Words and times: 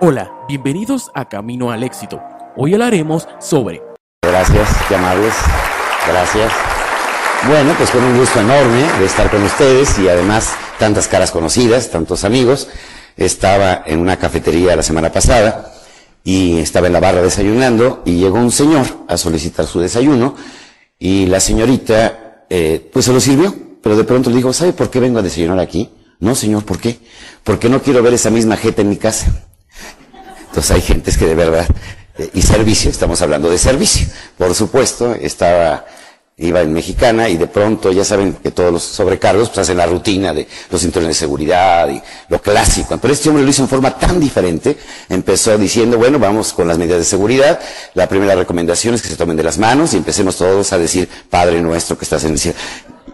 Hola, 0.00 0.32
bienvenidos 0.48 1.12
a 1.14 1.28
Camino 1.28 1.70
al 1.70 1.84
Éxito. 1.84 2.20
Hoy 2.56 2.74
hablaremos 2.74 3.28
sobre... 3.38 3.80
Gracias, 4.22 4.68
qué 4.88 4.96
amables. 4.96 5.32
Gracias. 6.08 6.52
Bueno, 7.46 7.72
pues 7.78 7.90
con 7.90 8.02
un 8.02 8.18
gusto 8.18 8.40
enorme 8.40 8.82
de 8.98 9.04
estar 9.04 9.30
con 9.30 9.42
ustedes 9.44 9.96
y 10.00 10.08
además 10.08 10.56
tantas 10.80 11.06
caras 11.06 11.30
conocidas, 11.30 11.90
tantos 11.90 12.24
amigos. 12.24 12.68
Estaba 13.16 13.84
en 13.86 14.00
una 14.00 14.18
cafetería 14.18 14.74
la 14.74 14.82
semana 14.82 15.12
pasada 15.12 15.72
y 16.24 16.58
estaba 16.58 16.88
en 16.88 16.92
la 16.92 17.00
barra 17.00 17.22
desayunando 17.22 18.02
y 18.04 18.18
llegó 18.18 18.38
un 18.38 18.50
señor 18.50 18.84
a 19.06 19.16
solicitar 19.16 19.66
su 19.66 19.78
desayuno 19.78 20.34
y 20.98 21.26
la 21.26 21.38
señorita 21.38 22.46
eh, 22.50 22.90
pues 22.92 23.04
se 23.04 23.12
lo 23.12 23.20
sirvió, 23.20 23.54
pero 23.80 23.96
de 23.96 24.04
pronto 24.04 24.28
le 24.28 24.36
dijo, 24.36 24.52
¿sabe 24.52 24.72
por 24.72 24.90
qué 24.90 24.98
vengo 24.98 25.20
a 25.20 25.22
desayunar 25.22 25.60
aquí? 25.60 25.88
No, 26.18 26.34
señor, 26.34 26.64
¿por 26.64 26.80
qué? 26.80 26.98
Porque 27.44 27.68
no 27.68 27.80
quiero 27.80 28.02
ver 28.02 28.14
esa 28.14 28.30
misma 28.30 28.56
jeta 28.56 28.82
en 28.82 28.88
mi 28.88 28.96
casa. 28.96 29.44
Entonces 30.54 30.70
hay 30.70 30.82
gentes 30.82 31.18
que 31.18 31.26
de 31.26 31.34
verdad, 31.34 31.66
eh, 32.16 32.30
y 32.32 32.40
servicio, 32.40 32.88
estamos 32.88 33.20
hablando 33.22 33.50
de 33.50 33.58
servicio. 33.58 34.06
Por 34.38 34.54
supuesto, 34.54 35.12
estaba, 35.16 35.84
iba 36.36 36.60
en 36.60 36.72
Mexicana 36.72 37.28
y 37.28 37.36
de 37.36 37.48
pronto 37.48 37.90
ya 37.90 38.04
saben 38.04 38.34
que 38.34 38.52
todos 38.52 38.72
los 38.72 38.84
sobrecargos 38.84 39.48
pues 39.48 39.58
hacen 39.58 39.78
la 39.78 39.86
rutina 39.86 40.32
de 40.32 40.46
los 40.70 40.80
cinturones 40.80 41.16
de 41.16 41.18
seguridad 41.18 41.88
y 41.88 42.00
lo 42.28 42.40
clásico. 42.40 42.96
Pero 43.02 43.12
este 43.12 43.30
hombre 43.30 43.42
lo 43.42 43.50
hizo 43.50 43.62
en 43.62 43.68
forma 43.68 43.98
tan 43.98 44.20
diferente, 44.20 44.78
empezó 45.08 45.58
diciendo, 45.58 45.98
bueno, 45.98 46.20
vamos 46.20 46.52
con 46.52 46.68
las 46.68 46.78
medidas 46.78 47.00
de 47.00 47.04
seguridad. 47.04 47.58
La 47.94 48.08
primera 48.08 48.36
recomendación 48.36 48.94
es 48.94 49.02
que 49.02 49.08
se 49.08 49.16
tomen 49.16 49.36
de 49.36 49.42
las 49.42 49.58
manos 49.58 49.92
y 49.92 49.96
empecemos 49.96 50.36
todos 50.36 50.72
a 50.72 50.78
decir, 50.78 51.08
Padre 51.28 51.60
nuestro 51.62 51.98
que 51.98 52.04
estás 52.04 52.22
en 52.22 52.34
el 52.34 52.38
cielo. 52.38 52.56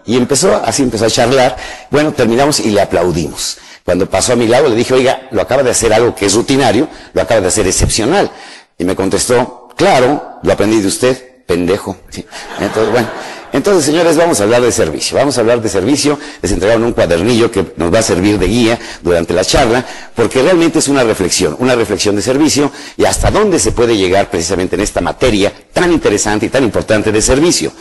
Y 0.05 0.19
empezó, 0.19 0.57
así 0.63 0.83
empezó 0.83 1.07
a 1.07 1.11
charlar. 1.11 1.57
Bueno, 1.91 2.13
terminamos 2.13 2.61
y 2.61 2.69
le 2.69 2.83
aplaudimos. 2.83 3.57
Cuando 3.85 4.09
pasó 4.09 4.35
a 4.35 4.37
mi 4.37 4.47
lado 4.47 4.69
le 4.69 4.77
dije, 4.77 4.95
oiga, 4.95 5.29
lo 5.31 5.41
acaba 5.43 5.63
de 5.63 5.71
hacer 5.71 5.93
algo 5.93 6.15
que 6.15 6.27
es 6.27 6.35
rutinario, 6.35 6.89
lo 7.13 7.23
acaba 7.23 7.41
de 7.41 7.49
hacer 7.49 7.67
excepcional. 7.67 8.31
Y 8.79 8.85
me 8.85 8.95
contestó, 8.95 9.69
claro, 9.77 10.39
lo 10.43 10.53
aprendí 10.53 10.81
de 10.81 10.89
usted, 10.89 11.45
pendejo. 11.47 11.97
Entonces, 12.61 12.93
bueno, 12.93 13.09
entonces 13.53 13.85
señores, 13.85 14.17
vamos 14.17 14.41
a 14.41 14.45
hablar 14.45 14.63
de 14.63 14.73
servicio. 14.73 15.17
Vamos 15.17 15.37
a 15.37 15.41
hablar 15.41 15.61
de 15.61 15.69
servicio. 15.69 16.19
Les 16.43 16.53
entregaron 16.53 16.85
un 16.85 16.93
cuadernillo 16.93 17.51
que 17.51 17.73
nos 17.77 17.93
va 17.93 17.99
a 17.99 18.03
servir 18.03 18.39
de 18.39 18.47
guía 18.47 18.79
durante 19.03 19.35
la 19.35 19.45
charla, 19.45 19.85
porque 20.15 20.43
realmente 20.43 20.79
es 20.79 20.89
una 20.89 21.05
reflexión, 21.05 21.57
una 21.59 21.75
reflexión 21.75 22.17
de 22.17 22.23
servicio 22.23 22.71
y 22.97 23.05
hasta 23.05 23.31
dónde 23.31 23.59
se 23.59 23.73
puede 23.73 23.97
llegar 23.97 24.31
precisamente 24.31 24.77
en 24.77 24.83
esta 24.83 25.01
materia 25.01 25.53
tan 25.73 25.93
interesante 25.93 26.47
y 26.47 26.49
tan 26.49 26.65
importante 26.65 27.13
de 27.13 27.23
servicio. 27.23 27.73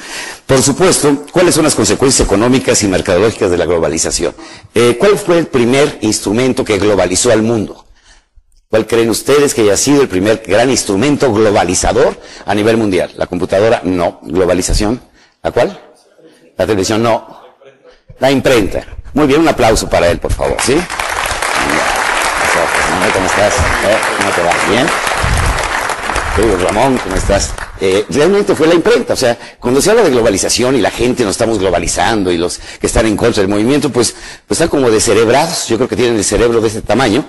Por 0.45 0.61
supuesto, 0.61 1.25
¿cuáles 1.31 1.55
son 1.55 1.63
las 1.63 1.75
consecuencias 1.75 2.25
económicas 2.25 2.81
y 2.83 2.87
mercadológicas 2.87 3.51
de 3.51 3.57
la 3.57 3.65
globalización? 3.65 4.33
Eh, 4.73 4.97
¿Cuál 4.99 5.17
fue 5.17 5.39
el 5.39 5.47
primer 5.47 5.97
instrumento 6.01 6.63
que 6.63 6.77
globalizó 6.77 7.31
al 7.31 7.41
mundo? 7.41 7.85
¿Cuál 8.69 8.85
creen 8.85 9.09
ustedes 9.09 9.55
que 9.55 9.61
haya 9.61 9.75
sido 9.75 10.03
el 10.03 10.07
primer 10.07 10.43
gran 10.45 10.69
instrumento 10.69 11.33
globalizador 11.33 12.19
a 12.45 12.53
nivel 12.53 12.77
mundial? 12.77 13.11
¿La 13.17 13.25
computadora? 13.25 13.81
No. 13.83 14.19
¿Globalización? 14.21 15.01
¿La 15.43 15.51
cuál? 15.51 15.79
La 16.57 16.65
televisión, 16.65 17.03
no. 17.03 17.41
La 18.19 18.31
imprenta. 18.31 18.83
Muy 19.13 19.27
bien, 19.27 19.41
un 19.41 19.47
aplauso 19.47 19.89
para 19.89 20.07
él, 20.09 20.19
por 20.19 20.33
favor, 20.33 20.57
¿sí? 20.61 20.77
¿Cómo 23.13 23.25
estás? 23.25 23.53
¿Eh? 23.55 23.97
¿Cómo 24.17 24.29
te 24.31 24.41
va? 24.43 24.51
¿Bien? 24.69 24.87
Ramón, 26.63 26.97
¿cómo 27.03 27.15
estás? 27.15 27.51
Eh, 27.81 28.05
realmente 28.09 28.55
fue 28.55 28.67
la 28.67 28.75
imprenta, 28.75 29.13
o 29.13 29.17
sea, 29.17 29.37
cuando 29.59 29.81
se 29.81 29.89
habla 29.89 30.03
de 30.03 30.09
globalización 30.09 30.75
y 30.75 30.81
la 30.81 30.91
gente 30.91 31.23
nos 31.23 31.31
estamos 31.31 31.59
globalizando 31.59 32.31
y 32.31 32.37
los 32.37 32.59
que 32.79 32.87
están 32.87 33.05
en 33.07 33.17
contra 33.17 33.41
del 33.41 33.49
movimiento, 33.49 33.89
pues, 33.89 34.15
pues 34.47 34.57
están 34.57 34.69
como 34.69 34.89
descerebrados, 34.89 35.67
yo 35.67 35.77
creo 35.77 35.89
que 35.89 35.95
tienen 35.95 36.15
el 36.15 36.23
cerebro 36.23 36.61
de 36.61 36.67
este 36.67 36.81
tamaño, 36.81 37.25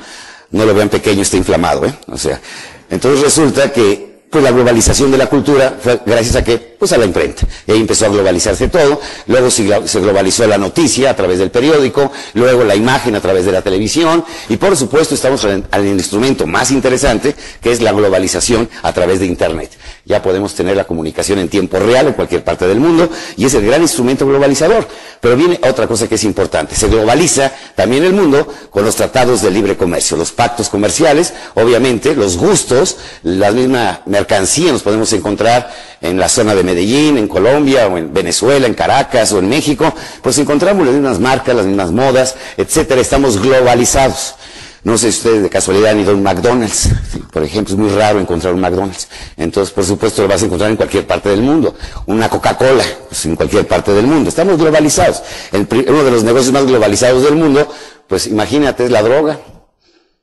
no 0.50 0.65
lo 0.65 0.75
vean 0.75 0.88
pequeño, 0.88 1.22
está 1.22 1.37
inflamado, 1.37 1.87
¿eh? 1.87 1.94
O 2.06 2.16
sea, 2.16 2.41
entonces 2.88 3.22
resulta 3.22 3.72
que 3.72 4.26
pues 4.31 4.44
la 4.44 4.53
globalización 4.53 5.10
de 5.10 5.19
la 5.19 5.26
cultura 5.26 5.76
fue 5.81 6.00
gracias 6.06 6.37
a 6.37 6.44
que, 6.44 6.69
pues 6.81 6.93
a 6.93 6.99
la 6.99 7.05
imprenta. 7.05 7.47
Y 7.67 7.73
ahí 7.73 7.81
empezó 7.81 8.07
a 8.07 8.09
globalizarse 8.09 8.69
todo, 8.69 9.01
luego 9.27 9.51
se 9.51 10.01
globalizó 10.01 10.47
la 10.47 10.59
noticia 10.59 11.11
a 11.11 11.15
través 11.15 11.39
del 11.39 11.51
periódico, 11.51 12.11
luego 12.35 12.65
la 12.65 12.75
imagen 12.75 13.15
a 13.15 13.21
través 13.21 13.45
de 13.45 13.53
la 13.53 13.63
televisión, 13.63 14.25
y 14.49 14.57
por 14.57 14.77
supuesto 14.77 15.15
estamos 15.15 15.45
al, 15.45 15.67
al 15.71 15.87
instrumento 15.87 16.47
más 16.47 16.71
interesante, 16.71 17.37
que 17.61 17.71
es 17.71 17.83
la 17.83 17.93
globalización 17.93 18.69
a 18.83 18.93
través 18.93 19.21
de 19.21 19.27
Internet. 19.27 19.71
Ya 20.07 20.23
podemos 20.23 20.55
tener 20.55 20.75
la 20.75 20.85
comunicación 20.85 21.39
en 21.39 21.49
tiempo 21.49 21.79
real 21.79 22.09
en 22.09 22.15
cualquier 22.15 22.43
parte 22.43 22.67
del 22.67 22.81
mundo, 22.81 23.11
y 23.37 23.45
es 23.45 23.55
el 23.55 23.67
gran 23.67 23.83
instrumento 23.83 24.27
globalizador. 24.27 24.89
Pero 25.21 25.37
viene 25.37 25.61
otra 25.62 25.87
cosa 25.87 26.09
que 26.09 26.15
es 26.15 26.25
importante. 26.25 26.75
Se 26.75 26.89
globaliza 26.89 27.53
también 27.75 28.05
el 28.05 28.15
mundo 28.15 28.49
con 28.71 28.87
los 28.87 28.97
tratados 28.97 29.43
de 29.43 29.51
libre 29.51 29.77
comercio, 29.77 30.17
los 30.17 30.33
pactos 30.33 30.71
comerciales, 30.71 31.35
obviamente, 31.55 32.17
los 32.17 32.39
gustos, 32.39 32.97
la 33.23 33.51
misma 33.51 34.01
mercancía 34.07 34.73
nos 34.73 34.83
podemos 34.83 35.12
encontrar 35.12 35.71
en 36.00 36.19
la 36.19 36.28
zona 36.28 36.55
de 36.55 36.62
Medellín, 36.62 37.19
en 37.19 37.28
Colombia, 37.28 37.87
o 37.87 37.99
en 37.99 38.12
Venezuela, 38.12 38.67
en 38.67 38.75
Caracas, 38.75 39.32
o 39.32 39.38
en 39.38 39.49
México, 39.49 39.93
pues 40.23 40.38
encontramos 40.38 40.87
las 40.87 40.94
mismas 40.94 41.20
marcas, 41.20 41.55
las 41.55 41.67
mismas 41.67 41.93
modas, 41.93 42.37
etcétera, 42.56 43.00
estamos 43.00 43.41
globalizados. 43.41 44.35
No 44.82 44.97
sé 44.97 45.12
si 45.12 45.19
ustedes 45.19 45.43
de 45.43 45.50
casualidad 45.50 45.91
han 45.91 46.00
ido 46.00 46.12
a 46.12 46.14
un 46.14 46.23
McDonald's. 46.23 46.88
Por 47.32 47.43
ejemplo, 47.43 47.75
es 47.75 47.79
muy 47.79 47.91
raro 47.91 48.19
encontrar 48.19 48.55
un 48.55 48.61
McDonald's. 48.61 49.08
Entonces, 49.37 49.75
por 49.75 49.85
supuesto, 49.85 50.23
lo 50.23 50.29
vas 50.29 50.41
a 50.43 50.47
encontrar 50.47 50.70
en 50.70 50.76
cualquier 50.76 51.06
parte 51.06 51.29
del 51.29 51.43
mundo. 51.43 51.75
Una 52.06 52.31
Coca-Cola, 52.31 52.85
pues 53.08 53.26
en 53.26 53.37
cualquier 53.37 53.69
parte 53.69 53.93
del 53.93 54.06
mundo. 54.06 54.31
Estamos 54.31 54.56
globalizados. 54.56 55.23
El, 55.52 55.69
uno 55.87 56.02
de 56.02 56.11
los 56.11 56.25
negocios 56.25 56.52
más 56.52 56.64
globalizados 56.64 57.23
del 57.23 57.37
mundo, 57.37 57.69
pues 58.08 58.26
imagínate, 58.26 58.87
es 58.87 58.91
la 58.91 59.02
droga. 59.02 59.38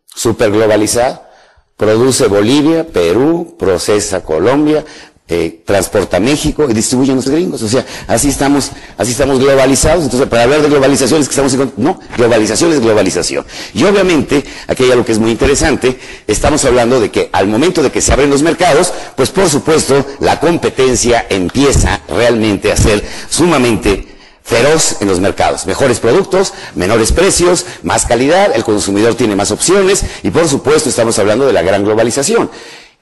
Super 0.07 0.49
globalizada. 0.51 1.29
Produce 1.75 2.25
Bolivia, 2.25 2.87
Perú, 2.87 3.55
procesa 3.59 4.23
Colombia, 4.23 4.83
eh, 5.29 5.61
transporta 5.65 6.21
México 6.21 6.67
y 6.69 6.73
distribuye 6.73 7.11
a 7.11 7.15
los 7.15 7.27
gringos. 7.27 7.61
O 7.61 7.67
sea, 7.67 7.85
así 8.07 8.29
estamos, 8.29 8.71
así 8.97 9.11
estamos 9.11 9.39
globalizados. 9.39 10.05
Entonces, 10.05 10.27
para 10.29 10.43
hablar 10.43 10.61
de 10.61 10.69
globalización 10.69 11.21
es 11.21 11.27
que 11.27 11.31
estamos 11.31 11.53
en, 11.53 11.73
no, 11.77 11.99
globalización 12.15 12.71
es 12.71 12.79
globalización. 12.79 13.45
Y 13.73 13.83
obviamente, 13.83 14.45
aquí 14.67 14.83
hay 14.83 14.91
algo 14.91 15.03
que 15.03 15.11
es 15.11 15.19
muy 15.19 15.31
interesante, 15.31 15.99
estamos 16.27 16.63
hablando 16.65 16.99
de 16.99 17.11
que 17.11 17.29
al 17.33 17.47
momento 17.47 17.83
de 17.83 17.91
que 17.91 18.01
se 18.01 18.13
abren 18.13 18.29
los 18.29 18.41
mercados, 18.41 18.93
pues 19.15 19.29
por 19.29 19.49
supuesto, 19.49 20.05
la 20.19 20.39
competencia 20.39 21.25
empieza 21.29 22.01
realmente 22.07 22.71
a 22.71 22.77
ser 22.77 23.03
sumamente 23.29 24.17
feroz 24.47 25.01
en 25.01 25.09
los 25.09 25.19
mercados. 25.19 25.65
Mejores 25.65 25.99
productos, 25.99 26.53
menores 26.73 27.11
precios, 27.11 27.65
más 27.83 28.05
calidad, 28.05 28.55
el 28.55 28.63
consumidor 28.63 29.15
tiene 29.15 29.35
más 29.35 29.51
opciones 29.51 30.05
y 30.23 30.31
por 30.31 30.47
supuesto 30.47 30.87
estamos 30.87 31.19
hablando 31.19 31.45
de 31.45 31.51
la 31.51 31.61
gran 31.61 31.83
globalización. 31.83 32.49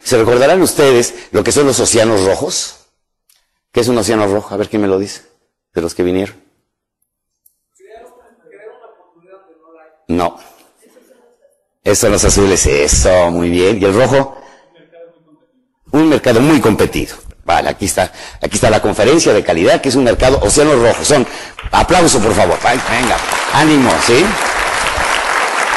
¿Se 0.05 0.19
recordarán 0.19 0.61
ustedes 0.61 1.15
lo 1.31 1.43
que 1.43 1.51
son 1.51 1.65
los 1.65 1.79
océanos 1.79 2.23
rojos? 2.25 2.75
¿Qué 3.71 3.79
es 3.79 3.87
un 3.87 3.97
océano 3.97 4.27
rojo? 4.27 4.53
A 4.53 4.57
ver 4.57 4.69
quién 4.69 4.83
me 4.83 4.87
lo 4.87 4.99
dice, 4.99 5.23
de 5.73 5.81
los 5.81 5.95
que 5.95 6.03
vinieron. 6.03 6.39
No. 10.07 10.37
Esos 11.83 12.11
los 12.11 12.23
azules, 12.23 12.67
eso, 12.67 13.31
muy 13.31 13.49
bien. 13.49 13.81
¿Y 13.81 13.85
el 13.85 13.95
rojo? 13.95 14.39
Un 15.91 16.09
mercado 16.09 16.39
muy 16.39 16.61
competido. 16.61 17.15
Vale, 17.43 17.69
aquí 17.69 17.85
está, 17.85 18.11
aquí 18.41 18.55
está 18.55 18.69
la 18.69 18.83
conferencia 18.83 19.33
de 19.33 19.43
calidad, 19.43 19.81
que 19.81 19.89
es 19.89 19.95
un 19.95 20.03
mercado 20.03 20.39
océano 20.43 20.75
rojo. 20.75 21.03
Son, 21.03 21.25
aplauso 21.71 22.19
por 22.19 22.33
favor. 22.33 22.59
Venga, 22.63 23.17
ánimo, 23.53 23.91
¿sí? 24.05 24.23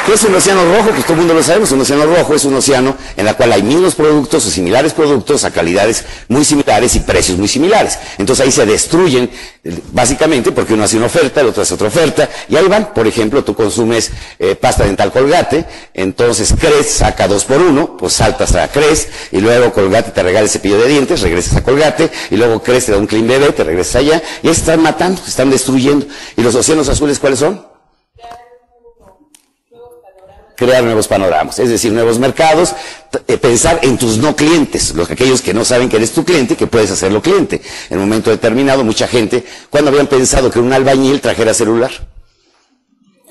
¿Qué 0.09 0.15
es 0.15 0.23
un 0.23 0.33
océano 0.33 0.65
rojo? 0.65 0.89
Pues 0.89 1.03
todo 1.03 1.13
el 1.13 1.19
mundo 1.19 1.35
lo 1.35 1.43
sabemos. 1.43 1.71
Un 1.71 1.81
océano 1.81 2.03
rojo 2.07 2.33
es 2.33 2.43
un 2.43 2.55
océano 2.55 2.97
en 3.15 3.27
el 3.27 3.35
cual 3.35 3.53
hay 3.53 3.61
mismos 3.61 3.93
productos 3.93 4.43
o 4.43 4.49
similares 4.49 4.91
productos 4.91 5.43
a 5.43 5.51
calidades 5.51 6.03
muy 6.29 6.43
similares 6.43 6.95
y 6.95 7.01
precios 7.01 7.37
muy 7.37 7.47
similares. 7.47 7.99
Entonces 8.17 8.43
ahí 8.43 8.51
se 8.51 8.65
destruyen 8.65 9.29
básicamente 9.91 10.51
porque 10.51 10.73
uno 10.73 10.85
hace 10.85 10.97
una 10.97 11.05
oferta, 11.05 11.41
el 11.41 11.49
otro 11.49 11.61
hace 11.61 11.75
otra 11.75 11.89
oferta. 11.89 12.27
Y 12.49 12.55
ahí 12.55 12.65
van, 12.67 12.91
por 12.91 13.05
ejemplo, 13.05 13.43
tú 13.43 13.53
consumes 13.53 14.09
eh, 14.39 14.55
pasta 14.55 14.83
dental 14.83 15.11
colgate, 15.11 15.67
entonces 15.93 16.55
Cres 16.59 16.89
saca 16.89 17.27
dos 17.27 17.45
por 17.45 17.61
uno, 17.61 17.95
pues 17.95 18.13
saltas 18.13 18.55
a 18.55 18.67
Cres 18.67 19.09
y 19.31 19.39
luego 19.41 19.71
colgate 19.71 20.09
te 20.09 20.23
regala 20.23 20.45
el 20.45 20.49
cepillo 20.49 20.79
de 20.79 20.87
dientes, 20.87 21.21
regresas 21.21 21.57
a 21.57 21.63
colgate 21.63 22.09
y 22.31 22.35
luego 22.35 22.63
Cres 22.63 22.87
te 22.87 22.93
da 22.93 22.97
un 22.97 23.05
clean 23.05 23.27
bebé, 23.27 23.51
te 23.51 23.63
regresas 23.63 23.97
allá 23.97 24.23
y 24.41 24.49
están 24.49 24.81
matando, 24.81 25.21
están 25.27 25.51
destruyendo. 25.51 26.07
¿Y 26.35 26.41
los 26.41 26.55
océanos 26.55 26.89
azules 26.89 27.19
cuáles 27.19 27.37
son? 27.37 27.78
Crear 30.59 30.83
nuevos 30.83 31.07
panoramas, 31.07 31.57
es 31.57 31.69
decir, 31.69 31.93
nuevos 31.93 32.19
mercados, 32.19 32.75
eh, 33.27 33.37
pensar 33.37 33.79
en 33.81 33.97
tus 33.97 34.17
no 34.17 34.35
clientes, 34.35 34.93
los 34.93 35.09
aquellos 35.09 35.41
que 35.41 35.53
no 35.53 35.63
saben 35.63 35.87
que 35.87 35.95
eres 35.95 36.11
tu 36.11 36.25
cliente, 36.25 36.57
que 36.57 36.67
puedes 36.67 36.91
hacerlo 36.91 37.21
cliente. 37.21 37.61
En 37.89 37.97
un 37.97 38.03
momento 38.03 38.29
determinado, 38.29 38.83
mucha 38.83 39.07
gente, 39.07 39.45
cuando 39.69 39.89
habían 39.89 40.07
pensado 40.07 40.51
que 40.51 40.59
un 40.59 40.73
albañil 40.73 41.21
trajera 41.21 41.53
celular, 41.53 41.91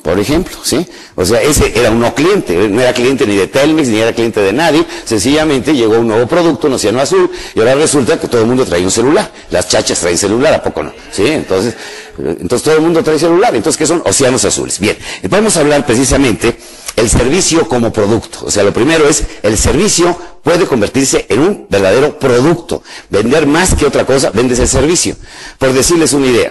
por 0.09 0.19
ejemplo, 0.19 0.57
¿sí? 0.63 0.87
O 1.17 1.25
sea, 1.27 1.43
ese 1.43 1.79
era 1.79 1.91
un 1.91 2.01
no 2.01 2.15
cliente, 2.15 2.57
no 2.67 2.81
era 2.81 2.95
cliente 2.95 3.27
ni 3.27 3.37
de 3.37 3.47
Telmex, 3.47 3.89
ni 3.89 3.99
era 3.99 4.15
cliente 4.15 4.41
de 4.41 4.55
nadie, 4.55 4.83
sencillamente 5.05 5.75
llegó 5.75 5.99
un 5.99 6.09
nuevo 6.09 6.27
producto, 6.27 6.67
un 6.67 6.73
océano 6.73 6.99
azul, 6.99 7.31
y 7.55 7.59
ahora 7.59 7.75
resulta 7.75 8.19
que 8.19 8.27
todo 8.27 8.41
el 8.41 8.47
mundo 8.47 8.65
trae 8.65 8.83
un 8.83 8.91
celular. 8.91 9.31
Las 9.51 9.69
chachas 9.69 10.01
traen 10.01 10.17
celular, 10.17 10.55
¿a 10.55 10.63
poco 10.63 10.83
no? 10.83 10.95
¿Sí? 11.13 11.27
Entonces, 11.27 11.75
entonces 12.17 12.63
todo 12.63 12.77
el 12.77 12.81
mundo 12.81 13.05
trae 13.05 13.19
celular, 13.19 13.55
entonces, 13.55 13.77
¿qué 13.77 13.87
son? 13.87 14.03
Océanos 14.07 14.47
azules. 14.47 14.81
Bien, 14.81 14.97
podemos 15.29 15.55
hablar 15.59 15.85
precisamente 15.85 16.57
el 16.97 17.11
servicio 17.11 17.69
como 17.69 17.93
producto. 17.93 18.47
O 18.47 18.51
sea, 18.51 18.63
lo 18.63 18.73
primero 18.73 19.07
es, 19.07 19.25
el 19.43 19.59
servicio 19.59 20.19
puede 20.43 20.65
convertirse 20.65 21.27
en 21.29 21.41
un 21.41 21.67
verdadero 21.69 22.19
producto. 22.19 22.83
Vender 23.11 23.47
más 23.47 23.75
que 23.75 23.85
otra 23.85 24.07
cosa, 24.07 24.31
vendes 24.31 24.59
el 24.59 24.69
servicio. 24.69 25.17
Por 25.59 25.75
decirles 25.75 26.15
una 26.15 26.29
idea. 26.29 26.51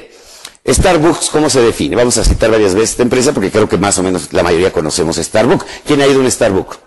Starbucks, 0.68 1.30
¿cómo 1.30 1.50
se 1.50 1.62
define? 1.62 1.96
Vamos 1.96 2.18
a 2.18 2.26
citar 2.26 2.52
varias 2.52 2.74
veces 2.74 2.92
esta 2.92 3.04
empresa 3.04 3.32
porque 3.32 3.52
creo 3.52 3.70
que 3.70 3.78
más 3.78 3.98
o 4.00 4.04
menos 4.04 4.34
la 4.34 4.44
mayoría 4.44 4.72
conocemos 4.74 5.16
Starbucks. 5.16 5.66
¿Quién 5.86 6.02
ha 6.02 6.08
ido 6.08 6.20
a 6.20 6.24
un 6.24 6.30
Starbucks? 6.30 6.80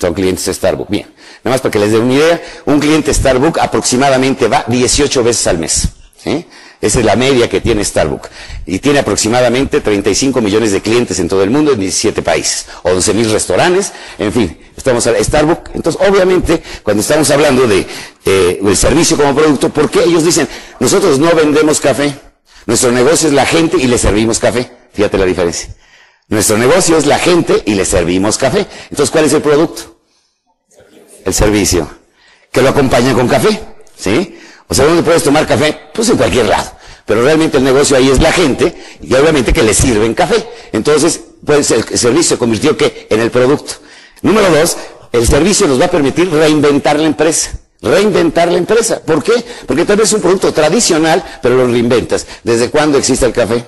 Son 0.00 0.14
clientes 0.14 0.46
de 0.46 0.54
Starbucks. 0.54 0.90
Bien. 0.90 1.06
Nada 1.44 1.54
más 1.54 1.60
para 1.60 1.70
que 1.70 1.78
les 1.78 1.92
dé 1.92 1.98
una 1.98 2.14
idea, 2.14 2.42
un 2.64 2.80
cliente 2.80 3.12
Starbucks 3.12 3.60
aproximadamente 3.60 4.48
va 4.48 4.64
18 4.66 5.22
veces 5.22 5.46
al 5.46 5.58
mes. 5.58 5.88
Esa 6.80 7.00
es 7.00 7.04
la 7.04 7.14
media 7.14 7.48
que 7.48 7.60
tiene 7.60 7.84
Starbucks. 7.84 8.30
Y 8.64 8.78
tiene 8.78 9.00
aproximadamente 9.00 9.82
35 9.82 10.40
millones 10.40 10.72
de 10.72 10.80
clientes 10.80 11.18
en 11.18 11.28
todo 11.28 11.42
el 11.42 11.50
mundo, 11.50 11.72
en 11.72 11.80
17 11.80 12.22
países. 12.22 12.66
11 12.84 13.14
mil 13.14 13.30
restaurantes, 13.30 13.92
en 14.18 14.32
fin. 14.32 14.58
Estamos 14.74 15.06
a 15.06 15.22
Starbucks. 15.22 15.72
Entonces, 15.74 16.00
obviamente, 16.08 16.62
cuando 16.82 17.02
estamos 17.02 17.30
hablando 17.30 17.66
de 17.66 17.86
eh, 18.24 18.60
servicio 18.74 19.18
como 19.18 19.34
producto, 19.34 19.68
¿por 19.68 19.90
qué 19.90 20.04
ellos 20.04 20.24
dicen, 20.24 20.48
nosotros 20.78 21.18
no 21.18 21.34
vendemos 21.34 21.80
café? 21.80 22.29
Nuestro 22.66 22.92
negocio 22.92 23.28
es 23.28 23.34
la 23.34 23.46
gente 23.46 23.76
y 23.76 23.86
le 23.86 23.98
servimos 23.98 24.38
café. 24.38 24.70
Fíjate 24.92 25.18
la 25.18 25.24
diferencia. 25.24 25.74
Nuestro 26.28 26.58
negocio 26.58 26.96
es 26.96 27.06
la 27.06 27.18
gente 27.18 27.62
y 27.66 27.74
le 27.74 27.84
servimos 27.84 28.38
café. 28.38 28.66
Entonces, 28.90 29.10
¿cuál 29.10 29.24
es 29.24 29.32
el 29.32 29.42
producto? 29.42 29.98
El 31.24 31.34
servicio. 31.34 31.90
Que 32.52 32.62
lo 32.62 32.68
acompaña 32.68 33.12
con 33.14 33.28
café. 33.28 33.60
¿Sí? 33.96 34.38
O 34.68 34.74
sea, 34.74 34.84
¿dónde 34.84 35.02
puedes 35.02 35.22
tomar 35.22 35.46
café? 35.46 35.76
Pues 35.92 36.08
en 36.08 36.16
cualquier 36.16 36.46
lado. 36.46 36.70
Pero 37.04 37.22
realmente 37.22 37.58
el 37.58 37.64
negocio 37.64 37.96
ahí 37.96 38.08
es 38.08 38.20
la 38.20 38.32
gente 38.32 38.72
y 39.02 39.12
obviamente 39.14 39.52
que 39.52 39.64
le 39.64 39.74
sirven 39.74 40.14
café. 40.14 40.46
Entonces, 40.72 41.20
pues 41.44 41.70
el 41.72 41.82
servicio 41.98 42.22
se 42.22 42.38
convirtió 42.38 42.76
en 42.78 43.20
el 43.20 43.30
producto. 43.32 43.74
Número 44.22 44.48
dos, 44.50 44.76
el 45.12 45.26
servicio 45.26 45.66
nos 45.66 45.80
va 45.80 45.86
a 45.86 45.90
permitir 45.90 46.30
reinventar 46.30 46.98
la 47.00 47.06
empresa. 47.06 47.58
Reinventar 47.82 48.50
la 48.50 48.58
empresa. 48.58 49.00
¿Por 49.00 49.22
qué? 49.22 49.32
Porque 49.66 49.84
tal 49.84 49.96
vez 49.96 50.08
es 50.08 50.14
un 50.14 50.20
producto 50.20 50.52
tradicional, 50.52 51.24
pero 51.42 51.56
lo 51.56 51.66
reinventas. 51.66 52.26
¿Desde 52.44 52.70
cuándo 52.70 52.98
existe 52.98 53.24
el 53.24 53.32
café? 53.32 53.64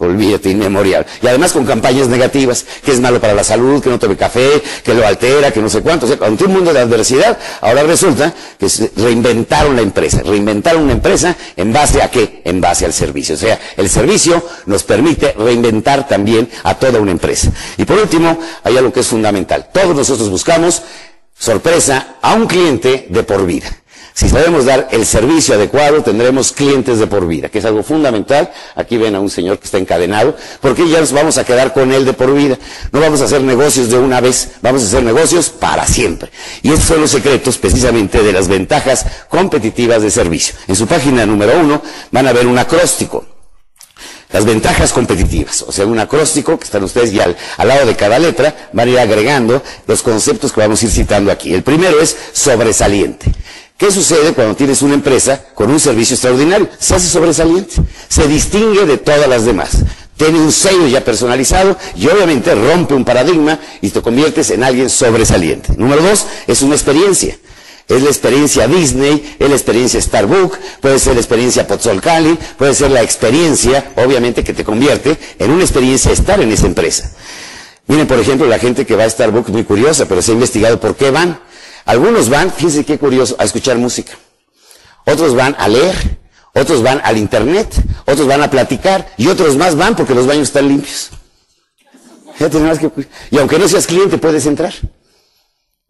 olvídate, 0.00 0.50
inmemorial. 0.50 1.06
Y 1.22 1.26
además 1.26 1.52
con 1.52 1.66
campañas 1.66 2.08
negativas, 2.08 2.64
que 2.84 2.92
es 2.92 3.00
malo 3.00 3.20
para 3.20 3.34
la 3.34 3.44
salud, 3.44 3.82
que 3.82 3.90
no 3.90 3.98
tome 3.98 4.16
café, 4.16 4.62
que 4.82 4.94
lo 4.94 5.06
altera, 5.06 5.50
que 5.50 5.60
no 5.60 5.68
sé 5.68 5.82
cuánto. 5.82 6.06
O 6.06 6.08
sea, 6.08 6.18
ante 6.26 6.44
un 6.44 6.52
mundo 6.52 6.72
de 6.72 6.80
adversidad, 6.80 7.38
ahora 7.60 7.82
resulta 7.82 8.32
que 8.58 8.66
reinventaron 8.96 9.76
la 9.76 9.82
empresa. 9.82 10.22
Reinventaron 10.24 10.84
una 10.84 10.92
empresa 10.92 11.36
en 11.54 11.72
base 11.72 12.02
a 12.02 12.10
qué? 12.10 12.40
En 12.44 12.60
base 12.60 12.86
al 12.86 12.94
servicio. 12.94 13.34
O 13.34 13.38
sea, 13.38 13.60
el 13.76 13.90
servicio 13.90 14.42
nos 14.66 14.82
permite 14.84 15.34
reinventar 15.36 16.08
también 16.08 16.48
a 16.62 16.74
toda 16.74 16.98
una 16.98 17.10
empresa. 17.10 17.52
Y 17.76 17.84
por 17.84 17.98
último, 17.98 18.38
hay 18.64 18.76
algo 18.78 18.92
que 18.92 19.00
es 19.00 19.06
fundamental. 19.06 19.68
Todos 19.72 19.94
nosotros 19.94 20.30
buscamos 20.30 20.82
sorpresa 21.40 22.16
a 22.20 22.34
un 22.34 22.46
cliente 22.46 23.06
de 23.08 23.22
por 23.24 23.46
vida. 23.46 23.68
Si 24.12 24.28
sabemos 24.28 24.66
dar 24.66 24.88
el 24.90 25.06
servicio 25.06 25.54
adecuado, 25.54 26.02
tendremos 26.02 26.52
clientes 26.52 26.98
de 26.98 27.06
por 27.06 27.26
vida, 27.26 27.48
que 27.48 27.60
es 27.60 27.64
algo 27.64 27.82
fundamental. 27.82 28.50
Aquí 28.76 28.98
ven 28.98 29.14
a 29.14 29.20
un 29.20 29.30
señor 29.30 29.58
que 29.58 29.64
está 29.64 29.78
encadenado, 29.78 30.36
porque 30.60 30.86
ya 30.86 31.00
nos 31.00 31.12
vamos 31.12 31.38
a 31.38 31.44
quedar 31.44 31.72
con 31.72 31.90
él 31.90 32.04
de 32.04 32.12
por 32.12 32.34
vida. 32.34 32.58
No 32.92 33.00
vamos 33.00 33.22
a 33.22 33.24
hacer 33.24 33.40
negocios 33.40 33.88
de 33.88 33.98
una 33.98 34.20
vez, 34.20 34.50
vamos 34.60 34.82
a 34.82 34.86
hacer 34.86 35.02
negocios 35.02 35.48
para 35.48 35.86
siempre. 35.86 36.30
Y 36.60 36.68
estos 36.68 36.88
son 36.88 37.00
los 37.00 37.10
secretos 37.12 37.56
precisamente 37.56 38.22
de 38.22 38.32
las 38.32 38.48
ventajas 38.48 39.06
competitivas 39.30 40.02
de 40.02 40.10
servicio. 40.10 40.54
En 40.68 40.76
su 40.76 40.86
página 40.86 41.24
número 41.24 41.58
uno 41.58 41.80
van 42.10 42.26
a 42.26 42.32
ver 42.32 42.46
un 42.46 42.58
acróstico. 42.58 43.39
Las 44.32 44.44
ventajas 44.44 44.92
competitivas, 44.92 45.62
o 45.62 45.72
sea, 45.72 45.86
un 45.86 45.98
acróstico 45.98 46.58
que 46.58 46.64
están 46.64 46.84
ustedes 46.84 47.12
ya 47.12 47.24
al, 47.24 47.36
al, 47.56 47.68
lado 47.68 47.86
de 47.86 47.96
cada 47.96 48.18
letra, 48.18 48.70
van 48.72 48.88
a 48.88 48.90
ir 48.92 48.98
agregando 48.98 49.60
los 49.86 50.02
conceptos 50.02 50.52
que 50.52 50.60
vamos 50.60 50.80
a 50.80 50.84
ir 50.84 50.92
citando 50.92 51.32
aquí. 51.32 51.52
El 51.52 51.64
primero 51.64 52.00
es 52.00 52.16
sobresaliente. 52.32 53.32
¿Qué 53.80 53.90
sucede 53.90 54.34
cuando 54.34 54.54
tienes 54.54 54.82
una 54.82 54.92
empresa 54.92 55.42
con 55.54 55.70
un 55.70 55.80
servicio 55.80 56.14
extraordinario? 56.14 56.68
Se 56.78 56.94
hace 56.94 57.08
sobresaliente, 57.08 57.76
se 58.10 58.28
distingue 58.28 58.84
de 58.84 58.98
todas 58.98 59.26
las 59.26 59.46
demás. 59.46 59.70
Tiene 60.18 60.38
un 60.38 60.52
sello 60.52 60.86
ya 60.86 61.02
personalizado 61.02 61.78
y 61.96 62.06
obviamente 62.06 62.54
rompe 62.54 62.92
un 62.92 63.06
paradigma 63.06 63.58
y 63.80 63.88
te 63.88 64.02
conviertes 64.02 64.50
en 64.50 64.62
alguien 64.62 64.90
sobresaliente. 64.90 65.72
Número 65.78 66.02
dos, 66.02 66.26
es 66.46 66.60
una 66.60 66.74
experiencia. 66.74 67.38
Es 67.90 68.02
la 68.02 68.08
experiencia 68.08 68.68
Disney, 68.68 69.36
es 69.36 69.48
la 69.48 69.56
experiencia 69.56 70.00
Starbucks, 70.00 70.58
puede 70.80 71.00
ser 71.00 71.14
la 71.14 71.20
experiencia 71.20 71.66
Pozzolcali, 71.66 72.38
puede 72.56 72.72
ser 72.72 72.92
la 72.92 73.02
experiencia, 73.02 73.92
obviamente, 73.96 74.44
que 74.44 74.52
te 74.52 74.62
convierte 74.62 75.18
en 75.40 75.50
una 75.50 75.64
experiencia 75.64 76.12
estar 76.12 76.40
en 76.40 76.52
esa 76.52 76.66
empresa. 76.66 77.10
Miren, 77.88 78.06
por 78.06 78.20
ejemplo, 78.20 78.46
la 78.46 78.60
gente 78.60 78.86
que 78.86 78.94
va 78.94 79.02
a 79.02 79.10
Starbucks, 79.10 79.50
muy 79.50 79.64
curiosa, 79.64 80.06
pero 80.06 80.22
se 80.22 80.30
ha 80.30 80.34
investigado 80.34 80.78
por 80.78 80.94
qué 80.94 81.10
van. 81.10 81.40
Algunos 81.84 82.28
van, 82.28 82.52
fíjense 82.52 82.84
qué 82.84 82.96
curioso, 82.96 83.34
a 83.40 83.44
escuchar 83.44 83.76
música. 83.76 84.12
Otros 85.04 85.34
van 85.34 85.56
a 85.58 85.66
leer, 85.66 86.20
otros 86.54 86.84
van 86.84 87.00
al 87.02 87.16
internet, 87.16 87.74
otros 88.06 88.28
van 88.28 88.40
a 88.40 88.50
platicar 88.50 89.12
y 89.16 89.26
otros 89.26 89.56
más 89.56 89.74
van 89.74 89.96
porque 89.96 90.14
los 90.14 90.28
baños 90.28 90.46
están 90.46 90.68
limpios. 90.68 91.10
Y 93.32 93.38
aunque 93.38 93.58
no 93.58 93.66
seas 93.66 93.88
cliente 93.88 94.16
puedes 94.16 94.46
entrar. 94.46 94.72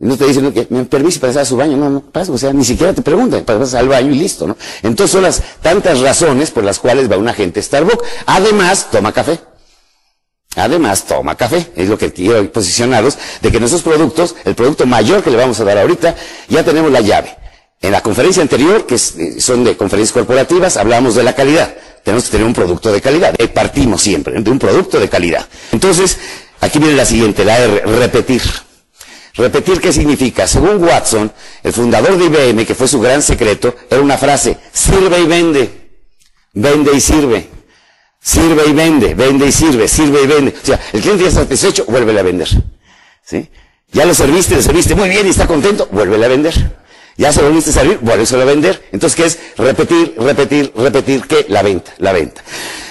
No 0.01 0.17
te 0.17 0.27
dicen, 0.27 0.51
que 0.53 0.67
me 0.71 0.87
permite 0.87 1.19
pasar 1.21 1.43
a 1.43 1.45
su 1.45 1.59
baño, 1.59 1.77
no, 1.77 1.91
no 1.91 2.01
pasa, 2.01 2.33
o 2.33 2.39
sea, 2.39 2.55
ni 2.55 2.65
siquiera 2.65 2.95
te 2.95 3.03
preguntan, 3.03 3.45
pasas 3.45 3.75
al 3.75 3.87
baño 3.87 4.11
y 4.11 4.15
listo, 4.15 4.47
¿no? 4.47 4.57
Entonces 4.83 5.13
son 5.13 5.23
las 5.23 5.43
tantas 5.61 6.01
razones 6.01 6.51
por 6.51 6.65
las 6.65 6.79
cuales 6.79 7.11
va 7.13 7.19
una 7.19 7.35
gente 7.35 7.61
a 7.61 7.63
Starbucks. 7.63 8.03
Además, 8.25 8.89
toma 8.91 9.13
café. 9.13 9.39
Además, 10.57 11.05
toma 11.05 11.37
café. 11.37 11.71
Es 11.77 11.91
lo 11.91 11.99
que 11.99 12.15
quiero 12.15 12.51
posicionaros 12.51 13.19
de 13.43 13.53
que 13.53 13.61
nuestros 13.61 13.83
productos, 13.83 14.37
el 14.47 14.55
producto 14.55 14.87
mayor 14.87 15.23
que 15.23 15.31
le 15.31 15.37
vamos 15.37 15.61
a 15.61 15.65
dar 15.65 15.77
ahorita, 15.77 16.17
ya 16.49 16.65
tenemos 16.65 16.91
la 16.91 17.01
llave. 17.01 17.37
En 17.83 17.93
la 17.93 18.01
conferencia 18.03 18.41
anterior, 18.43 18.87
que 18.87 18.95
eh, 18.95 19.39
son 19.39 19.65
de 19.65 19.77
conferencias 19.77 20.15
corporativas, 20.15 20.79
hablamos 20.79 21.15
de 21.15 21.25
la 21.25 21.35
calidad. 21.35 21.75
Tenemos 22.03 22.25
que 22.25 22.31
tener 22.31 22.47
un 22.47 22.55
producto 22.55 22.91
de 22.91 23.03
calidad. 23.03 23.35
Partimos 23.53 24.01
siempre 24.01 24.41
de 24.41 24.51
un 24.51 24.59
producto 24.59 24.99
de 24.99 25.11
calidad. 25.11 25.47
Entonces, 25.73 26.17
aquí 26.61 26.79
viene 26.79 26.97
la 26.97 27.05
siguiente, 27.05 27.45
la 27.45 27.59
R, 27.59 27.83
repetir. 27.99 28.41
Repetir, 29.35 29.81
¿qué 29.81 29.93
significa? 29.93 30.47
Según 30.47 30.83
Watson, 30.83 31.33
el 31.63 31.73
fundador 31.73 32.17
de 32.17 32.25
IBM, 32.25 32.67
que 32.67 32.75
fue 32.75 32.89
su 32.89 33.01
gran 33.01 33.23
secreto, 33.23 33.75
era 33.89 34.01
una 34.01 34.19
frase, 34.19 34.57
sirve 34.73 35.21
y 35.21 35.27
vende. 35.27 35.71
Vende 36.53 36.93
y 36.95 37.01
sirve. 37.01 37.49
Sirve 38.21 38.69
y 38.69 38.73
vende, 38.73 39.15
vende 39.15 39.47
y 39.47 39.53
sirve, 39.53 39.89
sirve 39.89 40.23
y 40.23 40.27
vende. 40.27 40.55
O 40.63 40.67
sea, 40.67 40.81
el 40.93 41.01
cliente 41.01 41.23
ya 41.23 41.29
está 41.29 41.43
satisfecho, 41.43 41.87
vuélvele 41.87 42.21
a 42.21 42.23
vender. 42.23 42.49
¿Sí? 43.25 43.49
Ya 43.93 44.05
lo 44.05 44.15
serviste, 44.15 44.57
lo 44.57 44.63
serviste 44.63 44.95
muy 44.95 45.09
bien 45.09 45.27
y 45.27 45.31
está 45.31 45.47
contento, 45.47 45.89
vuélvele 45.91 46.27
a 46.27 46.29
vender. 46.29 46.81
Ya 47.17 47.33
se 47.33 47.41
lo 47.41 47.49
volviste 47.49 47.71
a 47.71 47.75
servir, 47.75 47.99
vuélvele 48.01 48.43
a 48.43 48.45
vender. 48.45 48.89
Entonces, 48.93 49.17
¿qué 49.17 49.25
es? 49.27 49.39
Repetir, 49.57 50.15
repetir, 50.19 50.73
repetir, 50.77 51.27
¿qué? 51.27 51.47
La 51.49 51.63
venta, 51.63 51.93
la 51.99 52.13
venta. 52.13 52.43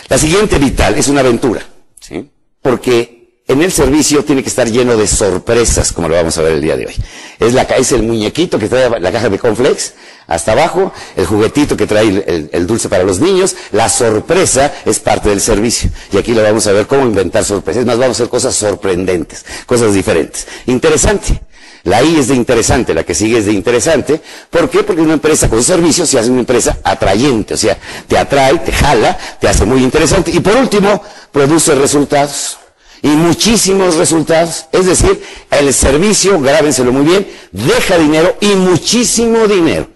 La 0.07 0.17
siguiente 0.17 0.57
vital 0.57 0.95
es 0.95 1.07
una 1.07 1.19
aventura. 1.19 1.61
¿Sí? 1.99 2.29
Porque 2.61 3.18
en 3.49 3.63
el 3.63 3.71
servicio 3.71 4.23
tiene 4.23 4.43
que 4.43 4.49
estar 4.49 4.69
lleno 4.69 4.95
de 4.95 5.07
sorpresas, 5.07 5.91
como 5.91 6.07
lo 6.07 6.15
vamos 6.15 6.37
a 6.37 6.43
ver 6.43 6.53
el 6.53 6.61
día 6.61 6.77
de 6.77 6.85
hoy. 6.85 6.95
Es, 7.39 7.53
la, 7.53 7.63
es 7.63 7.91
el 7.91 8.03
muñequito 8.03 8.59
que 8.59 8.69
trae 8.69 8.99
la 8.99 9.11
caja 9.11 9.27
de 9.27 9.39
conflex 9.39 9.93
hasta 10.27 10.51
abajo, 10.51 10.93
el 11.15 11.25
juguetito 11.25 11.75
que 11.75 11.87
trae 11.87 12.49
el, 12.51 12.67
dulce 12.67 12.89
para 12.89 13.03
los 13.03 13.19
niños, 13.19 13.55
la 13.71 13.89
sorpresa 13.89 14.71
es 14.85 14.99
parte 14.99 15.29
del 15.29 15.41
servicio. 15.41 15.89
Y 16.13 16.17
aquí 16.17 16.35
lo 16.35 16.43
vamos 16.43 16.67
a 16.67 16.73
ver 16.73 16.85
cómo 16.85 17.01
inventar 17.07 17.43
sorpresas. 17.43 17.81
Es 17.81 17.87
más, 17.87 17.97
vamos 17.97 18.19
a 18.19 18.23
hacer 18.23 18.29
cosas 18.29 18.55
sorprendentes, 18.55 19.43
cosas 19.65 19.95
diferentes. 19.95 20.45
Interesante. 20.67 21.41
La 21.85 22.03
I 22.03 22.19
es 22.19 22.27
de 22.27 22.35
interesante, 22.35 22.93
la 22.93 23.03
que 23.03 23.15
sigue 23.15 23.39
es 23.39 23.47
de 23.47 23.53
interesante. 23.53 24.21
¿Por 24.51 24.69
qué? 24.69 24.83
Porque 24.83 25.01
una 25.01 25.13
empresa 25.13 25.49
con 25.49 25.63
servicios 25.63 26.07
se 26.07 26.19
hace 26.19 26.29
una 26.29 26.41
empresa 26.41 26.77
atrayente, 26.83 27.55
o 27.55 27.57
sea, 27.57 27.79
te 28.07 28.15
atrae, 28.15 28.59
te 28.59 28.71
jala, 28.71 29.17
te 29.39 29.47
hace 29.47 29.65
muy 29.65 29.81
interesante. 29.81 30.29
Y 30.29 30.39
por 30.39 30.55
último, 30.55 31.01
produce 31.31 31.73
resultados 31.73 32.58
y 33.01 33.07
muchísimos 33.07 33.95
resultados. 33.95 34.65
Es 34.71 34.85
decir, 34.85 35.21
el 35.51 35.73
servicio, 35.73 36.39
grábenselo 36.39 36.91
muy 36.91 37.05
bien, 37.05 37.27
deja 37.51 37.97
dinero 37.97 38.35
y 38.41 38.47
muchísimo 38.47 39.47
dinero. 39.47 39.87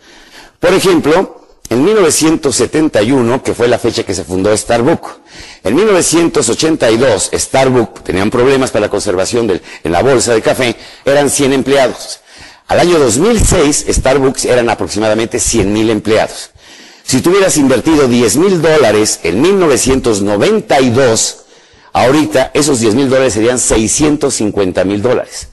Por 0.60 0.74
ejemplo, 0.74 1.48
en 1.69 1.83
1971, 1.83 3.43
que 3.43 3.53
fue 3.53 3.67
la 3.67 3.79
fecha 3.79 4.03
que 4.03 4.13
se 4.13 4.24
fundó 4.24 4.55
Starbucks, 4.55 5.10
en 5.63 5.75
1982 5.75 7.31
Starbucks 7.33 8.03
tenían 8.03 8.29
problemas 8.29 8.72
para 8.72 8.86
la 8.86 8.89
conservación 8.89 9.62
en 9.83 9.91
la 9.91 10.03
bolsa 10.03 10.33
de 10.33 10.41
café, 10.41 10.75
eran 11.03 11.29
100 11.29 11.53
empleados. 11.53 12.19
Al 12.67 12.79
año 12.79 13.00
2006 13.00 13.86
Starbucks 13.89 14.45
eran 14.45 14.69
aproximadamente 14.69 15.39
100 15.39 15.74
mil 15.74 15.89
empleados. 15.89 16.51
Si 17.03 17.22
tú 17.22 17.31
hubieras 17.31 17.57
invertido 17.57 18.07
10 18.07 18.38
mil 18.38 18.62
dólares 18.62 19.19
en 19.24 19.41
1992, 19.41 21.42
Ahorita 21.93 22.50
esos 22.55 22.79
10 22.79 22.95
mil 22.95 23.09
dólares 23.09 23.33
serían 23.33 23.59
650 23.59 24.83
mil 24.83 25.01
dólares. 25.01 25.47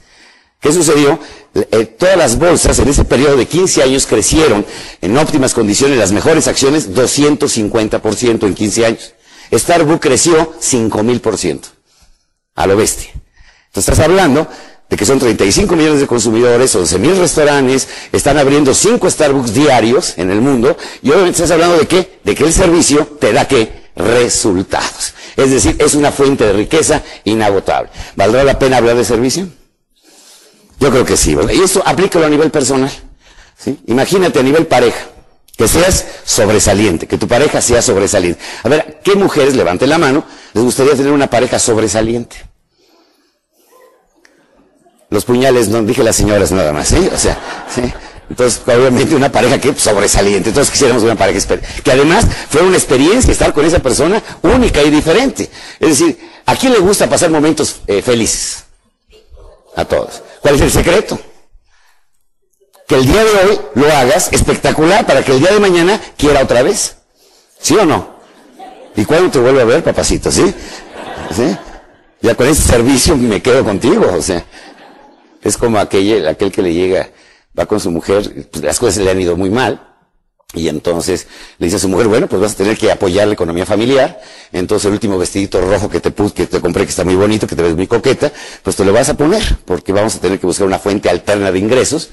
¿Qué 0.59 0.71
sucedió? 0.71 1.19
Eh, 1.53 1.85
todas 1.85 2.17
las 2.17 2.37
bolsas 2.37 2.77
en 2.79 2.87
ese 2.87 3.05
periodo 3.05 3.37
de 3.37 3.45
15 3.45 3.83
años 3.83 4.07
crecieron 4.07 4.65
en 5.01 5.17
óptimas 5.17 5.53
condiciones, 5.53 5.97
las 5.97 6.11
mejores 6.11 6.47
acciones 6.47 6.93
250% 6.93 8.47
en 8.47 8.53
15 8.53 8.85
años. 8.85 9.13
Starbucks 9.53 10.01
creció 10.01 10.53
5 10.59 11.03
mil 11.03 11.19
por 11.21 11.37
ciento. 11.37 11.69
A 12.55 12.67
lo 12.67 12.75
bestia. 12.75 13.11
Entonces 13.67 13.89
estás 13.89 13.99
hablando 13.99 14.47
de 14.89 14.97
que 14.97 15.05
son 15.05 15.19
35 15.19 15.75
millones 15.75 16.01
de 16.01 16.07
consumidores, 16.07 16.75
11 16.75 16.99
mil 16.99 17.17
restaurantes, 17.17 17.87
están 18.11 18.37
abriendo 18.37 18.73
5 18.73 19.09
Starbucks 19.09 19.53
diarios 19.53 20.17
en 20.17 20.31
el 20.31 20.41
mundo, 20.41 20.75
y 21.01 21.09
obviamente 21.11 21.37
estás 21.37 21.51
hablando 21.51 21.77
de 21.77 21.87
qué? 21.87 22.19
De 22.23 22.35
que 22.35 22.43
el 22.43 22.51
servicio 22.51 23.05
te 23.19 23.31
da 23.31 23.47
qué? 23.47 23.80
Resultados. 23.95 25.13
Es 25.35 25.51
decir, 25.51 25.75
es 25.79 25.95
una 25.95 26.11
fuente 26.11 26.45
de 26.45 26.53
riqueza 26.53 27.01
inagotable. 27.23 27.89
¿Valdrá 28.15 28.43
la 28.43 28.57
pena 28.57 28.77
hablar 28.77 28.95
de 28.95 29.05
servicio? 29.05 29.47
Yo 30.79 30.89
creo 30.89 31.05
que 31.05 31.17
sí. 31.17 31.37
Y 31.53 31.61
esto 31.61 31.83
aplícalo 31.85 32.25
a 32.25 32.29
nivel 32.29 32.49
personal. 32.51 32.91
¿sí? 33.57 33.79
Imagínate 33.87 34.39
a 34.39 34.43
nivel 34.43 34.65
pareja, 34.65 35.07
que 35.55 35.67
seas 35.67 36.05
sobresaliente, 36.25 37.07
que 37.07 37.17
tu 37.17 37.27
pareja 37.27 37.61
sea 37.61 37.81
sobresaliente. 37.81 38.41
A 38.63 38.69
ver, 38.69 38.99
¿qué 39.03 39.15
mujeres, 39.15 39.55
levanten 39.55 39.89
la 39.89 39.97
mano, 39.97 40.23
les 40.53 40.63
gustaría 40.63 40.95
tener 40.95 41.11
una 41.11 41.29
pareja 41.29 41.59
sobresaliente? 41.59 42.37
Los 45.09 45.25
puñales, 45.25 45.67
no 45.67 45.83
dije 45.83 46.03
las 46.03 46.15
señoras 46.15 46.51
nada 46.51 46.71
más, 46.71 46.87
¿sí? 46.87 47.09
O 47.13 47.17
sea, 47.17 47.37
¿sí? 47.69 47.81
Entonces, 48.31 48.61
obviamente 48.65 49.13
una 49.13 49.29
pareja 49.29 49.59
que 49.59 49.75
sobresaliente. 49.75 50.49
Entonces 50.49 50.71
quisiéramos 50.71 51.03
una 51.03 51.15
pareja 51.15 51.59
que 51.83 51.91
además 51.91 52.25
fue 52.49 52.61
una 52.61 52.77
experiencia 52.77 53.29
estar 53.29 53.51
con 53.51 53.65
esa 53.65 53.79
persona 53.79 54.23
única 54.41 54.81
y 54.81 54.89
diferente. 54.89 55.49
Es 55.81 55.99
decir, 55.99 56.17
¿a 56.45 56.55
quién 56.55 56.71
le 56.71 56.79
gusta 56.79 57.09
pasar 57.09 57.29
momentos 57.29 57.81
eh, 57.87 58.01
felices? 58.01 58.63
A 59.75 59.83
todos. 59.83 60.21
¿Cuál 60.39 60.55
es 60.55 60.61
el 60.61 60.71
secreto? 60.71 61.19
Que 62.87 62.95
el 62.95 63.05
día 63.05 63.21
de 63.21 63.31
hoy 63.31 63.59
lo 63.75 63.91
hagas 63.93 64.29
espectacular 64.31 65.05
para 65.05 65.25
que 65.25 65.33
el 65.33 65.39
día 65.41 65.51
de 65.51 65.59
mañana 65.59 65.99
quiera 66.17 66.41
otra 66.41 66.61
vez. 66.61 66.95
¿Sí 67.59 67.75
o 67.75 67.85
no? 67.85 68.15
¿Y 68.95 69.03
cuándo 69.03 69.29
te 69.29 69.39
vuelve 69.39 69.61
a 69.61 69.65
ver, 69.65 69.83
papacito? 69.83 70.31
¿Sí? 70.31 70.53
¿Sí? 71.35 71.57
Ya 72.21 72.33
con 72.35 72.47
ese 72.47 72.61
servicio 72.61 73.17
me 73.17 73.41
quedo 73.41 73.65
contigo. 73.65 74.09
O 74.17 74.21
sea, 74.21 74.45
es 75.43 75.57
como 75.57 75.79
aquel, 75.79 76.25
aquel 76.29 76.49
que 76.49 76.61
le 76.61 76.73
llega 76.73 77.09
va 77.57 77.65
con 77.65 77.79
su 77.79 77.91
mujer, 77.91 78.47
pues 78.51 78.63
las 78.63 78.79
cosas 78.79 79.03
le 79.03 79.11
han 79.11 79.19
ido 79.19 79.35
muy 79.35 79.49
mal, 79.49 79.91
y 80.53 80.67
entonces 80.67 81.27
le 81.59 81.67
dice 81.67 81.77
a 81.77 81.79
su 81.79 81.87
mujer, 81.87 82.07
bueno, 82.07 82.27
pues 82.27 82.41
vas 82.41 82.51
a 82.53 82.57
tener 82.57 82.77
que 82.77 82.91
apoyar 82.91 83.25
la 83.25 83.35
economía 83.35 83.65
familiar. 83.65 84.21
Entonces 84.51 84.85
el 84.87 84.91
último 84.91 85.17
vestidito 85.17 85.61
rojo 85.61 85.89
que 85.89 86.01
te 86.01 86.11
puse, 86.11 86.33
que 86.33 86.45
te 86.45 86.59
compré, 86.59 86.83
que 86.83 86.89
está 86.89 87.05
muy 87.05 87.15
bonito, 87.15 87.47
que 87.47 87.55
te 87.55 87.61
ves 87.61 87.73
muy 87.73 87.87
coqueta, 87.87 88.33
pues 88.61 88.75
te 88.75 88.83
lo 88.83 88.91
vas 88.91 89.07
a 89.07 89.13
poner, 89.13 89.41
porque 89.63 89.93
vamos 89.93 90.15
a 90.15 90.19
tener 90.19 90.39
que 90.41 90.45
buscar 90.45 90.67
una 90.67 90.77
fuente 90.77 91.09
alterna 91.09 91.53
de 91.53 91.59
ingresos. 91.59 92.09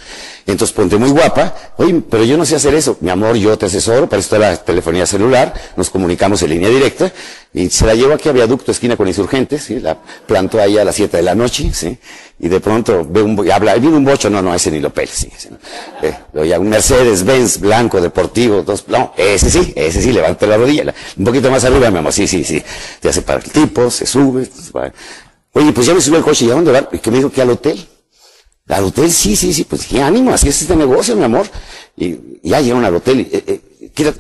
Entonces 0.47 0.73
ponte 0.73 0.97
muy 0.99 1.11
guapa. 1.11 1.53
Oye, 1.79 2.01
pero 2.09 2.23
yo 2.23 2.37
no 2.37 2.45
sé 2.45 2.55
hacer 2.55 2.75
eso. 2.75 2.97
Mi 3.01 3.11
amor, 3.11 3.35
yo 3.35 3.59
te 3.59 3.67
asesoro, 3.67 4.09
para 4.09 4.21
esto 4.21 4.37
es 4.37 4.41
la 4.41 4.57
telefonía 4.57 5.05
celular, 5.05 5.53
nos 5.77 5.91
comunicamos 5.91 6.41
en 6.43 6.51
línea 6.51 6.69
directa, 6.69 7.13
y 7.53 7.71
se 7.71 7.87
la 7.87 7.95
llevo 7.95 8.15
aquí 8.15 8.29
a 8.29 8.33
Viaducto, 8.33 8.73
esquina 8.73 8.97
con 8.97 9.09
Insurgentes, 9.09 9.63
¿sí? 9.63 9.81
La 9.81 9.97
planto 10.27 10.61
ahí 10.61 10.79
a 10.79 10.85
las 10.85 10.95
7 10.95 11.17
de 11.17 11.23
la 11.23 11.35
noche, 11.35 11.71
¿sí? 11.73 11.99
y 12.41 12.49
de 12.49 12.61
pronto 12.61 13.05
ve 13.09 13.23
un, 13.23 13.51
habla, 13.51 13.75
viene 13.77 13.97
un 13.97 14.05
bocho, 14.05 14.31
no, 14.31 14.41
no, 14.41 14.55
ese 14.55 14.71
ni 14.71 14.79
lo 14.79 14.91
pele, 14.91 15.11
sí, 15.13 15.29
eh, 16.03 16.59
un 16.59 16.69
Mercedes 16.69 17.25
Benz 17.25 17.59
blanco 17.59 18.01
deportivo, 18.01 18.63
dos, 18.63 18.85
no, 18.89 19.13
ese 19.17 19.51
sí, 19.51 19.73
ese 19.75 20.01
sí, 20.01 20.13
levanta 20.13 20.47
la 20.47 20.57
rodilla, 20.57 20.95
un 21.17 21.25
poquito 21.25 21.51
más 21.51 21.65
arriba, 21.65 21.91
mi 21.91 21.99
amor, 21.99 22.13
sí, 22.13 22.29
sí, 22.29 22.45
sí, 22.45 22.63
te 23.01 23.09
hace 23.09 23.23
para 23.23 23.41
el 23.41 23.51
tipo, 23.51 23.91
se 23.91 24.07
sube, 24.07 24.49
oye, 25.53 25.73
pues 25.73 25.87
ya 25.87 25.95
me 25.95 26.01
subió 26.01 26.19
el 26.19 26.25
coche, 26.25 26.45
¿y 26.45 26.51
a 26.51 26.55
dónde 26.55 26.71
va? 26.71 26.89
Y 26.93 26.99
que 26.99 27.11
me 27.11 27.17
dijo 27.19 27.31
que 27.31 27.43
al 27.43 27.51
hotel. 27.51 27.85
Al 28.69 28.85
hotel, 28.85 29.11
sí, 29.11 29.35
sí, 29.35 29.53
sí, 29.55 29.65
pues 29.65 29.87
qué 29.87 30.03
ánimo, 30.03 30.31
así 30.31 30.49
es 30.49 30.61
este 30.61 30.77
negocio, 30.77 31.17
mi 31.17 31.25
amor. 31.25 31.47
Y 31.97 32.19
ya 32.43 32.61
llegaron 32.61 32.85
al 32.85 32.95
hotel, 32.95 33.21
y, 33.21 33.29
eh, 33.35 33.61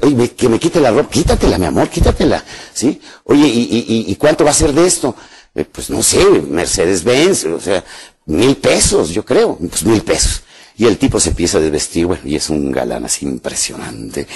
oye, 0.02 0.30
que 0.32 0.48
me 0.48 0.58
quite 0.58 0.80
la 0.80 0.90
ropa, 0.90 1.10
quítatela, 1.10 1.58
mi 1.58 1.66
amor, 1.66 1.88
quítatela, 1.88 2.44
¿sí? 2.72 3.00
Oye, 3.24 3.46
¿y, 3.46 4.04
y, 4.06 4.12
y 4.12 4.16
cuánto 4.16 4.44
va 4.44 4.50
a 4.50 4.54
ser 4.54 4.72
de 4.72 4.86
esto? 4.86 5.14
Eh, 5.54 5.64
pues 5.64 5.90
no 5.90 6.02
sé, 6.02 6.24
Mercedes-Benz, 6.24 7.44
o 7.44 7.60
sea, 7.60 7.84
mil 8.26 8.56
pesos, 8.56 9.10
yo 9.10 9.24
creo, 9.24 9.56
pues 9.56 9.84
mil 9.84 10.02
pesos. 10.02 10.42
Y 10.76 10.86
el 10.86 10.96
tipo 10.96 11.18
se 11.18 11.30
empieza 11.30 11.58
a 11.58 11.60
desvestir, 11.60 12.06
bueno, 12.06 12.22
y 12.24 12.36
es 12.36 12.48
un 12.50 12.70
galán 12.70 13.04
así 13.04 13.26
impresionante. 13.26 14.28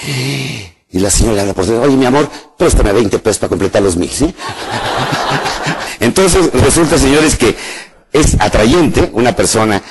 Y 0.91 0.99
la 0.99 1.09
señora 1.09 1.41
habla 1.41 1.53
por 1.53 1.69
oye, 1.69 1.95
mi 1.95 2.05
amor, 2.05 2.29
préstame 2.57 2.91
20 2.91 3.19
pesos 3.19 3.39
para 3.39 3.49
completar 3.49 3.81
los 3.81 3.95
mil, 3.95 4.09
¿sí? 4.09 4.33
Entonces, 6.01 6.51
resulta, 6.51 6.97
señores, 6.97 7.37
que 7.37 7.55
es 8.11 8.35
atrayente 8.39 9.09
una 9.13 9.33
persona 9.35 9.81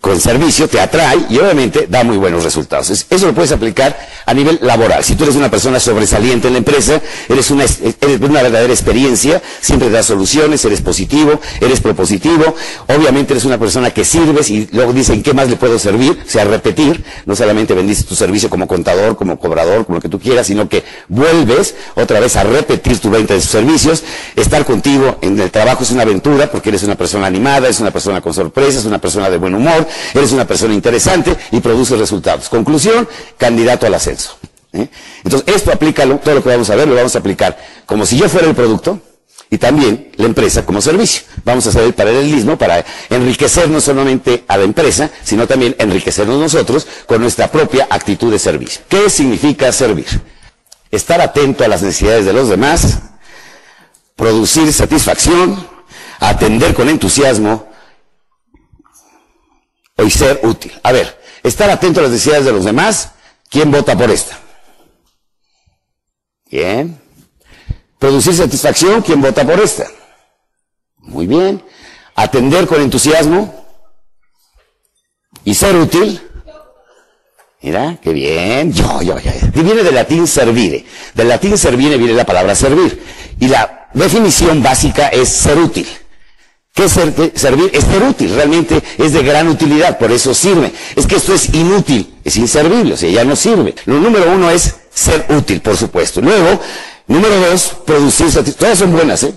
con 0.00 0.18
servicio 0.18 0.66
te 0.66 0.80
atrae 0.80 1.18
y 1.28 1.38
obviamente 1.38 1.86
da 1.88 2.02
muy 2.04 2.16
buenos 2.16 2.42
resultados. 2.42 2.90
Eso 3.10 3.26
lo 3.26 3.34
puedes 3.34 3.52
aplicar 3.52 3.96
a 4.24 4.32
nivel 4.32 4.58
laboral. 4.62 5.04
Si 5.04 5.14
tú 5.14 5.24
eres 5.24 5.36
una 5.36 5.50
persona 5.50 5.78
sobresaliente 5.78 6.46
en 6.46 6.54
la 6.54 6.58
empresa, 6.58 7.00
eres 7.28 7.50
una, 7.50 7.64
eres 7.64 8.20
una 8.20 8.42
verdadera 8.42 8.72
experiencia, 8.72 9.42
siempre 9.60 9.90
das 9.90 10.06
soluciones, 10.06 10.64
eres 10.64 10.80
positivo, 10.80 11.38
eres 11.60 11.80
propositivo, 11.80 12.54
obviamente 12.86 13.34
eres 13.34 13.44
una 13.44 13.58
persona 13.58 13.90
que 13.90 14.04
sirves 14.04 14.50
y 14.50 14.68
luego 14.72 14.92
dicen, 14.92 15.22
¿qué 15.22 15.34
más 15.34 15.50
le 15.50 15.56
puedo 15.56 15.78
servir? 15.78 16.18
O 16.26 16.30
sea, 16.30 16.44
repetir, 16.44 17.04
no 17.26 17.36
solamente 17.36 17.74
vendiste 17.74 18.04
tu 18.04 18.14
servicio 18.14 18.48
como 18.48 18.66
contador, 18.66 19.16
como 19.16 19.38
cobrador, 19.38 19.84
como 19.84 19.96
lo 19.96 20.02
que 20.02 20.08
tú 20.08 20.18
quieras, 20.18 20.46
sino 20.46 20.68
que 20.68 20.82
vuelves 21.08 21.74
otra 21.94 22.20
vez 22.20 22.36
a 22.36 22.44
repetir 22.44 22.98
tu 22.98 23.10
venta 23.10 23.34
de 23.34 23.40
sus 23.40 23.50
servicios. 23.50 24.02
Estar 24.34 24.64
contigo 24.64 25.18
en 25.20 25.38
el 25.38 25.50
trabajo 25.50 25.82
es 25.82 25.90
una 25.90 26.02
aventura 26.02 26.50
porque 26.50 26.70
eres 26.70 26.84
una 26.84 26.94
persona 26.94 27.26
animada, 27.26 27.68
es 27.68 27.80
una 27.80 27.90
persona 27.90 28.20
con 28.22 28.32
sorpresas, 28.32 28.86
una 28.86 28.98
persona 28.98 29.28
de 29.28 29.36
buen 29.36 29.54
humor, 29.54 29.86
eres 30.14 30.32
una 30.32 30.46
persona 30.46 30.74
interesante 30.74 31.36
y 31.52 31.60
produce 31.60 31.96
resultados. 31.96 32.48
Conclusión, 32.48 33.08
candidato 33.36 33.86
al 33.86 33.94
ascenso. 33.94 34.38
¿eh? 34.72 34.88
Entonces, 35.24 35.54
esto 35.54 35.72
aplícalo, 35.72 36.18
todo 36.18 36.36
lo 36.36 36.42
que 36.42 36.48
vamos 36.48 36.70
a 36.70 36.76
ver 36.76 36.88
lo 36.88 36.94
vamos 36.94 37.14
a 37.16 37.18
aplicar 37.18 37.56
como 37.86 38.06
si 38.06 38.16
yo 38.16 38.28
fuera 38.28 38.48
el 38.48 38.54
producto 38.54 39.00
y 39.50 39.58
también 39.58 40.12
la 40.16 40.26
empresa 40.26 40.64
como 40.64 40.80
servicio. 40.80 41.22
Vamos 41.44 41.66
a 41.66 41.70
hacer 41.70 41.82
el 41.82 41.92
paralelismo 41.92 42.56
para 42.56 42.84
enriquecer 43.10 43.68
no 43.68 43.80
solamente 43.80 44.44
a 44.46 44.56
la 44.56 44.64
empresa, 44.64 45.10
sino 45.24 45.46
también 45.46 45.74
enriquecernos 45.78 46.38
nosotros 46.38 46.86
con 47.06 47.20
nuestra 47.20 47.50
propia 47.50 47.88
actitud 47.90 48.30
de 48.30 48.38
servicio. 48.38 48.82
¿Qué 48.88 49.10
significa 49.10 49.72
servir? 49.72 50.06
Estar 50.90 51.20
atento 51.20 51.64
a 51.64 51.68
las 51.68 51.82
necesidades 51.82 52.24
de 52.24 52.32
los 52.32 52.48
demás, 52.48 52.98
producir 54.14 54.72
satisfacción, 54.72 55.66
atender 56.20 56.74
con 56.74 56.88
entusiasmo 56.88 57.69
y 60.04 60.10
ser 60.10 60.40
útil. 60.42 60.72
A 60.82 60.92
ver, 60.92 61.20
estar 61.42 61.70
atento 61.70 62.00
a 62.00 62.04
las 62.04 62.12
necesidades 62.12 62.44
de 62.44 62.52
los 62.52 62.64
demás, 62.64 63.12
¿quién 63.48 63.70
vota 63.70 63.96
por 63.96 64.10
esta? 64.10 64.38
Bien. 66.50 67.00
Producir 67.98 68.34
satisfacción, 68.34 69.02
¿quién 69.02 69.20
vota 69.20 69.44
por 69.44 69.60
esta? 69.60 69.86
Muy 70.98 71.26
bien. 71.26 71.62
Atender 72.14 72.66
con 72.66 72.80
entusiasmo 72.80 73.66
y 75.44 75.54
ser 75.54 75.76
útil. 75.76 76.20
Mira, 77.62 77.98
qué 78.02 78.12
bien. 78.12 78.72
Yo, 78.72 79.02
yo, 79.02 79.18
yo. 79.18 79.30
Viene 79.54 79.82
del 79.82 79.94
latín 79.94 80.26
servire. 80.26 80.84
Del 81.14 81.28
latín 81.28 81.58
servire 81.58 81.98
viene 81.98 82.14
la 82.14 82.24
palabra 82.24 82.54
servir. 82.54 83.02
Y 83.38 83.48
la 83.48 83.88
definición 83.92 84.62
básica 84.62 85.08
es 85.08 85.28
ser 85.28 85.58
útil. 85.58 85.86
¿Qué 86.74 86.84
es 86.84 86.92
ser, 86.92 87.12
servir? 87.34 87.70
Es 87.74 87.84
ser 87.84 88.02
útil, 88.02 88.34
realmente 88.34 88.82
es 88.96 89.12
de 89.12 89.22
gran 89.22 89.48
utilidad, 89.48 89.98
por 89.98 90.12
eso 90.12 90.34
sirve. 90.34 90.72
Es 90.96 91.06
que 91.06 91.16
esto 91.16 91.34
es 91.34 91.52
inútil, 91.52 92.14
es 92.24 92.36
inservible, 92.36 92.94
o 92.94 92.96
sea, 92.96 93.10
ya 93.10 93.24
no 93.24 93.34
sirve. 93.36 93.74
Lo 93.86 93.98
número 93.98 94.30
uno 94.30 94.50
es 94.50 94.74
ser 94.94 95.26
útil, 95.30 95.60
por 95.60 95.76
supuesto. 95.76 96.20
Luego, 96.20 96.60
número 97.06 97.40
dos, 97.40 97.72
producir 97.84 98.30
satisfacción. 98.30 98.58
Todas 98.58 98.78
son 98.78 98.92
buenas, 98.92 99.22
¿eh? 99.24 99.34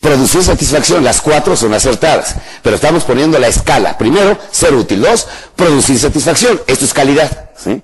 Producir 0.00 0.42
satisfacción, 0.42 1.04
las 1.04 1.20
cuatro 1.20 1.56
son 1.56 1.72
acertadas, 1.74 2.34
pero 2.60 2.74
estamos 2.74 3.04
poniendo 3.04 3.38
la 3.38 3.46
escala. 3.46 3.96
Primero, 3.96 4.36
ser 4.50 4.74
útil. 4.74 5.00
Dos, 5.00 5.28
producir 5.54 5.96
satisfacción. 5.96 6.60
Esto 6.66 6.84
es 6.84 6.92
calidad, 6.92 7.50
¿sí? 7.56 7.80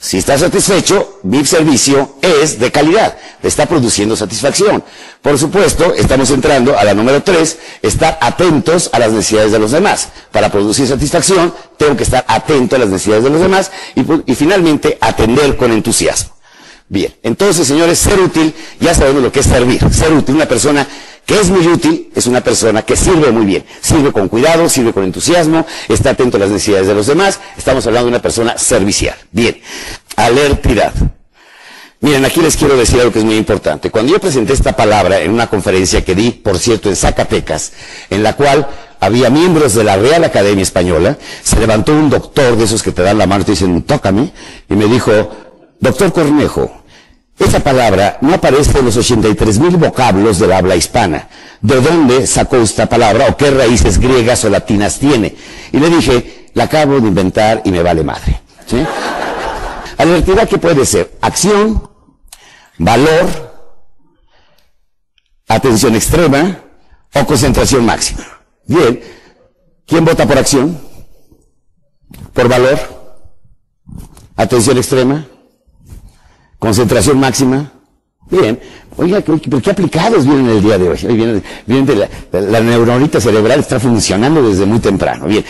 Si 0.00 0.18
está 0.18 0.38
satisfecho, 0.38 1.18
mi 1.24 1.44
servicio 1.44 2.14
es 2.22 2.60
de 2.60 2.70
calidad, 2.70 3.18
está 3.42 3.66
produciendo 3.66 4.14
satisfacción. 4.14 4.84
Por 5.20 5.36
supuesto, 5.36 5.92
estamos 5.92 6.30
entrando 6.30 6.78
a 6.78 6.84
la 6.84 6.94
número 6.94 7.20
tres, 7.24 7.58
estar 7.82 8.16
atentos 8.20 8.90
a 8.92 9.00
las 9.00 9.10
necesidades 9.10 9.50
de 9.50 9.58
los 9.58 9.72
demás. 9.72 10.10
Para 10.30 10.52
producir 10.52 10.86
satisfacción, 10.86 11.52
tengo 11.76 11.96
que 11.96 12.04
estar 12.04 12.24
atento 12.28 12.76
a 12.76 12.78
las 12.78 12.90
necesidades 12.90 13.24
de 13.24 13.30
los 13.30 13.40
demás 13.40 13.72
y, 13.96 14.02
y 14.30 14.34
finalmente 14.36 14.98
atender 15.00 15.56
con 15.56 15.72
entusiasmo. 15.72 16.30
Bien, 16.88 17.14
entonces 17.24 17.66
señores, 17.66 17.98
ser 17.98 18.20
útil, 18.20 18.54
ya 18.78 18.94
sabemos 18.94 19.20
lo 19.20 19.32
que 19.32 19.40
es 19.40 19.46
servir. 19.46 19.82
Ser 19.92 20.12
útil, 20.12 20.36
una 20.36 20.46
persona 20.46 20.86
que 21.28 21.38
es 21.38 21.50
muy 21.50 21.66
útil, 21.68 22.08
es 22.14 22.26
una 22.26 22.40
persona 22.40 22.80
que 22.80 22.96
sirve 22.96 23.30
muy 23.30 23.44
bien, 23.44 23.62
sirve 23.82 24.12
con 24.12 24.28
cuidado, 24.28 24.66
sirve 24.66 24.94
con 24.94 25.04
entusiasmo, 25.04 25.66
está 25.86 26.10
atento 26.10 26.38
a 26.38 26.40
las 26.40 26.48
necesidades 26.48 26.86
de 26.86 26.94
los 26.94 27.06
demás, 27.06 27.38
estamos 27.54 27.86
hablando 27.86 28.06
de 28.06 28.12
una 28.12 28.22
persona 28.22 28.56
servicial. 28.56 29.14
Bien, 29.30 29.60
alertidad. 30.16 30.94
Miren, 32.00 32.24
aquí 32.24 32.40
les 32.40 32.56
quiero 32.56 32.78
decir 32.78 32.98
algo 33.00 33.12
que 33.12 33.18
es 33.18 33.26
muy 33.26 33.36
importante. 33.36 33.90
Cuando 33.90 34.10
yo 34.10 34.18
presenté 34.18 34.54
esta 34.54 34.74
palabra 34.74 35.20
en 35.20 35.30
una 35.30 35.48
conferencia 35.48 36.02
que 36.02 36.14
di, 36.14 36.30
por 36.30 36.58
cierto, 36.58 36.88
en 36.88 36.96
Zacatecas, 36.96 37.72
en 38.08 38.22
la 38.22 38.34
cual 38.34 38.66
había 38.98 39.28
miembros 39.28 39.74
de 39.74 39.84
la 39.84 39.96
Real 39.96 40.24
Academia 40.24 40.62
Española, 40.62 41.18
se 41.42 41.60
levantó 41.60 41.92
un 41.92 42.08
doctor 42.08 42.56
de 42.56 42.64
esos 42.64 42.82
que 42.82 42.92
te 42.92 43.02
dan 43.02 43.18
la 43.18 43.26
mano 43.26 43.42
y 43.42 43.44
te 43.44 43.50
dicen, 43.52 43.82
tócame, 43.82 44.32
y 44.70 44.74
me 44.74 44.86
dijo, 44.86 45.12
doctor 45.78 46.10
Cornejo, 46.10 46.84
esa 47.38 47.60
palabra 47.60 48.18
no 48.20 48.34
aparece 48.34 48.78
en 48.78 48.86
los 48.86 48.96
83 48.96 49.58
mil 49.60 49.76
vocablos 49.76 50.38
del 50.38 50.52
habla 50.52 50.74
hispana. 50.74 51.28
¿De 51.60 51.80
dónde 51.80 52.26
sacó 52.26 52.56
esta 52.56 52.86
palabra 52.86 53.26
o 53.28 53.36
qué 53.36 53.50
raíces 53.50 53.98
griegas 53.98 54.44
o 54.44 54.50
latinas 54.50 54.98
tiene? 54.98 55.36
Y 55.72 55.78
le 55.78 55.88
dije, 55.88 56.50
la 56.54 56.64
acabo 56.64 57.00
de 57.00 57.08
inventar 57.08 57.62
y 57.64 57.70
me 57.70 57.82
vale 57.82 58.02
madre. 58.02 58.40
¿Sí? 58.66 58.76
Alertidad 59.98 60.48
que 60.48 60.58
puede 60.58 60.84
ser 60.84 61.16
acción, 61.20 61.88
valor, 62.78 63.26
atención 65.46 65.94
extrema 65.94 66.58
o 67.14 67.24
concentración 67.24 67.86
máxima. 67.86 68.26
Bien, 68.66 69.00
¿quién 69.86 70.04
vota 70.04 70.26
por 70.26 70.38
acción? 70.38 70.78
¿Por 72.32 72.48
valor? 72.48 72.78
¿Atención 74.36 74.76
extrema? 74.76 75.26
Concentración 76.58 77.20
máxima. 77.20 77.72
Bien. 78.30 78.58
Oiga, 78.96 79.20
¿pero 79.20 79.62
qué 79.62 79.70
aplicados 79.70 80.24
vienen 80.24 80.48
el 80.48 80.62
día 80.62 80.76
de 80.76 80.88
hoy? 80.88 80.98
Vienen, 81.66 81.86
de 81.86 81.94
la, 81.94 82.08
la 82.40 82.60
neuronita 82.60 83.20
cerebral 83.20 83.60
está 83.60 83.78
funcionando 83.78 84.42
desde 84.42 84.66
muy 84.66 84.80
temprano. 84.80 85.26
Bien. 85.26 85.44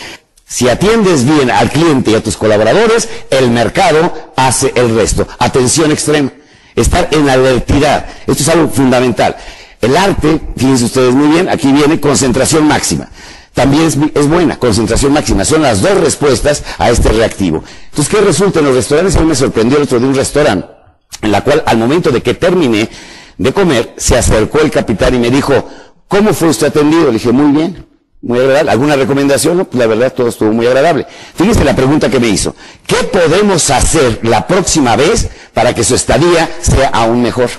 Si 0.45 0.69
atiendes 0.69 1.25
bien 1.25 1.49
al 1.49 1.69
cliente 1.69 2.11
y 2.11 2.15
a 2.15 2.23
tus 2.23 2.37
colaboradores, 2.37 3.09
el 3.29 3.49
mercado 3.49 4.31
hace 4.35 4.71
el 4.75 4.95
resto. 4.95 5.27
Atención 5.39 5.91
extrema. 5.91 6.31
Estar 6.75 7.09
en 7.11 7.27
alertidad. 7.27 8.05
Esto 8.25 8.43
es 8.43 8.49
algo 8.49 8.69
fundamental. 8.69 9.35
El 9.81 9.97
arte, 9.97 10.39
fíjense 10.55 10.85
ustedes 10.85 11.13
muy 11.13 11.27
bien, 11.29 11.49
aquí 11.49 11.71
viene 11.71 11.99
concentración 11.99 12.67
máxima. 12.67 13.09
También 13.53 13.83
es, 13.83 13.97
es, 14.13 14.27
buena, 14.27 14.59
concentración 14.59 15.13
máxima. 15.13 15.43
Son 15.43 15.61
las 15.61 15.81
dos 15.81 15.99
respuestas 15.99 16.63
a 16.77 16.89
este 16.89 17.09
reactivo. 17.09 17.63
Entonces, 17.89 18.13
¿qué 18.13 18.21
resulta 18.21 18.59
en 18.59 18.65
los 18.65 18.75
restaurantes? 18.75 19.15
A 19.15 19.21
mí 19.21 19.27
me 19.27 19.35
sorprendió 19.35 19.77
el 19.77 19.83
otro 19.83 19.99
de 19.99 20.07
un 20.07 20.15
restaurante 20.15 20.78
en 21.21 21.31
la 21.31 21.41
cual 21.41 21.63
al 21.65 21.77
momento 21.77 22.11
de 22.11 22.21
que 22.21 22.33
terminé 22.33 22.89
de 23.37 23.53
comer, 23.53 23.93
se 23.97 24.17
acercó 24.17 24.59
el 24.59 24.69
capitán 24.69 25.15
y 25.15 25.19
me 25.19 25.31
dijo, 25.31 25.67
¿cómo 26.07 26.33
fue 26.33 26.49
usted 26.49 26.67
atendido? 26.67 27.05
Le 27.07 27.13
dije, 27.13 27.31
muy 27.31 27.51
bien, 27.51 27.87
muy 28.21 28.39
agradable. 28.39 28.71
¿Alguna 28.71 28.95
recomendación? 28.95 29.57
No, 29.57 29.65
pues 29.65 29.79
la 29.79 29.87
verdad 29.87 30.13
todo 30.13 30.27
estuvo 30.27 30.51
muy 30.51 30.67
agradable. 30.67 31.07
Fíjese 31.35 31.63
la 31.63 31.75
pregunta 31.75 32.09
que 32.09 32.19
me 32.19 32.27
hizo. 32.27 32.55
¿Qué 32.85 32.97
podemos 32.97 33.69
hacer 33.69 34.19
la 34.23 34.45
próxima 34.45 34.95
vez 34.95 35.29
para 35.53 35.73
que 35.73 35.83
su 35.83 35.95
estadía 35.95 36.49
sea 36.61 36.89
aún 36.89 37.21
mejor? 37.21 37.49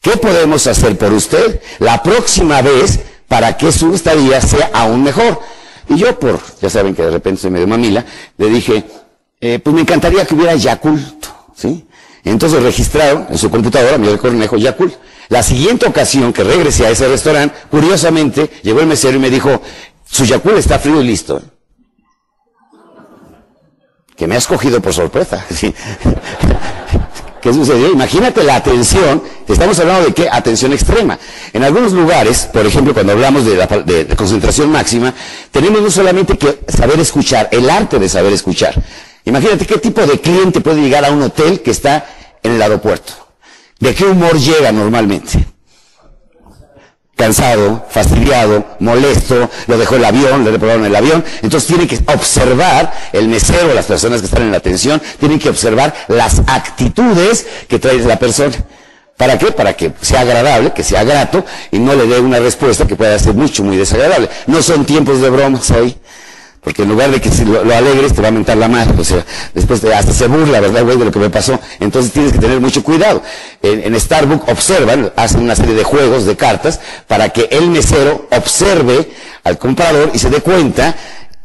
¿Qué 0.00 0.16
podemos 0.16 0.66
hacer 0.68 0.96
por 0.96 1.12
usted 1.12 1.60
la 1.80 2.02
próxima 2.02 2.62
vez 2.62 3.00
para 3.26 3.56
que 3.56 3.72
su 3.72 3.92
estadía 3.92 4.40
sea 4.40 4.70
aún 4.72 5.02
mejor? 5.02 5.40
Y 5.88 5.96
yo, 5.96 6.18
por, 6.18 6.40
ya 6.60 6.70
saben 6.70 6.94
que 6.94 7.02
de 7.02 7.10
repente 7.10 7.42
se 7.42 7.50
me 7.50 7.58
dio 7.58 7.66
mamila, 7.66 8.04
le 8.38 8.48
dije, 8.48 8.84
eh, 9.40 9.58
pues 9.58 9.74
me 9.74 9.80
encantaría 9.82 10.24
que 10.24 10.34
hubiera 10.34 10.54
Yakult, 10.54 11.26
¿sí? 11.54 11.85
Entonces 12.26 12.60
registraron 12.60 13.26
en 13.30 13.38
su 13.38 13.48
computadora 13.50 13.98
Miguel 13.98 14.18
Cornejo 14.18 14.56
Yakult. 14.56 14.94
La 15.28 15.44
siguiente 15.44 15.86
ocasión 15.86 16.32
que 16.32 16.42
regresé 16.42 16.84
a 16.84 16.90
ese 16.90 17.06
restaurante, 17.06 17.56
curiosamente, 17.70 18.50
llegó 18.62 18.80
el 18.80 18.86
mesero 18.86 19.16
y 19.16 19.20
me 19.20 19.30
dijo, 19.30 19.62
su 20.04 20.24
Yakult 20.24 20.58
está 20.58 20.78
frío 20.80 21.00
y 21.00 21.06
listo. 21.06 21.40
Que 24.16 24.26
me 24.26 24.34
has 24.34 24.46
cogido 24.46 24.80
por 24.80 24.92
sorpresa. 24.92 25.46
¿Qué 27.40 27.52
sucedió? 27.52 27.92
Imagínate 27.92 28.42
la 28.42 28.56
atención, 28.56 29.22
estamos 29.46 29.78
hablando 29.78 30.06
de 30.06 30.12
qué? 30.12 30.28
Atención 30.28 30.72
extrema. 30.72 31.16
En 31.52 31.62
algunos 31.62 31.92
lugares, 31.92 32.48
por 32.52 32.66
ejemplo, 32.66 32.92
cuando 32.92 33.12
hablamos 33.12 33.44
de, 33.44 33.54
la, 33.54 33.66
de 33.68 34.04
concentración 34.16 34.72
máxima, 34.72 35.14
tenemos 35.52 35.80
no 35.80 35.92
solamente 35.92 36.36
que 36.36 36.58
saber 36.66 36.98
escuchar, 36.98 37.48
el 37.52 37.70
arte 37.70 38.00
de 38.00 38.08
saber 38.08 38.32
escuchar. 38.32 38.74
Imagínate 39.26 39.66
qué 39.66 39.78
tipo 39.78 40.06
de 40.06 40.20
cliente 40.20 40.60
puede 40.60 40.80
llegar 40.80 41.04
a 41.04 41.10
un 41.10 41.20
hotel 41.20 41.60
que 41.60 41.72
está 41.72 42.06
en 42.42 42.52
el 42.52 42.62
aeropuerto. 42.62 43.12
¿De 43.80 43.92
qué 43.92 44.04
humor 44.04 44.38
llega 44.38 44.70
normalmente? 44.70 45.44
Cansado, 47.16 47.84
fastidiado, 47.90 48.64
molesto, 48.78 49.50
lo 49.66 49.78
dejó 49.78 49.96
el 49.96 50.04
avión, 50.04 50.44
le 50.44 50.52
reprobaron 50.52 50.84
el 50.84 50.94
avión. 50.94 51.24
Entonces 51.42 51.66
tiene 51.66 51.88
que 51.88 51.98
observar, 52.12 52.92
el 53.12 53.26
mesero, 53.26 53.74
las 53.74 53.86
personas 53.86 54.20
que 54.20 54.26
están 54.26 54.42
en 54.42 54.52
la 54.52 54.58
atención, 54.58 55.02
tienen 55.18 55.40
que 55.40 55.48
observar 55.48 55.92
las 56.06 56.42
actitudes 56.46 57.46
que 57.66 57.80
trae 57.80 57.98
la 57.98 58.18
persona. 58.18 58.54
¿Para 59.16 59.38
qué? 59.38 59.46
Para 59.50 59.72
que 59.72 59.92
sea 60.02 60.20
agradable, 60.20 60.72
que 60.72 60.84
sea 60.84 61.02
grato 61.02 61.44
y 61.72 61.80
no 61.80 61.94
le 61.94 62.06
dé 62.06 62.20
una 62.20 62.38
respuesta 62.38 62.86
que 62.86 62.94
pueda 62.94 63.18
ser 63.18 63.34
mucho, 63.34 63.64
muy 63.64 63.76
desagradable. 63.76 64.28
No 64.46 64.62
son 64.62 64.84
tiempos 64.84 65.20
de 65.20 65.30
bromas 65.30 65.70
ahí. 65.72 65.98
Porque 66.66 66.82
en 66.82 66.88
lugar 66.88 67.12
de 67.12 67.20
que 67.20 67.30
si 67.30 67.44
lo, 67.44 67.60
alegres 67.60 68.12
te 68.12 68.20
va 68.20 68.26
a 68.26 68.32
mentar 68.32 68.56
la 68.56 68.66
madre, 68.66 68.92
o 68.98 69.04
sea, 69.04 69.24
después 69.54 69.80
te, 69.80 69.94
hasta 69.94 70.12
se 70.12 70.26
burla, 70.26 70.58
¿verdad, 70.58 70.82
güey, 70.82 70.98
de 70.98 71.04
lo 71.04 71.12
que 71.12 71.20
me 71.20 71.30
pasó? 71.30 71.60
Entonces 71.78 72.10
tienes 72.10 72.32
que 72.32 72.40
tener 72.40 72.60
mucho 72.60 72.82
cuidado. 72.82 73.22
En, 73.62 73.84
en 73.84 74.00
Starbucks 74.00 74.50
observan, 74.50 75.12
hacen 75.14 75.42
una 75.42 75.54
serie 75.54 75.76
de 75.76 75.84
juegos, 75.84 76.26
de 76.26 76.34
cartas, 76.34 76.80
para 77.06 77.28
que 77.28 77.46
el 77.52 77.70
mesero 77.70 78.26
observe 78.32 79.12
al 79.44 79.58
comprador 79.58 80.10
y 80.12 80.18
se 80.18 80.28
dé 80.28 80.40
cuenta 80.40 80.92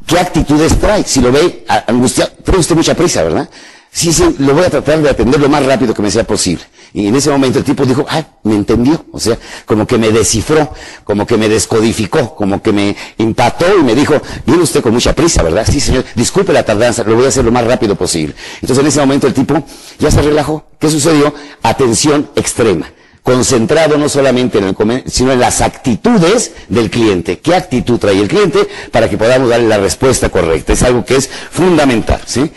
qué 0.07 0.17
actitudes 0.17 0.79
trae. 0.79 1.03
Si 1.03 1.21
lo 1.21 1.31
ve 1.31 1.65
angustiado, 1.85 2.31
trae 2.43 2.57
usted 2.57 2.75
mucha 2.75 2.95
prisa, 2.95 3.21
¿verdad? 3.21 3.47
Sí, 3.91 4.11
sí, 4.11 4.37
lo 4.39 4.55
voy 4.55 4.65
a 4.65 4.71
tratar 4.71 5.03
de 5.03 5.09
atender 5.11 5.39
lo 5.39 5.49
más 5.49 5.63
rápido 5.63 5.93
que 5.93 6.01
me 6.01 6.09
sea 6.09 6.23
posible. 6.23 6.63
Y 6.93 7.07
en 7.07 7.15
ese 7.15 7.29
momento 7.29 7.59
el 7.59 7.63
tipo 7.65 7.85
dijo, 7.85 8.05
ah, 8.09 8.23
me 8.43 8.55
entendió. 8.55 9.05
O 9.11 9.19
sea, 9.19 9.37
como 9.65 9.87
que 9.87 9.97
me 9.97 10.09
descifró, 10.09 10.73
como 11.03 11.25
que 11.25 11.37
me 11.37 11.47
descodificó, 11.47 12.35
como 12.35 12.61
que 12.61 12.73
me 12.73 12.95
impactó 13.17 13.65
y 13.79 13.83
me 13.83 13.95
dijo, 13.95 14.21
viene 14.45 14.63
usted 14.63 14.81
con 14.81 14.93
mucha 14.93 15.13
prisa, 15.13 15.41
¿verdad? 15.43 15.65
Sí, 15.69 15.79
señor, 15.79 16.03
disculpe 16.15 16.51
la 16.51 16.63
tardanza, 16.63 17.03
lo 17.03 17.15
voy 17.15 17.25
a 17.25 17.29
hacer 17.29 17.45
lo 17.45 17.51
más 17.51 17.65
rápido 17.65 17.95
posible. 17.95 18.35
Entonces 18.55 18.79
en 18.79 18.87
ese 18.87 18.99
momento 18.99 19.27
el 19.27 19.33
tipo 19.33 19.63
ya 19.99 20.11
se 20.11 20.21
relajó. 20.21 20.65
¿Qué 20.79 20.89
sucedió? 20.89 21.33
Atención 21.63 22.29
extrema. 22.35 22.91
concentrado 23.23 23.97
no 23.97 24.09
solamente 24.09 24.57
en 24.57 24.63
el 24.65 25.03
sino 25.05 25.31
en 25.31 25.39
las 25.39 25.61
actitudes 25.61 26.53
del 26.69 26.89
cliente. 26.89 27.39
¿Qué 27.39 27.55
actitud 27.55 27.99
trae 27.99 28.19
el 28.19 28.27
cliente 28.27 28.67
para 28.91 29.09
que 29.09 29.17
podamos 29.17 29.49
darle 29.49 29.67
la 29.67 29.77
respuesta 29.77 30.29
correcta? 30.29 30.73
Es 30.73 30.83
algo 30.83 31.05
que 31.05 31.17
es 31.17 31.29
fundamental, 31.51 32.21
¿sí? 32.25 32.51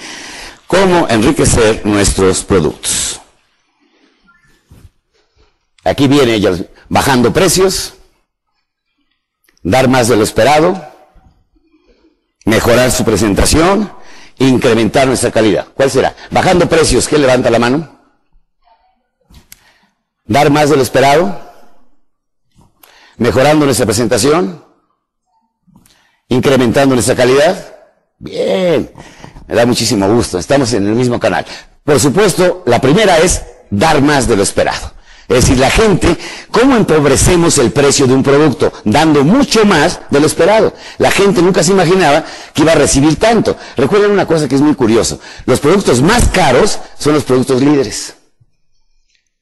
Cómo 0.67 1.07
enriquecer 1.09 1.83
nuestros 1.85 2.43
productos. 2.43 3.21
Aquí 5.85 6.09
viene 6.09 6.35
ellos 6.35 6.65
bajando 6.89 7.33
precios, 7.33 7.95
dar 9.63 9.89
más 9.89 10.09
de 10.09 10.17
lo 10.17 10.25
esperado, 10.25 10.83
mejorar 12.47 12.91
su 12.91 13.05
presentación, 13.05 13.93
incrementar 14.39 15.07
nuestra 15.07 15.31
calidad. 15.31 15.69
¿Cuál 15.75 15.91
será? 15.91 16.15
Bajando 16.31 16.69
precios, 16.69 17.07
¿qué 17.07 17.19
levanta 17.19 17.51
la 17.51 17.59
mano? 17.59 17.99
Dar 20.27 20.51
más 20.51 20.71
de 20.71 20.77
lo 20.77 20.83
esperado, 20.83 21.39
mejorando 23.19 23.67
nuestra 23.67 23.85
presentación, 23.85 24.65
incrementando 26.29 26.95
nuestra 26.95 27.15
calidad. 27.15 27.75
Bien, 28.19 28.91
me 29.47 29.55
da 29.55 29.67
muchísimo 29.67 30.09
gusto, 30.09 30.39
estamos 30.39 30.73
en 30.73 30.87
el 30.87 30.95
mismo 30.95 31.21
canal. 31.21 31.45
Por 31.85 32.01
supuesto, 32.01 32.63
la 32.65 32.81
primera 32.81 33.19
es 33.19 33.45
dar 33.71 34.01
más 34.01 34.27
de 34.27 34.37
lo 34.37 34.43
esperado. 34.43 34.95
Es 35.29 35.37
decir, 35.37 35.59
la 35.59 35.71
gente, 35.71 36.17
¿cómo 36.51 36.77
empobrecemos 36.77 37.57
el 37.59 37.73
precio 37.73 38.07
de 38.07 38.15
un 38.15 38.23
producto? 38.23 38.73
Dando 38.85 39.25
mucho 39.25 39.65
más 39.65 40.01
de 40.11 40.21
lo 40.21 40.27
esperado. 40.27 40.75
La 40.99 41.11
gente 41.11 41.41
nunca 41.41 41.63
se 41.63 41.73
imaginaba 41.73 42.25
que 42.53 42.63
iba 42.63 42.73
a 42.73 42.77
recibir 42.77 43.17
tanto. 43.17 43.57
Recuerden 43.77 44.11
una 44.11 44.27
cosa 44.27 44.49
que 44.49 44.55
es 44.55 44.61
muy 44.61 44.75
curioso. 44.75 45.19
Los 45.47 45.61
productos 45.61 46.03
más 46.03 46.29
caros 46.29 46.79
son 46.99 47.15
los 47.15 47.25
productos 47.25 47.63
líderes. 47.63 48.15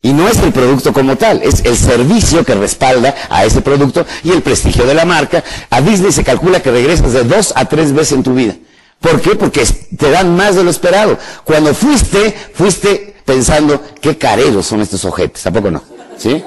Y 0.04 0.12
no 0.12 0.28
es 0.28 0.38
el 0.38 0.52
producto 0.52 0.92
como 0.92 1.16
tal, 1.16 1.42
es 1.44 1.64
el 1.64 1.76
servicio 1.76 2.44
que 2.44 2.54
respalda 2.54 3.14
a 3.30 3.44
ese 3.44 3.60
producto 3.60 4.04
y 4.24 4.30
el 4.30 4.42
prestigio 4.42 4.84
de 4.84 4.94
la 4.94 5.04
marca. 5.04 5.44
A 5.70 5.80
Disney 5.80 6.10
se 6.10 6.24
calcula 6.24 6.60
que 6.60 6.72
regresas 6.72 7.12
de 7.12 7.22
dos 7.22 7.52
a 7.54 7.64
tres 7.66 7.92
veces 7.92 8.12
en 8.12 8.22
tu 8.24 8.34
vida. 8.34 8.56
¿Por 9.00 9.20
qué? 9.20 9.36
Porque 9.36 9.64
te 9.96 10.10
dan 10.10 10.36
más 10.36 10.56
de 10.56 10.64
lo 10.64 10.70
esperado. 10.70 11.18
Cuando 11.44 11.72
fuiste, 11.72 12.34
fuiste 12.54 13.11
pensando 13.24 13.80
qué 14.00 14.18
careros 14.18 14.66
son 14.66 14.80
estos 14.80 15.04
objetos, 15.04 15.42
tampoco 15.42 15.70
no, 15.70 15.82
¿sí? 16.16 16.42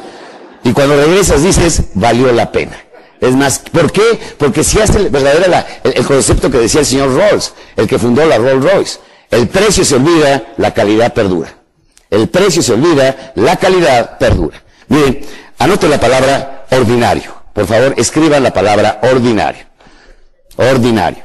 Y 0.64 0.74
cuando 0.74 0.96
regresas 0.96 1.44
dices, 1.44 1.84
valió 1.94 2.32
la 2.32 2.52
pena. 2.52 2.76
Es 3.22 3.36
más, 3.36 3.60
¿por 3.60 3.92
qué? 3.92 4.20
Porque 4.38 4.64
si 4.64 4.80
hace 4.80 4.98
el 4.98 5.10
verdadero 5.10 5.46
el, 5.84 6.06
concepto 6.06 6.50
que 6.50 6.58
decía 6.58 6.82
el 6.82 6.86
señor 6.86 7.14
Rolls, 7.16 7.54
el 7.76 7.88
que 7.88 8.00
fundó 8.00 8.26
la 8.26 8.38
Rolls 8.38 8.64
Royce. 8.64 9.00
El 9.32 9.48
precio 9.48 9.86
se 9.86 9.96
olvida, 9.96 10.54
la 10.58 10.74
calidad 10.74 11.14
perdura. 11.14 11.54
El 12.10 12.30
precio 12.30 12.62
se 12.62 12.74
olvida, 12.74 13.34
la 13.36 13.58
calidad 13.58 14.18
perdura. 14.18 14.62
Miren, 14.88 15.26
anote 15.60 15.88
la 15.88 16.00
palabra 16.00 16.66
ordinario. 16.72 17.34
Por 17.54 17.66
favor, 17.66 17.94
escriban 17.98 18.44
la 18.44 18.54
palabra 18.54 19.00
ordinario. 19.04 19.66
Ordinario. 20.58 21.24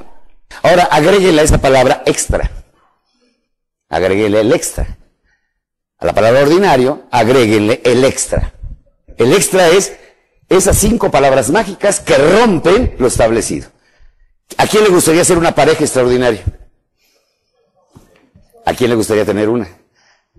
Ahora, 0.62 0.84
agréguele 0.84 1.40
a 1.40 1.44
esa 1.44 1.58
palabra 1.58 2.02
extra. 2.06 2.50
Agréguele 3.88 4.40
el 4.40 4.52
extra. 4.52 4.96
A 6.00 6.06
la 6.06 6.14
palabra 6.14 6.40
ordinario, 6.40 7.02
agréguenle 7.10 7.82
el 7.84 8.04
extra. 8.04 8.54
El 9.18 9.34
extra 9.34 9.68
es 9.68 9.92
esas 10.48 10.78
cinco 10.78 11.10
palabras 11.10 11.50
mágicas 11.50 12.00
que 12.00 12.16
rompen 12.16 12.94
lo 12.98 13.06
establecido. 13.06 13.68
¿A 14.56 14.66
quién 14.66 14.82
le 14.82 14.90
gustaría 14.90 15.24
ser 15.24 15.36
una 15.36 15.54
pareja 15.54 15.84
extraordinaria? 15.84 16.42
¿A 18.64 18.72
quién 18.72 18.88
le 18.88 18.96
gustaría 18.96 19.26
tener 19.26 19.50
una? 19.50 19.68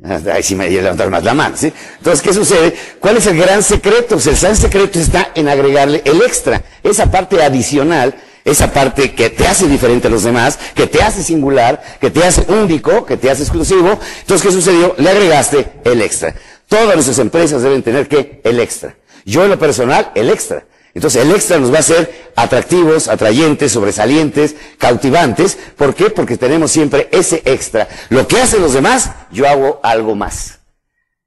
Ahí 0.34 0.42
sí 0.42 0.56
me 0.56 0.68
levantar 0.68 1.12
más 1.12 1.24
la 1.24 1.36
mano, 1.36 1.56
¿sí? 1.56 1.72
Entonces, 1.98 2.24
¿qué 2.24 2.34
sucede? 2.34 2.76
¿Cuál 3.00 3.18
es 3.18 3.28
el 3.28 3.38
gran 3.38 3.62
secreto? 3.62 4.16
Pues 4.16 4.28
el 4.28 4.38
gran 4.38 4.56
secreto 4.56 4.98
está 4.98 5.32
en 5.36 5.48
agregarle 5.48 6.02
el 6.06 6.22
extra, 6.24 6.64
esa 6.82 7.12
parte 7.12 7.42
adicional 7.42 8.16
esa 8.46 8.72
parte 8.74 9.14
que 9.14 9.30
te 9.30 9.48
hace 9.48 9.68
diferente 9.68 10.08
a 10.08 10.12
los 10.12 10.24
demás, 10.24 10.58
que 10.76 10.88
te 10.88 11.02
hace 11.02 11.24
singular, 11.24 11.82
que 12.00 12.10
te 12.10 12.24
hace 12.24 12.52
único, 12.52 13.06
que 13.06 13.18
te 13.18 13.30
hace 13.30 13.44
exclusivo. 13.44 14.00
Entonces, 14.22 14.48
¿qué 14.48 14.54
sucedió? 14.54 14.96
Le 14.98 15.10
agregaste 15.10 15.68
el 15.84 16.02
extra. 16.02 16.36
Todas 16.68 16.96
nuestras 16.96 17.20
empresas 17.20 17.62
deben 17.62 17.84
tener 17.84 18.08
que 18.08 18.42
el 18.44 18.60
extra. 18.60 18.96
Yo 19.26 19.44
en 19.44 19.50
lo 19.52 19.60
personal, 19.60 20.12
el 20.16 20.30
extra. 20.30 20.66
Entonces, 20.94 21.22
el 21.24 21.32
extra 21.32 21.58
nos 21.58 21.72
va 21.72 21.78
a 21.78 21.80
hacer 21.82 22.32
atractivos, 22.36 23.08
atrayentes, 23.08 23.72
sobresalientes, 23.72 24.56
cautivantes. 24.78 25.58
¿Por 25.78 25.96
qué? 25.96 26.10
Porque 26.10 26.38
tenemos 26.38 26.72
siempre 26.72 27.08
ese 27.12 27.42
extra. 27.46 27.88
Lo 28.10 28.28
que 28.28 28.42
hacen 28.42 28.62
los 28.62 28.74
demás, 28.74 29.12
yo 29.32 29.48
hago 29.48 29.80
algo 29.84 30.16
más. 30.16 30.60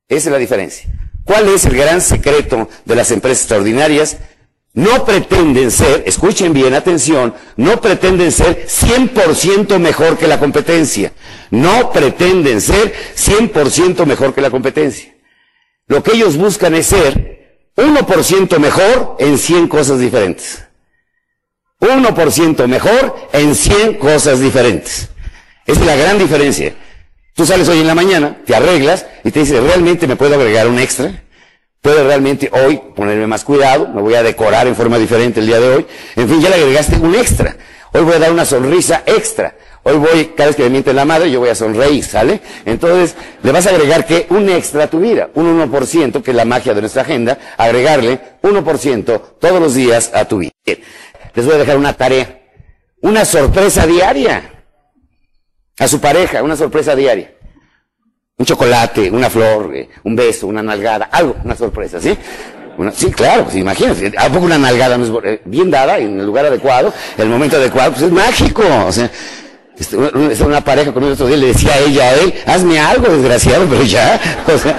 Esa 0.08 0.28
es 0.28 0.32
la 0.32 0.38
diferencia. 0.38 0.90
¿Cuál 1.24 1.48
es 1.48 1.64
el 1.64 1.76
gran 1.76 2.02
secreto 2.02 2.68
de 2.84 2.94
las 2.94 3.10
empresas 3.10 3.44
extraordinarias? 3.44 4.18
No 4.74 5.04
pretenden 5.04 5.70
ser, 5.70 6.02
escuchen 6.04 6.52
bien, 6.52 6.74
atención, 6.74 7.32
no 7.56 7.80
pretenden 7.80 8.32
ser 8.32 8.66
100% 8.66 9.78
mejor 9.78 10.18
que 10.18 10.26
la 10.26 10.40
competencia. 10.40 11.12
No 11.50 11.92
pretenden 11.92 12.60
ser 12.60 12.92
100% 13.16 14.04
mejor 14.04 14.34
que 14.34 14.40
la 14.40 14.50
competencia. 14.50 15.14
Lo 15.86 16.02
que 16.02 16.12
ellos 16.12 16.36
buscan 16.36 16.74
es 16.74 16.86
ser 16.86 17.70
1% 17.76 18.58
mejor 18.58 19.16
en 19.20 19.38
100 19.38 19.68
cosas 19.68 20.00
diferentes. 20.00 20.64
1% 21.80 22.66
mejor 22.66 23.28
en 23.32 23.54
100 23.54 23.94
cosas 23.94 24.40
diferentes. 24.40 25.08
Esa 25.66 25.80
es 25.80 25.86
la 25.86 25.94
gran 25.94 26.18
diferencia. 26.18 26.74
Tú 27.34 27.46
sales 27.46 27.68
hoy 27.68 27.80
en 27.80 27.86
la 27.86 27.94
mañana, 27.94 28.38
te 28.44 28.56
arreglas 28.56 29.06
y 29.22 29.30
te 29.30 29.40
dices, 29.40 29.62
¿realmente 29.62 30.08
me 30.08 30.16
puedo 30.16 30.34
agregar 30.34 30.66
un 30.66 30.80
extra? 30.80 31.23
Puede 31.84 32.02
realmente 32.02 32.50
hoy 32.50 32.80
ponerme 32.96 33.26
más 33.26 33.44
cuidado, 33.44 33.86
me 33.88 34.00
voy 34.00 34.14
a 34.14 34.22
decorar 34.22 34.66
en 34.66 34.74
forma 34.74 34.98
diferente 34.98 35.40
el 35.40 35.46
día 35.46 35.60
de 35.60 35.68
hoy. 35.68 35.86
En 36.16 36.26
fin, 36.26 36.40
ya 36.40 36.48
le 36.48 36.54
agregaste 36.54 36.96
un 36.96 37.14
extra. 37.14 37.58
Hoy 37.92 38.00
voy 38.04 38.14
a 38.14 38.20
dar 38.20 38.32
una 38.32 38.46
sonrisa 38.46 39.02
extra. 39.04 39.54
Hoy 39.82 39.98
voy, 39.98 40.32
cada 40.34 40.46
vez 40.46 40.56
que 40.56 40.62
me 40.62 40.70
miente 40.70 40.94
la 40.94 41.04
madre, 41.04 41.30
yo 41.30 41.40
voy 41.40 41.50
a 41.50 41.54
sonreír, 41.54 42.02
¿sale? 42.02 42.40
Entonces, 42.64 43.14
le 43.42 43.52
vas 43.52 43.66
a 43.66 43.68
agregar 43.68 44.06
que 44.06 44.26
un 44.30 44.48
extra 44.48 44.84
a 44.84 44.86
tu 44.86 44.98
vida, 44.98 45.28
un 45.34 45.60
1%, 45.60 46.22
que 46.22 46.30
es 46.30 46.34
la 46.34 46.46
magia 46.46 46.72
de 46.72 46.80
nuestra 46.80 47.02
agenda, 47.02 47.36
agregarle 47.58 48.18
1% 48.40 49.22
todos 49.38 49.60
los 49.60 49.74
días 49.74 50.10
a 50.14 50.24
tu 50.24 50.38
vida. 50.38 50.52
Les 51.34 51.44
voy 51.44 51.54
a 51.54 51.58
dejar 51.58 51.76
una 51.76 51.92
tarea, 51.92 52.44
una 53.02 53.26
sorpresa 53.26 53.86
diaria 53.86 54.64
a 55.78 55.86
su 55.86 56.00
pareja, 56.00 56.42
una 56.42 56.56
sorpresa 56.56 56.96
diaria 56.96 57.34
un 58.36 58.46
chocolate, 58.46 59.10
una 59.10 59.30
flor, 59.30 59.74
eh, 59.74 59.88
un 60.04 60.16
beso, 60.16 60.46
una 60.46 60.62
nalgada, 60.62 61.08
algo, 61.10 61.36
una 61.44 61.54
sorpresa, 61.54 62.00
¿sí? 62.00 62.16
sí, 62.92 63.10
claro, 63.12 63.44
pues 63.44 63.56
imagínense, 63.56 64.12
¿a 64.16 64.28
poco 64.28 64.46
una 64.46 64.58
nalgada 64.58 64.98
no 64.98 65.04
es 65.04 65.24
eh, 65.24 65.40
bien 65.44 65.70
dada, 65.70 65.98
en 65.98 66.18
el 66.18 66.26
lugar 66.26 66.46
adecuado, 66.46 66.92
el 67.16 67.28
momento 67.28 67.56
adecuado, 67.56 67.92
pues 67.92 68.02
es 68.02 68.10
mágico, 68.10 68.62
o 68.86 68.92
sea, 68.92 69.10
este, 69.78 69.96
una 69.96 70.62
pareja 70.62 70.92
con 70.92 71.04
otro 71.04 71.26
día 71.26 71.36
le 71.36 71.48
decía 71.48 71.74
a 71.74 71.78
ella 71.78 72.04
a 72.04 72.14
él, 72.14 72.34
hazme 72.46 72.78
algo, 72.78 73.08
desgraciado, 73.08 73.66
pero 73.70 73.82
ya, 73.82 74.20
o 74.52 74.58
sea, 74.58 74.78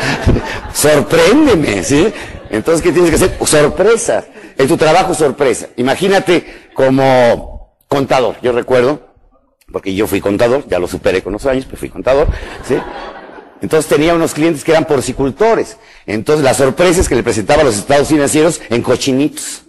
sorpréndeme, 0.73 1.83
¿sí? 1.83 2.13
Entonces, 2.49 2.81
¿qué 2.81 2.91
tienes 2.91 3.09
que 3.09 3.15
hacer? 3.17 3.37
Sorpresa. 3.45 4.23
En 4.57 4.67
tu 4.67 4.77
trabajo, 4.77 5.13
sorpresa. 5.13 5.67
Imagínate 5.75 6.69
como 6.73 7.75
contador. 7.89 8.37
Yo 8.41 8.53
recuerdo, 8.53 9.15
porque 9.71 9.93
yo 9.93 10.07
fui 10.07 10.21
contador, 10.21 10.63
ya 10.69 10.79
lo 10.79 10.87
superé 10.87 11.21
con 11.21 11.33
los 11.33 11.45
años, 11.45 11.65
pero 11.65 11.77
fui 11.77 11.89
contador, 11.89 12.27
¿sí? 12.65 12.75
Entonces 13.61 13.89
tenía 13.89 14.13
unos 14.13 14.33
clientes 14.33 14.63
que 14.63 14.71
eran 14.71 14.85
porcicultores. 14.85 15.77
Entonces 16.05 16.43
la 16.43 16.53
sorpresa 16.53 17.01
es 17.01 17.09
que 17.09 17.15
le 17.15 17.23
presentaba 17.23 17.63
los 17.63 17.77
estados 17.77 18.07
financieros 18.07 18.61
en 18.69 18.81
cochinitos. 18.81 19.63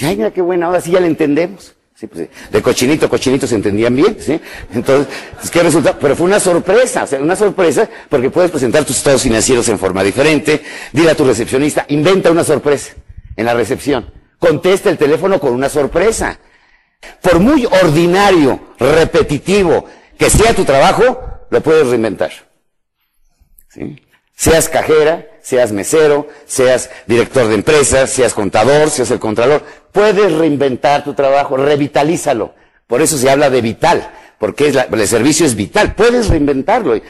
Ay, 0.00 0.16
mira 0.16 0.32
qué 0.32 0.42
buena, 0.42 0.66
ahora 0.66 0.80
sí 0.80 0.90
ya 0.90 1.00
le 1.00 1.06
entendemos. 1.06 1.74
Sí, 1.96 2.08
pues, 2.08 2.28
de 2.50 2.62
cochinito 2.62 3.06
a 3.06 3.08
cochinito 3.08 3.46
se 3.46 3.54
entendían 3.54 3.94
bien, 3.94 4.16
¿sí? 4.18 4.40
Entonces, 4.72 5.06
pues, 5.36 5.48
¿qué 5.48 5.62
resulta? 5.62 5.96
Pero 5.96 6.16
fue 6.16 6.26
una 6.26 6.40
sorpresa, 6.40 7.04
o 7.04 7.06
sea, 7.06 7.20
una 7.20 7.36
sorpresa 7.36 7.88
porque 8.08 8.30
puedes 8.30 8.50
presentar 8.50 8.84
tus 8.84 8.96
estados 8.96 9.22
financieros 9.22 9.68
en 9.68 9.78
forma 9.78 10.02
diferente, 10.02 10.60
dile 10.92 11.10
a 11.10 11.14
tu 11.14 11.24
recepcionista, 11.24 11.86
inventa 11.88 12.32
una 12.32 12.42
sorpresa 12.42 12.94
en 13.36 13.46
la 13.46 13.54
recepción, 13.54 14.12
contesta 14.40 14.90
el 14.90 14.98
teléfono 14.98 15.38
con 15.38 15.52
una 15.52 15.68
sorpresa. 15.68 16.40
Por 17.22 17.38
muy 17.38 17.64
ordinario, 17.64 18.74
repetitivo 18.78 19.84
que 20.18 20.30
sea 20.30 20.52
tu 20.52 20.64
trabajo, 20.64 21.46
lo 21.50 21.60
puedes 21.60 21.86
reinventar. 21.86 22.32
Seas 24.36 24.68
cajera, 24.68 25.26
seas 25.42 25.70
mesero, 25.72 26.28
seas 26.46 26.90
director 27.06 27.46
de 27.48 27.54
empresas, 27.54 28.10
seas 28.10 28.34
contador, 28.34 28.90
seas 28.90 29.10
el 29.10 29.20
contralor. 29.20 29.62
Puedes 29.92 30.32
reinventar 30.32 31.04
tu 31.04 31.14
trabajo, 31.14 31.56
revitalízalo. 31.56 32.54
Por 32.86 33.00
eso 33.00 33.16
se 33.16 33.30
habla 33.30 33.48
de 33.48 33.60
vital, 33.60 34.10
porque 34.38 34.66
el 34.68 35.08
servicio 35.08 35.46
es 35.46 35.54
vital. 35.54 35.94
Puedes 35.94 36.28
reinventarlo. 36.28 37.00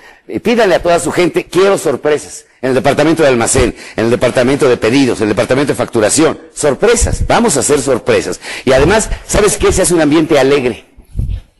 Pídale 0.42 0.74
a 0.74 0.82
toda 0.82 0.98
su 0.98 1.10
gente, 1.10 1.46
quiero 1.46 1.78
sorpresas. 1.78 2.44
En 2.60 2.70
el 2.70 2.74
departamento 2.74 3.22
de 3.22 3.28
almacén, 3.28 3.74
en 3.96 4.04
el 4.04 4.10
departamento 4.10 4.68
de 4.68 4.76
pedidos, 4.76 5.18
en 5.18 5.24
el 5.24 5.30
departamento 5.30 5.72
de 5.72 5.76
facturación. 5.76 6.38
Sorpresas. 6.54 7.26
Vamos 7.26 7.56
a 7.56 7.60
hacer 7.60 7.80
sorpresas. 7.80 8.40
Y 8.64 8.72
además, 8.72 9.10
¿sabes 9.26 9.56
qué? 9.56 9.72
Se 9.72 9.82
hace 9.82 9.94
un 9.94 10.00
ambiente 10.00 10.38
alegre, 10.38 10.84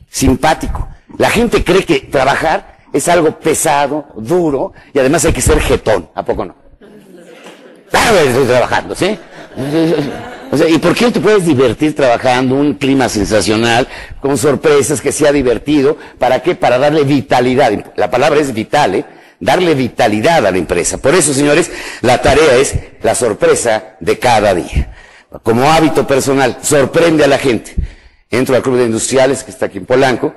simpático. 0.09 0.87
La 1.17 1.29
gente 1.29 1.63
cree 1.63 1.85
que 1.85 1.99
trabajar 1.99 2.74
es 2.95 3.09
algo 3.09 3.37
pesado, 3.39 4.05
duro, 4.15 4.71
y 4.93 4.99
además 4.99 5.25
hay 5.25 5.33
que 5.33 5.41
ser 5.41 5.59
jetón, 5.59 6.09
¿a 6.15 6.23
poco 6.23 6.45
no? 6.45 6.55
Claro, 7.91 8.19
estoy 8.19 8.45
trabajando, 8.45 8.95
¿sí? 8.95 9.17
O 10.51 10.57
sea, 10.57 10.69
¿y 10.69 10.77
por 10.77 10.95
qué 10.95 11.11
te 11.11 11.19
puedes 11.19 11.45
divertir 11.45 11.95
trabajando 11.95 12.55
un 12.55 12.75
clima 12.75 13.09
sensacional, 13.09 13.87
con 14.21 14.37
sorpresas, 14.37 15.01
que 15.01 15.11
sea 15.11 15.33
divertido? 15.33 15.97
¿Para 16.17 16.41
qué? 16.41 16.55
Para 16.55 16.77
darle 16.77 17.03
vitalidad. 17.03 17.91
La 17.97 18.09
palabra 18.09 18.39
es 18.39 18.53
vital, 18.53 18.95
¿eh? 18.95 19.05
Darle 19.39 19.73
vitalidad 19.73 20.45
a 20.45 20.51
la 20.51 20.57
empresa. 20.57 20.97
Por 20.97 21.13
eso, 21.13 21.33
señores, 21.33 21.71
la 22.01 22.21
tarea 22.21 22.55
es 22.55 22.75
la 23.01 23.15
sorpresa 23.15 23.95
de 23.99 24.17
cada 24.17 24.53
día. 24.53 24.93
Como 25.43 25.69
hábito 25.69 26.07
personal, 26.07 26.59
sorprende 26.61 27.25
a 27.25 27.27
la 27.27 27.39
gente. 27.39 27.75
Entro 28.29 28.55
al 28.55 28.61
Club 28.61 28.77
de 28.77 28.85
Industriales, 28.85 29.43
que 29.43 29.51
está 29.51 29.65
aquí 29.65 29.79
en 29.79 29.85
Polanco, 29.85 30.35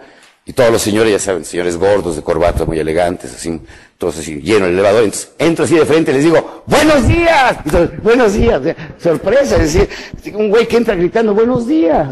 y 0.49 0.55
todos 0.55 0.73
los 0.73 0.81
señores, 0.81 1.13
ya 1.13 1.19
saben, 1.19 1.45
señores 1.45 1.77
gordos, 1.77 2.17
de 2.17 2.23
corbata, 2.23 2.65
muy 2.65 2.79
elegantes, 2.79 3.35
así, 3.35 3.61
todos 3.99 4.19
así, 4.19 4.41
lleno 4.41 4.65
el 4.65 4.73
elevador. 4.73 5.05
Entonces, 5.05 5.31
entro 5.39 5.67
así 5.67 5.75
de 5.75 5.85
frente 5.85 6.11
y 6.11 6.15
les 6.15 6.25
digo, 6.25 6.65
¡Buenos 6.67 7.07
días! 7.07 7.59
buenos 8.03 8.33
días. 8.33 8.63
sorpresa, 8.97 9.57
es 9.63 9.75
decir, 9.75 10.35
un 10.35 10.49
güey 10.49 10.67
que 10.67 10.79
entra 10.79 10.95
gritando, 10.95 11.35
¡Buenos 11.35 11.67
días! 11.67 12.09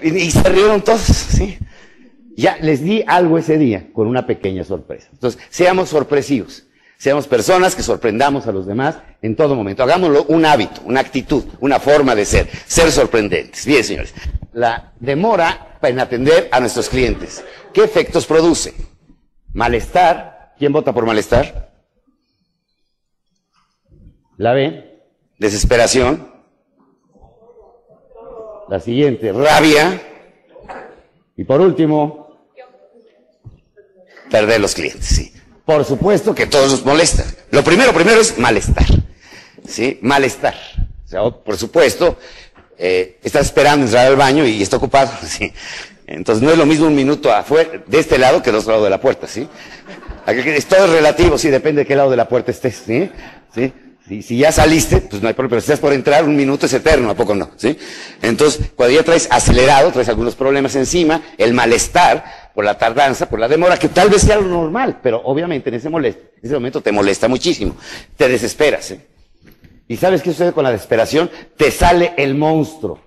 Y, 0.00 0.30
se 0.30 0.48
rieron 0.48 0.80
todos, 0.82 1.00
¿sí? 1.00 1.58
Ya 2.36 2.56
les 2.60 2.84
di 2.84 3.02
algo 3.04 3.36
ese 3.36 3.58
día, 3.58 3.88
con 3.92 4.06
una 4.06 4.24
pequeña 4.24 4.62
sorpresa. 4.62 5.08
Entonces, 5.12 5.42
seamos 5.50 5.88
sorpresivos. 5.88 6.66
Seamos 6.98 7.26
personas 7.26 7.74
que 7.74 7.82
sorprendamos 7.82 8.46
a 8.46 8.52
los 8.52 8.64
demás 8.64 8.98
en 9.22 9.34
todo 9.34 9.56
momento. 9.56 9.82
Hagámoslo 9.82 10.24
un 10.28 10.44
hábito, 10.44 10.82
una 10.84 11.00
actitud, 11.00 11.42
una 11.58 11.80
forma 11.80 12.14
de 12.14 12.24
ser. 12.24 12.48
Ser 12.68 12.92
sorprendentes. 12.92 13.66
Bien, 13.66 13.82
señores. 13.82 14.14
La 14.52 14.92
demora 15.00 15.78
en 15.82 15.98
atender 15.98 16.48
a 16.52 16.60
nuestros 16.60 16.88
clientes. 16.88 17.44
¿Qué 17.72 17.82
efectos 17.84 18.26
produce? 18.26 18.74
Malestar. 19.52 20.54
¿Quién 20.58 20.72
vota 20.72 20.92
por 20.92 21.06
malestar? 21.06 21.72
La 24.36 24.52
B. 24.52 25.00
Desesperación. 25.38 26.30
La 28.68 28.80
siguiente, 28.80 29.32
rabia. 29.32 30.00
Y 31.36 31.44
por 31.44 31.60
último, 31.60 32.46
perder 34.30 34.60
los 34.60 34.74
clientes, 34.74 35.04
sí. 35.04 35.32
Por 35.64 35.84
supuesto 35.84 36.34
que 36.34 36.46
todos 36.46 36.70
nos 36.70 36.84
molesta. 36.84 37.24
Lo 37.50 37.62
primero, 37.62 37.92
primero 37.92 38.20
es 38.20 38.38
malestar. 38.38 38.86
¿Sí? 39.66 39.98
Malestar. 40.02 40.54
O 41.04 41.08
sea, 41.08 41.30
por 41.30 41.56
supuesto, 41.56 42.16
eh, 42.84 43.18
estás 43.22 43.46
esperando 43.46 43.86
entrar 43.86 44.08
al 44.08 44.16
baño 44.16 44.44
y 44.44 44.60
está 44.60 44.76
ocupado. 44.76 45.12
¿sí? 45.24 45.52
Entonces 46.04 46.42
no 46.42 46.50
es 46.50 46.58
lo 46.58 46.66
mismo 46.66 46.88
un 46.88 46.96
minuto 46.96 47.32
afuera, 47.32 47.70
de 47.86 47.98
este 47.98 48.18
lado 48.18 48.42
que 48.42 48.50
del 48.50 48.58
otro 48.58 48.72
lado 48.72 48.84
de 48.84 48.90
la 48.90 49.00
puerta, 49.00 49.28
¿sí? 49.28 49.48
Es 50.26 50.66
todo 50.66 50.88
relativo, 50.88 51.38
sí, 51.38 51.48
depende 51.48 51.82
de 51.82 51.86
qué 51.86 51.94
lado 51.94 52.10
de 52.10 52.16
la 52.16 52.28
puerta 52.28 52.50
estés, 52.50 52.82
¿sí? 52.84 53.72
Si, 54.08 54.36
ya 54.36 54.50
saliste, 54.50 55.00
pues 55.00 55.22
no 55.22 55.28
hay 55.28 55.34
problema, 55.34 55.50
pero 55.50 55.60
si 55.60 55.66
estás 55.66 55.78
por 55.78 55.92
entrar, 55.92 56.24
un 56.24 56.34
minuto 56.34 56.66
es 56.66 56.72
eterno, 56.74 57.08
¿a 57.10 57.14
poco 57.14 57.36
no? 57.36 57.50
¿Sí? 57.56 57.78
Entonces, 58.20 58.72
cuando 58.74 58.94
ya 58.96 59.04
traes 59.04 59.28
acelerado, 59.30 59.92
traes 59.92 60.08
algunos 60.08 60.34
problemas 60.34 60.74
encima, 60.74 61.22
el 61.38 61.54
malestar 61.54 62.50
por 62.52 62.64
la 62.64 62.76
tardanza, 62.76 63.28
por 63.28 63.38
la 63.38 63.46
demora, 63.46 63.76
que 63.78 63.88
tal 63.88 64.10
vez 64.10 64.22
sea 64.22 64.36
lo 64.36 64.48
normal, 64.48 64.98
pero 65.02 65.22
obviamente 65.24 65.70
en 65.70 65.76
ese, 65.76 65.88
en 65.88 66.16
ese 66.42 66.54
momento 66.54 66.80
te 66.80 66.90
molesta 66.90 67.28
muchísimo, 67.28 67.76
te 68.16 68.28
desesperas. 68.28 68.90
¿eh? 68.90 69.06
¿Y 69.92 69.96
sabes 69.98 70.22
qué 70.22 70.30
sucede 70.30 70.52
con 70.52 70.64
la 70.64 70.72
desesperación? 70.72 71.30
Te 71.54 71.70
sale 71.70 72.14
el 72.16 72.34
monstruo. 72.34 72.98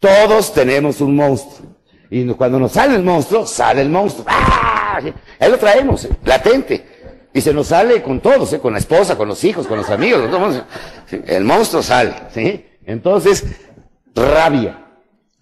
Todos 0.00 0.52
tenemos 0.52 1.00
un 1.00 1.14
monstruo. 1.14 1.76
Y 2.10 2.26
cuando 2.32 2.58
nos 2.58 2.72
sale 2.72 2.96
el 2.96 3.04
monstruo, 3.04 3.46
sale 3.46 3.82
el 3.82 3.88
monstruo. 3.88 4.26
¡Ah! 4.28 4.98
Ahí 5.38 5.48
lo 5.48 5.58
traemos, 5.58 6.06
¿eh? 6.06 6.10
latente. 6.24 7.28
Y 7.32 7.40
se 7.40 7.54
nos 7.54 7.68
sale 7.68 8.02
con 8.02 8.18
todos, 8.18 8.52
¿eh? 8.52 8.58
con 8.58 8.72
la 8.72 8.80
esposa, 8.80 9.16
con 9.16 9.28
los 9.28 9.44
hijos, 9.44 9.68
con 9.68 9.78
los 9.78 9.88
amigos. 9.90 10.28
El 11.24 11.44
monstruo 11.44 11.84
sale. 11.84 12.12
Entonces, 12.84 13.44
rabia. 14.12 14.86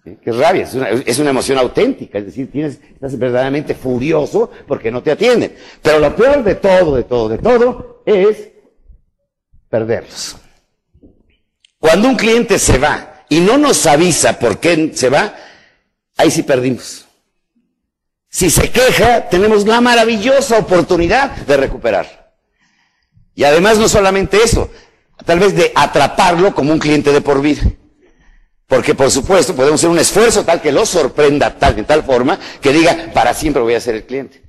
¿Qué 0.03 0.31
rabia? 0.31 0.65
Es 0.65 0.75
una, 0.75 0.89
es 0.89 1.17
una, 1.17 1.31
emoción 1.31 1.57
auténtica. 1.57 2.19
Es 2.19 2.27
decir, 2.27 2.51
tienes, 2.51 2.79
estás 2.93 3.17
verdaderamente 3.17 3.73
furioso 3.73 4.51
porque 4.67 4.91
no 4.91 5.01
te 5.01 5.09
atienden. 5.09 5.55
Pero 5.81 5.97
lo 5.97 6.15
peor 6.15 6.43
de 6.43 6.53
todo, 6.53 6.95
de 6.95 7.03
todo, 7.03 7.29
de 7.29 7.39
todo, 7.39 8.03
es 8.05 8.51
perderlos. 9.69 10.37
Cuando 11.83 12.07
un 12.07 12.15
cliente 12.15 12.59
se 12.59 12.77
va 12.77 13.25
y 13.27 13.41
no 13.41 13.57
nos 13.57 13.85
avisa 13.87 14.39
por 14.39 14.57
qué 14.61 14.93
se 14.95 15.09
va, 15.09 15.35
ahí 16.15 16.31
sí 16.31 16.41
perdimos. 16.41 17.03
Si 18.29 18.49
se 18.49 18.71
queja, 18.71 19.27
tenemos 19.27 19.67
la 19.67 19.81
maravillosa 19.81 20.59
oportunidad 20.59 21.31
de 21.31 21.57
recuperar. 21.57 22.33
Y 23.35 23.43
además 23.43 23.79
no 23.79 23.89
solamente 23.89 24.37
eso, 24.41 24.71
tal 25.25 25.39
vez 25.39 25.57
de 25.57 25.73
atraparlo 25.75 26.55
como 26.55 26.71
un 26.71 26.79
cliente 26.79 27.11
de 27.11 27.19
por 27.19 27.41
vida. 27.41 27.63
Porque 28.65 28.95
por 28.95 29.11
supuesto 29.11 29.53
podemos 29.53 29.81
hacer 29.81 29.89
un 29.89 29.99
esfuerzo 29.99 30.45
tal 30.45 30.61
que 30.61 30.71
lo 30.71 30.85
sorprenda 30.85 31.59
tal, 31.59 31.75
de 31.75 31.83
tal 31.83 32.03
forma 32.03 32.39
que 32.61 32.71
diga, 32.71 33.09
para 33.13 33.33
siempre 33.33 33.61
voy 33.61 33.75
a 33.75 33.81
ser 33.81 33.95
el 33.95 34.05
cliente. 34.05 34.41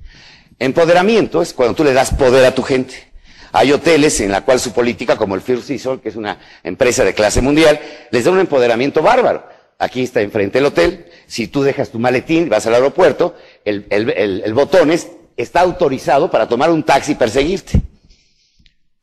Empoderamiento 0.57 1.41
es 1.41 1.51
cuando 1.51 1.75
tú 1.75 1.83
le 1.83 1.91
das 1.91 2.11
poder 2.11 2.45
a 2.45 2.55
tu 2.55 2.63
gente. 2.63 3.11
Hay 3.57 3.71
hoteles 3.71 4.19
en 4.19 4.33
la 4.33 4.41
cual 4.43 4.59
su 4.59 4.73
política, 4.73 5.15
como 5.15 5.33
el 5.33 5.39
First 5.39 5.67
Season, 5.67 5.99
que 5.99 6.09
es 6.09 6.17
una 6.17 6.37
empresa 6.61 7.05
de 7.05 7.13
clase 7.13 7.41
mundial, 7.41 7.79
les 8.11 8.25
da 8.25 8.31
un 8.31 8.39
empoderamiento 8.39 9.01
bárbaro. 9.01 9.47
Aquí 9.79 10.03
está 10.03 10.19
enfrente 10.19 10.59
el 10.59 10.65
hotel. 10.65 11.05
Si 11.25 11.47
tú 11.47 11.63
dejas 11.63 11.89
tu 11.89 11.97
maletín, 11.97 12.49
vas 12.49 12.67
al 12.67 12.73
aeropuerto, 12.73 13.33
el, 13.63 14.51
botón 14.53 14.91
está 15.37 15.61
autorizado 15.61 16.29
para 16.29 16.49
tomar 16.49 16.69
un 16.69 16.83
taxi 16.83 17.13
y 17.13 17.15
perseguirte. 17.15 17.81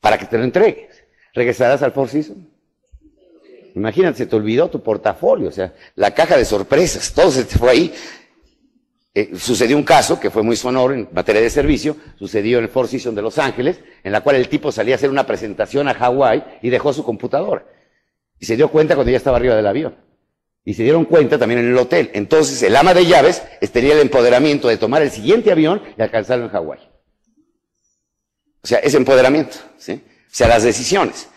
Para 0.03 0.19
que 0.19 0.27
te 0.27 0.37
lo 0.37 0.45
entregues. 0.45 1.03
¿Regresarás 1.33 1.83
al 1.83 1.93
Four 1.93 2.11
Seasons? 2.11 2.47
Imagínate, 3.75 4.19
se 4.19 4.27
te 4.27 4.37
olvidó 4.37 4.69
tu 4.69 4.83
portafolio, 4.83 5.49
o 5.49 5.53
sea, 5.53 5.73
la 5.95 6.11
caja 6.11 6.37
de 6.37 6.45
sorpresas, 6.45 7.15
todo 7.15 7.31
se 7.31 7.45
te 7.45 7.57
fue 7.57 7.71
ahí. 7.71 7.95
Eh, 9.15 9.33
sucedió 9.37 9.77
un 9.77 9.83
caso 9.83 10.19
que 10.19 10.31
fue 10.31 10.43
muy 10.43 10.57
sonoro 10.57 10.95
en 10.95 11.09
materia 11.13 11.43
de 11.43 11.51
servicio, 11.51 11.97
sucedió 12.19 12.59
en 12.59 12.65
el 12.65 12.71
Four 12.71 12.89
Seasons 12.89 13.15
de 13.15 13.21
Los 13.21 13.39
Ángeles, 13.39 13.81
en 14.03 14.11
la 14.11 14.23
cual 14.23 14.37
el 14.37 14.49
tipo 14.49 14.73
salía 14.73 14.95
a 14.95 14.97
hacer 14.97 15.11
una 15.11 15.27
presentación 15.27 15.87
a 15.89 15.95
Hawái 15.95 16.45
y 16.63 16.71
dejó 16.71 16.93
su 16.95 17.05
computadora. 17.05 17.67
Y 18.39 18.47
se 18.47 18.57
dio 18.57 18.69
cuenta 18.69 18.95
cuando 18.95 19.11
ya 19.11 19.19
estaba 19.19 19.37
arriba 19.37 19.55
del 19.55 19.67
avión. 19.67 19.97
Y 20.65 20.75
se 20.75 20.83
dieron 20.83 21.05
cuenta 21.05 21.39
también 21.39 21.61
en 21.61 21.71
el 21.71 21.77
hotel. 21.77 22.11
Entonces 22.15 22.63
el 22.63 22.75
ama 22.75 22.95
de 22.95 23.05
llaves 23.05 23.43
tenía 23.73 23.95
el 23.95 24.01
empoderamiento 24.01 24.69
de 24.69 24.79
tomar 24.79 25.03
el 25.03 25.11
siguiente 25.11 25.53
avión 25.53 25.83
y 25.99 26.03
alcanzarlo 26.03 26.47
en 26.47 26.51
Hawái. 26.51 26.81
O 28.63 28.67
sea, 28.67 28.79
es 28.79 28.95
empoderamiento, 28.95 29.57
¿sí? 29.77 29.93
O 29.93 30.35
sea, 30.35 30.49
las 30.49 30.63
decisiones. 30.63 31.29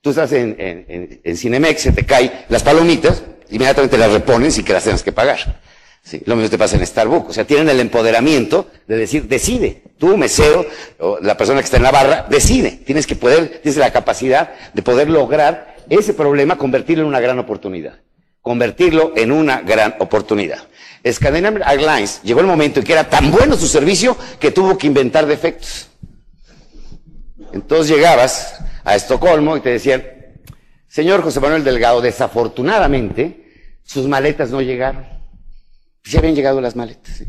Tú 0.00 0.10
estás 0.10 0.32
en, 0.32 0.54
en, 0.58 1.20
en, 1.24 1.36
Cinemex, 1.36 1.80
se 1.80 1.92
te 1.92 2.04
caen 2.04 2.30
las 2.50 2.62
palomitas, 2.62 3.24
inmediatamente 3.50 3.96
las 3.96 4.12
repones 4.12 4.58
y 4.58 4.62
que 4.62 4.74
las 4.74 4.84
tengas 4.84 5.02
que 5.02 5.12
pagar. 5.12 5.62
Sí, 6.04 6.22
lo 6.26 6.36
mismo 6.36 6.50
te 6.50 6.58
pasa 6.58 6.76
en 6.76 6.86
Starbucks. 6.86 7.30
O 7.30 7.32
sea, 7.32 7.46
tienen 7.46 7.66
el 7.70 7.80
empoderamiento 7.80 8.70
de 8.86 8.96
decir, 8.98 9.26
decide. 9.26 9.82
Tú, 9.96 10.18
mesero, 10.18 10.66
o 10.98 11.18
la 11.22 11.34
persona 11.34 11.60
que 11.60 11.64
está 11.64 11.78
en 11.78 11.82
la 11.82 11.90
barra, 11.90 12.26
decide. 12.28 12.72
Tienes 12.84 13.06
que 13.06 13.16
poder, 13.16 13.60
tienes 13.62 13.78
la 13.78 13.90
capacidad 13.90 14.52
de 14.74 14.82
poder 14.82 15.08
lograr 15.08 15.76
ese 15.88 16.12
problema, 16.12 16.58
convertirlo 16.58 17.04
en 17.04 17.08
una 17.08 17.20
gran 17.20 17.38
oportunidad. 17.38 18.00
Convertirlo 18.42 19.14
en 19.16 19.32
una 19.32 19.62
gran 19.62 19.94
oportunidad. 19.98 20.68
Scandinavian 21.10 21.66
Airlines 21.66 22.20
llegó 22.22 22.40
el 22.40 22.46
momento 22.46 22.80
en 22.80 22.86
que 22.86 22.92
era 22.92 23.08
tan 23.08 23.30
bueno 23.30 23.56
su 23.56 23.66
servicio 23.66 24.14
que 24.38 24.50
tuvo 24.50 24.76
que 24.76 24.86
inventar 24.86 25.24
defectos. 25.24 25.88
Entonces 27.54 27.96
llegabas 27.96 28.58
a 28.84 28.94
Estocolmo 28.94 29.56
y 29.56 29.60
te 29.60 29.70
decían, 29.70 30.04
señor 30.86 31.22
José 31.22 31.40
Manuel 31.40 31.64
Delgado, 31.64 32.02
desafortunadamente 32.02 33.70
sus 33.82 34.06
maletas 34.06 34.50
no 34.50 34.60
llegaron. 34.60 35.13
Sí 36.04 36.18
habían 36.18 36.34
llegado 36.34 36.60
las 36.60 36.76
maletas. 36.76 37.24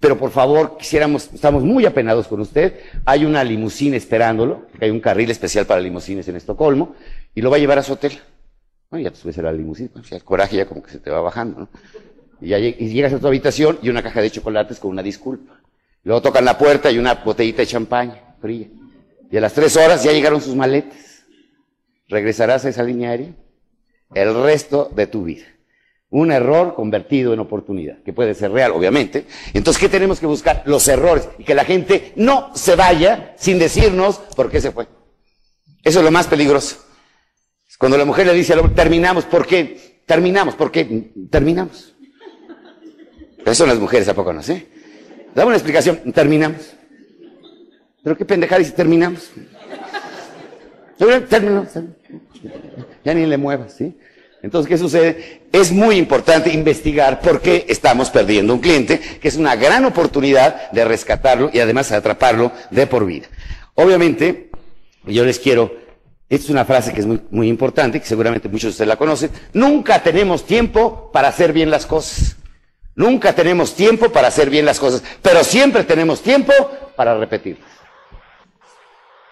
Pero 0.00 0.18
por 0.18 0.30
favor, 0.30 0.76
quisiéramos, 0.76 1.30
estamos 1.32 1.62
muy 1.64 1.86
apenados 1.86 2.28
con 2.28 2.40
usted. 2.40 2.80
Hay 3.04 3.24
una 3.24 3.42
limusina 3.42 3.96
esperándolo, 3.96 4.66
hay 4.80 4.90
un 4.90 5.00
carril 5.00 5.30
especial 5.30 5.66
para 5.66 5.80
limusines 5.80 6.28
en 6.28 6.36
Estocolmo, 6.36 6.94
y 7.34 7.40
lo 7.40 7.50
va 7.50 7.56
a 7.56 7.60
llevar 7.60 7.78
a 7.78 7.82
su 7.82 7.94
hotel. 7.94 8.12
Bueno, 8.90 9.04
ya 9.04 9.10
te 9.10 9.16
subes 9.16 9.38
a 9.38 9.42
la 9.42 9.52
limusina, 9.52 9.90
pues, 9.92 10.10
el 10.12 10.24
coraje 10.24 10.56
ya 10.56 10.66
como 10.66 10.82
que 10.82 10.90
se 10.90 10.98
te 10.98 11.10
va 11.10 11.20
bajando, 11.20 11.60
¿no? 11.60 11.68
Y, 12.40 12.48
ya, 12.48 12.58
y 12.58 12.72
llegas 12.88 13.12
a 13.12 13.18
tu 13.18 13.26
habitación 13.26 13.78
y 13.82 13.88
una 13.88 14.02
caja 14.02 14.20
de 14.20 14.30
chocolates 14.30 14.78
con 14.78 14.92
una 14.92 15.02
disculpa. 15.02 15.60
Luego 16.04 16.22
tocan 16.22 16.44
la 16.44 16.56
puerta 16.56 16.90
y 16.90 16.98
una 16.98 17.14
botellita 17.14 17.62
de 17.62 17.66
champaña 17.66 18.36
fría. 18.40 18.68
Y 19.30 19.36
a 19.36 19.40
las 19.40 19.52
tres 19.52 19.76
horas 19.76 20.04
ya 20.04 20.12
llegaron 20.12 20.40
sus 20.40 20.54
maletas. 20.54 21.24
¿Regresarás 22.08 22.64
a 22.64 22.68
esa 22.68 22.82
línea 22.82 23.10
aérea? 23.10 23.34
El 24.14 24.34
resto 24.42 24.90
de 24.94 25.06
tu 25.06 25.24
vida. 25.24 25.44
Un 26.10 26.32
error 26.32 26.74
convertido 26.74 27.34
en 27.34 27.40
oportunidad, 27.40 28.02
que 28.02 28.14
puede 28.14 28.34
ser 28.34 28.50
real, 28.50 28.72
obviamente. 28.72 29.26
Entonces, 29.52 29.80
¿qué 29.80 29.88
tenemos 29.90 30.20
que 30.20 30.26
buscar? 30.26 30.62
Los 30.64 30.88
errores. 30.88 31.28
Y 31.38 31.44
que 31.44 31.54
la 31.54 31.64
gente 31.64 32.12
no 32.16 32.50
se 32.54 32.76
vaya 32.76 33.34
sin 33.36 33.58
decirnos 33.58 34.18
por 34.34 34.50
qué 34.50 34.60
se 34.60 34.70
fue. 34.70 34.86
Eso 35.84 35.98
es 35.98 36.04
lo 36.04 36.10
más 36.10 36.26
peligroso. 36.26 36.78
Cuando 37.78 37.98
la 37.98 38.04
mujer 38.04 38.26
le 38.26 38.34
dice 38.34 38.54
al 38.54 38.60
hombre, 38.60 38.74
terminamos, 38.74 39.24
¿por 39.24 39.46
qué? 39.46 40.00
Terminamos, 40.06 40.54
¿por 40.54 40.72
qué? 40.72 41.12
Terminamos. 41.30 41.94
Pero 43.38 43.54
son 43.54 43.68
las 43.68 43.78
mujeres, 43.78 44.08
¿a 44.08 44.14
poco 44.14 44.32
no 44.32 44.42
sé? 44.42 44.66
Dame 45.34 45.48
una 45.48 45.56
explicación, 45.56 46.12
terminamos. 46.12 46.74
Pero 48.02 48.16
qué 48.16 48.24
pendejada, 48.24 48.64
si 48.64 48.72
terminamos. 48.72 49.30
Término. 51.28 51.66
Ya 53.04 53.14
ni 53.14 53.26
le 53.26 53.36
muevas, 53.36 53.74
¿sí? 53.74 53.96
Entonces, 54.42 54.68
¿qué 54.68 54.78
sucede? 54.78 55.42
Es 55.52 55.72
muy 55.72 55.96
importante 55.96 56.52
investigar 56.52 57.20
por 57.20 57.40
qué 57.40 57.66
estamos 57.68 58.10
perdiendo 58.10 58.54
un 58.54 58.60
cliente, 58.60 59.00
que 59.20 59.28
es 59.28 59.36
una 59.36 59.56
gran 59.56 59.84
oportunidad 59.84 60.70
de 60.70 60.84
rescatarlo 60.84 61.50
y 61.52 61.58
además 61.58 61.90
atraparlo 61.90 62.52
de 62.70 62.86
por 62.86 63.04
vida. 63.04 63.26
Obviamente, 63.74 64.50
yo 65.04 65.24
les 65.24 65.38
quiero, 65.38 65.72
esta 66.28 66.44
es 66.44 66.50
una 66.50 66.64
frase 66.64 66.92
que 66.92 67.00
es 67.00 67.06
muy, 67.06 67.20
muy 67.30 67.48
importante, 67.48 68.00
que 68.00 68.06
seguramente 68.06 68.48
muchos 68.48 68.64
de 68.64 68.70
ustedes 68.70 68.88
la 68.88 68.96
conocen, 68.96 69.30
nunca 69.52 70.02
tenemos 70.02 70.44
tiempo 70.46 71.10
para 71.12 71.28
hacer 71.28 71.52
bien 71.52 71.70
las 71.70 71.86
cosas. 71.86 72.36
Nunca 72.94 73.32
tenemos 73.32 73.74
tiempo 73.74 74.10
para 74.10 74.28
hacer 74.28 74.50
bien 74.50 74.64
las 74.64 74.80
cosas, 74.80 75.02
pero 75.22 75.44
siempre 75.44 75.84
tenemos 75.84 76.20
tiempo 76.20 76.52
para 76.96 77.16
repetirlas. 77.16 77.70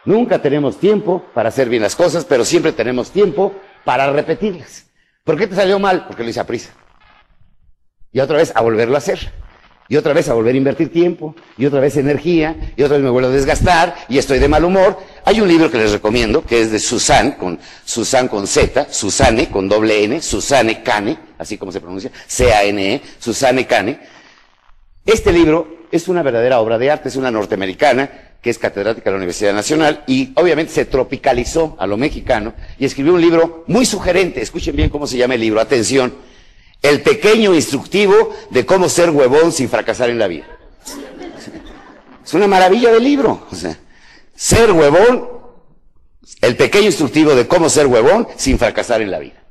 Nunca 0.05 0.41
tenemos 0.41 0.79
tiempo 0.79 1.25
para 1.35 1.49
hacer 1.49 1.69
bien 1.69 1.83
las 1.83 1.97
cosas, 1.97 2.25
pero 2.25 2.45
siempre 2.45 2.73
tenemos 2.73 3.11
tiempo 3.11 3.53
para 3.85 4.11
repetirlas. 4.13 4.86
¿Por 5.27 5.37
qué 5.37 5.49
te 5.49 5.57
salió 5.57 5.81
mal? 5.81 6.07
Porque 6.07 6.23
lo 6.23 6.31
hice 6.31 6.39
a 6.39 6.47
prisa. 6.47 6.71
Y 8.13 8.21
otra 8.21 8.37
vez 8.37 8.53
a 8.55 8.61
volverlo 8.61 8.95
a 8.95 8.99
hacer. 8.99 9.33
Y 9.89 9.97
otra 9.97 10.13
vez 10.13 10.29
a 10.29 10.35
volver 10.35 10.55
a 10.55 10.59
invertir 10.59 10.93
tiempo. 10.93 11.35
Y 11.59 11.67
otra 11.67 11.81
vez 11.81 11.97
energía. 11.97 12.73
Y 12.77 12.85
otra 12.85 12.97
vez 12.97 13.03
me 13.03 13.11
vuelvo 13.11 13.31
a 13.31 13.33
desgastar. 13.33 13.97
Y 14.09 14.19
estoy 14.19 14.39
de 14.39 14.47
mal 14.47 14.65
humor. 14.65 14.97
Hay 15.25 15.41
un 15.41 15.49
libro 15.49 15.69
que 15.69 15.79
les 15.79 15.91
recomiendo, 15.91 16.45
que 16.45 16.61
es 16.61 16.71
de 16.71 16.79
Susan, 16.79 17.33
con 17.33 17.59
Susan 17.85 18.29
con 18.29 18.47
Z, 18.47 18.87
Susane 18.89 19.51
con 19.51 19.69
doble 19.69 20.05
N, 20.05 20.23
Susane 20.23 20.85
Cane, 20.85 21.19
así 21.39 21.59
como 21.59 21.73
se 21.73 21.81
pronuncia, 21.81 22.13
C-A-N-E, 22.29 23.03
Susane 23.19 23.67
Cane. 23.67 23.99
Este 25.05 25.33
libro 25.33 25.87
es 25.91 26.07
una 26.07 26.23
verdadera 26.23 26.61
obra 26.61 26.79
de 26.79 26.93
arte, 26.93 27.09
es 27.09 27.17
una 27.17 27.33
norteamericana 27.33 28.26
que 28.41 28.51
es 28.51 28.59
catedrática 28.59 29.05
de 29.07 29.13
la 29.13 29.17
Universidad 29.17 29.55
Nacional, 29.55 30.05
y 30.07 30.33
obviamente 30.35 30.73
se 30.73 30.85
tropicalizó 30.85 31.77
a 31.79 31.87
lo 31.87 31.97
mexicano 31.97 32.55
y 32.79 32.85
escribió 32.85 33.15
un 33.15 33.21
libro 33.21 33.65
muy 33.67 33.87
sugerente. 33.87 34.41
Escuchen 34.41 34.77
bien 34.77 34.89
cómo 34.89 35.07
se 35.07 35.17
llama 35.17 35.35
el 35.35 35.41
libro. 35.41 35.61
Atención. 35.61 36.15
El 36.83 37.03
pequeño 37.03 37.55
instructivo 37.55 38.35
de 38.51 38.65
cómo 38.65 38.89
ser 38.89 39.11
huevón 39.11 39.51
sin 39.53 39.69
fracasar 39.69 40.11
en 40.11 40.19
la 40.19 40.29
vida. 40.29 40.47
Es 42.25 42.35
una 42.35 42.47
maravilla 42.47 42.93
de 42.93 43.01
libro. 43.01 43.47
O 43.51 43.55
sea, 43.55 43.79
ser 44.35 44.73
huevón, 44.73 45.29
el 46.41 46.57
pequeño 46.57 46.87
instructivo 46.87 47.35
de 47.35 47.47
cómo 47.47 47.69
ser 47.69 47.87
huevón 47.87 48.29
sin 48.37 48.59
fracasar 48.59 49.01
en 49.01 49.11
la 49.11 49.19
vida. 49.19 49.43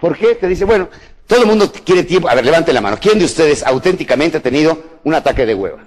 ¿Por 0.00 0.16
qué? 0.16 0.34
Te 0.36 0.46
dice, 0.46 0.64
bueno, 0.64 0.88
todo 1.26 1.42
el 1.42 1.46
mundo 1.46 1.70
quiere 1.84 2.04
tiempo. 2.04 2.28
A 2.28 2.34
ver, 2.34 2.44
levante 2.44 2.72
la 2.72 2.80
mano. 2.80 2.98
¿Quién 3.00 3.18
de 3.18 3.24
ustedes 3.24 3.62
auténticamente 3.62 4.38
ha 4.38 4.42
tenido 4.42 5.00
un 5.04 5.14
ataque 5.14 5.44
de 5.44 5.54
hueva? 5.54 5.86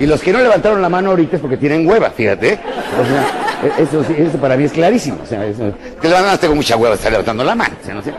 Y 0.00 0.06
los 0.06 0.20
que 0.22 0.32
no 0.32 0.40
levantaron 0.40 0.80
la 0.80 0.88
mano 0.88 1.10
ahorita 1.10 1.36
es 1.36 1.42
porque 1.42 1.56
tienen 1.56 1.88
hueva, 1.88 2.10
fíjate. 2.10 2.54
O 2.54 3.04
sea, 3.04 3.74
e-, 3.78 3.82
eso, 3.82 4.00
eso 4.00 4.38
para 4.38 4.56
mí 4.56 4.64
es 4.64 4.72
clarísimo. 4.72 5.18
O 5.22 5.26
sea, 5.26 5.44
eso, 5.44 5.72
que 6.00 6.08
levantan, 6.08 6.38
tengo 6.38 6.54
mucha 6.54 6.76
hueva, 6.76 6.94
estar 6.94 7.10
levantando 7.10 7.42
la 7.44 7.54
mano. 7.54 7.74
O 7.80 7.84
sea, 7.84 7.94
no 7.94 8.02
sé. 8.02 8.14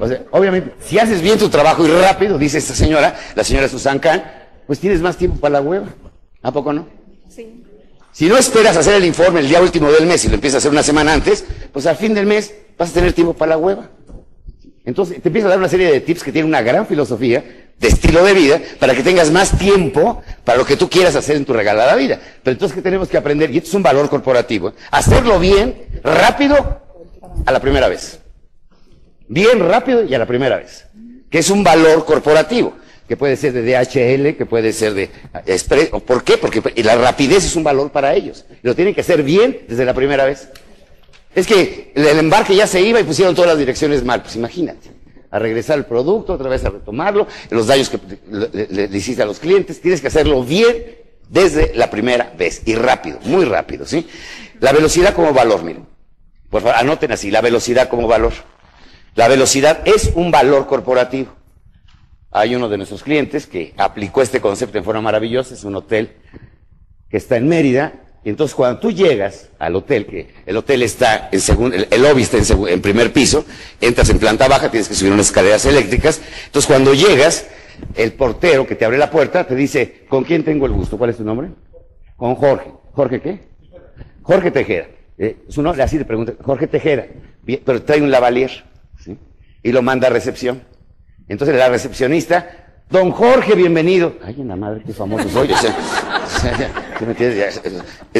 O 0.00 0.08
sea, 0.08 0.22
obviamente, 0.30 0.74
si 0.80 0.98
haces 0.98 1.20
bien 1.20 1.38
tu 1.38 1.48
trabajo 1.48 1.86
y 1.86 1.90
rápido, 1.90 2.38
dice 2.38 2.58
esta 2.58 2.74
señora, 2.74 3.16
la 3.34 3.44
señora 3.44 3.68
Susan 3.68 3.98
Kahn, 3.98 4.22
pues 4.66 4.78
tienes 4.78 5.00
más 5.00 5.16
tiempo 5.16 5.38
para 5.38 5.54
la 5.54 5.60
hueva. 5.60 5.88
¿A 6.42 6.52
poco 6.52 6.72
no? 6.72 6.86
Sí. 7.28 7.64
Si 8.12 8.26
no 8.26 8.36
esperas 8.36 8.76
hacer 8.76 8.94
el 8.94 9.04
informe 9.04 9.40
el 9.40 9.48
día 9.48 9.60
último 9.60 9.90
del 9.90 10.06
mes 10.06 10.24
y 10.24 10.28
lo 10.28 10.34
empiezas 10.34 10.56
a 10.56 10.58
hacer 10.58 10.70
una 10.70 10.82
semana 10.82 11.12
antes, 11.12 11.44
pues 11.72 11.86
al 11.86 11.96
fin 11.96 12.14
del 12.14 12.26
mes 12.26 12.54
vas 12.78 12.90
a 12.90 12.94
tener 12.94 13.12
tiempo 13.12 13.34
para 13.34 13.50
la 13.50 13.58
hueva. 13.58 13.90
Entonces 14.84 15.20
te 15.20 15.28
empieza 15.28 15.48
a 15.48 15.50
dar 15.50 15.58
una 15.58 15.68
serie 15.68 15.90
de 15.92 16.00
tips 16.00 16.22
que 16.22 16.32
tienen 16.32 16.48
una 16.48 16.62
gran 16.62 16.86
filosofía 16.86 17.44
de 17.78 17.88
estilo 17.88 18.24
de 18.24 18.34
vida 18.34 18.60
para 18.78 18.94
que 18.94 19.02
tengas 19.02 19.30
más 19.30 19.56
tiempo 19.56 20.22
para 20.44 20.58
lo 20.58 20.64
que 20.64 20.76
tú 20.76 20.88
quieras 20.88 21.14
hacer 21.14 21.36
en 21.36 21.44
tu 21.44 21.52
regalada 21.52 21.94
vida. 21.94 22.18
Pero 22.42 22.52
entonces, 22.52 22.74
¿qué 22.74 22.82
tenemos 22.82 23.08
que 23.08 23.16
aprender? 23.16 23.50
Y 23.50 23.58
esto 23.58 23.68
es 23.68 23.74
un 23.74 23.82
valor 23.82 24.08
corporativo. 24.08 24.72
Hacerlo 24.90 25.38
bien, 25.38 25.86
rápido, 26.02 26.80
a 27.46 27.52
la 27.52 27.60
primera 27.60 27.88
vez. 27.88 28.20
Bien, 29.28 29.60
rápido 29.60 30.04
y 30.04 30.14
a 30.14 30.18
la 30.18 30.26
primera 30.26 30.56
vez. 30.56 30.86
Que 31.30 31.38
es 31.38 31.50
un 31.50 31.62
valor 31.62 32.04
corporativo. 32.04 32.74
Que 33.06 33.16
puede 33.16 33.36
ser 33.36 33.52
de 33.52 33.62
DHL, 33.62 34.36
que 34.36 34.44
puede 34.46 34.72
ser 34.72 34.94
de 34.94 35.10
Express. 35.46 35.88
¿Por 35.88 36.24
qué? 36.24 36.36
Porque 36.36 36.62
la 36.82 36.96
rapidez 36.96 37.44
es 37.44 37.56
un 37.56 37.64
valor 37.64 37.90
para 37.90 38.14
ellos. 38.14 38.44
Lo 38.62 38.74
tienen 38.74 38.94
que 38.94 39.00
hacer 39.00 39.22
bien 39.22 39.60
desde 39.68 39.84
la 39.84 39.94
primera 39.94 40.24
vez. 40.24 40.48
Es 41.34 41.46
que 41.46 41.92
el 41.94 42.18
embarque 42.18 42.54
ya 42.54 42.66
se 42.66 42.80
iba 42.80 43.00
y 43.00 43.04
pusieron 43.04 43.34
todas 43.34 43.50
las 43.50 43.58
direcciones 43.58 44.04
mal. 44.04 44.22
Pues 44.22 44.36
imagínate 44.36 44.97
a 45.30 45.38
regresar 45.38 45.78
el 45.78 45.84
producto, 45.84 46.32
otra 46.32 46.48
vez 46.48 46.64
a 46.64 46.70
retomarlo, 46.70 47.26
los 47.50 47.66
daños 47.66 47.90
que 47.90 47.98
le, 48.30 48.96
hiciste 48.96 49.22
a 49.22 49.26
los 49.26 49.38
clientes, 49.38 49.80
tienes 49.80 50.00
que 50.00 50.08
hacerlo 50.08 50.42
bien 50.42 50.96
desde 51.28 51.74
la 51.74 51.90
primera 51.90 52.32
vez 52.36 52.62
y 52.64 52.74
rápido, 52.74 53.18
muy 53.24 53.44
rápido, 53.44 53.86
¿sí? 53.86 54.06
La 54.60 54.72
velocidad 54.72 55.14
como 55.14 55.32
valor, 55.32 55.62
miren. 55.62 55.86
Por 56.50 56.62
favor, 56.62 56.76
anoten 56.76 57.12
así, 57.12 57.30
la 57.30 57.42
velocidad 57.42 57.88
como 57.88 58.08
valor. 58.08 58.32
La 59.14 59.28
velocidad 59.28 59.80
es 59.84 60.12
un 60.14 60.30
valor 60.30 60.66
corporativo. 60.66 61.34
Hay 62.30 62.54
uno 62.54 62.68
de 62.68 62.76
nuestros 62.76 63.02
clientes 63.02 63.46
que 63.46 63.74
aplicó 63.76 64.22
este 64.22 64.40
concepto 64.40 64.78
en 64.78 64.84
forma 64.84 65.02
maravillosa, 65.02 65.54
es 65.54 65.64
un 65.64 65.76
hotel 65.76 66.16
que 67.10 67.16
está 67.16 67.36
en 67.36 67.48
Mérida, 67.48 68.07
entonces 68.24 68.54
cuando 68.54 68.80
tú 68.80 68.90
llegas 68.90 69.48
al 69.58 69.76
hotel, 69.76 70.06
que 70.06 70.28
el 70.44 70.56
hotel 70.56 70.82
está 70.82 71.28
en 71.32 71.40
segundo, 71.40 71.76
el, 71.76 72.02
lobby 72.02 72.22
está 72.22 72.38
en, 72.68 72.80
primer 72.82 73.12
piso, 73.12 73.44
entras 73.80 74.10
en 74.10 74.18
planta 74.18 74.48
baja, 74.48 74.70
tienes 74.70 74.88
que 74.88 74.94
subir 74.94 75.12
unas 75.12 75.26
escaleras 75.26 75.64
eléctricas. 75.66 76.20
Entonces 76.46 76.66
cuando 76.66 76.94
llegas, 76.94 77.46
el 77.94 78.12
portero 78.12 78.66
que 78.66 78.74
te 78.74 78.84
abre 78.84 78.98
la 78.98 79.10
puerta 79.10 79.46
te 79.46 79.54
dice, 79.54 80.04
¿con 80.08 80.24
quién 80.24 80.44
tengo 80.44 80.66
el 80.66 80.72
gusto? 80.72 80.98
¿Cuál 80.98 81.10
es 81.10 81.16
tu 81.16 81.24
nombre? 81.24 81.50
Con 82.16 82.34
Jorge. 82.34 82.72
¿Jorge 82.92 83.20
qué? 83.20 83.40
Jorge 84.22 84.50
Tejera. 84.50 84.88
Eh, 85.16 85.36
su 85.48 85.62
nombre, 85.62 85.82
así 85.82 85.98
te 85.98 86.04
pregunta, 86.04 86.34
Jorge 86.42 86.66
Tejera. 86.66 87.06
pero 87.64 87.82
trae 87.82 88.02
un 88.02 88.10
lavalier. 88.10 88.64
Y 89.62 89.72
lo 89.72 89.82
manda 89.82 90.08
a 90.08 90.10
recepción. 90.10 90.62
Entonces 91.28 91.56
la 91.56 91.68
recepcionista 91.68 92.67
Don 92.90 93.12
Jorge, 93.12 93.54
bienvenido. 93.54 94.14
Ay, 94.24 94.36
en 94.38 94.48
la 94.48 94.56
madre, 94.56 94.82
qué 94.84 94.94
famoso 94.94 95.28
soy. 95.28 95.48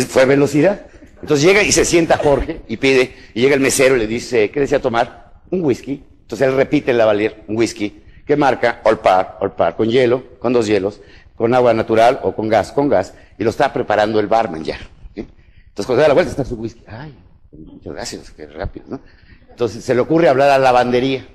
Fue 0.09 0.27
velocidad. 0.27 0.83
Entonces 1.23 1.47
llega 1.47 1.63
y 1.63 1.73
se 1.73 1.87
sienta 1.87 2.19
Jorge 2.19 2.61
y 2.69 2.77
pide, 2.77 3.15
y 3.33 3.41
llega 3.41 3.55
el 3.55 3.61
mesero 3.61 3.97
y 3.97 4.01
le 4.01 4.07
dice, 4.07 4.51
¿qué 4.51 4.61
desea 4.61 4.81
tomar? 4.81 5.41
Un 5.51 5.65
whisky. 5.65 6.05
Entonces 6.21 6.47
él 6.47 6.55
repite 6.55 6.91
el 6.91 6.99
lavalier, 6.99 7.45
un 7.49 7.57
whisky. 7.57 8.03
¿Qué 8.27 8.37
marca? 8.37 8.83
All 8.85 8.99
par, 8.99 9.39
all 9.41 9.53
par, 9.53 9.75
con 9.75 9.89
hielo, 9.89 10.23
con 10.39 10.53
dos 10.53 10.67
hielos, 10.67 11.01
con 11.35 11.55
agua 11.55 11.73
natural 11.73 12.21
o 12.23 12.35
con 12.35 12.51
gas, 12.51 12.71
con 12.71 12.91
gas. 12.91 13.15
Y 13.39 13.45
lo 13.45 13.51
está 13.51 13.73
preparando 13.73 14.21
el 14.21 14.27
barman 14.27 14.65
ya. 14.65 14.79
Entonces 15.15 15.87
cuando 15.87 16.03
da 16.03 16.09
la 16.09 16.15
vuelta 16.15 16.31
está 16.31 16.45
su 16.45 16.57
whisky. 16.57 16.85
Ay, 16.87 17.15
muchas 17.53 17.95
gracias, 17.95 18.31
qué 18.33 18.47
rápido, 18.47 18.85
¿no? 18.91 19.01
Entonces 19.49 19.83
se 19.83 19.95
le 19.95 20.03
ocurre 20.03 20.29
hablar 20.29 20.51
a 20.51 20.59
la 20.59 20.65
lavandería. 20.65 21.27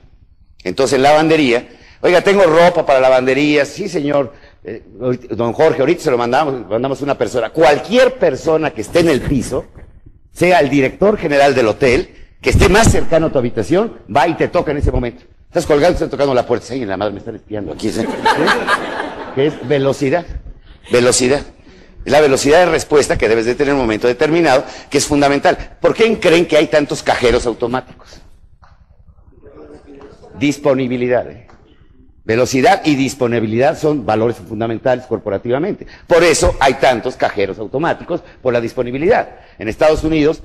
Entonces 0.64 0.98
en 0.98 1.02
la 1.02 1.10
lavandería 1.10 1.68
Oiga, 2.04 2.20
tengo 2.20 2.44
ropa 2.44 2.86
para 2.86 3.00
lavandería. 3.00 3.64
Sí, 3.64 3.88
señor. 3.88 4.34
Eh, 4.62 4.84
don 5.32 5.54
Jorge, 5.54 5.80
ahorita 5.80 6.04
se 6.04 6.12
lo 6.12 6.18
mandamos, 6.18 6.68
mandamos 6.70 7.02
una 7.02 7.18
persona. 7.18 7.50
Cualquier 7.50 8.16
persona 8.16 8.72
que 8.72 8.82
esté 8.82 9.00
en 9.00 9.08
el 9.08 9.22
piso, 9.22 9.68
sea 10.34 10.60
el 10.60 10.70
director 10.70 11.18
general 11.18 11.56
del 11.56 11.68
hotel, 11.68 12.14
que 12.42 12.50
esté 12.50 12.68
más 12.68 12.92
cercano 12.92 13.28
a 13.28 13.32
tu 13.32 13.40
habitación, 13.40 14.00
va 14.14 14.28
y 14.28 14.34
te 14.34 14.50
toca 14.50 14.72
en 14.72 14.78
ese 14.78 14.92
momento. 14.92 15.24
Estás 15.48 15.66
colgando, 15.66 15.94
estás 15.94 16.10
tocando 16.10 16.34
la 16.34 16.46
puerta. 16.46 16.68
Ay, 16.72 16.84
la 16.84 16.98
madre 16.98 17.14
me 17.14 17.20
están 17.20 17.36
espiando 17.36 17.72
aquí. 17.72 17.90
¿sí? 17.90 18.06
Que 19.34 19.48
es 19.48 19.68
velocidad. 19.68 20.26
Velocidad. 20.92 21.42
La 22.04 22.20
velocidad 22.20 22.60
de 22.60 22.66
respuesta 22.66 23.18
que 23.18 23.30
debes 23.30 23.46
de 23.46 23.56
tener 23.56 23.70
en 23.70 23.76
un 23.76 23.82
momento 23.82 24.08
determinado, 24.08 24.66
que 24.90 24.98
es 24.98 25.06
fundamental. 25.06 25.78
¿Por 25.80 25.94
qué 25.94 26.20
creen 26.20 26.48
que 26.48 26.58
hay 26.58 26.68
tantos 26.68 27.02
cajeros 27.02 27.46
automáticos? 27.46 28.20
Disponibilidad. 30.38 31.32
¿eh? 31.32 31.48
Velocidad 32.26 32.82
y 32.86 32.96
disponibilidad 32.96 33.78
son 33.78 34.06
valores 34.06 34.38
fundamentales 34.38 35.06
corporativamente. 35.06 35.86
Por 36.08 36.24
eso 36.24 36.56
hay 36.60 36.76
tantos 36.76 37.18
cajeros 37.18 37.60
automáticos 37.60 38.22
por 38.42 38.54
la 38.54 38.62
disponibilidad. 38.62 39.28
En 39.60 39.68
Estados 39.68 40.06
Unidos, 40.06 40.42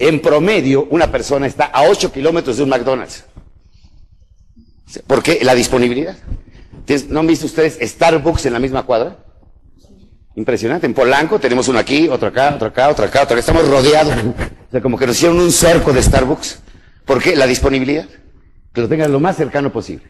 en 0.00 0.20
promedio, 0.20 0.88
una 0.90 1.12
persona 1.12 1.46
está 1.46 1.66
a 1.66 1.84
8 1.88 2.10
kilómetros 2.12 2.56
de 2.56 2.64
un 2.64 2.68
McDonald's. 2.68 3.24
¿Por 5.06 5.22
qué? 5.22 5.40
La 5.42 5.54
disponibilidad. 5.54 6.16
¿No 7.08 7.20
han 7.20 7.26
visto 7.26 7.46
ustedes 7.46 7.78
Starbucks 7.80 8.46
en 8.46 8.52
la 8.52 8.58
misma 8.58 8.82
cuadra? 8.82 9.16
Impresionante. 10.34 10.86
En 10.86 10.94
Polanco 10.94 11.38
tenemos 11.38 11.68
uno 11.68 11.78
aquí, 11.78 12.08
otro 12.08 12.28
acá, 12.28 12.54
otro 12.56 12.68
acá, 12.68 12.88
otro 12.88 13.04
acá, 13.04 13.22
otro 13.22 13.34
acá. 13.34 13.40
Estamos 13.40 13.68
rodeados. 13.68 14.14
O 14.14 14.70
sea, 14.70 14.80
como 14.80 14.98
que 14.98 15.06
nos 15.06 15.16
hicieron 15.16 15.38
un 15.38 15.52
cerco 15.52 15.92
de 15.92 16.02
Starbucks. 16.02 16.60
¿Por 17.04 17.22
qué? 17.22 17.36
La 17.36 17.46
disponibilidad. 17.46 18.06
Que 18.72 18.80
lo 18.80 18.88
tengan 18.88 19.12
lo 19.12 19.20
más 19.20 19.36
cercano 19.36 19.72
posible. 19.72 20.04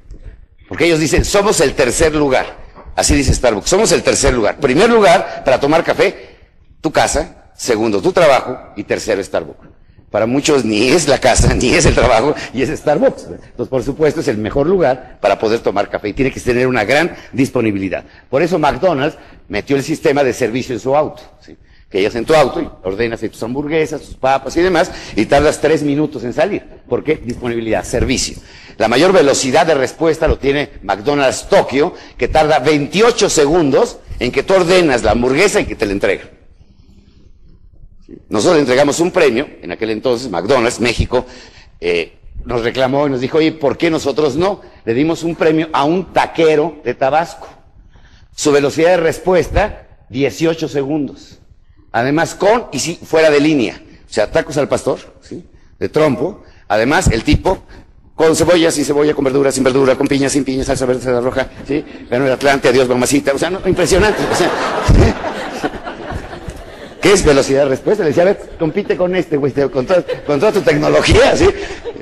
Porque 0.68 0.86
ellos 0.86 1.00
dicen, 1.00 1.24
somos 1.24 1.60
el 1.60 1.74
tercer 1.74 2.14
lugar. 2.14 2.64
Así 2.96 3.14
dice 3.14 3.34
Starbucks, 3.34 3.68
somos 3.68 3.92
el 3.92 4.02
tercer 4.02 4.32
lugar. 4.32 4.58
Primer 4.58 4.88
lugar 4.88 5.42
para 5.44 5.58
tomar 5.58 5.82
café, 5.82 6.36
tu 6.80 6.90
casa. 6.92 7.50
Segundo, 7.56 8.00
tu 8.00 8.12
trabajo. 8.12 8.58
Y 8.76 8.84
tercero, 8.84 9.22
Starbucks. 9.22 9.68
Para 10.10 10.26
muchos 10.26 10.64
ni 10.64 10.88
es 10.88 11.08
la 11.08 11.18
casa, 11.18 11.54
ni 11.60 11.74
es 11.74 11.86
el 11.86 11.94
trabajo, 11.94 12.34
y 12.52 12.62
es 12.62 12.70
Starbucks. 12.70 13.24
Entonces, 13.24 13.68
por 13.68 13.82
supuesto, 13.82 14.20
es 14.20 14.28
el 14.28 14.38
mejor 14.38 14.66
lugar 14.66 15.18
para 15.20 15.38
poder 15.38 15.58
tomar 15.58 15.90
café. 15.90 16.10
Y 16.10 16.12
tiene 16.12 16.30
que 16.30 16.40
tener 16.40 16.68
una 16.68 16.84
gran 16.84 17.16
disponibilidad. 17.32 18.04
Por 18.30 18.42
eso 18.42 18.58
McDonald's 18.58 19.18
metió 19.48 19.76
el 19.76 19.82
sistema 19.82 20.22
de 20.22 20.32
servicio 20.32 20.74
en 20.74 20.80
su 20.80 20.94
auto. 20.94 21.22
Que 21.94 22.00
llegas 22.00 22.16
en 22.16 22.24
tu 22.24 22.34
auto 22.34 22.60
y 22.60 22.68
ordenas 22.82 23.20
tus 23.20 23.40
hamburguesas, 23.44 24.02
tus 24.02 24.16
papas 24.16 24.56
y 24.56 24.60
demás, 24.60 24.90
y 25.14 25.26
tardas 25.26 25.60
tres 25.60 25.84
minutos 25.84 26.24
en 26.24 26.32
salir. 26.32 26.64
¿Por 26.88 27.04
qué? 27.04 27.14
Disponibilidad, 27.14 27.84
servicio. 27.84 28.36
La 28.78 28.88
mayor 28.88 29.12
velocidad 29.12 29.64
de 29.64 29.76
respuesta 29.76 30.26
lo 30.26 30.36
tiene 30.36 30.70
McDonald's 30.82 31.48
Tokio, 31.48 31.94
que 32.18 32.26
tarda 32.26 32.58
28 32.58 33.30
segundos 33.30 33.98
en 34.18 34.32
que 34.32 34.42
tú 34.42 34.54
ordenas 34.54 35.04
la 35.04 35.12
hamburguesa 35.12 35.60
y 35.60 35.66
que 35.66 35.76
te 35.76 35.86
la 35.86 35.92
entrega. 35.92 36.24
Nosotros 38.28 38.58
entregamos 38.58 38.98
un 38.98 39.12
premio, 39.12 39.46
en 39.62 39.70
aquel 39.70 39.90
entonces, 39.90 40.28
McDonald's, 40.28 40.80
México, 40.80 41.24
eh, 41.80 42.14
nos 42.44 42.64
reclamó 42.64 43.06
y 43.06 43.10
nos 43.10 43.20
dijo, 43.20 43.38
oye, 43.38 43.52
¿por 43.52 43.78
qué 43.78 43.88
nosotros 43.88 44.34
no? 44.34 44.62
Le 44.84 44.94
dimos 44.94 45.22
un 45.22 45.36
premio 45.36 45.68
a 45.72 45.84
un 45.84 46.12
taquero 46.12 46.80
de 46.82 46.94
Tabasco. 46.94 47.46
Su 48.34 48.50
velocidad 48.50 48.90
de 48.90 48.96
respuesta, 48.96 49.86
18 50.08 50.66
segundos. 50.66 51.38
Además, 51.94 52.34
con 52.34 52.66
y 52.72 52.80
si 52.80 52.96
fuera 52.96 53.30
de 53.30 53.38
línea. 53.38 53.80
O 54.10 54.12
sea, 54.12 54.28
tacos 54.28 54.56
al 54.56 54.66
pastor, 54.66 54.98
¿sí? 55.20 55.44
De 55.78 55.88
trompo. 55.88 56.42
Además, 56.66 57.06
el 57.12 57.22
tipo 57.22 57.62
con 58.16 58.34
cebolla, 58.34 58.72
sin 58.72 58.84
cebolla, 58.84 59.14
con 59.14 59.24
verdura, 59.24 59.52
sin 59.52 59.62
verdura, 59.62 59.94
con 59.94 60.08
piña, 60.08 60.28
sin 60.28 60.42
piña, 60.42 60.64
salsa 60.64 60.86
verde, 60.86 61.02
salsa 61.02 61.20
roja, 61.20 61.46
¿sí? 61.68 61.84
Ganó 62.10 62.26
el 62.26 62.32
Atlante, 62.32 62.68
adiós, 62.68 62.88
mamacita. 62.88 63.32
O 63.32 63.38
sea, 63.38 63.48
no, 63.48 63.60
impresionante. 63.64 64.24
O 64.24 64.34
sea, 64.34 64.50
¿Qué 67.04 67.12
es 67.12 67.22
velocidad 67.22 67.64
de 67.64 67.68
respuesta? 67.68 68.02
Le 68.02 68.08
decía, 68.08 68.22
a 68.22 68.26
ver, 68.26 68.40
compite 68.58 68.96
con 68.96 69.14
este, 69.14 69.36
güey, 69.36 69.52
con, 69.52 69.84
toda, 69.84 70.02
con 70.26 70.40
toda 70.40 70.52
tu 70.52 70.62
tecnología, 70.62 71.36
¿sí? 71.36 71.46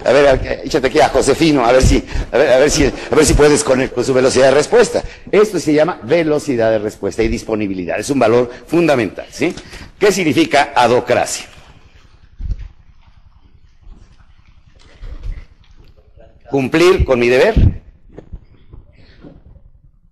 A 0.05 0.13
ver, 0.13 0.61
échate 0.63 0.87
aquí 0.87 1.01
a 1.01 1.09
Josefino, 1.09 1.67
a 1.67 1.73
ver 1.73 1.83
si, 1.83 2.05
a 2.31 2.39
ver, 2.39 2.71
si, 2.71 2.85
a 2.85 3.15
ver 3.17 3.27
si 3.27 3.35
puedes 3.35 3.65
con, 3.65 3.85
con 3.89 4.05
su 4.05 4.15
velocidad 4.15 4.45
de 4.45 4.51
respuesta. 4.53 5.03
Esto 5.33 5.59
se 5.59 5.73
llama 5.73 5.99
velocidad 6.05 6.71
de 6.71 6.79
respuesta 6.79 7.21
y 7.25 7.27
disponibilidad. 7.27 7.99
Es 7.99 8.11
un 8.11 8.21
valor 8.21 8.49
fundamental, 8.69 9.27
¿sí? 9.29 9.53
¿Qué 9.99 10.13
significa 10.13 10.73
adocracia? 10.73 11.47
Cumplir 16.49 17.05
con 17.05 17.19
mi 17.19 17.27
deber. 17.27 17.57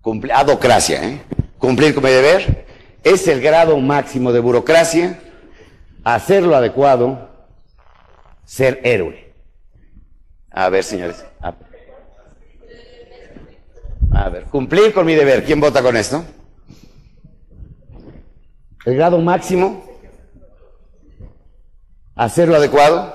Cumplir, 0.00 0.32
adocracia, 0.32 1.08
¿eh? 1.08 1.22
Cumplir 1.58 1.94
con 1.94 2.02
mi 2.02 2.10
deber 2.10 2.59
es 3.04 3.28
el 3.28 3.40
grado 3.40 3.78
máximo 3.78 4.32
de 4.32 4.40
burocracia, 4.40 5.20
hacer 6.04 6.42
lo 6.42 6.56
adecuado, 6.56 7.30
ser 8.44 8.80
héroe. 8.84 9.32
A 10.50 10.68
ver, 10.68 10.84
señores. 10.84 11.24
A 14.12 14.28
ver, 14.28 14.44
cumplir 14.44 14.92
con 14.92 15.06
mi 15.06 15.14
deber. 15.14 15.44
¿Quién 15.44 15.60
vota 15.60 15.82
con 15.82 15.96
esto? 15.96 16.24
El 18.84 18.96
grado 18.96 19.18
máximo, 19.20 19.84
hacer 22.14 22.48
lo 22.48 22.56
adecuado, 22.56 23.14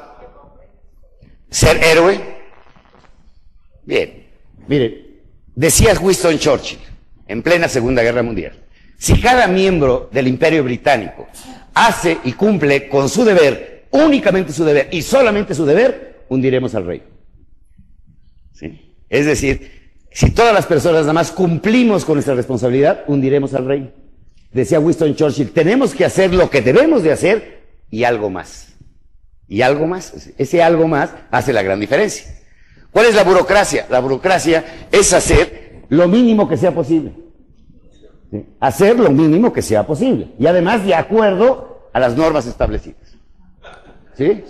ser 1.49 1.83
héroe. 1.83 2.19
Bien, 3.83 4.27
miren, 4.67 5.21
decía 5.55 5.93
Winston 5.99 6.37
Churchill 6.37 6.79
en 7.27 7.43
plena 7.43 7.67
Segunda 7.67 8.01
Guerra 8.03 8.23
Mundial. 8.23 8.64
Si 9.05 9.21
cada 9.21 9.45
miembro 9.45 10.09
del 10.11 10.27
imperio 10.27 10.63
británico 10.63 11.27
hace 11.75 12.17
y 12.23 12.33
cumple 12.33 12.89
con 12.89 13.07
su 13.07 13.23
deber, 13.23 13.85
únicamente 13.91 14.51
su 14.51 14.65
deber 14.65 14.89
y 14.91 15.03
solamente 15.03 15.53
su 15.53 15.63
deber, 15.63 16.23
hundiremos 16.27 16.73
al 16.73 16.87
rey. 16.87 17.03
¿Sí? 18.51 18.95
Es 19.07 19.27
decir, 19.27 19.99
si 20.09 20.31
todas 20.31 20.55
las 20.55 20.65
personas 20.65 21.01
nada 21.01 21.13
más 21.13 21.31
cumplimos 21.31 22.03
con 22.03 22.15
nuestra 22.15 22.33
responsabilidad, 22.33 23.03
hundiremos 23.05 23.53
al 23.53 23.67
rey. 23.67 23.93
Decía 24.51 24.79
Winston 24.79 25.15
Churchill, 25.15 25.51
tenemos 25.51 25.93
que 25.93 26.03
hacer 26.03 26.33
lo 26.33 26.49
que 26.49 26.63
debemos 26.63 27.03
de 27.03 27.11
hacer 27.11 27.61
y 27.91 28.05
algo 28.05 28.31
más. 28.31 28.73
Y 29.47 29.61
algo 29.61 29.85
más. 29.85 30.31
Ese 30.39 30.63
algo 30.63 30.87
más 30.87 31.11
hace 31.29 31.53
la 31.53 31.61
gran 31.61 31.79
diferencia. 31.79 32.25
¿Cuál 32.89 33.05
es 33.05 33.13
la 33.13 33.23
burocracia? 33.23 33.85
La 33.87 33.99
burocracia 33.99 34.87
es 34.91 35.13
hacer 35.13 35.83
lo 35.89 36.07
mínimo 36.07 36.49
que 36.49 36.57
sea 36.57 36.73
posible. 36.73 37.24
Hacer 38.59 38.99
lo 38.99 39.09
mínimo 39.09 39.51
que 39.53 39.61
sea 39.61 39.85
posible. 39.85 40.33
Y 40.39 40.47
además 40.47 40.85
de 40.85 40.95
acuerdo 40.95 41.89
a 41.93 41.99
las 41.99 42.15
normas 42.15 42.45
establecidas. 42.45 43.17
¿Sí? 44.17 44.43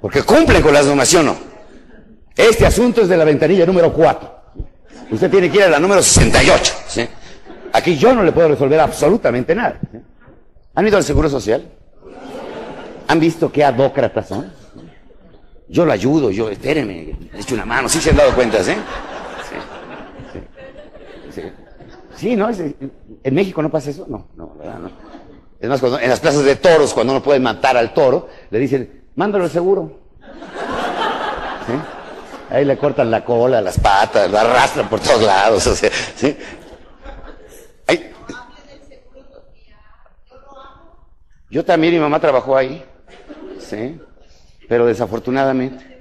Porque 0.00 0.22
cumplen 0.22 0.62
con 0.62 0.72
las 0.72 0.86
normas, 0.86 1.08
¿sí 1.08 1.16
o 1.16 1.22
no? 1.22 1.36
Este 2.36 2.66
asunto 2.66 3.02
es 3.02 3.08
de 3.08 3.16
la 3.16 3.24
ventanilla 3.24 3.64
número 3.64 3.92
4. 3.92 4.34
Usted 5.10 5.30
tiene 5.30 5.50
que 5.50 5.58
ir 5.58 5.62
a 5.64 5.70
la 5.70 5.78
número 5.78 6.02
68. 6.02 6.74
¿sí? 6.88 7.08
Aquí 7.72 7.96
yo 7.96 8.14
no 8.14 8.22
le 8.22 8.32
puedo 8.32 8.48
resolver 8.48 8.80
absolutamente 8.80 9.54
nada. 9.54 9.78
¿Han 10.74 10.86
ido 10.86 10.96
al 10.96 11.04
Seguro 11.04 11.28
Social? 11.28 11.64
¿Han 13.06 13.20
visto 13.20 13.52
qué 13.52 13.64
adócratas 13.64 14.28
son? 14.28 14.52
Yo 15.68 15.84
lo 15.84 15.92
ayudo, 15.92 16.30
yo, 16.30 16.50
espéreme, 16.50 17.16
le 17.32 17.40
echo 17.40 17.54
una 17.54 17.64
mano, 17.64 17.88
sí 17.88 18.00
se 18.00 18.10
han 18.10 18.16
dado 18.16 18.34
cuenta, 18.34 18.58
¿eh? 18.58 18.76
Sí, 21.34 21.40
sí, 21.40 21.42
¿En 22.32 23.34
México 23.34 23.62
no 23.62 23.70
pasa 23.70 23.90
eso? 23.90 24.06
No, 24.08 24.28
no, 24.36 24.54
¿verdad? 24.58 24.78
No. 24.78 24.90
Es 25.60 25.68
más, 25.68 25.80
cuando, 25.80 25.98
en 25.98 26.10
las 26.10 26.20
plazas 26.20 26.44
de 26.44 26.56
toros, 26.56 26.92
cuando 26.92 27.12
uno 27.12 27.22
puede 27.22 27.40
matar 27.40 27.76
al 27.76 27.94
toro, 27.94 28.28
le 28.50 28.58
dicen, 28.58 29.04
mándalo 29.14 29.44
al 29.44 29.50
seguro. 29.50 30.00
Ahí 32.50 32.64
le 32.64 32.76
cortan 32.76 33.10
la 33.10 33.24
cola, 33.24 33.60
las 33.60 33.80
patas, 33.80 34.30
lo 34.30 34.38
arrastran 34.38 34.88
por 34.88 35.00
todos 35.00 35.22
lados, 35.22 35.66
o 35.66 35.74
sea, 35.74 35.90
¿sí? 36.14 36.36
Ay. 37.86 38.12
Yo 41.50 41.64
también, 41.64 41.94
mi 41.94 42.00
mamá 42.00 42.20
trabajó 42.20 42.56
ahí, 42.56 42.84
¿sí? 43.58 43.98
Pero 44.68 44.86
desafortunadamente. 44.86 45.93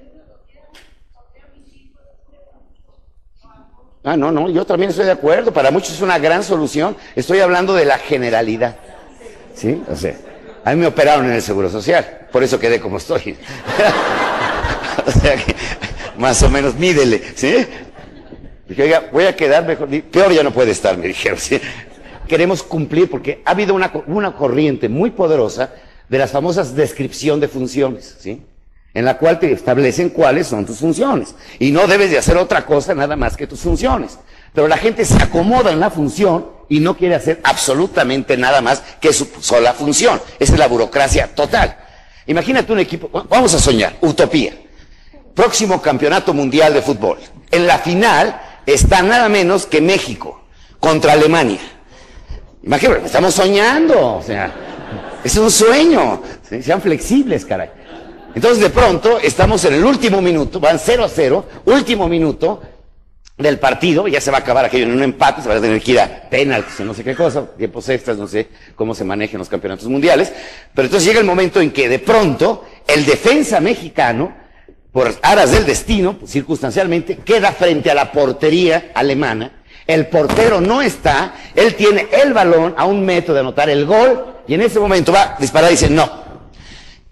Ah, 4.03 4.17
no, 4.17 4.31
no, 4.33 4.49
yo 4.49 4.65
también 4.65 4.89
estoy 4.89 5.05
de 5.05 5.11
acuerdo. 5.11 5.53
Para 5.53 5.71
muchos 5.71 5.93
es 5.93 6.01
una 6.01 6.19
gran 6.19 6.43
solución. 6.43 6.97
Estoy 7.15 7.39
hablando 7.39 7.73
de 7.73 7.85
la 7.85 7.97
generalidad. 7.97 8.75
¿Sí? 9.55 9.81
O 9.89 9.95
sea, 9.95 10.15
a 10.65 10.71
mí 10.71 10.81
me 10.81 10.87
operaron 10.87 11.25
en 11.25 11.33
el 11.33 11.41
Seguro 11.41 11.69
Social. 11.69 12.27
Por 12.31 12.43
eso 12.43 12.59
quedé 12.59 12.81
como 12.81 12.97
estoy. 12.97 13.37
o 15.07 15.11
sea 15.11 15.35
que, 15.37 15.55
más 16.17 16.43
o 16.43 16.49
menos, 16.49 16.75
mídele. 16.75 17.21
¿Sí? 17.35 17.65
Dije, 18.67 18.83
oiga, 18.83 19.09
voy 19.11 19.23
a 19.25 19.35
quedar 19.35 19.65
mejor. 19.65 19.87
Peor 19.87 20.33
ya 20.33 20.43
no 20.43 20.51
puede 20.51 20.71
estar, 20.71 20.97
me 20.97 21.07
dijeron. 21.07 21.39
¿sí? 21.39 21.61
Queremos 22.27 22.61
cumplir 22.61 23.09
porque 23.09 23.41
ha 23.45 23.51
habido 23.51 23.73
una, 23.73 23.89
una 24.07 24.35
corriente 24.35 24.89
muy 24.89 25.11
poderosa 25.11 25.73
de 26.09 26.17
las 26.17 26.31
famosas 26.31 26.75
descripción 26.75 27.39
de 27.39 27.47
funciones. 27.47 28.17
¿Sí? 28.19 28.41
En 28.93 29.05
la 29.05 29.17
cual 29.17 29.39
te 29.39 29.51
establecen 29.51 30.09
cuáles 30.09 30.47
son 30.47 30.65
tus 30.65 30.77
funciones. 30.77 31.35
Y 31.59 31.71
no 31.71 31.87
debes 31.87 32.11
de 32.11 32.17
hacer 32.17 32.37
otra 32.37 32.65
cosa 32.65 32.93
nada 32.93 33.15
más 33.15 33.35
que 33.35 33.47
tus 33.47 33.61
funciones. 33.61 34.19
Pero 34.53 34.67
la 34.67 34.77
gente 34.77 35.03
se 35.03 35.21
acomoda 35.21 35.71
en 35.71 35.79
la 35.79 35.89
función 35.89 36.47
y 36.69 36.79
no 36.79 36.95
quiere 36.95 37.15
hacer 37.15 37.41
absolutamente 37.43 38.37
nada 38.37 38.61
más 38.61 38.83
que 39.01 39.11
su 39.11 39.27
sola 39.39 39.73
función. 39.73 40.21
Esa 40.39 40.53
es 40.53 40.59
la 40.59 40.67
burocracia 40.67 41.33
total. 41.33 41.77
Imagínate 42.27 42.71
un 42.71 42.79
equipo, 42.79 43.09
vamos 43.27 43.53
a 43.53 43.59
soñar, 43.59 43.97
utopía. 44.01 44.53
Próximo 45.33 45.81
campeonato 45.81 46.33
mundial 46.33 46.73
de 46.73 46.81
fútbol. 46.81 47.17
En 47.49 47.65
la 47.65 47.79
final 47.79 48.39
está 48.65 49.01
nada 49.01 49.27
menos 49.27 49.65
que 49.65 49.81
México 49.81 50.43
contra 50.79 51.13
Alemania. 51.13 51.59
Imagínate, 52.61 53.07
estamos 53.07 53.33
soñando, 53.33 54.17
o 54.17 54.21
sea, 54.21 54.53
es 55.23 55.35
un 55.35 55.49
sueño. 55.49 56.21
Sean 56.61 56.81
flexibles, 56.81 57.43
caray. 57.43 57.82
Entonces 58.36 58.59
de 58.59 58.69
pronto 58.69 59.19
estamos 59.19 59.63
en 59.65 59.75
el 59.75 59.86
último 59.86 60.21
minuto, 60.21 60.59
van 60.59 60.79
0 60.79 61.03
a 61.03 61.09
0, 61.09 61.45
último 61.65 62.07
minuto 62.07 62.61
del 63.38 63.59
partido, 63.59 64.07
ya 64.07 64.21
se 64.21 64.31
va 64.31 64.38
a 64.38 64.41
acabar 64.41 64.65
aquello 64.65 64.86
en 64.86 64.91
un 64.91 65.03
empate, 65.03 65.41
se 65.41 65.49
va 65.49 65.55
a 65.55 65.61
tener 65.61 65.81
que 65.81 65.91
ir 65.91 65.99
a 65.99 66.29
penaltis 66.29 66.79
no 66.81 66.93
sé 66.93 67.03
qué 67.03 67.15
cosa, 67.15 67.45
tiempos 67.57 67.89
extras, 67.89 68.17
no 68.17 68.27
sé 68.27 68.47
cómo 68.75 68.93
se 68.93 69.03
manejan 69.03 69.39
los 69.39 69.49
campeonatos 69.49 69.88
mundiales, 69.88 70.31
pero 70.73 70.86
entonces 70.86 71.07
llega 71.07 71.19
el 71.19 71.25
momento 71.25 71.59
en 71.59 71.71
que 71.71 71.89
de 71.89 71.99
pronto 71.99 72.65
el 72.88 73.05
defensa 73.05 73.59
mexicano, 73.59 74.36
por 74.91 75.11
aras 75.23 75.51
del 75.51 75.65
destino, 75.65 76.17
circunstancialmente, 76.25 77.17
queda 77.17 77.51
frente 77.51 77.89
a 77.89 77.95
la 77.95 78.11
portería 78.11 78.91
alemana, 78.93 79.63
el 79.88 80.07
portero 80.07 80.61
no 80.61 80.81
está, 80.81 81.34
él 81.55 81.73
tiene 81.75 82.07
el 82.23 82.34
balón 82.34 82.75
a 82.77 82.86
un 82.86 83.03
metro 83.03 83.34
de 83.34 83.39
anotar 83.39 83.69
el 83.69 83.86
gol, 83.86 84.36
y 84.47 84.53
en 84.53 84.61
ese 84.61 84.79
momento 84.79 85.11
va 85.11 85.36
a 85.36 85.38
disparar 85.39 85.71
y 85.71 85.73
dice, 85.73 85.89
no, 85.89 86.22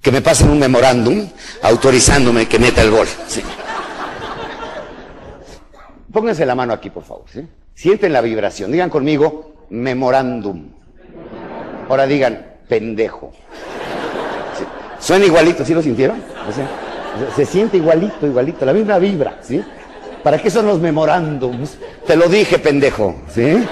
que 0.01 0.11
me 0.11 0.21
pasen 0.21 0.49
un 0.49 0.59
memorándum 0.59 1.27
autorizándome 1.61 2.47
que 2.47 2.57
meta 2.57 2.81
el 2.81 2.91
gol. 2.91 3.07
¿sí? 3.27 3.41
Pónganse 6.11 6.45
la 6.45 6.55
mano 6.55 6.73
aquí, 6.73 6.89
por 6.89 7.03
favor. 7.03 7.25
¿sí? 7.31 7.47
Sienten 7.75 8.11
la 8.13 8.21
vibración. 8.21 8.71
Digan 8.71 8.89
conmigo, 8.89 9.65
memorándum. 9.69 10.69
Ahora 11.87 12.07
digan, 12.07 12.45
pendejo. 12.67 13.31
Suena 14.99 15.25
igualito, 15.25 15.65
¿sí 15.65 15.73
lo 15.73 15.81
sintieron? 15.81 16.23
Se 17.35 17.45
siente 17.45 17.77
igualito, 17.77 18.25
igualito, 18.25 18.65
la 18.65 18.73
misma 18.73 18.97
vibra, 18.99 19.39
¿sí? 19.41 19.61
¿Para 20.23 20.37
qué 20.37 20.49
son 20.49 20.67
los 20.67 20.79
memorándums? 20.79 21.77
Te 22.05 22.15
lo 22.15 22.27
dije, 22.29 22.59
pendejo, 22.59 23.15
¿sí? 23.33 23.65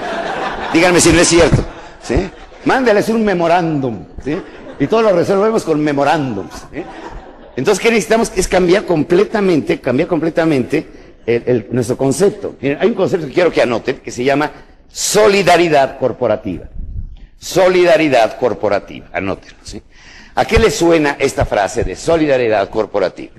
Díganme 0.73 0.99
si 0.99 1.13
no 1.13 1.21
es 1.21 1.27
cierto, 1.27 1.63
¿sí? 2.01 2.29
Mándales 2.65 3.07
un 3.09 3.23
memorándum, 3.23 4.05
¿sí? 4.23 4.41
Y 4.79 4.87
todo 4.87 5.01
lo 5.01 5.11
resolvemos 5.11 5.63
con 5.63 5.81
memorándums. 5.83 6.65
¿eh? 6.71 6.85
Entonces, 7.55 7.83
¿qué 7.83 7.89
necesitamos? 7.89 8.31
Es 8.35 8.47
cambiar 8.47 8.85
completamente, 8.85 9.81
cambiar 9.81 10.07
completamente 10.07 10.87
nuestro 11.71 11.97
concepto. 11.97 12.55
Hay 12.61 12.87
un 12.87 12.93
concepto 12.93 13.27
que 13.27 13.33
quiero 13.33 13.51
que 13.51 13.61
anoten 13.61 13.99
que 13.99 14.11
se 14.11 14.23
llama 14.23 14.51
solidaridad 14.87 15.99
corporativa. 15.99 16.69
Solidaridad 17.37 18.37
corporativa. 18.37 19.07
Anótenlo. 19.11 19.57
¿A 20.35 20.45
qué 20.45 20.57
le 20.57 20.71
suena 20.71 21.17
esta 21.19 21.45
frase 21.45 21.83
de 21.83 21.95
solidaridad 21.95 22.69
corporativa? 22.69 23.33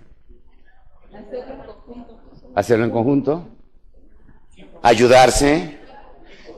Hacerlo 2.55 2.85
en 2.85 2.91
conjunto. 2.91 3.49
Ayudarse. 4.83 5.79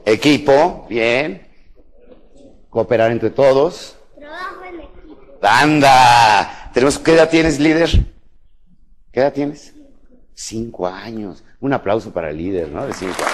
Equipo. 0.04 0.86
Bien. 0.88 1.46
Cooperar 2.68 3.12
entre 3.12 3.30
todos. 3.30 3.96
¡Anda! 5.42 6.70
Tenemos, 6.72 6.98
¿Qué 6.98 7.14
edad 7.14 7.28
tienes, 7.28 7.58
líder? 7.58 7.90
¿Qué 9.12 9.20
edad 9.20 9.32
tienes? 9.32 9.74
Cinco 10.34 10.86
años. 10.86 11.42
Un 11.60 11.72
aplauso 11.72 12.12
para 12.12 12.30
el 12.30 12.38
líder, 12.38 12.68
¿no? 12.68 12.86
De 12.86 12.94
cinco 12.94 13.22
años. 13.22 13.32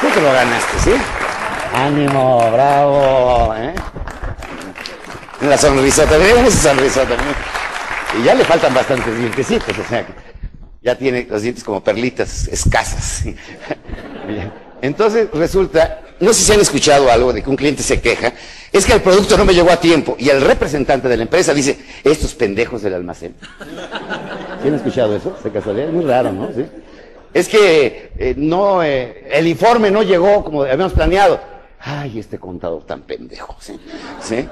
Tú 0.00 0.08
te 0.08 0.20
lo 0.20 0.32
ganaste, 0.32 0.78
¿sí? 0.78 0.92
¡Ánimo! 1.74 2.50
¡Bravo! 2.52 3.54
¿eh? 3.56 3.74
La 5.42 5.58
sonrisota, 5.58 6.16
¿ven 6.16 6.46
esa 6.46 6.70
sonrisota? 6.70 7.16
Y 8.18 8.22
ya 8.22 8.34
le 8.34 8.44
faltan 8.44 8.72
bastantes 8.72 9.18
dientecitos, 9.18 9.76
o 9.76 9.84
sea, 9.84 10.06
ya 10.80 10.96
tiene 10.96 11.26
los 11.28 11.42
dientes 11.42 11.64
como 11.64 11.82
perlitas 11.82 12.46
escasas. 12.48 13.24
Entonces 14.84 15.30
resulta, 15.32 16.02
no 16.20 16.34
sé 16.34 16.44
si 16.44 16.52
han 16.52 16.60
escuchado 16.60 17.10
algo 17.10 17.32
de 17.32 17.42
que 17.42 17.48
un 17.48 17.56
cliente 17.56 17.82
se 17.82 18.02
queja, 18.02 18.34
es 18.70 18.84
que 18.84 18.92
el 18.92 19.00
producto 19.00 19.38
no 19.38 19.46
me 19.46 19.54
llegó 19.54 19.70
a 19.70 19.80
tiempo 19.80 20.14
y 20.18 20.28
el 20.28 20.42
representante 20.42 21.08
de 21.08 21.16
la 21.16 21.22
empresa 21.22 21.54
dice, 21.54 21.78
estos 22.04 22.34
pendejos 22.34 22.82
del 22.82 22.92
almacén. 22.92 23.34
¿Sí 24.60 24.68
han 24.68 24.74
escuchado 24.74 25.16
eso? 25.16 25.34
De 25.42 25.50
casualidad, 25.50 25.88
es 25.88 25.94
muy 25.94 26.04
raro, 26.04 26.32
¿no? 26.32 26.50
Es 27.32 27.48
que 27.48 28.12
eh, 28.18 28.34
no, 28.36 28.82
eh, 28.82 29.26
el 29.30 29.46
informe 29.46 29.90
no 29.90 30.02
llegó 30.02 30.44
como 30.44 30.64
habíamos 30.64 30.92
planeado. 30.92 31.40
Ay, 31.80 32.18
este 32.18 32.38
contador 32.38 32.84
tan 32.84 33.00
pendejo. 33.02 33.56
Eh, 34.30 34.46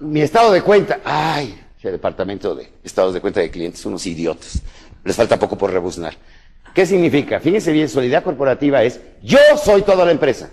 mi 0.00 0.20
estado 0.20 0.52
de 0.52 0.60
cuenta, 0.60 1.00
ay, 1.02 1.58
el 1.82 1.92
departamento 1.92 2.54
de 2.54 2.72
estados 2.84 3.14
de 3.14 3.22
cuenta 3.22 3.40
de 3.40 3.50
clientes, 3.50 3.86
unos 3.86 4.06
idiotas. 4.06 4.60
Les 5.02 5.16
falta 5.16 5.38
poco 5.38 5.56
por 5.56 5.72
rebuznar. 5.72 6.14
¿Qué 6.76 6.84
significa? 6.84 7.40
Fíjense 7.40 7.72
bien, 7.72 7.88
solidaridad 7.88 8.22
corporativa 8.22 8.82
es, 8.82 9.00
yo 9.22 9.38
soy 9.64 9.80
toda 9.80 10.04
la 10.04 10.10
empresa. 10.10 10.50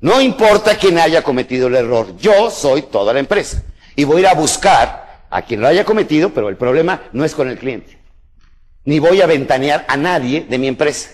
No 0.00 0.22
importa 0.22 0.78
quién 0.78 0.96
haya 0.98 1.20
cometido 1.20 1.66
el 1.68 1.74
error, 1.74 2.16
yo 2.16 2.50
soy 2.50 2.80
toda 2.80 3.12
la 3.12 3.20
empresa. 3.20 3.62
Y 3.94 4.04
voy 4.04 4.16
a 4.16 4.20
ir 4.20 4.26
a 4.28 4.32
buscar 4.34 5.26
a 5.28 5.42
quien 5.42 5.60
lo 5.60 5.66
haya 5.68 5.84
cometido, 5.84 6.30
pero 6.30 6.48
el 6.48 6.56
problema 6.56 7.02
no 7.12 7.26
es 7.26 7.34
con 7.34 7.46
el 7.50 7.58
cliente. 7.58 7.98
Ni 8.86 8.98
voy 8.98 9.20
a 9.20 9.26
ventanear 9.26 9.84
a 9.86 9.98
nadie 9.98 10.46
de 10.48 10.56
mi 10.56 10.66
empresa, 10.66 11.10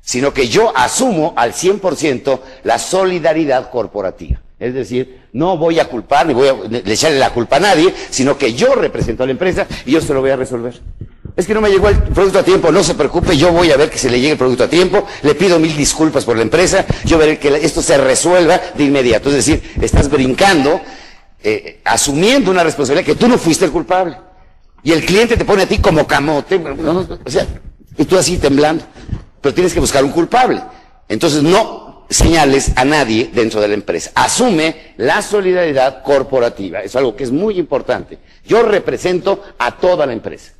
sino 0.00 0.32
que 0.32 0.46
yo 0.46 0.72
asumo 0.76 1.34
al 1.36 1.54
100% 1.54 2.38
la 2.62 2.78
solidaridad 2.78 3.68
corporativa. 3.68 4.40
Es 4.60 4.74
decir, 4.74 5.22
no 5.32 5.58
voy 5.58 5.80
a 5.80 5.88
culpar 5.88 6.24
ni 6.24 6.34
voy 6.34 6.46
a 6.46 6.54
le- 6.70 6.92
echarle 6.92 7.18
la 7.18 7.30
culpa 7.30 7.56
a 7.56 7.60
nadie, 7.60 7.92
sino 8.10 8.38
que 8.38 8.54
yo 8.54 8.76
represento 8.76 9.24
a 9.24 9.26
la 9.26 9.32
empresa 9.32 9.66
y 9.86 9.90
yo 9.90 10.00
se 10.00 10.14
lo 10.14 10.20
voy 10.20 10.30
a 10.30 10.36
resolver. 10.36 10.80
Es 11.36 11.46
que 11.46 11.54
no 11.54 11.60
me 11.60 11.68
llegó 11.68 11.88
el 11.88 11.98
producto 11.98 12.38
a 12.38 12.42
tiempo, 12.44 12.70
no 12.70 12.84
se 12.84 12.94
preocupe, 12.94 13.36
yo 13.36 13.50
voy 13.50 13.72
a 13.72 13.76
ver 13.76 13.90
que 13.90 13.98
se 13.98 14.08
le 14.08 14.20
llegue 14.20 14.32
el 14.32 14.38
producto 14.38 14.64
a 14.64 14.68
tiempo, 14.68 15.04
le 15.22 15.34
pido 15.34 15.58
mil 15.58 15.76
disculpas 15.76 16.24
por 16.24 16.36
la 16.36 16.42
empresa, 16.42 16.86
yo 17.04 17.18
veré 17.18 17.38
que 17.38 17.48
esto 17.56 17.82
se 17.82 17.98
resuelva 17.98 18.60
de 18.74 18.84
inmediato. 18.84 19.30
Es 19.30 19.36
decir, 19.36 19.72
estás 19.80 20.08
brincando, 20.08 20.80
eh, 21.42 21.80
asumiendo 21.84 22.52
una 22.52 22.62
responsabilidad 22.62 23.04
que 23.04 23.16
tú 23.16 23.26
no 23.26 23.36
fuiste 23.36 23.64
el 23.64 23.72
culpable. 23.72 24.16
Y 24.84 24.92
el 24.92 25.04
cliente 25.04 25.36
te 25.36 25.44
pone 25.44 25.62
a 25.62 25.66
ti 25.66 25.78
como 25.78 26.06
camote, 26.06 26.56
o 26.56 27.30
sea, 27.30 27.46
y 27.98 28.04
tú 28.04 28.16
así 28.16 28.38
temblando. 28.38 28.84
Pero 29.40 29.54
tienes 29.54 29.74
que 29.74 29.80
buscar 29.80 30.04
un 30.04 30.12
culpable. 30.12 30.62
Entonces 31.08 31.42
no 31.42 32.06
señales 32.08 32.72
a 32.76 32.84
nadie 32.84 33.30
dentro 33.32 33.60
de 33.60 33.68
la 33.68 33.74
empresa. 33.74 34.12
Asume 34.14 34.94
la 34.98 35.20
solidaridad 35.20 36.02
corporativa. 36.04 36.80
Es 36.80 36.94
algo 36.96 37.16
que 37.16 37.24
es 37.24 37.32
muy 37.32 37.58
importante. 37.58 38.18
Yo 38.46 38.62
represento 38.62 39.42
a 39.58 39.76
toda 39.76 40.06
la 40.06 40.12
empresa. 40.12 40.52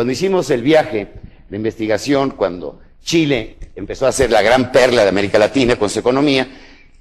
Cuando 0.00 0.14
hicimos 0.14 0.48
el 0.48 0.62
viaje 0.62 1.08
de 1.50 1.56
investigación, 1.58 2.30
cuando 2.30 2.80
Chile 3.04 3.58
empezó 3.76 4.06
a 4.06 4.12
ser 4.12 4.30
la 4.30 4.40
gran 4.40 4.72
perla 4.72 5.02
de 5.02 5.10
América 5.10 5.38
Latina 5.38 5.76
con 5.76 5.90
su 5.90 5.98
economía, 5.98 6.48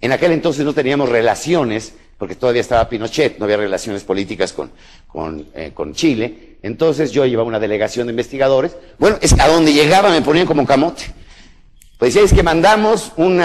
en 0.02 0.12
aquel 0.12 0.34
entonces 0.34 0.66
no 0.66 0.74
teníamos 0.74 1.08
relaciones, 1.08 1.94
porque 2.18 2.36
todavía 2.36 2.60
estaba 2.60 2.90
Pinochet, 2.90 3.40
no 3.40 3.46
había 3.46 3.56
relaciones 3.56 4.04
políticas 4.04 4.52
con, 4.52 4.72
con, 5.08 5.48
eh, 5.56 5.72
Chile. 5.94 6.58
Entonces 6.62 7.14
yo 7.14 7.26
llevaba 7.26 7.48
una 7.48 7.58
delegación 7.62 8.08
de 8.08 8.12
investigadores. 8.12 8.76
Bueno, 8.98 9.18
es 9.22 9.32
a 9.40 9.48
donde 9.48 9.72
llegaba 9.72 10.10
me 10.10 10.22
ponían 10.22 10.46
como 10.46 10.66
camote. 10.66 11.04
Pues 11.98 12.18
es 12.18 12.34
que 12.34 12.44
mandamos 12.44 13.14
un 13.16 13.42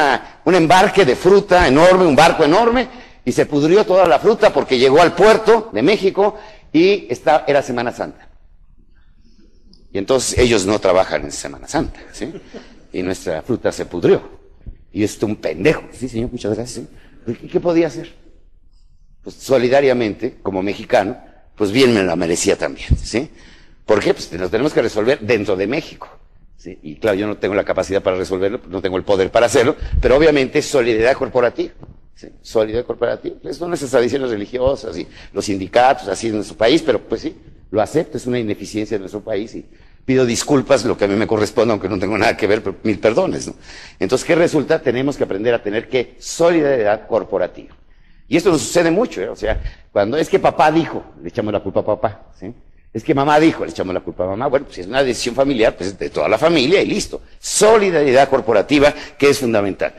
embarque 0.46 1.04
de 1.04 1.14
fruta 1.14 1.68
enorme, 1.68 2.06
un 2.06 2.16
barco 2.16 2.42
enorme, 2.42 2.88
y 3.24 3.30
se 3.30 3.46
pudrió 3.46 3.86
toda 3.86 4.08
la 4.08 4.18
fruta 4.18 4.52
porque 4.52 4.78
llegó 4.78 5.00
al 5.00 5.14
puerto 5.14 5.70
de 5.72 5.82
México 5.82 6.40
y 6.72 7.06
era 7.46 7.62
Semana 7.62 7.92
Santa. 7.92 8.33
Y 9.94 9.98
entonces 9.98 10.36
ellos 10.38 10.66
no 10.66 10.80
trabajan 10.80 11.22
en 11.22 11.30
Semana 11.30 11.68
Santa, 11.68 12.00
¿sí? 12.12 12.32
Y 12.92 13.00
nuestra 13.02 13.42
fruta 13.42 13.70
se 13.70 13.86
pudrió. 13.86 14.28
Y 14.92 15.04
esto 15.04 15.24
un 15.24 15.36
pendejo. 15.36 15.84
Sí, 15.92 16.08
señor, 16.08 16.32
muchas 16.32 16.56
gracias. 16.56 16.84
¿sí? 17.24 17.36
¿Qué, 17.40 17.48
qué 17.48 17.60
podía 17.60 17.86
hacer? 17.86 18.12
Pues 19.22 19.36
solidariamente, 19.36 20.38
como 20.42 20.64
mexicano, 20.64 21.16
pues 21.54 21.70
bien 21.70 21.94
me 21.94 22.02
la 22.02 22.16
merecía 22.16 22.58
también, 22.58 22.88
¿sí? 22.96 23.30
¿Por 23.86 24.00
qué? 24.00 24.12
Pues 24.12 24.32
nos 24.32 24.50
tenemos 24.50 24.72
que 24.72 24.82
resolver 24.82 25.20
dentro 25.20 25.54
de 25.54 25.68
México. 25.68 26.08
Y 26.82 26.96
claro, 26.96 27.16
yo 27.16 27.28
no 27.28 27.36
tengo 27.36 27.54
la 27.54 27.64
capacidad 27.64 28.02
para 28.02 28.16
resolverlo, 28.16 28.60
no 28.68 28.82
tengo 28.82 28.96
el 28.96 29.04
poder 29.04 29.30
para 29.30 29.46
hacerlo, 29.46 29.76
pero 30.00 30.16
obviamente 30.16 30.58
es 30.58 30.66
solidaridad 30.66 31.14
corporativa. 31.16 31.72
¿sí? 32.16 32.28
Solidaridad 32.42 32.84
corporativa. 32.84 33.36
Pues 33.40 33.58
son 33.58 33.72
esas 33.72 33.90
tradiciones 33.90 34.30
religiosas 34.30 34.98
y 34.98 35.06
los 35.32 35.44
sindicatos, 35.44 36.08
así 36.08 36.28
en 36.28 36.36
nuestro 36.36 36.56
país, 36.56 36.82
pero 36.82 37.00
pues 37.00 37.20
sí, 37.20 37.36
lo 37.74 37.82
acepto, 37.82 38.16
es 38.16 38.26
una 38.26 38.38
ineficiencia 38.38 38.96
de 38.96 39.00
nuestro 39.00 39.20
país 39.20 39.52
y 39.56 39.66
pido 40.04 40.24
disculpas, 40.24 40.84
lo 40.84 40.96
que 40.96 41.06
a 41.06 41.08
mí 41.08 41.16
me 41.16 41.26
corresponde, 41.26 41.72
aunque 41.72 41.88
no 41.88 41.98
tengo 41.98 42.16
nada 42.16 42.36
que 42.36 42.46
ver, 42.46 42.62
pero 42.62 42.76
mil 42.84 43.00
perdones, 43.00 43.48
¿no? 43.48 43.54
Entonces, 43.98 44.24
¿qué 44.24 44.36
resulta? 44.36 44.80
Tenemos 44.80 45.16
que 45.16 45.24
aprender 45.24 45.52
a 45.54 45.60
tener 45.60 45.88
que 45.88 46.14
solidaridad 46.20 47.08
corporativa. 47.08 47.74
Y 48.28 48.36
esto 48.36 48.50
nos 48.50 48.62
sucede 48.62 48.92
mucho, 48.92 49.20
¿eh? 49.20 49.28
O 49.28 49.34
sea, 49.34 49.60
cuando 49.90 50.16
es 50.16 50.28
que 50.28 50.38
papá 50.38 50.70
dijo, 50.70 51.04
le 51.20 51.30
echamos 51.30 51.52
la 51.52 51.60
culpa 51.60 51.80
a 51.80 51.84
papá, 51.84 52.26
¿sí? 52.38 52.54
Es 52.92 53.02
que 53.02 53.12
mamá 53.12 53.40
dijo, 53.40 53.64
le 53.64 53.72
echamos 53.72 53.92
la 53.92 54.00
culpa 54.00 54.22
a 54.22 54.28
mamá. 54.28 54.46
Bueno, 54.46 54.66
pues 54.66 54.76
si 54.76 54.82
es 54.82 54.86
una 54.86 55.02
decisión 55.02 55.34
familiar, 55.34 55.76
pues 55.76 55.88
es 55.88 55.98
de 55.98 56.10
toda 56.10 56.28
la 56.28 56.38
familia 56.38 56.80
y 56.80 56.86
listo. 56.86 57.22
Solidaridad 57.40 58.28
corporativa, 58.28 58.94
que 59.18 59.30
es 59.30 59.40
fundamental. 59.40 59.94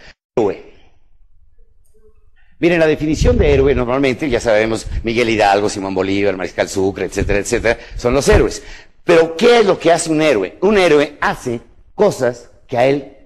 Miren, 2.65 2.79
la 2.79 2.87
definición 2.87 3.37
de 3.37 3.53
héroe 3.53 3.75
normalmente, 3.75 4.27
ya 4.27 4.39
sabemos, 4.39 4.87
Miguel 5.03 5.29
Hidalgo, 5.29 5.69
Simón 5.69 5.93
Bolívar, 5.93 6.35
Mariscal 6.35 6.67
Sucre, 6.67 7.05
etcétera, 7.05 7.37
etcétera, 7.37 7.77
son 7.95 8.15
los 8.15 8.27
héroes. 8.27 8.63
Pero, 9.03 9.37
¿qué 9.37 9.59
es 9.59 9.65
lo 9.67 9.77
que 9.77 9.91
hace 9.91 10.09
un 10.09 10.19
héroe? 10.19 10.57
Un 10.61 10.79
héroe 10.79 11.15
hace 11.21 11.61
cosas 11.93 12.49
que 12.67 12.75
a 12.75 12.87
él 12.87 13.17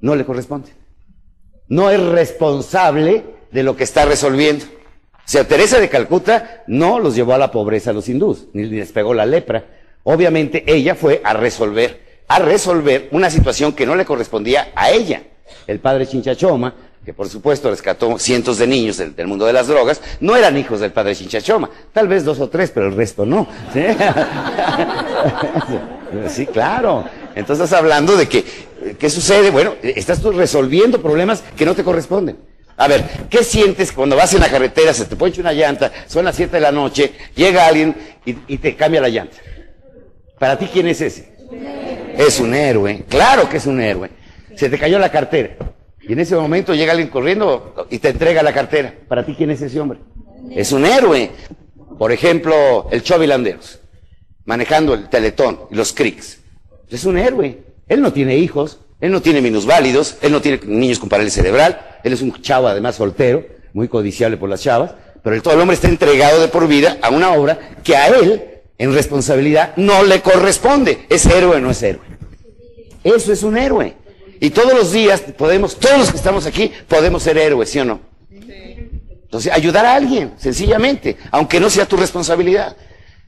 no 0.00 0.14
le 0.14 0.24
corresponden. 0.24 0.72
No 1.66 1.90
es 1.90 2.00
responsable 2.00 3.24
de 3.50 3.64
lo 3.64 3.76
que 3.76 3.82
está 3.82 4.04
resolviendo. 4.04 4.64
O 4.66 5.18
sea, 5.24 5.42
Teresa 5.42 5.80
de 5.80 5.88
Calcuta 5.88 6.62
no 6.68 7.00
los 7.00 7.16
llevó 7.16 7.32
a 7.32 7.38
la 7.38 7.50
pobreza 7.50 7.90
a 7.90 7.92
los 7.92 8.08
hindús, 8.08 8.46
ni 8.52 8.66
les 8.66 8.92
pegó 8.92 9.14
la 9.14 9.26
lepra. 9.26 9.66
Obviamente 10.04 10.62
ella 10.64 10.94
fue 10.94 11.20
a 11.24 11.32
resolver, 11.32 12.20
a 12.28 12.38
resolver 12.38 13.08
una 13.10 13.30
situación 13.30 13.72
que 13.72 13.84
no 13.84 13.96
le 13.96 14.04
correspondía 14.04 14.68
a 14.76 14.92
ella. 14.92 15.24
El 15.66 15.80
padre 15.80 16.06
Chinchachoma, 16.06 16.72
que 17.06 17.14
por 17.14 17.28
supuesto 17.28 17.70
rescató 17.70 18.18
cientos 18.18 18.58
de 18.58 18.66
niños 18.66 18.96
del, 18.96 19.28
mundo 19.28 19.46
de 19.46 19.52
las 19.52 19.68
drogas, 19.68 20.02
no 20.18 20.34
eran 20.34 20.56
hijos 20.56 20.80
del 20.80 20.90
padre 20.90 21.14
Chinchachoma. 21.14 21.70
Tal 21.92 22.08
vez 22.08 22.24
dos 22.24 22.40
o 22.40 22.48
tres, 22.48 22.72
pero 22.72 22.88
el 22.88 22.96
resto 22.96 23.24
no. 23.24 23.46
¿sí? 23.72 23.80
Claro. 26.52 27.04
Entonces 27.34 27.72
hablando 27.72 28.16
de 28.16 28.26
que, 28.26 28.44
¿qué 28.98 29.10
sucede? 29.10 29.50
Bueno, 29.50 29.74
estás 29.82 30.20
tú 30.20 30.32
resolviendo 30.32 31.00
problemas 31.00 31.44
que 31.56 31.64
no 31.64 31.74
te 31.74 31.84
corresponden. 31.84 32.38
A 32.76 32.88
ver, 32.88 33.04
¿qué 33.30 33.44
sientes 33.44 33.92
cuando 33.92 34.16
vas 34.16 34.34
en 34.34 34.40
la 34.40 34.48
carretera, 34.48 34.92
se 34.92 35.04
te 35.04 35.14
ponche 35.14 35.40
una 35.40 35.52
llanta, 35.52 35.92
son 36.08 36.24
las 36.24 36.34
7 36.34 36.56
de 36.56 36.60
la 36.60 36.72
noche, 36.72 37.12
llega 37.34 37.66
alguien 37.66 37.94
y, 38.24 38.36
y 38.48 38.58
te 38.58 38.74
cambia 38.74 39.00
la 39.00 39.08
llanta? 39.08 39.36
¿Para 40.38 40.58
ti 40.58 40.68
quién 40.72 40.88
es 40.88 41.00
ese? 41.00 41.32
Es 42.16 42.40
un 42.40 42.54
héroe, 42.54 43.04
claro 43.08 43.48
que 43.48 43.58
es 43.58 43.66
un 43.66 43.80
héroe. 43.80 44.10
Se 44.56 44.68
te 44.68 44.78
cayó 44.78 44.98
la 44.98 45.10
cartera 45.10 45.56
y 46.08 46.12
en 46.12 46.20
ese 46.20 46.36
momento 46.36 46.74
llega 46.74 46.92
alguien 46.92 47.08
corriendo 47.08 47.86
y 47.90 47.98
te 47.98 48.10
entrega 48.10 48.42
la 48.42 48.52
cartera. 48.52 48.94
¿Para 49.08 49.24
ti 49.24 49.34
quién 49.36 49.50
es 49.50 49.60
ese 49.62 49.80
hombre? 49.80 49.98
Es 50.50 50.72
un 50.72 50.84
héroe. 50.84 51.30
Por 51.98 52.12
ejemplo, 52.12 52.88
el 52.90 53.02
Chovilanderos, 53.02 53.80
manejando 54.44 54.94
el 54.94 55.08
Teletón 55.08 55.60
y 55.70 55.74
los 55.74 55.92
Cricks. 55.92 56.40
Es 56.90 57.04
un 57.04 57.18
héroe. 57.18 57.62
Él 57.88 58.02
no 58.02 58.12
tiene 58.12 58.36
hijos, 58.36 58.80
Él 59.00 59.12
no 59.12 59.20
tiene 59.20 59.40
minusválidos, 59.40 60.16
él 60.22 60.32
no 60.32 60.40
tiene 60.40 60.60
niños 60.64 60.98
con 60.98 61.08
parálisis 61.08 61.42
cerebral, 61.42 61.98
él 62.02 62.12
es 62.12 62.22
un 62.22 62.32
chavo 62.40 62.66
además 62.66 62.96
soltero, 62.96 63.44
muy 63.74 63.88
codiciable 63.88 64.36
por 64.38 64.48
las 64.48 64.62
chavas, 64.62 64.94
pero 65.22 65.40
todo 65.42 65.54
el 65.54 65.60
hombre 65.60 65.74
está 65.74 65.88
entregado 65.88 66.40
de 66.40 66.48
por 66.48 66.66
vida 66.66 66.96
a 67.02 67.10
una 67.10 67.32
obra 67.32 67.58
que 67.84 67.96
a 67.96 68.08
él, 68.08 68.42
en 68.78 68.94
responsabilidad, 68.94 69.76
no 69.76 70.02
le 70.02 70.22
corresponde. 70.22 71.06
¿Es 71.10 71.26
héroe 71.26 71.56
o 71.56 71.60
no 71.60 71.70
es 71.70 71.82
héroe? 71.82 72.04
Eso 73.04 73.32
es 73.32 73.42
un 73.42 73.58
héroe. 73.58 73.94
Y 74.40 74.50
todos 74.50 74.74
los 74.74 74.92
días 74.92 75.20
podemos, 75.36 75.78
todos 75.78 75.98
los 75.98 76.10
que 76.10 76.16
estamos 76.16 76.46
aquí, 76.46 76.72
podemos 76.88 77.22
ser 77.22 77.38
héroes, 77.38 77.70
¿sí 77.70 77.78
o 77.78 77.84
no? 77.84 78.00
Entonces, 78.30 79.52
ayudar 79.52 79.84
a 79.84 79.94
alguien, 79.94 80.34
sencillamente, 80.36 81.16
aunque 81.30 81.58
no 81.58 81.68
sea 81.68 81.86
tu 81.86 81.96
responsabilidad. 81.96 82.76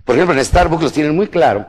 Por 0.05 0.15
ejemplo, 0.15 0.37
en 0.37 0.45
Starbucks 0.45 0.83
los 0.83 0.93
tienen 0.93 1.15
muy 1.15 1.27
claro 1.27 1.67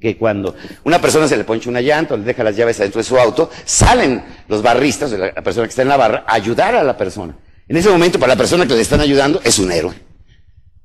que 0.00 0.16
cuando 0.16 0.56
una 0.84 1.00
persona 1.00 1.28
se 1.28 1.36
le 1.36 1.44
poncha 1.44 1.70
una 1.70 1.80
llanta 1.80 2.14
o 2.14 2.16
le 2.16 2.24
deja 2.24 2.42
las 2.42 2.56
llaves 2.56 2.80
adentro 2.80 2.98
de 2.98 3.04
su 3.04 3.16
auto, 3.16 3.50
salen 3.64 4.22
los 4.48 4.62
barristas, 4.62 5.12
la 5.12 5.32
persona 5.42 5.66
que 5.66 5.70
está 5.70 5.82
en 5.82 5.88
la 5.88 5.96
barra, 5.96 6.24
a 6.26 6.34
ayudar 6.34 6.74
a 6.74 6.82
la 6.82 6.96
persona. 6.96 7.36
En 7.68 7.76
ese 7.76 7.88
momento, 7.88 8.18
para 8.18 8.34
la 8.34 8.36
persona 8.36 8.66
que 8.66 8.74
le 8.74 8.80
están 8.80 9.00
ayudando, 9.00 9.40
es 9.44 9.58
un 9.58 9.70
héroe. 9.70 9.94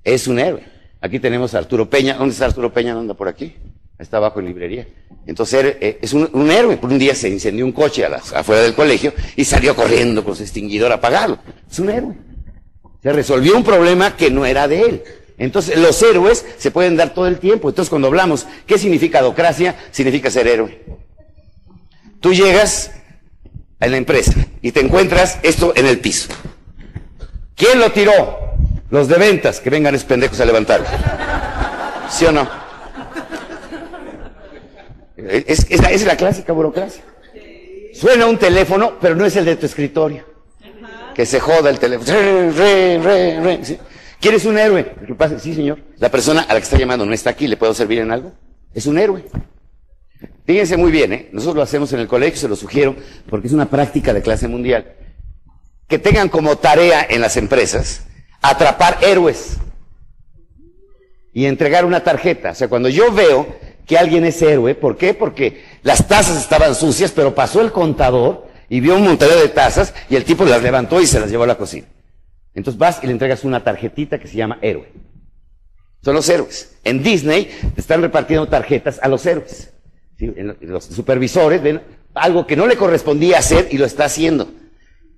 Es 0.04 0.28
un 0.28 0.40
héroe. 0.40 0.64
Aquí 1.02 1.20
tenemos 1.20 1.54
a 1.56 1.58
Arturo 1.58 1.90
Peña. 1.90 2.14
¿Dónde 2.14 2.34
está 2.34 2.46
Arturo 2.46 2.72
Peña? 2.72 2.94
¿Dónde 2.94 3.14
por 3.16 3.28
aquí? 3.28 3.56
Está 4.00 4.18
abajo 4.18 4.40
en 4.40 4.46
librería. 4.46 4.88
Entonces 5.26 5.76
eh, 5.82 6.00
es 6.02 6.14
un, 6.14 6.52
héroe. 6.52 6.78
Por 6.78 6.92
un 6.92 7.00
día 7.00 7.16
se 7.16 7.30
incendió 7.30 7.66
un 7.66 7.72
coche 7.72 8.06
a 8.06 8.10
las, 8.10 8.32
afuera 8.34 8.62
del 8.62 8.76
colegio 8.76 9.14
y 9.36 9.44
salió 9.44 9.76
corriendo 9.76 10.24
con 10.24 10.36
su 10.36 10.44
extinguidor 10.44 10.92
a 10.92 10.96
apagarlo. 10.96 11.40
Es 11.70 11.80
un 11.80 11.90
héroe. 11.90 12.16
Se 13.02 13.12
resolvió 13.12 13.56
un 13.56 13.64
problema 13.64 14.16
que 14.16 14.30
no 14.30 14.46
era 14.46 14.68
de 14.68 14.82
él. 14.82 15.04
Entonces 15.40 15.78
los 15.78 16.02
héroes 16.02 16.46
se 16.58 16.72
pueden 16.72 16.96
dar 16.96 17.14
todo 17.14 17.28
el 17.28 17.40
tiempo. 17.40 17.70
Entonces 17.70 17.90
cuando 17.90 18.08
hablamos, 18.08 18.46
¿qué 18.66 18.78
significa 18.78 19.22
docracia? 19.22 19.76
Significa 19.92 20.30
ser 20.30 20.48
héroe. 20.48 20.84
Tú 22.20 22.34
llegas 22.34 22.92
a 23.80 23.88
la 23.88 23.98
empresa 23.98 24.34
y 24.62 24.72
te 24.72 24.80
encuentras 24.80 25.40
esto 25.44 25.74
en 25.76 25.88
el 25.88 26.00
piso. 26.00 26.30
¿Quién 27.56 27.80
lo 27.80 27.92
tiró? 27.92 28.38
Los 28.90 29.08
de 29.08 29.18
ventas, 29.18 29.60
que 29.60 29.70
vengan 29.70 29.94
esos 29.96 30.08
pendejos 30.08 30.40
a 30.40 30.46
levantarlo. 30.46 30.88
¿Sí 32.10 32.26
o 32.26 32.32
no? 32.32 32.67
Es, 35.18 35.66
es, 35.70 36.06
la, 36.06 36.16
clásica 36.16 36.54
burocracia. 36.54 37.04
Suena 37.94 38.28
un 38.28 38.38
teléfono, 38.38 38.94
pero 39.02 39.16
no 39.16 39.26
es 39.26 39.36
el 39.36 39.46
de 39.46 39.56
tu 39.56 39.66
escritorio. 39.66 40.26
Que 41.16 41.26
se 41.26 41.40
joda 41.40 41.70
el 41.70 41.80
teléfono. 41.80 42.12
¿Quieres 44.20 44.46
un 44.46 44.58
héroe? 44.58 44.94
Sí, 45.40 45.56
señor. 45.56 45.80
La 45.98 46.10
persona 46.10 46.42
a 46.42 46.54
la 46.54 46.60
que 46.60 46.64
está 46.64 46.78
llamando 46.78 47.06
no 47.06 47.14
está 47.14 47.32
aquí, 47.32 47.48
¿le 47.48 47.58
puedo 47.58 47.74
servir 47.74 48.00
en 48.00 48.12
algo? 48.12 48.34
Es 48.74 48.86
un 48.86 49.00
héroe. 49.00 49.26
Fíjense 50.46 50.78
muy 50.78 50.92
bien, 50.92 51.14
¿eh? 51.14 51.30
Nosotros 51.34 51.56
lo 51.56 51.62
hacemos 51.64 51.92
en 51.94 52.00
el 52.00 52.08
colegio, 52.08 52.40
se 52.40 52.48
lo 52.48 52.56
sugiero, 52.56 52.96
porque 53.30 53.48
es 53.48 53.54
una 53.54 53.70
práctica 53.70 54.14
de 54.14 54.22
clase 54.22 54.48
mundial 54.48 54.94
que 55.88 56.00
tengan 56.00 56.30
como 56.30 56.58
tarea 56.58 57.06
en 57.10 57.22
las 57.22 57.38
empresas 57.38 58.06
atrapar 58.42 59.00
héroes 59.02 59.58
y 61.34 61.46
entregar 61.46 61.86
una 61.86 62.04
tarjeta. 62.04 62.52
O 62.52 62.56
sea, 62.56 62.68
cuando 62.68 62.90
yo 62.90 63.12
veo 63.12 63.56
que 63.88 63.98
alguien 63.98 64.26
es 64.26 64.42
héroe, 64.42 64.76
¿por 64.76 64.98
qué? 64.98 65.14
Porque 65.14 65.64
las 65.82 66.08
tazas 66.08 66.40
estaban 66.40 66.76
sucias, 66.76 67.12
pero 67.12 67.34
pasó 67.34 67.62
el 67.62 67.72
contador 67.72 68.48
y 68.70 68.82
vio 68.82 68.96
un 68.96 69.06
montón 69.06 69.30
de 69.30 69.48
tazas 69.48 69.94
y 70.10 70.18
el 70.18 70.26
tipo 70.26 70.44
las 70.44 70.62
levantó 70.62 71.02
y 71.02 71.08
se 71.08 71.20
las 71.20 71.32
llevó 71.32 71.46
a 71.46 71.48
la 71.48 71.56
cocina. 71.56 71.88
Entonces 72.54 72.78
vas 72.78 73.00
y 73.02 73.06
le 73.08 73.14
entregas 73.14 73.46
una 73.46 73.64
tarjetita 73.64 74.20
que 74.20 74.28
se 74.28 74.36
llama 74.36 74.60
héroe. 74.62 74.92
Son 76.04 76.14
los 76.14 76.28
héroes. 76.28 76.76
En 76.84 77.02
Disney 77.02 77.50
están 77.78 78.02
repartiendo 78.02 78.48
tarjetas 78.48 79.00
a 79.02 79.08
los 79.08 79.26
héroes. 79.26 79.74
Los 80.62 80.84
supervisores 80.84 81.62
ven 81.62 81.82
algo 82.14 82.46
que 82.46 82.58
no 82.58 82.68
le 82.68 82.76
correspondía 82.76 83.40
hacer 83.40 83.70
y 83.72 83.78
lo 83.78 83.86
está 83.86 84.06
haciendo. 84.06 84.52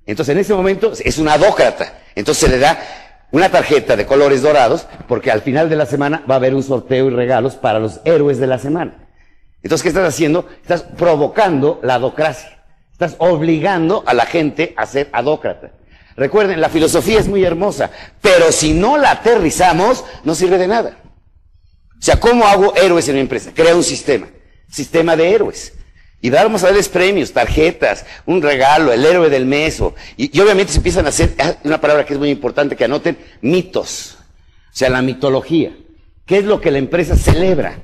Entonces, 0.06 0.34
en 0.34 0.40
ese 0.40 0.54
momento 0.54 0.94
es 1.04 1.18
un 1.18 1.28
adócrata. 1.28 2.02
Entonces 2.16 2.44
se 2.44 2.50
le 2.50 2.60
da 2.60 2.80
una 3.32 3.50
tarjeta 3.50 3.96
de 3.96 4.06
colores 4.06 4.42
dorados 4.42 4.88
porque 5.08 5.32
al 5.32 5.42
final 5.42 5.70
de 5.70 5.76
la 5.76 5.86
semana 5.86 6.24
va 6.30 6.36
a 6.36 6.38
haber 6.38 6.56
un 6.56 6.64
sorteo 6.64 7.08
y 7.08 7.12
regalos 7.12 7.56
para 7.56 7.80
los 7.80 8.02
héroes 8.06 8.40
de 8.40 8.48
la 8.48 8.60
semana. 8.60 9.08
Entonces, 9.62 9.84
¿qué 9.84 9.90
estás 9.90 10.08
haciendo? 10.08 10.48
Estás 10.62 10.84
provocando 10.84 11.80
la 11.84 11.96
adocracia. 11.96 12.64
Estás 12.92 13.16
obligando 13.20 14.04
a 14.06 14.14
la 14.14 14.26
gente 14.26 14.74
a 14.78 14.86
ser 14.86 15.10
adócrata. 15.12 15.72
Recuerden, 16.16 16.60
la 16.60 16.70
filosofía 16.70 17.20
es 17.20 17.28
muy 17.28 17.46
hermosa, 17.46 17.92
pero 18.22 18.52
si 18.52 18.74
no 18.74 18.98
la 18.98 19.12
aterrizamos, 19.12 20.04
no 20.24 20.36
sirve 20.36 20.58
de 20.58 20.68
nada. 20.68 20.98
O 21.98 22.02
sea, 22.02 22.20
¿cómo 22.20 22.46
hago 22.46 22.76
héroes 22.76 23.08
en 23.08 23.16
mi 23.16 23.22
empresa? 23.22 23.52
Crea 23.54 23.76
un 23.76 23.84
sistema. 23.84 24.28
Sistema 24.70 25.16
de 25.16 25.34
héroes. 25.34 25.74
Y 26.22 26.30
vamos 26.30 26.64
a 26.64 26.68
darles 26.68 26.90
premios, 26.90 27.32
tarjetas, 27.32 28.06
un 28.26 28.42
regalo, 28.42 28.92
el 28.92 29.06
héroe 29.06 29.30
del 29.30 29.46
mes. 29.46 29.82
y, 30.18 30.40
obviamente 30.40 30.74
se 30.74 30.80
empiezan 30.80 31.06
a 31.06 31.10
hacer, 31.10 31.34
ah, 31.40 31.56
una 31.64 31.80
palabra 31.80 32.06
que 32.06 32.14
es 32.14 32.20
muy 32.20 32.30
importante 32.30 32.76
que 32.76 32.84
anoten, 32.84 33.18
mitos. 33.42 34.18
O 34.20 34.76
sea, 34.76 34.90
la 34.90 35.02
mitología. 35.02 35.72
¿Qué 36.26 36.40
es 36.40 36.44
lo 36.44 36.60
que 36.60 36.72
la 36.72 36.78
empresa 36.78 37.16
celebra? 37.16 37.80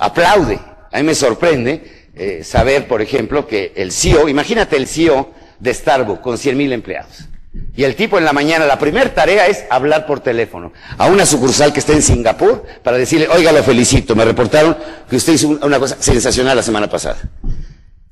Aplaude. 0.00 0.58
A 0.92 0.98
mí 0.98 1.02
me 1.02 1.14
sorprende 1.14 2.08
eh, 2.14 2.44
saber, 2.44 2.86
por 2.86 3.02
ejemplo, 3.02 3.46
que 3.46 3.72
el 3.74 3.90
CEO, 3.90 4.28
imagínate 4.28 4.76
el 4.76 4.86
CEO 4.86 5.32
de 5.58 5.74
Starbucks 5.74 6.20
con 6.20 6.38
100 6.38 6.56
mil 6.56 6.72
empleados. 6.72 7.28
Y 7.76 7.84
el 7.84 7.94
tipo 7.94 8.18
en 8.18 8.24
la 8.24 8.32
mañana, 8.32 8.66
la 8.66 8.78
primera 8.78 9.12
tarea 9.14 9.46
es 9.46 9.64
hablar 9.70 10.06
por 10.06 10.20
teléfono 10.20 10.72
a 10.96 11.06
una 11.06 11.26
sucursal 11.26 11.72
que 11.72 11.80
está 11.80 11.92
en 11.92 12.02
Singapur 12.02 12.64
para 12.82 12.96
decirle, 12.96 13.28
oiga, 13.28 13.52
lo 13.52 13.62
felicito, 13.62 14.16
me 14.16 14.24
reportaron 14.24 14.76
que 15.08 15.16
usted 15.16 15.34
hizo 15.34 15.48
una 15.48 15.78
cosa 15.78 15.96
sensacional 16.00 16.56
la 16.56 16.62
semana 16.62 16.88
pasada. 16.88 17.16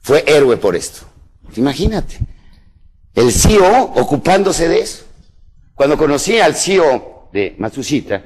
Fue 0.02 0.24
héroe 0.26 0.56
por 0.56 0.74
esto. 0.74 1.06
Imagínate. 1.56 2.18
El 3.14 3.32
CEO 3.32 3.92
ocupándose 3.94 4.68
de 4.68 4.80
eso. 4.80 5.04
Cuando 5.74 5.96
conocí 5.96 6.38
al 6.38 6.54
CEO 6.54 7.28
de 7.32 7.54
Matsushita, 7.58 8.22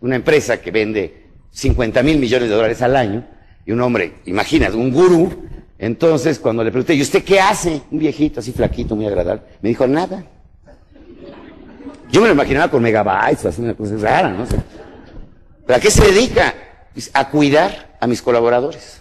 una 0.00 0.16
empresa 0.16 0.60
que 0.60 0.70
vende 0.70 1.26
50 1.52 2.02
mil 2.02 2.18
millones 2.18 2.48
de 2.48 2.54
dólares 2.54 2.82
al 2.82 2.96
año, 2.96 3.26
y 3.64 3.72
un 3.72 3.80
hombre, 3.80 4.14
imagínate, 4.26 4.76
un 4.76 4.90
gurú, 4.90 5.48
entonces 5.78 6.38
cuando 6.38 6.64
le 6.64 6.70
pregunté, 6.70 6.94
¿y 6.94 7.02
usted 7.02 7.22
qué 7.22 7.40
hace? 7.40 7.82
Un 7.90 7.98
viejito 7.98 8.40
así 8.40 8.52
flaquito, 8.52 8.96
muy 8.96 9.06
agradable. 9.06 9.42
Me 9.62 9.68
dijo, 9.68 9.86
nada. 9.86 10.24
Yo 12.10 12.20
me 12.20 12.26
lo 12.26 12.34
imaginaba 12.34 12.70
con 12.70 12.82
megabytes, 12.82 13.46
haciendo 13.46 13.72
una 13.72 13.76
cosa 13.76 13.96
rara, 13.96 14.30
¿no? 14.30 14.44
¿Pero 15.66 15.76
a 15.76 15.80
qué 15.80 15.90
se 15.90 16.04
dedica? 16.10 16.54
A 17.12 17.28
cuidar 17.30 17.96
a 18.00 18.06
mis 18.06 18.20
colaboradores 18.20 18.99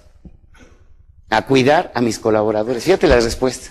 a 1.29 1.45
cuidar 1.45 1.91
a 1.93 2.01
mis 2.01 2.19
colaboradores. 2.19 2.83
Fíjate 2.83 3.07
la 3.07 3.19
respuesta. 3.19 3.69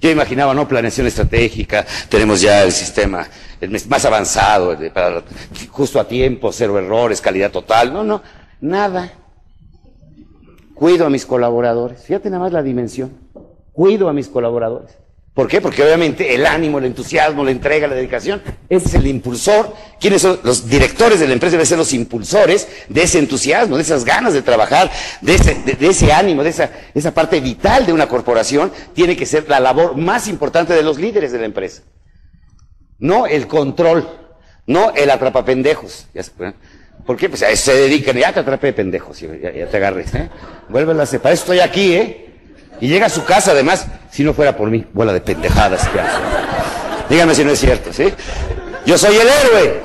Yo 0.00 0.10
imaginaba, 0.10 0.54
¿no? 0.54 0.66
Planeación 0.66 1.06
estratégica, 1.06 1.84
tenemos 2.08 2.40
ya 2.40 2.62
el 2.62 2.72
sistema 2.72 3.26
más 3.88 4.04
avanzado, 4.04 4.76
para, 4.92 5.22
justo 5.70 6.00
a 6.00 6.08
tiempo, 6.08 6.50
cero 6.52 6.78
errores, 6.78 7.20
calidad 7.20 7.50
total. 7.50 7.92
No, 7.92 8.02
no, 8.02 8.22
nada. 8.60 9.12
Cuido 10.74 11.04
a 11.04 11.10
mis 11.10 11.26
colaboradores. 11.26 12.02
Fíjate 12.02 12.30
nada 12.30 12.44
más 12.44 12.52
la 12.52 12.62
dimensión. 12.62 13.12
Cuido 13.72 14.08
a 14.08 14.14
mis 14.14 14.28
colaboradores. 14.28 14.96
¿Por 15.40 15.48
qué? 15.48 15.62
Porque 15.62 15.82
obviamente 15.82 16.34
el 16.34 16.44
ánimo, 16.44 16.76
el 16.76 16.84
entusiasmo, 16.84 17.42
la 17.42 17.50
entrega, 17.50 17.86
la 17.86 17.94
dedicación, 17.94 18.42
ese 18.68 18.88
es 18.88 18.94
el 18.94 19.06
impulsor. 19.06 19.74
¿Quiénes 19.98 20.20
son? 20.20 20.38
Los 20.42 20.68
directores 20.68 21.18
de 21.18 21.26
la 21.26 21.32
empresa 21.32 21.52
deben 21.52 21.64
ser 21.64 21.78
los 21.78 21.94
impulsores 21.94 22.68
de 22.90 23.02
ese 23.04 23.20
entusiasmo, 23.20 23.76
de 23.76 23.82
esas 23.82 24.04
ganas 24.04 24.34
de 24.34 24.42
trabajar, 24.42 24.90
de 25.22 25.36
ese, 25.36 25.54
de, 25.54 25.86
ese 25.86 26.12
ánimo, 26.12 26.44
de 26.44 26.50
esa, 26.50 26.70
esa 26.94 27.14
parte 27.14 27.40
vital 27.40 27.86
de 27.86 27.94
una 27.94 28.06
corporación. 28.06 28.70
Tiene 28.92 29.16
que 29.16 29.24
ser 29.24 29.48
la 29.48 29.60
labor 29.60 29.96
más 29.96 30.28
importante 30.28 30.74
de 30.74 30.82
los 30.82 30.98
líderes 30.98 31.32
de 31.32 31.38
la 31.38 31.46
empresa. 31.46 31.84
No 32.98 33.26
el 33.26 33.46
control, 33.46 34.06
no 34.66 34.92
el 34.94 35.08
atrapapendejos. 35.08 36.06
¿Por 37.06 37.16
qué? 37.16 37.30
Pues 37.30 37.42
a 37.44 37.48
eso 37.48 37.72
se 37.72 37.78
dedican, 37.78 38.14
ya 38.14 38.30
te 38.30 38.40
atrapé 38.40 38.74
pendejos, 38.74 39.18
ya, 39.20 39.66
te 39.66 39.76
agarres, 39.78 40.14
¿eh? 40.14 40.28
Vuelve 40.68 41.00
a 41.00 41.06
separar, 41.06 41.32
estoy 41.32 41.60
aquí, 41.60 41.94
¿eh? 41.94 42.29
Y 42.80 42.88
llega 42.88 43.06
a 43.06 43.10
su 43.10 43.24
casa, 43.24 43.52
además, 43.52 43.86
si 44.10 44.24
no 44.24 44.32
fuera 44.32 44.56
por 44.56 44.70
mí, 44.70 44.84
bola 44.92 45.12
de 45.12 45.20
pendejadas 45.20 45.86
que 45.88 46.00
hace. 46.00 46.18
Dígame 47.08 47.34
si 47.34 47.44
no 47.44 47.50
es 47.50 47.58
cierto, 47.58 47.92
¿sí? 47.92 48.12
Yo 48.86 48.96
soy 48.96 49.16
el 49.16 49.28
héroe. 49.28 49.80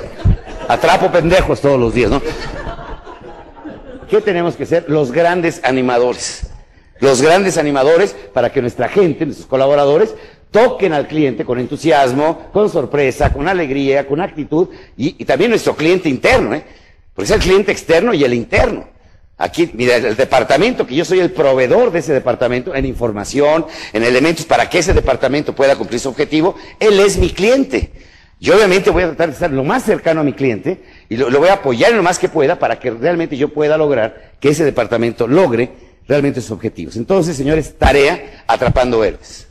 Atrapo 0.67 1.11
pendejos 1.11 1.59
todos 1.61 1.79
los 1.79 1.93
días, 1.93 2.09
¿no? 2.09 2.21
¿Qué 4.09 4.21
tenemos 4.21 4.55
que 4.55 4.65
ser? 4.65 4.85
Los 4.87 5.11
grandes 5.11 5.61
animadores. 5.63 6.47
Los 6.99 7.21
grandes 7.21 7.57
animadores 7.57 8.15
para 8.33 8.51
que 8.51 8.61
nuestra 8.61 8.87
gente, 8.87 9.25
nuestros 9.25 9.47
colaboradores, 9.47 10.15
toquen 10.51 10.93
al 10.93 11.07
cliente 11.07 11.43
con 11.43 11.59
entusiasmo, 11.59 12.49
con 12.53 12.69
sorpresa, 12.69 13.33
con 13.33 13.47
alegría, 13.49 14.07
con 14.07 14.21
actitud, 14.21 14.69
y, 14.95 15.21
y 15.21 15.25
también 15.25 15.49
nuestro 15.49 15.75
cliente 15.75 16.07
interno, 16.07 16.55
¿eh? 16.55 16.63
Porque 17.13 17.25
es 17.25 17.31
el 17.31 17.41
cliente 17.41 17.71
externo 17.71 18.13
y 18.13 18.23
el 18.23 18.33
interno. 18.33 18.87
Aquí, 19.37 19.69
mira, 19.73 19.97
el 19.97 20.15
departamento, 20.15 20.87
que 20.87 20.95
yo 20.95 21.03
soy 21.03 21.19
el 21.19 21.31
proveedor 21.31 21.91
de 21.91 21.99
ese 21.99 22.13
departamento 22.13 22.73
en 22.73 22.85
información, 22.85 23.65
en 23.91 24.03
elementos 24.03 24.45
para 24.45 24.69
que 24.69 24.79
ese 24.79 24.93
departamento 24.93 25.53
pueda 25.53 25.75
cumplir 25.75 25.99
su 25.99 26.09
objetivo, 26.09 26.55
él 26.79 26.99
es 27.01 27.17
mi 27.17 27.31
cliente. 27.31 27.91
Yo 28.39 28.55
obviamente 28.55 28.89
voy 28.91 29.03
a 29.03 29.07
tratar 29.07 29.27
de 29.27 29.33
estar 29.33 29.51
lo 29.51 29.63
más 29.63 29.83
cercano 29.83 30.21
a 30.21 30.23
mi 30.23 30.33
cliente 30.33 30.83
y 31.09 31.17
lo, 31.17 31.29
voy 31.37 31.49
a 31.49 31.53
apoyar 31.53 31.91
en 31.91 31.97
lo 31.97 32.03
más 32.03 32.17
que 32.17 32.29
pueda 32.29 32.59
para 32.59 32.79
que 32.79 32.91
realmente 32.91 33.35
yo 33.35 33.49
pueda 33.53 33.77
lograr 33.77 34.33
que 34.39 34.49
ese 34.49 34.63
departamento 34.63 35.27
logre 35.27 35.71
realmente 36.07 36.39
sus 36.39 36.51
objetivos. 36.51 36.95
Entonces, 36.95 37.35
señores, 37.35 37.77
tarea 37.77 38.43
atrapando 38.47 39.03
héroes. 39.03 39.47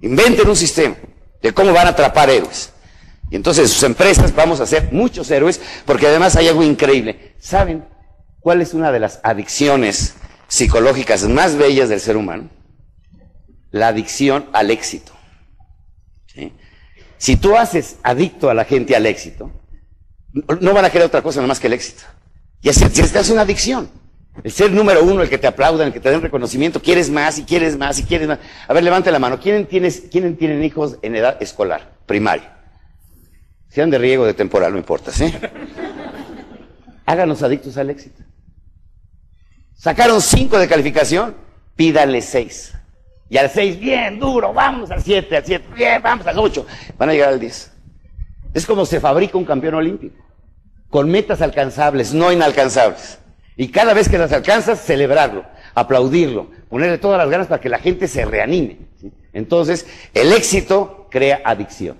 Inventen 0.00 0.48
un 0.48 0.56
sistema 0.56 0.96
de 1.42 1.52
cómo 1.52 1.72
van 1.72 1.86
a 1.86 1.90
atrapar 1.90 2.28
héroes. 2.28 2.72
Y 3.30 3.36
entonces 3.36 3.70
sus 3.70 3.82
empresas 3.82 4.34
vamos 4.34 4.60
a 4.60 4.64
hacer 4.64 4.88
muchos 4.92 5.30
héroes, 5.30 5.60
porque 5.84 6.06
además 6.06 6.34
hay 6.36 6.48
algo 6.48 6.62
increíble. 6.62 7.34
¿Saben 7.38 7.84
cuál 8.46 8.62
es 8.62 8.74
una 8.74 8.92
de 8.92 9.00
las 9.00 9.18
adicciones 9.24 10.14
psicológicas 10.46 11.24
más 11.24 11.56
bellas 11.56 11.88
del 11.88 11.98
ser 11.98 12.16
humano? 12.16 12.48
La 13.72 13.88
adicción 13.88 14.46
al 14.52 14.70
éxito. 14.70 15.10
Si 17.18 17.34
tú 17.34 17.56
haces 17.56 17.96
adicto 18.04 18.48
a 18.48 18.54
la 18.54 18.64
gente 18.64 18.94
al 18.94 19.04
éxito, 19.06 19.50
no 20.60 20.72
van 20.72 20.84
a 20.84 20.90
querer 20.90 21.08
otra 21.08 21.22
cosa 21.22 21.40
nada 21.40 21.48
más 21.48 21.58
que 21.58 21.66
el 21.66 21.72
éxito. 21.72 22.04
Y 22.62 22.68
así, 22.68 22.84
es 22.84 23.30
una 23.30 23.40
adicción. 23.40 23.90
El 24.44 24.52
ser 24.52 24.70
número 24.70 25.02
uno, 25.02 25.22
el 25.22 25.28
que 25.28 25.38
te 25.38 25.48
aplaudan, 25.48 25.88
el 25.88 25.92
que 25.92 25.98
te 25.98 26.10
den 26.10 26.22
reconocimiento, 26.22 26.80
quieres 26.80 27.10
más 27.10 27.40
y 27.40 27.42
quieres 27.42 27.76
más 27.76 27.98
y 27.98 28.04
quieres 28.04 28.28
más. 28.28 28.38
A 28.68 28.72
ver, 28.72 28.84
levante 28.84 29.10
la 29.10 29.18
mano. 29.18 29.40
¿Quiénes, 29.40 29.68
tienes, 29.68 30.04
¿quiénes 30.08 30.38
tienen 30.38 30.62
hijos 30.62 30.98
en 31.02 31.16
edad 31.16 31.36
escolar, 31.42 31.96
primaria? 32.06 32.56
Sean 33.70 33.90
de 33.90 33.98
riego, 33.98 34.24
de 34.24 34.34
temporal, 34.34 34.70
no 34.70 34.78
importa, 34.78 35.10
¿sí? 35.10 35.34
Háganos 37.06 37.42
adictos 37.42 37.76
al 37.76 37.90
éxito. 37.90 38.22
Sacaron 39.76 40.20
cinco 40.20 40.58
de 40.58 40.66
calificación, 40.66 41.36
pídale 41.76 42.22
seis. 42.22 42.72
Y 43.28 43.36
al 43.36 43.50
seis, 43.50 43.78
bien, 43.78 44.18
duro, 44.18 44.52
vamos 44.52 44.90
al 44.90 45.02
siete, 45.02 45.36
al 45.36 45.44
siete, 45.44 45.66
bien, 45.74 46.00
vamos 46.02 46.26
al 46.26 46.38
ocho. 46.38 46.66
Van 46.96 47.10
a 47.10 47.12
llegar 47.12 47.28
al 47.28 47.40
diez. 47.40 47.70
Es 48.54 48.64
como 48.64 48.86
se 48.86 49.00
fabrica 49.00 49.36
un 49.36 49.44
campeón 49.44 49.74
olímpico. 49.74 50.16
Con 50.88 51.10
metas 51.10 51.42
alcanzables, 51.42 52.14
no 52.14 52.32
inalcanzables. 52.32 53.18
Y 53.56 53.68
cada 53.68 53.94
vez 53.94 54.08
que 54.08 54.18
las 54.18 54.32
alcanzas, 54.32 54.80
celebrarlo, 54.80 55.44
aplaudirlo, 55.74 56.50
ponerle 56.68 56.98
todas 56.98 57.18
las 57.18 57.28
ganas 57.28 57.46
para 57.48 57.60
que 57.60 57.68
la 57.68 57.78
gente 57.78 58.08
se 58.08 58.24
reanime. 58.24 58.78
Entonces, 59.32 59.86
el 60.14 60.32
éxito 60.32 61.08
crea 61.10 61.42
adicción. 61.44 61.98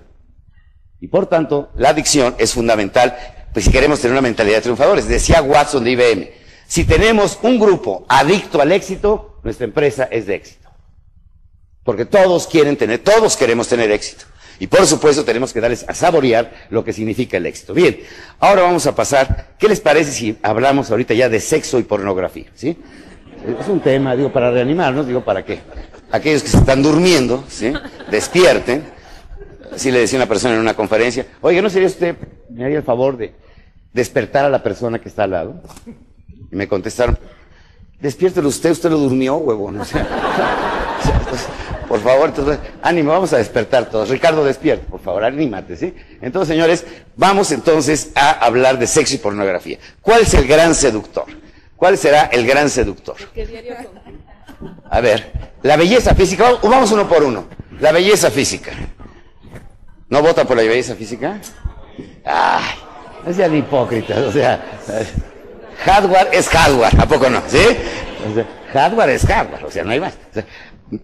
Y 1.00 1.08
por 1.08 1.26
tanto, 1.26 1.70
la 1.76 1.90
adicción 1.90 2.34
es 2.38 2.54
fundamental, 2.54 3.16
pues 3.52 3.66
si 3.66 3.70
queremos 3.70 4.00
tener 4.00 4.12
una 4.12 4.22
mentalidad 4.22 4.56
de 4.56 4.62
triunfadores. 4.62 5.08
Decía 5.08 5.42
Watson 5.42 5.84
de 5.84 5.90
IBM, 5.90 6.30
si 6.66 6.84
tenemos 6.84 7.38
un 7.42 7.58
grupo 7.58 8.04
adicto 8.08 8.60
al 8.60 8.72
éxito, 8.72 9.40
nuestra 9.42 9.64
empresa 9.64 10.08
es 10.10 10.26
de 10.26 10.34
éxito. 10.34 10.68
Porque 11.84 12.04
todos 12.04 12.46
quieren 12.46 12.76
tener, 12.76 12.98
todos 12.98 13.36
queremos 13.36 13.68
tener 13.68 13.90
éxito. 13.90 14.24
Y 14.58 14.66
por 14.66 14.86
supuesto 14.86 15.24
tenemos 15.24 15.52
que 15.52 15.60
darles 15.60 15.84
a 15.88 15.94
saborear 15.94 16.66
lo 16.70 16.84
que 16.84 16.92
significa 16.92 17.36
el 17.36 17.46
éxito. 17.46 17.74
Bien, 17.74 18.00
ahora 18.40 18.62
vamos 18.62 18.86
a 18.86 18.94
pasar, 18.94 19.54
¿qué 19.58 19.68
les 19.68 19.80
parece 19.80 20.12
si 20.12 20.38
hablamos 20.42 20.90
ahorita 20.90 21.14
ya 21.14 21.28
de 21.28 21.40
sexo 21.40 21.78
y 21.78 21.82
pornografía? 21.82 22.46
¿Sí? 22.54 22.76
Es 23.60 23.68
un 23.68 23.80
tema, 23.80 24.16
digo, 24.16 24.32
para 24.32 24.50
reanimarnos, 24.50 25.06
digo, 25.06 25.22
para 25.22 25.44
que 25.44 25.60
aquellos 26.10 26.42
que 26.42 26.48
se 26.48 26.56
están 26.56 26.82
durmiendo, 26.82 27.44
¿sí? 27.48 27.72
Despierten. 28.10 28.84
Así 29.72 29.92
le 29.92 30.00
decía 30.00 30.18
una 30.18 30.26
persona 30.26 30.54
en 30.54 30.60
una 30.60 30.74
conferencia, 30.74 31.26
oye, 31.42 31.60
¿no 31.60 31.68
sería 31.68 31.86
usted, 31.86 32.16
me 32.48 32.64
haría 32.64 32.78
el 32.78 32.82
favor 32.82 33.16
de 33.16 33.34
despertar 33.92 34.46
a 34.46 34.48
la 34.48 34.62
persona 34.62 34.98
que 34.98 35.08
está 35.08 35.24
al 35.24 35.30
lado? 35.30 35.62
Y 36.50 36.56
me 36.56 36.68
contestaron, 36.68 37.18
despiértelo 38.00 38.48
usted, 38.48 38.70
usted 38.70 38.90
lo 38.90 38.98
durmió, 38.98 39.36
huevón. 39.36 39.80
O 39.80 39.84
sea, 39.84 40.06
por 41.88 42.00
favor, 42.00 42.28
entonces, 42.30 42.58
ánimo, 42.82 43.12
vamos 43.12 43.32
a 43.32 43.38
despertar 43.38 43.88
todos. 43.88 44.08
Ricardo, 44.08 44.44
despierta, 44.44 44.86
por 44.86 45.00
favor, 45.00 45.24
anímate, 45.24 45.76
¿sí? 45.76 45.94
Entonces, 46.20 46.48
señores, 46.48 46.84
vamos 47.16 47.52
entonces 47.52 48.10
a 48.14 48.30
hablar 48.44 48.78
de 48.78 48.86
sexo 48.86 49.14
y 49.14 49.18
pornografía. 49.18 49.78
¿Cuál 50.00 50.22
es 50.22 50.34
el 50.34 50.46
gran 50.46 50.74
seductor? 50.74 51.26
¿Cuál 51.76 51.96
será 51.96 52.24
el 52.26 52.46
gran 52.46 52.70
seductor? 52.70 53.16
A 54.90 55.00
ver, 55.00 55.30
la 55.62 55.76
belleza 55.76 56.14
física, 56.14 56.54
vamos 56.62 56.90
uno 56.90 57.08
por 57.08 57.22
uno. 57.22 57.46
La 57.80 57.92
belleza 57.92 58.30
física. 58.30 58.72
¿No 60.08 60.22
vota 60.22 60.44
por 60.44 60.56
la 60.56 60.62
belleza 60.62 60.94
física? 60.94 61.38
Ay, 62.24 62.64
no 63.24 63.32
sean 63.32 63.54
hipócritas, 63.54 64.18
o 64.18 64.32
sea, 64.32 64.80
hardware 65.84 66.28
es 66.32 66.48
hardware, 66.48 67.00
¿a 67.00 67.06
poco 67.06 67.30
no? 67.30 67.42
¿Sí? 67.48 67.58
hardware 68.72 69.10
es 69.10 69.26
hardware, 69.26 69.64
o 69.64 69.70
sea, 69.70 69.84
no 69.84 69.92
hay 69.92 70.00
más. 70.00 70.14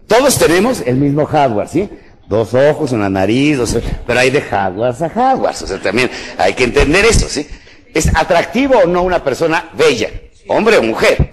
Todos 0.07 0.37
tenemos 0.37 0.81
el 0.81 0.95
mismo 0.95 1.25
hardware, 1.25 1.67
¿sí? 1.67 1.89
Dos 2.27 2.53
ojos, 2.53 2.91
una 2.91 3.09
nariz, 3.09 3.59
pero 4.07 4.19
hay 4.19 4.29
de 4.29 4.41
hardware 4.41 4.95
a 4.99 5.09
hardware. 5.09 5.51
O 5.51 5.67
sea, 5.67 5.79
también 5.79 6.09
hay 6.37 6.53
que 6.53 6.63
entender 6.63 7.03
eso, 7.05 7.27
¿sí? 7.27 7.47
¿Es 7.93 8.07
atractivo 8.15 8.75
o 8.77 8.87
no 8.87 9.03
una 9.03 9.23
persona 9.23 9.69
bella? 9.73 10.09
Hombre 10.47 10.77
o 10.77 10.83
mujer. 10.83 11.31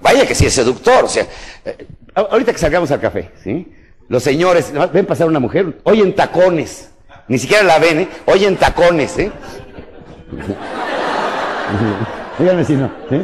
vaya 0.00 0.26
que 0.26 0.34
sí 0.34 0.46
es 0.46 0.52
seductor, 0.52 1.04
o 1.04 1.08
sea, 1.08 1.26
eh, 1.64 1.86
ahorita 2.14 2.52
que 2.52 2.58
salgamos 2.58 2.90
al 2.90 3.00
café, 3.00 3.30
¿sí? 3.42 3.72
Los 4.08 4.22
señores, 4.22 4.72
ven 4.92 5.06
pasar 5.06 5.28
una 5.28 5.38
mujer, 5.38 5.78
oyen 5.84 6.14
tacones, 6.14 6.90
ni 7.28 7.38
siquiera 7.38 7.62
la 7.62 7.78
ven, 7.78 8.00
¿eh? 8.00 8.08
Oyen 8.26 8.56
tacones, 8.56 9.18
¿eh? 9.18 9.30
Díganme 12.38 12.64
si 12.64 12.74
no, 12.74 12.90
¿sí? 13.10 13.16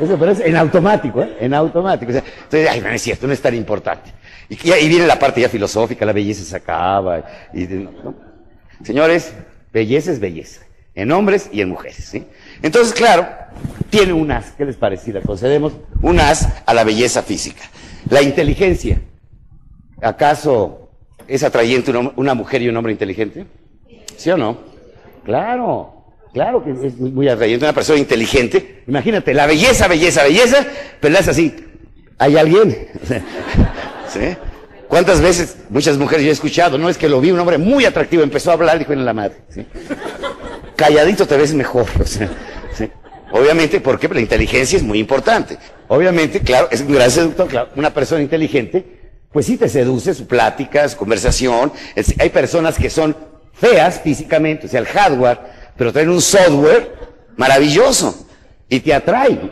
Eso, 0.00 0.26
es 0.26 0.40
en 0.40 0.56
automático, 0.56 1.22
¿eh? 1.22 1.36
En 1.40 1.54
automático. 1.54 2.12
entonces, 2.12 2.68
ay, 2.70 2.80
no 2.80 2.90
es 2.90 3.02
cierto, 3.02 3.26
no 3.26 3.32
es 3.32 3.40
tan 3.40 3.54
importante. 3.54 4.12
Y, 4.48 4.56
viene 4.88 5.06
la 5.06 5.18
parte 5.18 5.40
ya 5.40 5.48
filosófica, 5.48 6.04
la 6.04 6.12
belleza 6.12 6.44
se 6.44 6.56
acaba. 6.56 7.24
Señores, 8.82 9.34
belleza 9.72 10.12
es 10.12 10.20
belleza. 10.20 10.62
En 10.94 11.12
hombres 11.12 11.50
y 11.52 11.60
en 11.60 11.70
mujeres, 11.70 12.08
¿sí? 12.10 12.26
Entonces, 12.62 12.94
claro, 12.94 13.26
tiene 13.90 14.12
un 14.12 14.30
as. 14.30 14.52
¿Qué 14.52 14.64
les 14.64 14.76
parece 14.76 15.06
si 15.06 15.12
le 15.12 15.20
concedemos? 15.20 15.74
Un 16.00 16.20
as 16.20 16.48
a 16.64 16.74
la 16.74 16.84
belleza 16.84 17.22
física. 17.22 17.64
La 18.08 18.22
inteligencia. 18.22 19.00
¿Acaso 20.00 20.90
es 21.26 21.42
atrayente 21.42 21.92
una 22.16 22.34
mujer 22.34 22.62
y 22.62 22.68
un 22.68 22.76
hombre 22.76 22.92
inteligente? 22.92 23.46
¿Sí 24.16 24.30
o 24.30 24.36
no? 24.36 24.58
Claro. 25.24 25.95
Claro 26.36 26.62
que 26.62 26.70
es 26.70 26.98
muy 26.98 27.30
atrayente, 27.30 27.64
una 27.64 27.72
persona 27.72 27.98
inteligente. 27.98 28.82
Imagínate, 28.86 29.32
la 29.32 29.46
belleza, 29.46 29.88
belleza, 29.88 30.22
belleza, 30.22 30.66
pero 31.00 31.14
la 31.14 31.20
es 31.20 31.28
así. 31.28 31.56
¿Hay 32.18 32.36
alguien? 32.36 32.88
¿Sí? 34.12 34.36
¿Cuántas 34.86 35.22
veces, 35.22 35.56
muchas 35.70 35.96
mujeres 35.96 36.24
yo 36.24 36.28
he 36.28 36.34
escuchado, 36.34 36.76
no 36.76 36.90
es 36.90 36.98
que 36.98 37.08
lo 37.08 37.22
vi 37.22 37.30
un 37.30 37.40
hombre 37.40 37.56
muy 37.56 37.86
atractivo, 37.86 38.22
empezó 38.22 38.50
a 38.50 38.52
hablar, 38.52 38.78
dijo 38.78 38.92
en 38.92 39.06
la 39.06 39.14
madre. 39.14 39.36
Calladito 40.76 41.26
te 41.26 41.38
ves 41.38 41.54
mejor. 41.54 41.86
Obviamente, 43.32 43.80
porque 43.80 44.06
la 44.06 44.20
inteligencia 44.20 44.76
es 44.76 44.82
muy 44.82 44.98
importante. 44.98 45.56
Obviamente, 45.88 46.40
claro, 46.40 46.68
es 46.70 46.82
un 46.82 46.92
gran 46.92 47.10
seductor, 47.10 47.48
claro, 47.48 47.70
una 47.76 47.94
persona 47.94 48.20
inteligente, 48.20 48.84
pues 49.32 49.46
sí 49.46 49.56
te 49.56 49.70
seduce 49.70 50.12
su 50.12 50.26
plática, 50.26 50.86
su 50.86 50.98
conversación. 50.98 51.72
hay 52.18 52.28
personas 52.28 52.76
que 52.76 52.90
son 52.90 53.16
feas 53.54 54.02
físicamente, 54.02 54.66
o 54.66 54.68
sea, 54.68 54.80
el 54.80 54.86
hardware 54.86 55.55
pero 55.76 55.92
traen 55.92 56.10
un 56.10 56.20
software 56.20 56.94
maravilloso 57.36 58.26
y 58.68 58.80
te 58.80 58.94
atrae. 58.94 59.50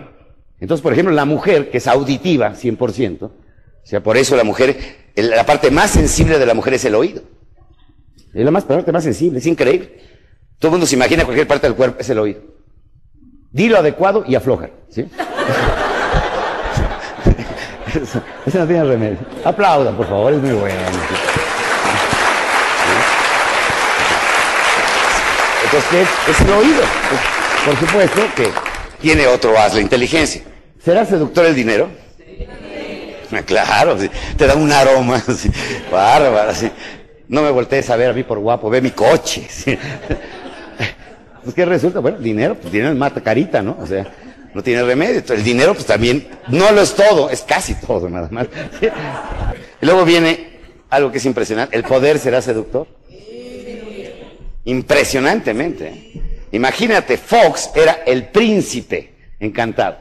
Entonces, 0.59 0.83
por 0.83 0.93
ejemplo, 0.93 1.15
la 1.15 1.25
mujer, 1.25 1.71
que 1.71 1.79
es 1.79 1.87
auditiva 1.87 2.55
100%, 2.55 3.23
o 3.23 3.31
sea, 3.83 4.03
por 4.03 4.17
eso 4.17 4.37
la 4.37 4.45
mujer, 4.45 4.77
la 5.15 5.45
parte 5.45 5.71
más 5.71 5.91
sensible 5.91 6.39
de 6.39 6.47
la 6.47 6.55
mujer 6.55 6.75
es 6.75 6.85
el 6.87 6.95
oído. 6.95 7.23
Es 8.33 8.45
la 8.45 8.51
más, 8.51 8.65
parte 8.65 8.91
más 8.91 9.05
sensible, 9.05 9.39
es 9.39 9.47
increíble. 9.47 10.01
Todo 10.59 10.71
el 10.71 10.73
mundo 10.73 10.87
se 10.87 10.97
imagina 10.97 11.25
cualquier 11.25 11.47
parte 11.47 11.67
del 11.67 11.77
cuerpo, 11.77 12.01
es 12.01 12.09
el 12.09 12.19
oído. 12.19 12.41
Dilo 13.53 13.79
adecuado 13.79 14.25
y 14.27 14.35
afloja, 14.35 14.71
¿sí? 14.89 15.03
eso, 17.95 18.23
no 18.59 18.67
tiene 18.67 18.85
remedio. 18.85 19.19
Aplauda, 19.45 19.97
por 19.97 20.09
favor, 20.09 20.33
es 20.33 20.41
muy 20.41 20.53
bueno. 20.53 20.81
Es 25.77 26.41
el 26.41 26.51
oído. 26.51 26.83
Por 27.67 27.77
supuesto 27.77 28.21
que 28.37 28.49
tiene 29.01 29.27
otro 29.27 29.59
as, 29.59 29.75
la 29.75 29.81
inteligencia. 29.81 30.43
¿Será 30.79 31.05
seductor 31.05 31.47
el 31.47 31.55
dinero? 31.55 31.89
Sí. 32.17 32.47
Claro, 33.47 33.97
te 34.37 34.47
da 34.47 34.55
un 34.55 34.71
aroma, 34.71 35.21
bárbaro. 35.91 36.53
No 37.27 37.43
me 37.43 37.51
voltees 37.51 37.91
a 37.91 37.97
ver 37.97 38.11
a 38.11 38.13
mí 38.13 38.23
por 38.23 38.39
guapo, 38.39 38.71
ve 38.71 38.81
mi 38.81 38.91
coche. 38.93 39.49
Pues, 41.43 41.55
¿qué 41.55 41.67
resulta? 41.67 41.99
Bueno, 41.99 42.17
dinero, 42.21 42.55
pues 42.55 42.73
dinero 42.73 42.95
mata 42.95 43.21
carita, 43.21 43.61
¿no? 43.61 43.77
O 43.79 43.87
sea, 43.87 44.07
no 44.55 44.63
tiene 44.63 44.83
remedio. 44.83 45.23
El 45.29 45.45
dinero, 45.45 45.75
pues 45.75 45.85
también, 45.85 46.27
no 46.49 46.73
lo 46.73 46.81
es 46.81 46.95
todo, 46.95 47.29
es 47.29 47.43
casi 47.43 47.75
todo, 47.75 48.09
nada 48.09 48.29
más. 48.31 48.47
Y 49.83 49.85
luego 49.85 50.07
viene 50.07 50.61
algo 50.89 51.13
que 51.13 51.19
es 51.19 51.27
impresionante, 51.27 51.77
¿el 51.77 51.83
poder 51.83 52.19
será 52.19 52.41
seductor? 52.41 52.87
Impresionantemente. 54.65 56.47
Imagínate, 56.53 57.17
Fox 57.17 57.71
era 57.75 58.03
el 58.07 58.29
príncipe 58.29 59.35
encantado. 59.41 59.99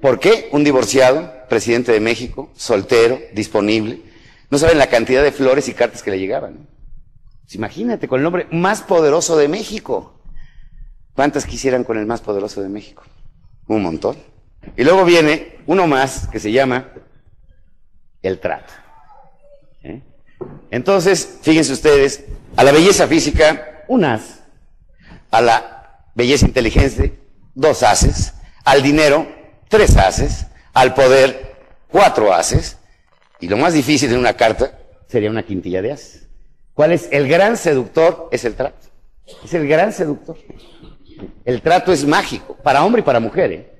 ¿Por 0.00 0.18
qué? 0.18 0.48
Un 0.52 0.64
divorciado, 0.64 1.32
presidente 1.48 1.92
de 1.92 2.00
México, 2.00 2.50
soltero, 2.54 3.20
disponible. 3.32 4.00
No 4.50 4.58
saben 4.58 4.78
la 4.78 4.88
cantidad 4.88 5.22
de 5.22 5.32
flores 5.32 5.68
y 5.68 5.74
cartas 5.74 6.02
que 6.02 6.10
le 6.10 6.18
llegaban. 6.18 6.68
Pues 7.42 7.54
imagínate, 7.54 8.08
con 8.08 8.20
el 8.20 8.24
nombre 8.24 8.46
más 8.50 8.82
poderoso 8.82 9.36
de 9.36 9.48
México. 9.48 10.20
¿Cuántas 11.14 11.46
quisieran 11.46 11.84
con 11.84 11.98
el 11.98 12.06
más 12.06 12.20
poderoso 12.20 12.62
de 12.62 12.68
México? 12.68 13.02
Un 13.68 13.82
montón. 13.82 14.16
Y 14.76 14.84
luego 14.84 15.04
viene 15.04 15.58
uno 15.66 15.86
más 15.86 16.28
que 16.28 16.38
se 16.38 16.52
llama 16.52 16.92
el 18.22 18.38
trato. 18.38 18.72
Entonces, 20.70 21.38
fíjense 21.42 21.72
ustedes, 21.72 22.24
a 22.56 22.64
la 22.64 22.72
belleza 22.72 23.06
física, 23.06 23.84
un 23.88 24.04
as, 24.04 24.40
a 25.30 25.40
la 25.40 26.06
belleza 26.14 26.46
inteligente, 26.46 27.18
dos 27.54 27.82
haces, 27.82 28.34
al 28.64 28.82
dinero, 28.82 29.26
tres 29.68 29.96
haces, 29.96 30.46
al 30.72 30.94
poder, 30.94 31.56
cuatro 31.88 32.32
haces, 32.32 32.78
y 33.40 33.48
lo 33.48 33.56
más 33.56 33.74
difícil 33.74 34.12
en 34.12 34.18
una 34.18 34.34
carta 34.34 34.78
sería 35.08 35.30
una 35.30 35.42
quintilla 35.42 35.82
de 35.82 35.92
haces. 35.92 36.28
¿Cuál 36.74 36.92
es 36.92 37.08
el 37.10 37.28
gran 37.28 37.56
seductor? 37.56 38.28
Es 38.30 38.44
el 38.44 38.54
trato. 38.54 38.88
Es 39.44 39.52
el 39.54 39.68
gran 39.68 39.92
seductor. 39.92 40.36
El 41.44 41.60
trato 41.60 41.92
es 41.92 42.04
mágico, 42.06 42.56
para 42.62 42.84
hombre 42.84 43.00
y 43.00 43.04
para 43.04 43.20
mujer. 43.20 43.52
¿eh? 43.52 43.72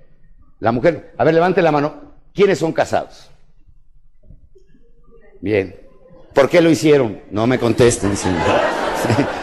La 0.60 0.72
mujer, 0.72 1.14
a 1.16 1.24
ver, 1.24 1.34
levante 1.34 1.62
la 1.62 1.72
mano. 1.72 2.12
¿Quiénes 2.34 2.58
son 2.58 2.72
casados? 2.72 3.30
Bien. 5.40 5.81
¿Por 6.32 6.48
qué 6.48 6.60
lo 6.60 6.70
hicieron? 6.70 7.20
No 7.30 7.46
me 7.46 7.58
contesten, 7.58 8.16
señor. 8.16 8.40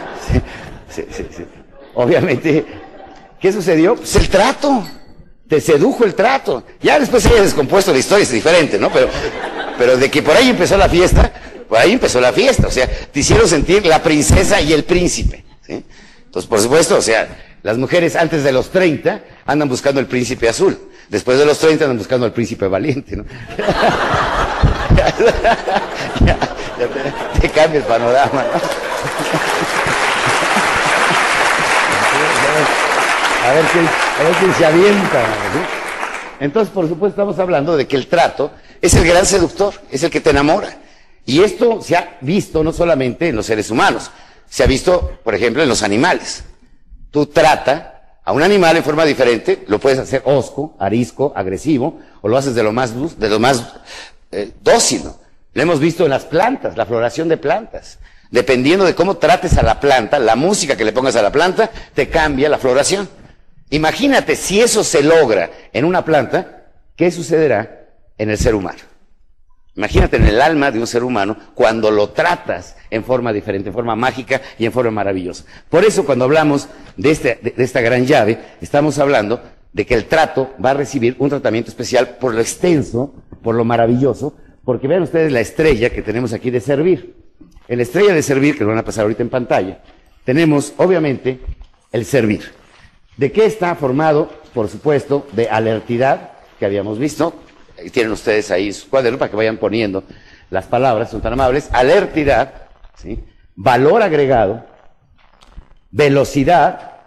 Sí, 0.91 1.03
sí, 1.11 1.23
sí, 1.29 1.43
Obviamente, 1.93 2.65
¿qué 3.39 3.53
sucedió? 3.53 3.95
Pues 3.95 4.15
el 4.15 4.27
trato. 4.27 4.85
Te 5.47 5.61
sedujo 5.61 6.03
el 6.03 6.15
trato. 6.15 6.63
Ya 6.81 6.99
después 6.99 7.21
se 7.21 7.29
haya 7.29 7.43
descompuesto 7.43 7.91
la 7.91 7.99
historia, 7.99 8.23
es 8.23 8.31
diferente, 8.31 8.79
¿no? 8.79 8.91
Pero, 8.91 9.07
pero 9.77 9.97
de 9.97 10.09
que 10.09 10.23
por 10.23 10.35
ahí 10.35 10.49
empezó 10.49 10.77
la 10.77 10.89
fiesta, 10.89 11.31
por 11.67 11.77
ahí 11.77 11.93
empezó 11.93 12.19
la 12.19 12.33
fiesta. 12.33 12.67
O 12.67 12.71
sea, 12.71 12.87
te 12.87 13.19
hicieron 13.19 13.47
sentir 13.47 13.85
la 13.85 14.01
princesa 14.01 14.59
y 14.61 14.73
el 14.73 14.83
príncipe. 14.83 15.45
Entonces, 15.67 16.49
por 16.49 16.59
supuesto, 16.59 16.97
o 16.97 17.01
sea, 17.01 17.27
las 17.61 17.77
mujeres 17.77 18.15
antes 18.15 18.43
de 18.43 18.51
los 18.51 18.69
30 18.71 19.23
andan 19.45 19.69
buscando 19.69 19.99
el 19.99 20.07
príncipe 20.07 20.49
azul. 20.49 20.77
Después 21.09 21.37
de 21.37 21.45
los 21.45 21.59
30 21.59 21.85
andan 21.85 21.97
buscando 21.97 22.25
al 22.25 22.33
príncipe 22.33 22.67
valiente, 22.67 23.15
¿no? 23.15 23.25
ya, 26.25 26.37
te, 26.77 27.39
te, 27.41 27.49
cambia 27.49 27.79
el 27.79 27.85
panorama, 27.85 28.43
¿no? 28.43 28.59
A 33.49 33.53
ver 33.53 33.65
quién, 34.39 34.53
se 34.53 34.65
avienta. 34.65 35.25
¿sí? 35.25 35.59
Entonces, 36.39 36.73
por 36.73 36.87
supuesto, 36.87 37.21
estamos 37.21 37.39
hablando 37.39 37.75
de 37.75 37.87
que 37.87 37.95
el 37.95 38.07
trato 38.07 38.51
es 38.81 38.93
el 38.93 39.07
gran 39.07 39.25
seductor, 39.25 39.73
es 39.89 40.03
el 40.03 40.11
que 40.11 40.21
te 40.21 40.29
enamora. 40.29 40.77
Y 41.25 41.41
esto 41.41 41.81
se 41.81 41.95
ha 41.95 42.17
visto 42.21 42.63
no 42.63 42.71
solamente 42.71 43.29
en 43.29 43.35
los 43.35 43.45
seres 43.45 43.71
humanos, 43.71 44.11
se 44.49 44.63
ha 44.63 44.67
visto, 44.67 45.19
por 45.23 45.35
ejemplo, 45.35 45.63
en 45.63 45.69
los 45.69 45.83
animales. 45.83 46.43
Tú 47.11 47.25
trata 47.27 48.19
a 48.23 48.31
un 48.31 48.43
animal 48.43 48.77
en 48.77 48.83
forma 48.83 49.05
diferente, 49.05 49.63
lo 49.67 49.79
puedes 49.79 49.99
hacer 49.99 50.21
osco, 50.25 50.75
arisco, 50.79 51.33
agresivo, 51.35 51.99
o 52.21 52.27
lo 52.27 52.37
haces 52.37 52.55
de 52.55 52.63
lo 52.63 52.71
más, 52.71 53.19
de 53.19 53.29
lo 53.29 53.39
más 53.39 53.63
eh, 54.31 54.51
dócil. 54.61 55.03
Lo 55.53 55.61
hemos 55.61 55.79
visto 55.79 56.03
en 56.03 56.11
las 56.11 56.25
plantas, 56.25 56.77
la 56.77 56.85
floración 56.85 57.27
de 57.27 57.37
plantas. 57.37 57.99
Dependiendo 58.31 58.85
de 58.85 58.93
cómo 58.93 59.17
trates 59.17 59.57
a 59.57 59.63
la 59.63 59.79
planta, 59.79 60.19
la 60.19 60.35
música 60.35 60.77
que 60.77 60.85
le 60.85 60.93
pongas 60.93 61.15
a 61.15 61.21
la 61.21 61.31
planta, 61.31 61.71
te 61.93 62.09
cambia 62.09 62.49
la 62.49 62.59
floración. 62.59 63.09
Imagínate 63.71 64.35
si 64.35 64.61
eso 64.61 64.83
se 64.83 65.01
logra 65.01 65.49
en 65.73 65.85
una 65.85 66.05
planta, 66.05 66.65
¿qué 66.95 67.11
sucederá 67.11 67.87
en 68.17 68.29
el 68.29 68.37
ser 68.37 68.55
humano? 68.55 68.79
Imagínate 69.75 70.17
en 70.17 70.27
el 70.27 70.41
alma 70.41 70.71
de 70.71 70.79
un 70.79 70.87
ser 70.87 71.03
humano 71.03 71.37
cuando 71.55 71.89
lo 71.89 72.09
tratas 72.09 72.75
en 72.89 73.03
forma 73.03 73.31
diferente, 73.31 73.69
en 73.69 73.73
forma 73.73 73.95
mágica 73.95 74.41
y 74.57 74.65
en 74.65 74.71
forma 74.71 74.91
maravillosa. 74.91 75.45
Por 75.69 75.85
eso 75.85 76.05
cuando 76.05 76.25
hablamos 76.25 76.67
de, 76.97 77.11
este, 77.11 77.39
de, 77.41 77.51
de 77.51 77.63
esta 77.63 77.81
gran 77.81 78.05
llave, 78.05 78.39
estamos 78.61 78.99
hablando 78.99 79.41
de 79.73 79.85
que 79.85 79.93
el 79.93 80.05
trato 80.05 80.53
va 80.63 80.71
a 80.71 80.75
recibir 80.75 81.15
un 81.19 81.29
tratamiento 81.29 81.69
especial 81.69 82.17
por 82.19 82.33
lo 82.33 82.41
extenso, 82.41 83.13
por 83.43 83.55
lo 83.55 83.63
maravilloso, 83.65 84.35
porque 84.65 84.87
vean 84.87 85.03
ustedes 85.03 85.31
la 85.31 85.39
estrella 85.39 85.89
que 85.89 86.01
tenemos 86.01 86.33
aquí 86.33 86.49
de 86.49 86.61
servir. 86.61 87.15
En 87.67 87.77
la 87.77 87.83
estrella 87.83 88.13
de 88.13 88.23
servir, 88.23 88.57
que 88.57 88.63
lo 88.63 88.69
van 88.69 88.79
a 88.79 88.85
pasar 88.85 89.03
ahorita 89.03 89.23
en 89.23 89.29
pantalla, 89.29 89.81
tenemos 90.23 90.73
obviamente 90.77 91.39
el 91.91 92.05
servir. 92.05 92.51
¿De 93.17 93.31
qué 93.31 93.45
está 93.45 93.75
formado? 93.75 94.29
Por 94.53 94.69
supuesto, 94.69 95.27
de 95.33 95.49
alertidad, 95.49 96.31
que 96.57 96.65
habíamos 96.65 96.97
visto, 96.97 97.33
tienen 97.91 98.11
ustedes 98.11 98.51
ahí 98.51 98.73
su 98.73 98.89
cuaderno 98.89 99.17
para 99.17 99.29
que 99.29 99.37
vayan 99.37 99.57
poniendo 99.57 100.03
las 100.49 100.65
palabras, 100.65 101.11
son 101.11 101.21
tan 101.21 101.33
amables. 101.33 101.69
Alertidad, 101.71 102.69
¿sí? 102.95 103.19
valor 103.55 104.01
agregado, 104.01 104.65
velocidad, 105.91 106.98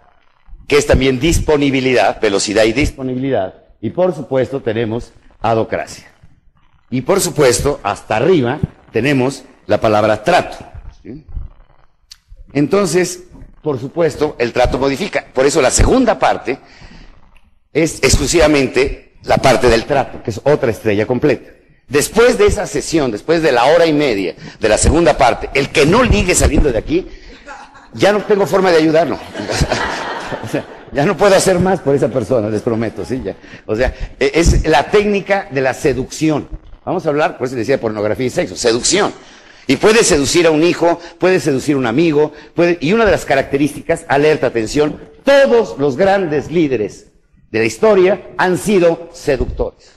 que 0.67 0.77
es 0.77 0.85
también 0.87 1.19
disponibilidad, 1.19 2.19
velocidad 2.21 2.63
y 2.63 2.73
disponibilidad. 2.73 3.53
Y 3.81 3.89
por 3.89 4.15
supuesto 4.15 4.61
tenemos 4.61 5.11
adocracia. 5.41 6.07
Y 6.89 7.01
por 7.01 7.19
supuesto, 7.19 7.79
hasta 7.83 8.17
arriba 8.17 8.59
tenemos 8.91 9.43
la 9.65 9.81
palabra 9.81 10.23
trato. 10.23 10.57
Entonces, 12.53 13.23
por 13.61 13.79
supuesto, 13.79 14.35
el 14.39 14.53
trato 14.53 14.77
modifica. 14.77 15.25
Por 15.33 15.45
eso 15.45 15.61
la 15.61 15.71
segunda 15.71 16.19
parte 16.19 16.59
es 17.71 17.97
exclusivamente 18.03 19.15
la 19.23 19.37
parte 19.37 19.69
del 19.69 19.85
trato, 19.85 20.21
que 20.21 20.31
es 20.31 20.41
otra 20.43 20.69
estrella 20.69 21.05
completa. 21.05 21.49
Después 21.87 22.37
de 22.37 22.45
esa 22.45 22.65
sesión, 22.67 23.11
después 23.11 23.41
de 23.41 23.51
la 23.51 23.65
hora 23.65 23.85
y 23.85 23.93
media 23.93 24.35
de 24.59 24.69
la 24.69 24.77
segunda 24.77 25.17
parte, 25.17 25.49
el 25.53 25.69
que 25.69 25.85
no 25.85 26.03
ligue 26.03 26.35
saliendo 26.35 26.71
de 26.71 26.77
aquí, 26.77 27.07
ya 27.93 28.11
no 28.11 28.21
tengo 28.23 28.45
forma 28.45 28.71
de 28.71 28.77
ayudarlo. 28.77 29.17
ya 30.93 31.05
no 31.05 31.17
puedo 31.17 31.35
hacer 31.35 31.59
más 31.59 31.79
por 31.79 31.95
esa 31.95 32.09
persona, 32.09 32.49
les 32.49 32.61
prometo, 32.61 33.03
¿sí? 33.03 33.21
Ya. 33.23 33.35
O 33.65 33.75
sea, 33.75 33.93
es 34.19 34.67
la 34.67 34.89
técnica 34.89 35.47
de 35.51 35.61
la 35.61 35.73
seducción. 35.73 36.47
Vamos 36.85 37.05
a 37.05 37.09
hablar, 37.09 37.37
por 37.37 37.47
eso 37.47 37.55
decía 37.55 37.79
pornografía 37.79 38.25
y 38.25 38.29
sexo, 38.29 38.55
seducción. 38.55 39.13
Y 39.65 39.77
puede 39.77 40.03
seducir 40.03 40.45
a 40.45 40.51
un 40.51 40.63
hijo, 40.63 40.99
puede 41.19 41.39
seducir 41.39 41.75
a 41.75 41.77
un 41.77 41.85
amigo, 41.85 42.33
puede, 42.53 42.77
y 42.81 42.93
una 42.93 43.05
de 43.05 43.11
las 43.11 43.25
características, 43.25 44.05
alerta, 44.09 44.47
atención, 44.47 44.99
todos 45.23 45.77
los 45.79 45.95
grandes 45.95 46.51
líderes 46.51 47.07
de 47.49 47.59
la 47.59 47.65
historia 47.65 48.29
han 48.37 48.57
sido 48.57 49.09
seductores. 49.13 49.93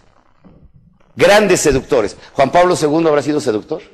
Grandes 1.16 1.61
seductores. 1.61 2.16
Juan 2.32 2.53
Pablo 2.53 2.74
II 2.80 3.09
habrá 3.09 3.22
sido 3.22 3.40
seductor. 3.40 3.82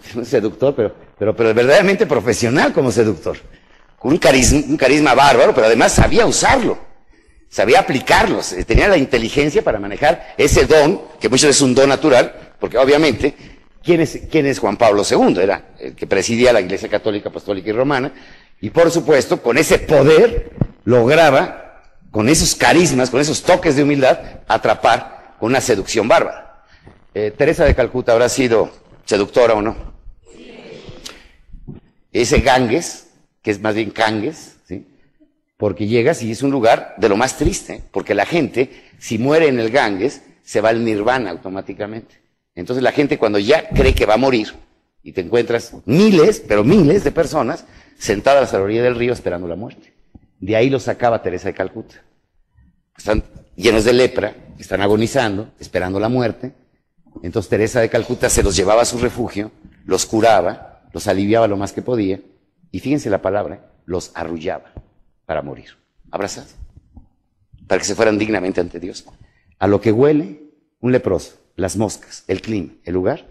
Sí. 0.00 0.24
Seductor, 0.24 0.74
pero, 0.74 0.94
pero, 1.18 1.36
pero 1.36 1.52
verdaderamente 1.52 2.06
profesional 2.06 2.72
como 2.72 2.90
seductor. 2.90 3.36
Con 3.98 4.12
un 4.12 4.18
carisma, 4.18 5.14
bárbaro, 5.14 5.54
pero 5.54 5.66
además 5.66 5.92
sabía 5.92 6.26
usarlo. 6.26 6.78
Sabía 7.48 7.80
aplicarlos. 7.80 8.54
Tenía 8.66 8.88
la 8.88 8.96
inteligencia 8.96 9.62
para 9.62 9.78
manejar 9.78 10.34
ese 10.36 10.66
don, 10.66 11.02
que 11.20 11.28
muchas 11.28 11.48
veces 11.48 11.56
es 11.56 11.62
un 11.62 11.74
don 11.74 11.88
natural, 11.88 12.54
porque 12.60 12.78
obviamente 12.78 13.34
¿Quién 13.82 14.02
es, 14.02 14.20
¿Quién 14.30 14.44
es, 14.44 14.58
Juan 14.58 14.76
Pablo 14.76 15.02
II? 15.08 15.38
Era 15.40 15.70
el 15.78 15.94
que 15.94 16.06
presidía 16.06 16.52
la 16.52 16.60
Iglesia 16.60 16.90
Católica, 16.90 17.30
Apostólica 17.30 17.70
y 17.70 17.72
Romana. 17.72 18.12
Y 18.60 18.68
por 18.68 18.90
supuesto, 18.90 19.40
con 19.40 19.56
ese 19.56 19.78
poder 19.78 20.50
lograba, 20.84 21.84
con 22.10 22.28
esos 22.28 22.54
carismas, 22.54 23.08
con 23.08 23.20
esos 23.20 23.42
toques 23.42 23.76
de 23.76 23.84
humildad, 23.84 24.18
atrapar 24.46 25.36
con 25.38 25.50
una 25.50 25.62
seducción 25.62 26.06
bárbara. 26.06 26.64
Eh, 27.14 27.32
Teresa 27.34 27.64
de 27.64 27.74
Calcuta 27.74 28.12
habrá 28.12 28.28
sido 28.28 28.70
seductora 29.06 29.54
o 29.54 29.62
no. 29.62 29.74
Ese 32.12 32.40
Ganges, 32.40 33.07
que 33.48 33.52
es 33.52 33.62
más 33.62 33.74
bien 33.74 33.94
Ganges, 33.94 34.58
¿sí? 34.66 34.86
porque 35.56 35.86
llegas 35.86 36.22
y 36.22 36.30
es 36.30 36.42
un 36.42 36.50
lugar 36.50 36.94
de 36.98 37.08
lo 37.08 37.16
más 37.16 37.38
triste, 37.38 37.82
porque 37.92 38.14
la 38.14 38.26
gente, 38.26 38.70
si 38.98 39.16
muere 39.16 39.48
en 39.48 39.58
el 39.58 39.70
Ganges, 39.70 40.20
se 40.42 40.60
va 40.60 40.68
al 40.68 40.84
nirvana 40.84 41.30
automáticamente. 41.30 42.16
Entonces 42.54 42.82
la 42.82 42.92
gente 42.92 43.16
cuando 43.16 43.38
ya 43.38 43.70
cree 43.70 43.94
que 43.94 44.04
va 44.04 44.12
a 44.12 44.18
morir, 44.18 44.48
y 45.02 45.12
te 45.12 45.22
encuentras 45.22 45.72
miles, 45.86 46.44
pero 46.46 46.62
miles 46.62 47.04
de 47.04 47.10
personas 47.10 47.64
sentadas 47.96 48.52
a 48.52 48.58
la 48.58 48.64
orilla 48.64 48.82
del 48.82 48.96
río 48.96 49.14
esperando 49.14 49.48
la 49.48 49.56
muerte. 49.56 49.94
De 50.38 50.54
ahí 50.54 50.68
lo 50.68 50.78
sacaba 50.78 51.22
Teresa 51.22 51.48
de 51.48 51.54
Calcuta. 51.54 52.02
Están 52.98 53.24
llenos 53.56 53.84
de 53.84 53.94
lepra, 53.94 54.34
están 54.58 54.82
agonizando, 54.82 55.52
esperando 55.58 55.98
la 55.98 56.10
muerte. 56.10 56.52
Entonces 57.22 57.48
Teresa 57.48 57.80
de 57.80 57.88
Calcuta 57.88 58.28
se 58.28 58.42
los 58.42 58.54
llevaba 58.54 58.82
a 58.82 58.84
su 58.84 58.98
refugio, 58.98 59.52
los 59.86 60.04
curaba, 60.04 60.82
los 60.92 61.06
aliviaba 61.06 61.48
lo 61.48 61.56
más 61.56 61.72
que 61.72 61.80
podía, 61.80 62.20
y 62.70 62.80
fíjense 62.80 63.10
la 63.10 63.22
palabra, 63.22 63.72
los 63.86 64.12
arrullaba 64.14 64.72
para 65.26 65.42
morir, 65.42 65.70
abrazados, 66.10 66.54
para 67.66 67.78
que 67.78 67.86
se 67.86 67.94
fueran 67.94 68.18
dignamente 68.18 68.60
ante 68.60 68.80
Dios. 68.80 69.06
A 69.58 69.66
lo 69.66 69.80
que 69.80 69.92
huele 69.92 70.42
un 70.80 70.92
leproso 70.92 71.38
las 71.58 71.76
moscas, 71.76 72.24
el 72.28 72.40
clima, 72.40 72.72
el 72.84 72.94
lugar. 72.94 73.26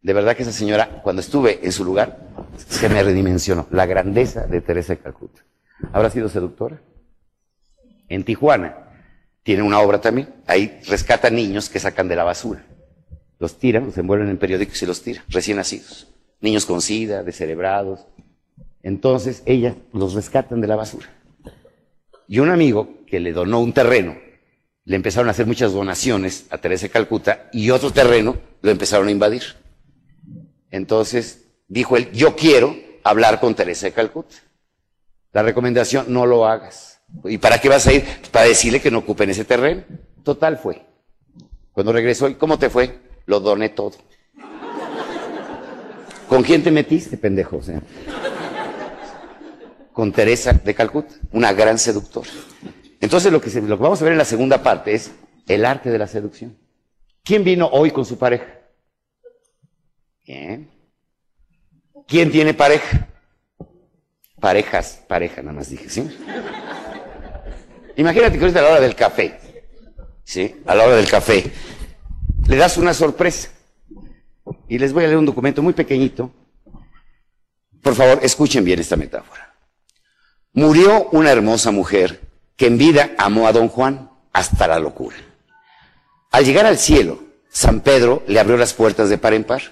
De 0.00 0.14
verdad 0.14 0.34
que 0.34 0.42
esa 0.42 0.52
señora, 0.52 1.02
cuando 1.02 1.20
estuve 1.20 1.60
en 1.62 1.70
su 1.70 1.84
lugar, 1.84 2.28
se 2.56 2.88
me 2.88 3.02
redimensionó 3.02 3.66
la 3.70 3.84
grandeza 3.84 4.46
de 4.46 4.62
Teresa 4.62 4.94
de 4.94 5.00
Calcuta. 5.00 5.44
¿Habrá 5.92 6.08
sido 6.10 6.30
seductora? 6.30 6.80
En 8.08 8.24
Tijuana 8.24 8.88
tiene 9.42 9.62
una 9.62 9.80
obra 9.80 10.00
también. 10.00 10.34
Ahí 10.46 10.80
rescata 10.88 11.28
niños 11.28 11.68
que 11.68 11.78
sacan 11.78 12.08
de 12.08 12.16
la 12.16 12.24
basura. 12.24 12.64
Los 13.38 13.58
tiran, 13.58 13.84
los 13.84 13.98
envuelven 13.98 14.30
en 14.30 14.38
periódicos 14.38 14.82
y 14.82 14.86
los 14.86 15.02
tiran, 15.02 15.24
recién 15.28 15.58
nacidos. 15.58 16.08
Niños 16.40 16.64
con 16.64 16.80
sida, 16.80 17.22
descerebrados. 17.22 18.06
Entonces, 18.82 19.42
ella 19.46 19.74
los 19.92 20.14
rescatan 20.14 20.60
de 20.60 20.66
la 20.66 20.76
basura. 20.76 21.08
Y 22.26 22.40
un 22.40 22.50
amigo 22.50 22.88
que 23.06 23.20
le 23.20 23.32
donó 23.32 23.60
un 23.60 23.72
terreno 23.72 24.16
le 24.84 24.96
empezaron 24.96 25.28
a 25.28 25.32
hacer 25.32 25.46
muchas 25.46 25.72
donaciones 25.72 26.46
a 26.50 26.58
Teresa 26.58 26.86
de 26.86 26.90
Calcuta 26.90 27.48
y 27.52 27.70
otro 27.70 27.90
terreno 27.90 28.36
lo 28.62 28.70
empezaron 28.70 29.08
a 29.08 29.10
invadir. 29.10 29.42
Entonces 30.70 31.46
dijo 31.68 31.96
él, 31.96 32.10
yo 32.12 32.36
quiero 32.36 32.74
hablar 33.04 33.38
con 33.40 33.54
Teresa 33.54 33.86
de 33.86 33.92
Calcuta. 33.92 34.36
La 35.32 35.42
recomendación, 35.42 36.06
no 36.08 36.24
lo 36.24 36.46
hagas. 36.46 37.02
¿Y 37.24 37.38
para 37.38 37.60
qué 37.60 37.68
vas 37.68 37.86
a 37.86 37.92
ir? 37.92 38.04
Para 38.30 38.46
decirle 38.46 38.80
que 38.80 38.90
no 38.90 38.98
ocupen 38.98 39.30
ese 39.30 39.44
terreno. 39.44 39.84
Total 40.24 40.56
fue. 40.58 40.82
Cuando 41.72 41.92
regresó, 41.92 42.28
¿y 42.28 42.34
cómo 42.34 42.58
te 42.58 42.70
fue? 42.70 42.98
Lo 43.26 43.40
doné 43.40 43.68
todo. 43.68 43.92
¿Con 46.28 46.42
quién 46.42 46.62
te 46.62 46.70
metiste, 46.70 47.16
pendejo? 47.16 47.60
Con 49.98 50.12
Teresa 50.12 50.52
de 50.52 50.76
Calcuta, 50.76 51.12
una 51.32 51.52
gran 51.52 51.76
seductora. 51.76 52.30
Entonces 53.00 53.32
lo 53.32 53.40
que, 53.40 53.50
vamos 53.58 54.00
a 54.00 54.04
ver 54.04 54.12
en 54.12 54.18
la 54.18 54.24
segunda 54.24 54.62
parte 54.62 54.94
es 54.94 55.10
el 55.48 55.64
arte 55.64 55.90
de 55.90 55.98
la 55.98 56.06
seducción. 56.06 56.56
¿Quién 57.24 57.42
vino 57.42 57.66
hoy 57.66 57.90
con 57.90 58.04
su 58.04 58.16
pareja? 58.16 58.46
Bien. 60.24 60.70
¿Quién 62.06 62.30
tiene 62.30 62.54
pareja? 62.54 63.08
Parejas, 64.38 65.02
pareja, 65.08 65.42
nada 65.42 65.54
más 65.54 65.68
dije, 65.68 65.90
¿sí? 65.90 66.08
Imagínate 67.96 68.38
que 68.38 68.44
ahorita 68.44 68.60
a 68.60 68.62
la 68.62 68.68
hora 68.68 68.80
del 68.80 68.94
café, 68.94 69.36
¿sí? 70.22 70.62
A 70.64 70.76
la 70.76 70.84
hora 70.84 70.94
del 70.94 71.10
café, 71.10 71.42
le 72.46 72.54
das 72.54 72.76
una 72.76 72.94
sorpresa. 72.94 73.48
Y 74.68 74.78
les 74.78 74.92
voy 74.92 75.02
a 75.02 75.06
leer 75.08 75.18
un 75.18 75.26
documento 75.26 75.60
muy 75.60 75.72
pequeñito. 75.72 76.30
Por 77.82 77.96
favor, 77.96 78.20
escuchen 78.22 78.64
bien 78.64 78.78
esta 78.78 78.94
metáfora. 78.94 79.47
Murió 80.58 81.08
una 81.12 81.30
hermosa 81.30 81.70
mujer 81.70 82.20
que 82.56 82.66
en 82.66 82.78
vida 82.78 83.12
amó 83.16 83.46
a 83.46 83.52
don 83.52 83.68
Juan 83.68 84.10
hasta 84.32 84.66
la 84.66 84.80
locura. 84.80 85.16
Al 86.32 86.44
llegar 86.44 86.66
al 86.66 86.78
cielo, 86.78 87.20
San 87.48 87.80
Pedro 87.80 88.24
le 88.26 88.40
abrió 88.40 88.56
las 88.56 88.74
puertas 88.74 89.08
de 89.08 89.18
par 89.18 89.34
en 89.34 89.44
par. 89.44 89.62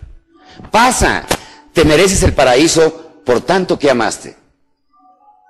Pasa, 0.70 1.26
te 1.72 1.84
mereces 1.84 2.22
el 2.22 2.34
paraíso 2.34 3.18
por 3.24 3.40
tanto 3.40 3.76
que 3.80 3.90
amaste. 3.90 4.36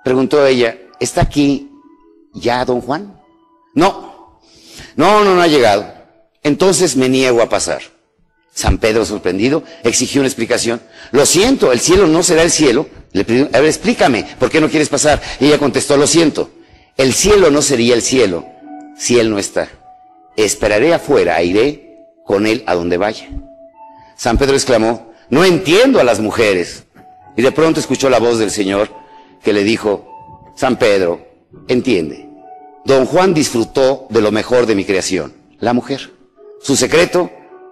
Preguntó 0.03 0.43
ella, 0.43 0.75
¿está 0.99 1.21
aquí 1.21 1.71
ya 2.33 2.65
don 2.65 2.81
Juan? 2.81 3.21
No, 3.75 4.39
no, 4.95 5.23
no, 5.23 5.35
no 5.35 5.41
ha 5.43 5.45
llegado. 5.45 5.85
Entonces 6.41 6.97
me 6.97 7.09
niego 7.09 7.43
a 7.43 7.49
pasar. 7.49 7.83
San 8.57 8.79
Pedro, 8.79 9.05
sorprendido, 9.05 9.61
exigió 9.83 10.21
una 10.21 10.27
explicación. 10.27 10.81
Lo 11.11 11.27
siento, 11.27 11.71
el 11.71 11.79
cielo 11.79 12.07
no 12.07 12.23
será 12.23 12.41
el 12.41 12.49
cielo. 12.49 12.87
Le 13.11 13.23
pidió, 13.23 13.47
a 13.53 13.59
ver, 13.59 13.65
explícame, 13.65 14.25
¿por 14.39 14.49
qué 14.49 14.59
no 14.59 14.67
quieres 14.67 14.89
pasar? 14.89 15.21
Y 15.39 15.45
ella 15.45 15.59
contestó, 15.59 15.95
lo 15.95 16.07
siento, 16.07 16.49
el 16.97 17.13
cielo 17.13 17.51
no 17.51 17.61
sería 17.61 17.93
el 17.93 18.01
cielo 18.01 18.47
si 18.97 19.19
él 19.19 19.29
no 19.29 19.37
está. 19.37 19.69
Esperaré 20.35 20.91
afuera, 20.91 21.39
iré 21.43 21.99
con 22.25 22.47
él 22.47 22.63
a 22.65 22.73
donde 22.73 22.97
vaya. 22.97 23.29
San 24.15 24.39
Pedro 24.39 24.55
exclamó, 24.55 25.13
no 25.29 25.45
entiendo 25.45 25.99
a 25.99 26.03
las 26.03 26.19
mujeres. 26.19 26.85
Y 27.35 27.43
de 27.43 27.51
pronto 27.51 27.79
escuchó 27.79 28.09
la 28.09 28.17
voz 28.17 28.39
del 28.39 28.49
Señor 28.49 28.89
que 29.43 29.53
le 29.53 29.63
dijo, 29.63 30.51
San 30.55 30.79
Pedro, 30.79 31.27
entiende, 31.67 32.27
don 32.85 33.05
Juan 33.05 33.35
disfrutó 33.35 34.07
de 34.09 34.21
lo 34.21 34.31
mejor 34.31 34.65
de 34.65 34.73
mi 34.73 34.83
creación, 34.83 35.35
la 35.59 35.73
mujer. 35.73 36.11
Su 36.59 36.75
secreto 36.75 37.29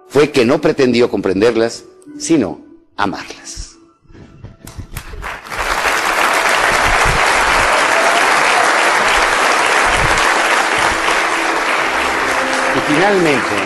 fue 0.08 0.30
que 0.30 0.44
no 0.44 0.60
pretendió 0.60 1.10
comprenderlas, 1.10 1.84
sino 2.18 2.60
amarlas. 2.96 3.76
Y 12.74 12.92
finalmente, 12.92 13.56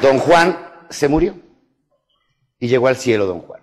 don 0.00 0.18
Juan 0.18 0.58
se 0.90 1.08
murió 1.08 1.34
y 2.58 2.68
llegó 2.68 2.88
al 2.88 2.96
cielo 2.96 3.26
don 3.26 3.40
Juan. 3.40 3.60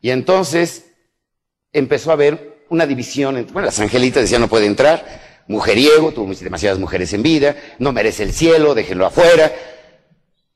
Y 0.00 0.10
entonces 0.10 0.92
empezó 1.72 2.10
a 2.10 2.14
haber 2.14 2.64
una 2.68 2.86
división 2.86 3.36
entre, 3.36 3.52
bueno, 3.52 3.66
las 3.66 3.80
angelitas 3.80 4.22
decían 4.22 4.40
no 4.40 4.48
puede 4.48 4.66
entrar, 4.66 5.44
mujeriego, 5.48 6.12
tuvo 6.12 6.32
demasiadas 6.34 6.78
mujeres 6.78 7.12
en 7.12 7.22
vida, 7.22 7.56
no 7.78 7.92
merece 7.92 8.22
el 8.24 8.32
cielo, 8.32 8.74
déjenlo 8.74 9.06
afuera. 9.06 9.52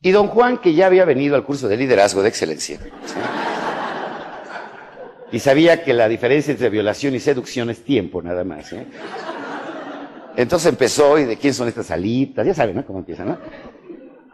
Y 0.03 0.12
don 0.12 0.28
Juan, 0.28 0.59
que 0.59 0.72
ya 0.72 0.86
había 0.86 1.05
venido 1.05 1.36
al 1.36 1.44
curso 1.44 1.68
de 1.68 1.76
liderazgo 1.76 2.22
de 2.22 2.30
excelencia, 2.30 2.78
y 5.30 5.38
sabía 5.38 5.84
que 5.84 5.92
la 5.92 6.09
diferencia 6.09 6.53
entre 6.53 6.70
violación 6.70 7.14
y 7.14 7.20
seducción 7.20 7.68
es 7.68 7.84
tiempo 7.84 8.22
nada 8.22 8.42
más. 8.42 8.72
¿eh? 8.72 8.86
Entonces 10.36 10.70
empezó, 10.70 11.18
¿y 11.18 11.24
de 11.24 11.36
quién 11.36 11.53
son 11.53 11.68
estas 11.68 11.90
alitas? 11.90 12.46
Ya 12.46 12.55
saben, 12.55 12.76
¿no? 12.76 12.86
Cómo 12.86 13.01
empiezan, 13.01 13.28
¿no? 13.28 13.38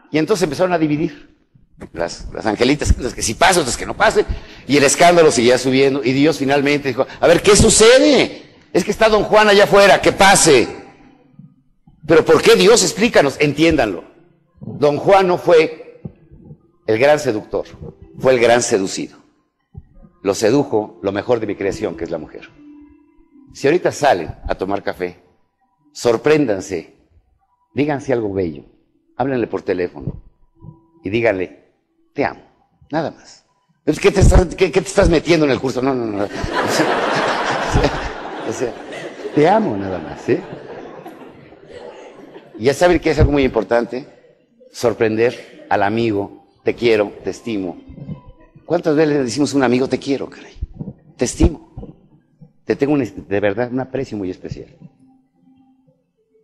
Y 0.09 0.17
entonces 0.17 0.43
empezaron 0.43 0.71
a 0.71 0.77
dividir. 0.77 1.35
Las, 1.93 2.25
angelitas, 2.43 2.97
las 2.97 3.13
que 3.13 3.21
sí 3.21 3.35
pasan, 3.35 3.65
las 3.65 3.77
que 3.77 3.85
no 3.85 3.95
pasen. 3.95 4.25
Y 4.67 4.77
el 4.77 4.83
escándalo 4.83 5.31
seguía 5.31 5.57
subiendo. 5.57 6.01
Y 6.03 6.13
Dios 6.13 6.39
finalmente 6.39 6.87
dijo, 6.87 7.05
a 7.19 7.27
ver, 7.27 7.41
¿qué 7.41 7.55
sucede? 7.55 8.55
Es 8.73 8.83
que 8.83 8.91
está 8.91 9.09
don 9.09 9.23
Juan 9.23 9.49
allá 9.49 9.65
afuera, 9.65 10.01
que 10.01 10.13
pase. 10.13 10.67
Pero 12.07 12.25
¿por 12.25 12.41
qué 12.41 12.55
Dios? 12.55 12.81
Explícanos, 12.83 13.35
entiéndanlo. 13.39 14.06
Don 14.59 14.97
Juan 14.97 15.27
no 15.27 15.37
fue 15.37 16.01
el 16.85 16.97
gran 16.99 17.19
seductor, 17.19 17.65
fue 18.17 18.33
el 18.33 18.39
gran 18.39 18.61
seducido. 18.61 19.17
Lo 20.23 20.33
sedujo 20.33 20.99
lo 21.01 21.11
mejor 21.11 21.39
de 21.39 21.47
mi 21.47 21.55
creación, 21.55 21.95
que 21.95 22.03
es 22.03 22.11
la 22.11 22.17
mujer. 22.17 22.49
Si 23.53 23.67
ahorita 23.67 23.91
salen 23.91 24.35
a 24.47 24.55
tomar 24.55 24.83
café, 24.83 25.19
sorpréndanse, 25.91 26.95
díganse 27.73 28.13
algo 28.13 28.33
bello, 28.33 28.65
háblenle 29.15 29.47
por 29.47 29.61
teléfono 29.61 30.21
y 31.03 31.09
díganle, 31.09 31.73
te 32.13 32.25
amo, 32.25 32.41
nada 32.91 33.11
más. 33.11 33.45
¿Qué 33.85 34.11
te, 34.11 34.19
estás, 34.19 34.53
qué, 34.55 34.69
te 34.69 34.79
estás 34.79 35.09
metiendo 35.09 35.45
en 35.45 35.53
el 35.53 35.61
curso? 35.61 35.81
No, 35.81 35.95
no, 35.95 36.05
no. 36.05 36.27
O 38.47 38.53
sea, 38.53 38.71
te 39.35 39.47
amo 39.47 39.75
nada 39.75 39.99
más, 39.99 40.29
¿eh? 40.29 40.41
Y 42.57 42.63
ya 42.65 42.73
saben 42.73 42.99
que 42.99 43.11
es 43.11 43.19
algo 43.19 43.33
muy 43.33 43.43
importante, 43.43 44.07
sorprender 44.77 45.65
al 45.69 45.81
amigo, 45.81 46.45
te 46.63 46.75
quiero, 46.75 47.11
te 47.23 47.31
estimo. 47.31 47.81
¿Cuántas 48.63 48.95
veces 48.95 49.09
le 49.11 49.23
decimos 49.23 49.51
a 49.53 49.57
un 49.57 49.63
amigo, 49.63 49.89
te 49.89 49.97
quiero, 49.97 50.29
caray? 50.29 50.53
Te 51.15 51.25
estimo. 51.25 51.73
Te 52.63 52.75
tengo 52.75 52.95
de 52.95 53.39
verdad 53.39 53.71
un 53.71 53.79
aprecio 53.79 54.15
muy 54.19 54.29
especial. 54.29 54.67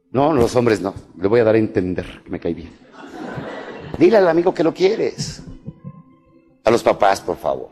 No, 0.09 0.33
los 0.33 0.55
hombres 0.55 0.81
no. 0.81 0.95
Le 1.21 1.27
voy 1.27 1.41
a 1.41 1.43
dar 1.43 1.53
a 1.53 1.59
entender 1.59 2.23
que 2.23 2.31
me 2.31 2.39
cae 2.39 2.55
bien. 2.55 2.71
Dile 3.99 4.17
al 4.17 4.27
amigo 4.27 4.51
que 4.51 4.63
lo 4.63 4.73
quieres. 4.73 5.43
A 6.63 6.71
los 6.71 6.81
papás, 6.81 7.21
por 7.21 7.37
favor. 7.37 7.69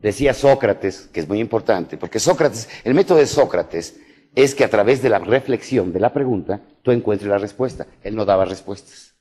Decía 0.00 0.32
Sócrates, 0.32 1.10
que 1.12 1.20
es 1.20 1.28
muy 1.28 1.40
importante, 1.40 1.98
porque 1.98 2.20
Sócrates, 2.20 2.70
el 2.84 2.94
método 2.94 3.18
de 3.18 3.26
Sócrates 3.26 4.00
es 4.34 4.54
que 4.54 4.64
a 4.64 4.70
través 4.70 5.02
de 5.02 5.10
la 5.10 5.18
reflexión 5.18 5.92
de 5.92 6.00
la 6.00 6.10
pregunta, 6.10 6.62
tú 6.80 6.90
encuentres 6.90 7.28
la 7.28 7.36
respuesta. 7.36 7.86
Él 8.02 8.16
no 8.16 8.24
daba 8.24 8.46
respuestas. 8.46 9.13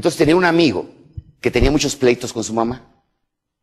Entonces 0.00 0.16
tenía 0.16 0.34
un 0.34 0.46
amigo 0.46 0.88
que 1.42 1.50
tenía 1.50 1.70
muchos 1.70 1.94
pleitos 1.94 2.32
con 2.32 2.42
su 2.42 2.54
mamá. 2.54 3.04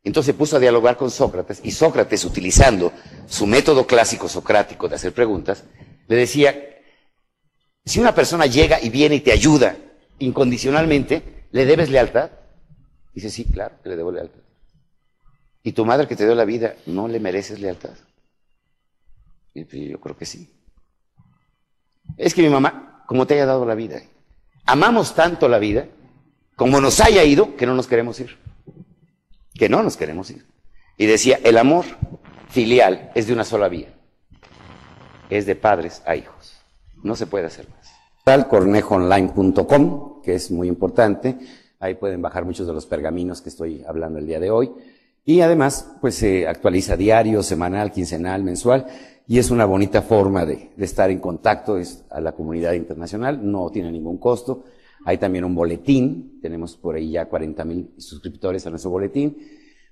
Entonces 0.04 0.32
se 0.32 0.38
puso 0.38 0.56
a 0.56 0.60
dialogar 0.60 0.96
con 0.96 1.10
Sócrates 1.10 1.60
y 1.64 1.72
Sócrates, 1.72 2.24
utilizando 2.24 2.92
su 3.26 3.44
método 3.44 3.88
clásico 3.88 4.28
socrático 4.28 4.88
de 4.88 4.94
hacer 4.94 5.12
preguntas, 5.12 5.64
le 6.06 6.14
decía, 6.14 6.56
si 7.84 7.98
una 7.98 8.14
persona 8.14 8.46
llega 8.46 8.80
y 8.80 8.88
viene 8.88 9.16
y 9.16 9.20
te 9.20 9.32
ayuda 9.32 9.78
incondicionalmente, 10.20 11.48
¿le 11.50 11.66
debes 11.66 11.90
lealtad? 11.90 12.30
Dice, 13.12 13.30
sí, 13.30 13.44
claro, 13.44 13.74
que 13.82 13.88
le 13.88 13.96
debo 13.96 14.12
lealtad. 14.12 14.38
¿Y 15.64 15.72
tu 15.72 15.84
madre 15.84 16.06
que 16.06 16.14
te 16.14 16.24
dio 16.24 16.36
la 16.36 16.44
vida, 16.44 16.76
no 16.86 17.08
le 17.08 17.18
mereces 17.18 17.58
lealtad? 17.58 17.96
Y 19.54 19.64
pues, 19.64 19.90
yo 19.90 19.98
creo 19.98 20.16
que 20.16 20.24
sí. 20.24 20.54
Es 22.16 22.32
que 22.32 22.42
mi 22.42 22.48
mamá, 22.48 23.02
como 23.08 23.26
te 23.26 23.34
haya 23.34 23.46
dado 23.46 23.66
la 23.66 23.74
vida, 23.74 24.00
amamos 24.66 25.16
tanto 25.16 25.48
la 25.48 25.58
vida, 25.58 25.88
como 26.58 26.80
nos 26.80 26.98
haya 26.98 27.22
ido, 27.22 27.54
que 27.54 27.66
no 27.66 27.74
nos 27.76 27.86
queremos 27.86 28.18
ir. 28.18 28.36
Que 29.54 29.68
no 29.68 29.80
nos 29.84 29.96
queremos 29.96 30.28
ir. 30.30 30.44
Y 30.96 31.06
decía, 31.06 31.38
el 31.44 31.56
amor 31.56 31.84
filial 32.48 33.12
es 33.14 33.28
de 33.28 33.32
una 33.32 33.44
sola 33.44 33.68
vía. 33.68 33.94
Es 35.30 35.46
de 35.46 35.54
padres 35.54 36.02
a 36.04 36.16
hijos. 36.16 36.60
No 37.04 37.14
se 37.14 37.26
puede 37.26 37.46
hacer 37.46 37.68
más. 37.68 38.48
Cornejoonline.com, 38.48 40.20
que 40.20 40.34
es 40.34 40.50
muy 40.50 40.66
importante. 40.66 41.38
Ahí 41.78 41.94
pueden 41.94 42.20
bajar 42.20 42.44
muchos 42.44 42.66
de 42.66 42.72
los 42.72 42.86
pergaminos 42.86 43.40
que 43.40 43.50
estoy 43.50 43.84
hablando 43.86 44.18
el 44.18 44.26
día 44.26 44.40
de 44.40 44.50
hoy. 44.50 44.72
Y 45.24 45.42
además, 45.42 45.92
pues 46.00 46.16
se 46.16 46.48
actualiza 46.48 46.96
diario, 46.96 47.44
semanal, 47.44 47.92
quincenal, 47.92 48.42
mensual, 48.42 48.88
y 49.28 49.38
es 49.38 49.52
una 49.52 49.64
bonita 49.64 50.02
forma 50.02 50.44
de, 50.44 50.70
estar 50.76 51.08
en 51.08 51.20
contacto 51.20 51.78
a 52.10 52.20
la 52.20 52.32
comunidad 52.32 52.72
internacional, 52.72 53.48
no 53.48 53.70
tiene 53.70 53.92
ningún 53.92 54.18
costo. 54.18 54.64
Hay 55.04 55.18
también 55.18 55.44
un 55.44 55.54
boletín, 55.54 56.38
tenemos 56.40 56.76
por 56.76 56.96
ahí 56.96 57.12
ya 57.12 57.26
40 57.26 57.64
mil 57.64 57.90
suscriptores 57.96 58.66
a 58.66 58.70
nuestro 58.70 58.90
boletín. 58.90 59.36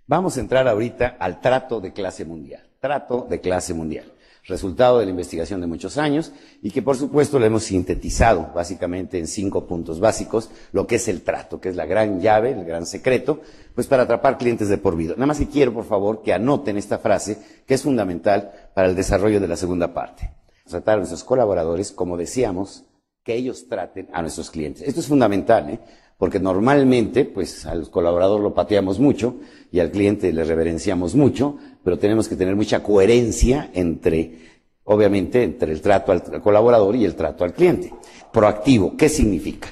Vamos 0.07 0.37
a 0.37 0.41
entrar 0.41 0.69
ahorita 0.69 1.17
al 1.19 1.41
trato 1.41 1.81
de 1.81 1.93
clase 1.93 2.25
mundial, 2.25 2.63
trato 2.81 3.27
de 3.29 3.41
clase 3.41 3.75
mundial. 3.75 4.13
resultado 4.49 5.01
de 5.01 5.07
la 5.07 5.11
investigación 5.11 5.61
de 5.61 5.67
muchos 5.67 5.99
años 5.99 6.33
y 6.63 6.71
que 6.71 6.81
por 6.81 6.97
supuesto 6.97 7.41
lo 7.41 7.47
hemos 7.47 7.65
sintetizado 7.65 8.53
básicamente 8.55 9.19
en 9.19 9.27
cinco 9.27 9.67
puntos 9.67 9.99
básicos, 9.99 10.51
lo 10.71 10.87
que 10.87 10.97
es 10.97 11.09
el 11.09 11.23
trato, 11.23 11.61
que 11.61 11.69
es 11.69 11.75
la 11.75 11.85
gran 11.85 12.21
llave, 12.21 12.53
el 12.53 12.65
gran 12.65 12.87
secreto, 12.87 13.41
pues 13.75 13.89
para 13.89 14.05
atrapar 14.05 14.39
clientes 14.39 14.69
de 14.69 14.79
por 14.79 14.97
vida. 14.97 15.15
Nada 15.15 15.27
más 15.27 15.41
que 15.41 15.49
quiero, 15.49 15.75
por 15.75 15.85
favor, 15.85 16.23
que 16.23 16.33
anoten 16.33 16.77
esta 16.77 16.99
frase 16.99 17.39
que 17.67 17.75
es 17.75 17.83
fundamental 17.83 18.53
para 18.73 18.89
el 18.89 18.95
desarrollo 18.95 19.41
de 19.41 19.49
la 19.49 19.57
segunda 19.57 19.93
parte. 19.93 20.31
Tratar 20.69 20.95
a 20.95 20.99
nuestros 20.99 21.25
colaboradores 21.25 21.91
como 21.91 22.17
decíamos, 22.17 22.85
que 23.27 23.35
ellos 23.35 23.67
traten 23.69 24.09
a 24.13 24.23
nuestros 24.23 24.53
clientes. 24.53 24.87
Esto 24.87 25.01
es 25.01 25.09
fundamental, 25.09 25.69
¿eh? 25.69 25.81
porque 26.17 26.39
normalmente, 26.39 27.25
pues 27.25 27.67
al 27.67 27.91
colaborador 27.91 28.41
lo 28.41 28.55
pateamos 28.55 29.01
mucho 29.01 29.35
y 29.73 29.81
al 29.81 29.91
cliente 29.91 30.33
le 30.33 30.45
reverenciamos 30.45 31.17
mucho, 31.17 31.59
pero 31.83 31.99
tenemos 31.99 32.29
que 32.29 32.37
tener 32.37 32.55
mucha 32.55 32.85
coherencia 32.85 33.71
entre, 33.75 34.61
obviamente, 34.85 35.43
entre 35.43 35.73
el 35.73 35.81
trato 35.81 36.13
al 36.13 36.41
colaborador 36.41 36.95
y 36.95 37.05
el 37.05 37.17
trato 37.17 37.43
al 37.43 37.53
cliente. 37.53 37.93
Proactivo, 38.33 38.97
¿qué 38.97 39.09
significa? 39.09 39.71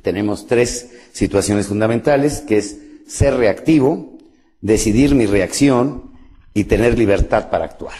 Tenemos 0.00 0.46
tres 0.46 0.90
situaciones 1.12 1.66
fundamentales, 1.66 2.40
que 2.40 2.56
es 2.56 2.78
ser 3.06 3.34
reactivo, 3.34 4.16
decidir 4.62 5.14
mi 5.14 5.26
reacción 5.26 6.12
y 6.54 6.64
tener 6.64 6.96
libertad 6.96 7.50
para 7.50 7.66
actuar. 7.66 7.98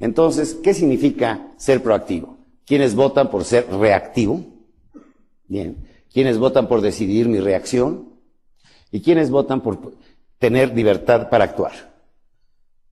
Entonces, 0.00 0.54
¿qué 0.62 0.74
significa 0.74 1.52
ser 1.56 1.80
proactivo? 1.80 2.33
¿Quiénes 2.66 2.94
votan 2.94 3.30
por 3.30 3.44
ser 3.44 3.68
reactivo? 3.70 4.40
Bien. 5.48 5.76
¿Quiénes 6.12 6.38
votan 6.38 6.68
por 6.68 6.80
decidir 6.80 7.28
mi 7.28 7.40
reacción? 7.40 8.10
¿Y 8.90 9.02
quiénes 9.02 9.30
votan 9.30 9.60
por 9.60 9.94
tener 10.38 10.74
libertad 10.74 11.28
para 11.28 11.44
actuar? 11.44 11.72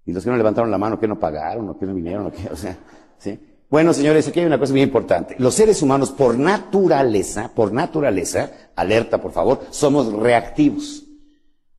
Y 0.04 0.12
los 0.12 0.24
que 0.24 0.30
no 0.30 0.36
levantaron 0.36 0.70
la 0.70 0.78
mano, 0.78 0.98
que 0.98 1.06
no 1.06 1.18
pagaron, 1.18 1.68
o 1.68 1.78
que 1.78 1.86
no 1.86 1.94
vinieron, 1.94 2.26
o 2.26 2.32
que, 2.32 2.48
o 2.50 2.56
sea, 2.56 2.76
¿sí? 3.18 3.38
Bueno, 3.70 3.94
señores, 3.94 4.28
aquí 4.28 4.40
hay 4.40 4.46
una 4.46 4.58
cosa 4.58 4.72
muy 4.72 4.82
importante. 4.82 5.34
Los 5.38 5.54
seres 5.54 5.80
humanos, 5.80 6.10
por 6.10 6.38
naturaleza, 6.38 7.50
por 7.54 7.72
naturaleza, 7.72 8.50
alerta, 8.76 9.22
por 9.22 9.32
favor, 9.32 9.60
somos 9.70 10.12
reactivos. 10.12 11.04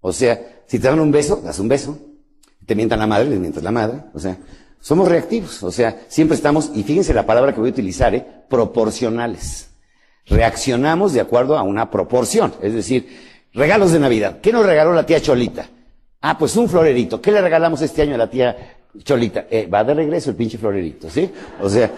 O 0.01 0.11
sea, 0.11 0.63
si 0.65 0.79
te 0.79 0.87
dan 0.87 0.99
un 0.99 1.11
beso, 1.11 1.35
das 1.43 1.59
un 1.59 1.67
beso. 1.67 1.99
Te 2.65 2.73
mientan 2.73 2.97
la 2.97 3.05
madre, 3.05 3.29
les 3.29 3.39
mientas 3.39 3.61
la 3.61 3.71
madre. 3.71 4.05
O 4.13 4.19
sea, 4.19 4.37
somos 4.83 5.07
reactivos. 5.07 5.63
O 5.63 5.71
sea, 5.71 6.01
siempre 6.09 6.35
estamos, 6.35 6.69
y 6.75 6.83
fíjense 6.83 7.13
la 7.13 7.25
palabra 7.25 7.53
que 7.53 7.59
voy 7.61 7.69
a 7.69 7.71
utilizar, 7.71 8.13
¿eh? 8.13 8.25
proporcionales. 8.49 9.69
Reaccionamos 10.27 11.13
de 11.13 11.21
acuerdo 11.21 11.57
a 11.57 11.63
una 11.63 11.89
proporción. 11.89 12.53
Es 12.61 12.73
decir, 12.73 13.07
regalos 13.53 13.93
de 13.93 13.99
Navidad. 13.99 14.39
¿Qué 14.41 14.51
nos 14.51 14.65
regaló 14.65 14.93
la 14.93 15.05
tía 15.05 15.21
Cholita? 15.21 15.67
Ah, 16.21 16.37
pues 16.37 16.55
un 16.57 16.67
florerito. 16.67 17.21
¿Qué 17.21 17.31
le 17.31 17.41
regalamos 17.41 17.81
este 17.81 18.01
año 18.01 18.15
a 18.15 18.17
la 18.17 18.29
tía 18.29 18.75
Cholita? 19.03 19.45
Eh, 19.49 19.67
va 19.67 19.85
de 19.85 19.93
regreso 19.93 20.29
el 20.29 20.35
pinche 20.35 20.57
florerito, 20.57 21.09
¿sí? 21.09 21.29
O 21.61 21.69
sea, 21.69 21.89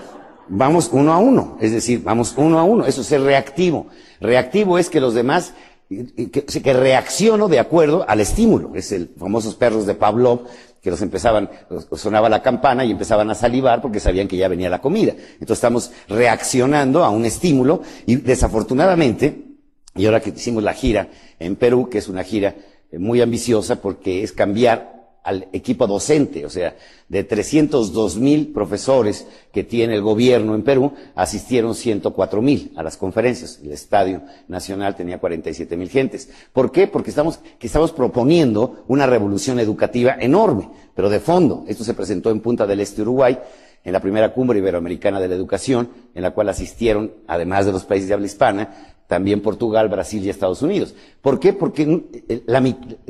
vamos 0.48 0.90
uno 0.92 1.12
a 1.12 1.18
uno. 1.18 1.58
Es 1.60 1.72
decir, 1.72 2.04
vamos 2.04 2.36
uno 2.38 2.60
a 2.60 2.64
uno. 2.64 2.86
Eso 2.86 3.02
es 3.02 3.08
ser 3.08 3.22
reactivo. 3.22 3.88
Reactivo 4.20 4.78
es 4.78 4.92
que 4.92 5.02
los 5.02 5.16
demás 5.16 5.54
que, 5.90 6.46
que 6.46 6.74
reacciono 6.74 7.48
de 7.48 7.60
acuerdo 7.60 8.06
al 8.08 8.20
estímulo. 8.20 8.76
Es 8.76 8.92
el 8.92 9.10
famosos 9.18 9.56
perros 9.56 9.88
de 9.88 9.96
Pavlov 9.96 10.42
que 10.86 10.92
los 10.92 11.02
empezaban, 11.02 11.50
sonaba 11.94 12.30
la 12.30 12.44
campana 12.44 12.86
y 12.86 12.92
empezaban 12.92 13.28
a 13.32 13.34
salivar 13.34 13.82
porque 13.82 14.00
sabían 14.00 14.28
que 14.28 14.38
ya 14.38 14.48
venía 14.48 14.70
la 14.70 14.82
comida. 14.82 15.14
Entonces 15.14 15.58
estamos 15.58 15.92
reaccionando 16.08 17.04
a 17.04 17.10
un 17.10 17.26
estímulo 17.26 17.82
y 18.06 18.18
desafortunadamente, 18.18 19.48
y 19.96 20.06
ahora 20.06 20.20
que 20.20 20.30
hicimos 20.30 20.62
la 20.62 20.76
gira 20.76 21.10
en 21.40 21.56
Perú, 21.56 21.90
que 21.90 21.98
es 21.98 22.08
una 22.08 22.24
gira 22.24 22.54
eh, 22.92 23.00
muy 23.00 23.20
ambiciosa 23.20 23.82
porque 23.82 24.22
es 24.22 24.32
cambiar 24.32 24.95
al 25.26 25.48
equipo 25.54 25.88
docente, 25.88 26.46
o 26.46 26.50
sea, 26.52 26.76
de 27.10 27.24
302 27.24 28.18
mil 28.18 28.54
profesores 28.54 29.26
que 29.52 29.64
tiene 29.64 29.96
el 29.96 30.04
gobierno 30.04 30.54
en 30.54 30.62
Perú, 30.62 30.94
asistieron 31.16 31.74
104 31.74 32.44
mil 32.44 32.72
a 32.76 32.84
las 32.84 32.96
conferencias. 32.96 33.60
El 33.64 33.72
Estadio 33.72 34.22
Nacional 34.48 34.96
tenía 34.96 35.18
47 35.18 35.76
mil 35.78 35.90
gentes. 35.90 36.30
¿Por 36.54 36.72
qué? 36.72 36.86
Porque 36.86 37.10
estamos, 37.10 37.40
que 37.58 37.66
estamos 37.66 37.92
proponiendo 37.92 38.84
una 38.88 39.08
revolución 39.08 39.60
educativa 39.60 40.16
enorme, 40.20 40.70
pero 40.94 41.10
de 41.10 41.20
fondo. 41.20 41.66
Esto 41.68 41.84
se 41.84 41.96
presentó 41.96 42.30
en 42.30 42.40
Punta 42.40 42.68
del 42.68 42.80
Este, 42.80 43.02
Uruguay, 43.02 43.40
en 43.84 43.94
la 43.94 44.00
primera 44.00 44.32
cumbre 44.32 44.60
iberoamericana 44.60 45.20
de 45.20 45.28
la 45.28 45.36
educación, 45.36 45.90
en 46.14 46.22
la 46.22 46.32
cual 46.32 46.50
asistieron, 46.50 47.14
además 47.26 47.66
de 47.66 47.72
los 47.72 47.84
países 47.84 48.08
de 48.10 48.14
habla 48.14 48.28
hispana, 48.28 48.95
también 49.08 49.42
Portugal, 49.42 49.90
Brasil 49.90 50.24
y 50.24 50.30
Estados 50.30 50.62
Unidos. 50.62 50.94
¿Por 51.22 51.40
qué? 51.40 51.54
Porque 51.54 52.04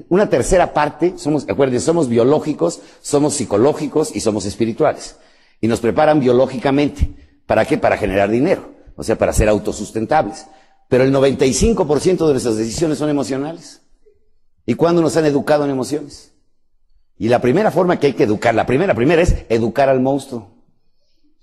una 0.09 0.29
tercera 0.29 0.73
parte, 0.73 1.13
somos, 1.17 1.47
acuérdense, 1.47 1.85
somos 1.85 2.09
biológicos, 2.09 2.81
somos 3.01 3.33
psicológicos 3.33 4.15
y 4.15 4.19
somos 4.19 4.45
espirituales. 4.45 5.17
Y 5.61 5.67
nos 5.67 5.79
preparan 5.79 6.19
biológicamente. 6.19 7.15
¿Para 7.45 7.65
qué? 7.65 7.77
Para 7.77 7.97
generar 7.97 8.29
dinero. 8.29 8.73
O 8.95 9.03
sea, 9.03 9.17
para 9.17 9.33
ser 9.33 9.49
autosustentables. 9.49 10.47
Pero 10.89 11.03
el 11.03 11.13
95% 11.13 12.25
de 12.25 12.31
nuestras 12.31 12.57
decisiones 12.57 12.97
son 12.97 13.09
emocionales. 13.09 13.81
¿Y 14.65 14.75
cuándo 14.75 15.01
nos 15.01 15.15
han 15.17 15.25
educado 15.25 15.65
en 15.65 15.71
emociones? 15.71 16.33
Y 17.17 17.29
la 17.29 17.39
primera 17.39 17.71
forma 17.71 17.99
que 17.99 18.07
hay 18.07 18.13
que 18.13 18.23
educar, 18.23 18.53
la 18.53 18.65
primera, 18.65 18.93
primera 18.93 19.21
es 19.21 19.45
educar 19.49 19.89
al 19.89 20.01
monstruo. 20.01 20.54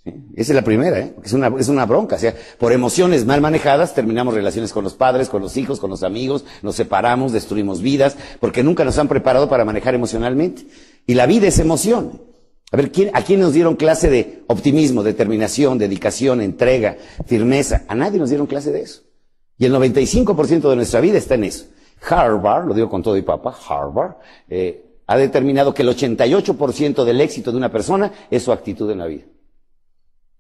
Esa 0.04 0.52
es 0.52 0.56
la 0.56 0.62
primera, 0.62 0.98
¿eh? 0.98 1.14
es, 1.22 1.32
una, 1.32 1.86
bronca. 1.86 2.16
O 2.16 2.18
sea, 2.18 2.34
por 2.58 2.72
emociones 2.72 3.24
mal 3.24 3.40
manejadas 3.40 3.94
terminamos 3.94 4.34
relaciones 4.34 4.72
con 4.72 4.82
los 4.82 4.94
padres, 4.94 5.28
con 5.28 5.42
los 5.42 5.56
hijos, 5.56 5.78
con 5.78 5.90
los 5.90 6.02
amigos, 6.02 6.44
nos 6.62 6.74
separamos, 6.74 7.32
destruimos 7.32 7.82
vidas, 7.82 8.16
porque 8.40 8.64
nunca 8.64 8.84
nos 8.84 8.98
han 8.98 9.06
preparado 9.06 9.48
para 9.48 9.64
manejar 9.64 9.94
emocionalmente. 9.94 10.66
Y 11.06 11.14
la 11.14 11.26
vida 11.26 11.46
es 11.46 11.58
emoción. 11.60 12.20
A 12.72 12.76
ver, 12.76 12.90
¿quién, 12.90 13.10
¿a 13.14 13.22
quién 13.22 13.38
nos 13.40 13.52
dieron 13.52 13.76
clase 13.76 14.10
de 14.10 14.42
optimismo, 14.48 15.04
determinación, 15.04 15.78
dedicación, 15.78 16.40
entrega, 16.40 16.96
firmeza? 17.26 17.84
A 17.86 17.94
nadie 17.94 18.18
nos 18.18 18.30
dieron 18.30 18.46
clase 18.48 18.72
de 18.72 18.80
eso. 18.80 19.02
Y 19.56 19.66
el 19.66 19.74
95% 19.74 20.68
de 20.68 20.76
nuestra 20.76 21.00
vida 21.00 21.18
está 21.18 21.36
en 21.36 21.44
eso. 21.44 21.66
Harvard, 22.08 22.66
lo 22.66 22.74
digo 22.74 22.90
con 22.90 23.02
todo 23.02 23.16
y 23.16 23.22
papa, 23.22 23.54
Harvard, 23.68 24.16
eh, 24.48 24.84
ha 25.06 25.16
determinado 25.16 25.72
que 25.72 25.82
el 25.82 25.90
88% 25.90 27.04
del 27.04 27.20
éxito 27.20 27.52
de 27.52 27.58
una 27.58 27.70
persona 27.70 28.10
es 28.30 28.42
su 28.42 28.50
actitud 28.50 28.90
en 28.90 28.98
la 28.98 29.06
vida. 29.06 29.24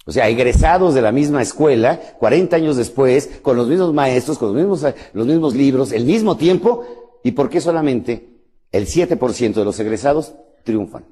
O 0.04 0.12
sea, 0.12 0.28
egresados 0.28 0.94
de 0.94 1.02
la 1.02 1.12
misma 1.12 1.42
escuela, 1.42 2.00
40 2.18 2.56
años 2.56 2.76
después, 2.76 3.30
con 3.40 3.56
los 3.56 3.68
mismos 3.68 3.94
maestros, 3.94 4.36
con 4.38 4.48
los 4.48 4.56
mismos, 4.56 4.94
los 5.12 5.26
mismos 5.26 5.54
libros, 5.54 5.92
el 5.92 6.04
mismo 6.04 6.36
tiempo, 6.36 6.84
¿y 7.22 7.32
por 7.32 7.48
qué 7.48 7.60
solamente 7.60 8.28
el 8.72 8.86
7% 8.86 9.54
de 9.54 9.64
los 9.64 9.78
egresados 9.78 10.34
triunfan? 10.64 11.04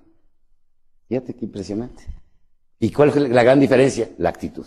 Fíjate 1.09 1.35
qué 1.35 1.45
impresionante. 1.45 2.03
¿Y 2.81 2.91
cuál 2.91 3.11
es 3.11 3.17
la 3.17 3.43
gran 3.43 3.61
diferencia? 3.61 4.09
La 4.19 4.31
actitud. 4.31 4.67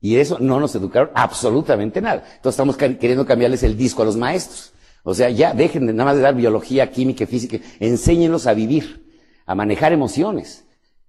Y 0.00 0.16
eso 0.16 0.38
no 0.40 0.58
nos 0.58 0.74
educaron 0.74 1.10
absolutamente 1.14 2.00
nada. 2.00 2.24
Entonces 2.36 2.54
estamos 2.54 2.76
queriendo 2.76 3.24
cambiarles 3.24 3.62
el 3.62 3.76
disco 3.76 4.02
a 4.02 4.04
los 4.04 4.16
maestros. 4.16 4.72
O 5.02 5.14
sea, 5.14 5.30
ya 5.30 5.52
dejen 5.54 5.86
de 5.86 5.92
nada 5.92 6.10
más 6.10 6.16
de 6.16 6.22
dar 6.22 6.34
biología, 6.34 6.90
química, 6.90 7.26
física, 7.26 7.58
enséñenlos 7.78 8.46
a 8.46 8.54
vivir, 8.54 9.14
a 9.46 9.54
manejar 9.54 9.92
emociones. 9.92 10.63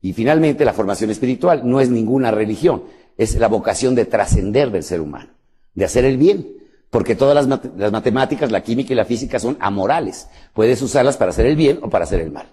Y 0.05 0.13
finalmente, 0.13 0.65
la 0.65 0.73
formación 0.73 1.09
espiritual 1.09 1.61
no 1.63 1.81
es 1.81 1.89
ninguna 1.89 2.29
religión, 2.29 2.83
es 3.17 3.39
la 3.39 3.47
vocación 3.47 3.95
de 3.95 4.05
trascender 4.05 4.69
del 4.69 4.83
ser 4.83 5.01
humano, 5.01 5.31
de 5.73 5.83
hacer 5.83 6.05
el 6.05 6.17
bien. 6.17 6.47
Porque 6.91 7.15
todas 7.15 7.47
las, 7.47 7.91
matemáticas, 7.91 8.51
la 8.51 8.61
química 8.61 8.93
y 8.93 8.95
la 8.95 9.05
física 9.05 9.39
son 9.39 9.57
amorales. 9.59 10.27
Puedes 10.53 10.79
usarlas 10.83 11.17
para 11.17 11.31
hacer 11.31 11.47
el 11.47 11.55
bien 11.55 11.79
o 11.81 11.89
para 11.89 12.03
hacer 12.03 12.21
el 12.21 12.29
mal. 12.29 12.45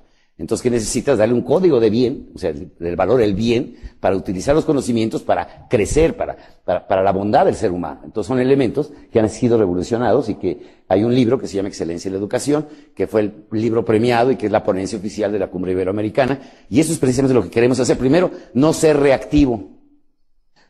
Entonces, 0.43 0.61
¿qué 0.61 0.71
necesitas? 0.71 1.19
Darle 1.19 1.35
un 1.35 1.43
código 1.43 1.79
de 1.79 1.89
bien, 1.89 2.31
o 2.35 2.39
sea, 2.39 2.51
el, 2.51 2.97
valor, 2.97 3.23
el 3.23 3.33
bien, 3.33 3.77
para 4.01 4.17
utilizar 4.17 4.57
los 4.57 4.65
conocimientos 4.65 5.23
para 5.23 5.69
crecer, 5.71 6.17
para, 6.17 6.37
para, 6.65 6.89
para, 6.89 7.01
la 7.01 7.13
bondad 7.13 7.47
del 7.47 7.55
ser 7.55 7.71
humano. 7.71 8.01
Entonces, 8.03 8.27
son 8.27 8.41
elementos 8.41 8.91
que 9.13 9.21
han 9.21 9.31
sido 9.31 9.57
revolucionados 9.57 10.29
y 10.29 10.35
que 10.35 10.83
hay 10.89 11.05
un 11.05 11.15
libro 11.15 11.39
que 11.39 11.47
se 11.47 11.55
llama 11.55 11.69
Excelencia 11.69 12.09
en 12.09 12.15
la 12.15 12.19
Educación, 12.19 12.67
que 12.93 13.07
fue 13.07 13.21
el 13.21 13.33
libro 13.53 13.85
premiado 13.85 14.33
y 14.33 14.37
que 14.37 14.47
es 14.47 14.53
la 14.53 14.65
ponencia 14.65 14.99
oficial 14.99 15.31
de 15.31 15.39
la 15.39 15.47
Cumbre 15.47 15.71
Iberoamericana. 15.71 16.41
Y 16.69 16.81
eso 16.81 16.93
es 16.93 16.99
precisamente 16.99 17.35
lo 17.35 17.45
que 17.45 17.51
queremos 17.51 17.79
hacer. 17.79 17.97
Primero, 17.97 18.33
no 18.53 18.73
ser 18.73 18.97
reactivo. 18.97 19.71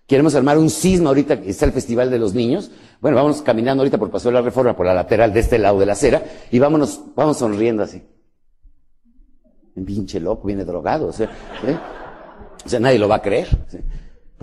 Queremos 0.06 0.34
armar 0.34 0.58
un 0.58 0.68
sismo 0.68 1.08
ahorita, 1.08 1.40
que 1.40 1.48
está 1.48 1.64
el 1.64 1.72
Festival 1.72 2.10
de 2.10 2.18
los 2.18 2.34
Niños. 2.34 2.70
Bueno, 3.00 3.16
vamos 3.16 3.40
caminando 3.40 3.80
ahorita 3.80 3.96
por 3.96 4.10
Paso 4.10 4.28
de 4.28 4.34
la 4.34 4.42
Reforma, 4.42 4.76
por 4.76 4.84
la 4.84 4.92
lateral 4.92 5.32
de 5.32 5.40
este 5.40 5.58
lado 5.58 5.80
de 5.80 5.86
la 5.86 5.94
acera, 5.94 6.22
y 6.50 6.58
vámonos, 6.58 7.00
vamos 7.16 7.38
sonriendo 7.38 7.82
así. 7.82 8.02
Un 9.74 9.84
pinche 9.84 10.20
loco, 10.20 10.46
viene 10.46 10.64
drogado. 10.64 11.08
O 11.08 11.12
sea, 11.12 11.26
¿eh? 11.66 11.76
o 12.64 12.68
sea 12.68 12.80
nadie 12.80 12.98
lo 12.98 13.08
va 13.08 13.16
a 13.16 13.22
creer. 13.22 13.48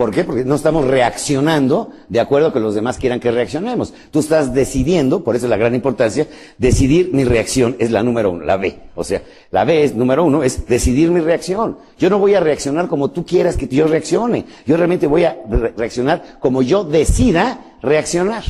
¿Por 0.00 0.12
qué? 0.12 0.24
Porque 0.24 0.46
no 0.46 0.54
estamos 0.54 0.86
reaccionando 0.86 1.90
de 2.08 2.20
acuerdo 2.20 2.48
a 2.48 2.52
que 2.54 2.58
los 2.58 2.74
demás 2.74 2.96
quieran 2.96 3.20
que 3.20 3.30
reaccionemos. 3.30 3.92
Tú 4.10 4.20
estás 4.20 4.54
decidiendo, 4.54 5.22
por 5.22 5.36
eso 5.36 5.44
es 5.44 5.50
la 5.50 5.58
gran 5.58 5.74
importancia, 5.74 6.26
decidir 6.56 7.10
mi 7.12 7.24
reacción 7.24 7.76
es 7.78 7.90
la 7.90 8.02
número 8.02 8.30
uno, 8.30 8.42
la 8.46 8.56
B. 8.56 8.80
O 8.94 9.04
sea, 9.04 9.20
la 9.50 9.66
B 9.66 9.84
es 9.84 9.94
número 9.94 10.24
uno, 10.24 10.42
es 10.42 10.66
decidir 10.66 11.10
mi 11.10 11.20
reacción. 11.20 11.76
Yo 11.98 12.08
no 12.08 12.18
voy 12.18 12.32
a 12.32 12.40
reaccionar 12.40 12.88
como 12.88 13.10
tú 13.10 13.26
quieras 13.26 13.58
que 13.58 13.68
yo 13.68 13.88
reaccione. 13.88 14.46
Yo 14.64 14.78
realmente 14.78 15.06
voy 15.06 15.24
a 15.24 15.36
re 15.46 15.74
reaccionar 15.76 16.38
como 16.40 16.62
yo 16.62 16.82
decida 16.82 17.76
reaccionar. 17.82 18.44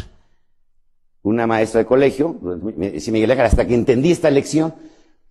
Una 1.24 1.48
maestra 1.48 1.80
de 1.80 1.86
colegio, 1.86 2.36
me 2.76 2.92
dice 2.92 3.10
Miguel 3.10 3.32
Ángel, 3.32 3.46
hasta 3.46 3.66
que 3.66 3.74
entendí 3.74 4.12
esta 4.12 4.30
lección, 4.30 4.72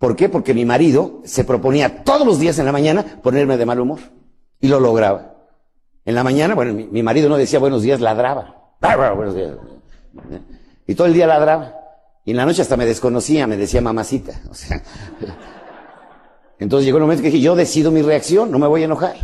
¿Por 0.00 0.16
qué? 0.16 0.30
Porque 0.30 0.54
mi 0.54 0.64
marido 0.64 1.20
se 1.24 1.44
proponía 1.44 2.04
todos 2.04 2.26
los 2.26 2.38
días 2.38 2.58
en 2.58 2.64
la 2.64 2.72
mañana 2.72 3.04
ponerme 3.22 3.58
de 3.58 3.66
mal 3.66 3.80
humor. 3.80 4.00
Y 4.58 4.68
lo 4.68 4.80
lograba. 4.80 5.34
En 6.06 6.14
la 6.14 6.24
mañana, 6.24 6.54
bueno, 6.54 6.72
mi, 6.72 7.02
marido 7.02 7.28
no 7.28 7.36
decía 7.36 7.58
buenos 7.58 7.82
días, 7.82 8.00
ladraba. 8.00 8.72
Buenos 9.14 9.34
días. 9.34 9.52
Y 10.86 10.94
todo 10.94 11.06
el 11.06 11.12
día 11.12 11.26
ladraba. 11.26 11.74
Y 12.24 12.30
en 12.30 12.38
la 12.38 12.46
noche 12.46 12.62
hasta 12.62 12.78
me 12.78 12.86
desconocía, 12.86 13.46
me 13.46 13.58
decía 13.58 13.82
mamacita. 13.82 14.40
Entonces 16.58 16.86
llegó 16.86 16.96
el 16.96 17.02
momento 17.02 17.22
que 17.22 17.28
dije, 17.28 17.42
yo 17.42 17.54
decido 17.54 17.90
mi 17.90 18.00
reacción, 18.00 18.50
no 18.50 18.58
me 18.58 18.68
voy 18.68 18.80
a 18.80 18.86
enojar. 18.86 19.16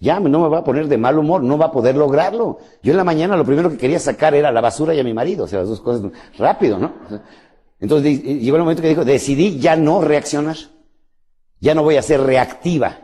Ya 0.00 0.20
no 0.20 0.40
me 0.40 0.48
va 0.48 0.60
a 0.60 0.64
poner 0.64 0.88
de 0.88 0.96
mal 0.96 1.18
humor, 1.18 1.42
no 1.42 1.58
va 1.58 1.66
a 1.66 1.70
poder 1.70 1.96
lograrlo. 1.96 2.60
Yo 2.82 2.92
en 2.92 2.96
la 2.96 3.04
mañana 3.04 3.36
lo 3.36 3.44
primero 3.44 3.68
que 3.68 3.76
quería 3.76 3.98
sacar 3.98 4.34
era 4.34 4.50
la 4.50 4.62
basura 4.62 4.94
y 4.94 5.00
a 5.00 5.04
mi 5.04 5.12
marido, 5.12 5.44
o 5.44 5.48
sea, 5.48 5.58
las 5.58 5.68
dos 5.68 5.82
cosas 5.82 6.10
rápido, 6.38 6.78
¿no? 6.78 6.92
Entonces 7.82 8.22
llegó 8.22 8.56
el 8.56 8.62
momento 8.62 8.80
que 8.80 8.88
dijo, 8.88 9.04
decidí 9.04 9.58
ya 9.58 9.74
no 9.74 10.00
reaccionar. 10.00 10.56
Ya 11.60 11.74
no 11.74 11.82
voy 11.82 11.96
a 11.96 12.02
ser 12.02 12.20
reactiva. 12.20 13.00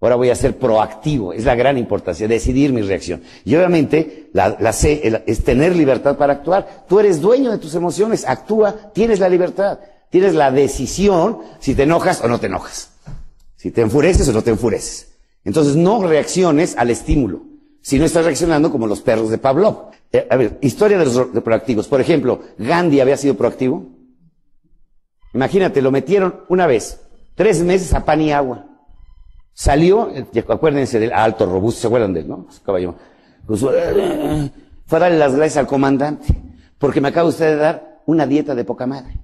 Ahora 0.00 0.16
voy 0.16 0.30
a 0.30 0.34
ser 0.34 0.58
proactivo. 0.58 1.32
Es 1.32 1.44
la 1.44 1.54
gran 1.54 1.78
importancia, 1.78 2.26
decidir 2.26 2.72
mi 2.72 2.82
reacción. 2.82 3.22
Y 3.44 3.54
obviamente, 3.54 4.30
la, 4.32 4.56
es 5.26 5.44
tener 5.44 5.76
libertad 5.76 6.16
para 6.16 6.34
actuar. 6.34 6.84
Tú 6.88 6.98
eres 6.98 7.20
dueño 7.20 7.52
de 7.52 7.58
tus 7.58 7.76
emociones, 7.76 8.24
actúa, 8.26 8.92
tienes 8.92 9.20
la 9.20 9.28
libertad. 9.28 9.78
Tienes 10.10 10.34
la 10.34 10.50
decisión 10.50 11.38
si 11.60 11.76
te 11.76 11.84
enojas 11.84 12.20
o 12.20 12.26
no 12.26 12.40
te 12.40 12.48
enojas. 12.48 12.90
Si 13.54 13.70
te 13.70 13.82
enfureces 13.82 14.28
o 14.28 14.32
no 14.32 14.42
te 14.42 14.50
enfureces. 14.50 15.12
Entonces 15.44 15.76
no 15.76 16.02
reacciones 16.02 16.76
al 16.76 16.90
estímulo, 16.90 17.42
si 17.80 18.00
no 18.00 18.04
estás 18.04 18.24
reaccionando 18.24 18.72
como 18.72 18.88
los 18.88 19.00
perros 19.02 19.30
de 19.30 19.38
Pavlov. 19.38 19.90
Eh, 20.12 20.26
a 20.28 20.34
ver, 20.34 20.58
historia 20.60 20.98
de 20.98 21.04
los 21.04 21.28
proactivos. 21.44 21.86
Por 21.86 22.00
ejemplo, 22.00 22.40
Gandhi 22.58 22.98
había 22.98 23.16
sido 23.16 23.34
proactivo. 23.34 23.95
Imagínate, 25.36 25.82
lo 25.82 25.90
metieron 25.90 26.44
una 26.48 26.66
vez, 26.66 26.98
tres 27.34 27.62
meses 27.62 27.92
a 27.92 28.06
pan 28.06 28.22
y 28.22 28.32
agua. 28.32 28.64
Salió, 29.52 30.10
eh, 30.10 30.26
acuérdense 30.48 30.98
del 30.98 31.12
alto, 31.12 31.44
robusto, 31.44 31.82
¿se 31.82 31.86
acuerdan 31.86 32.14
de 32.14 32.20
él, 32.20 32.28
no? 32.28 32.46
Caballo. 32.64 32.94
Pues, 33.46 33.62
eh, 33.62 34.50
fue 34.86 34.98
a 34.98 35.00
darle 35.02 35.18
las 35.18 35.34
gracias 35.34 35.58
al 35.58 35.66
comandante, 35.66 36.26
porque 36.78 37.02
me 37.02 37.08
acaba 37.08 37.28
usted 37.28 37.50
de 37.50 37.56
dar 37.56 38.00
una 38.06 38.26
dieta 38.26 38.54
de 38.54 38.64
poca 38.64 38.86
madre. 38.86 39.20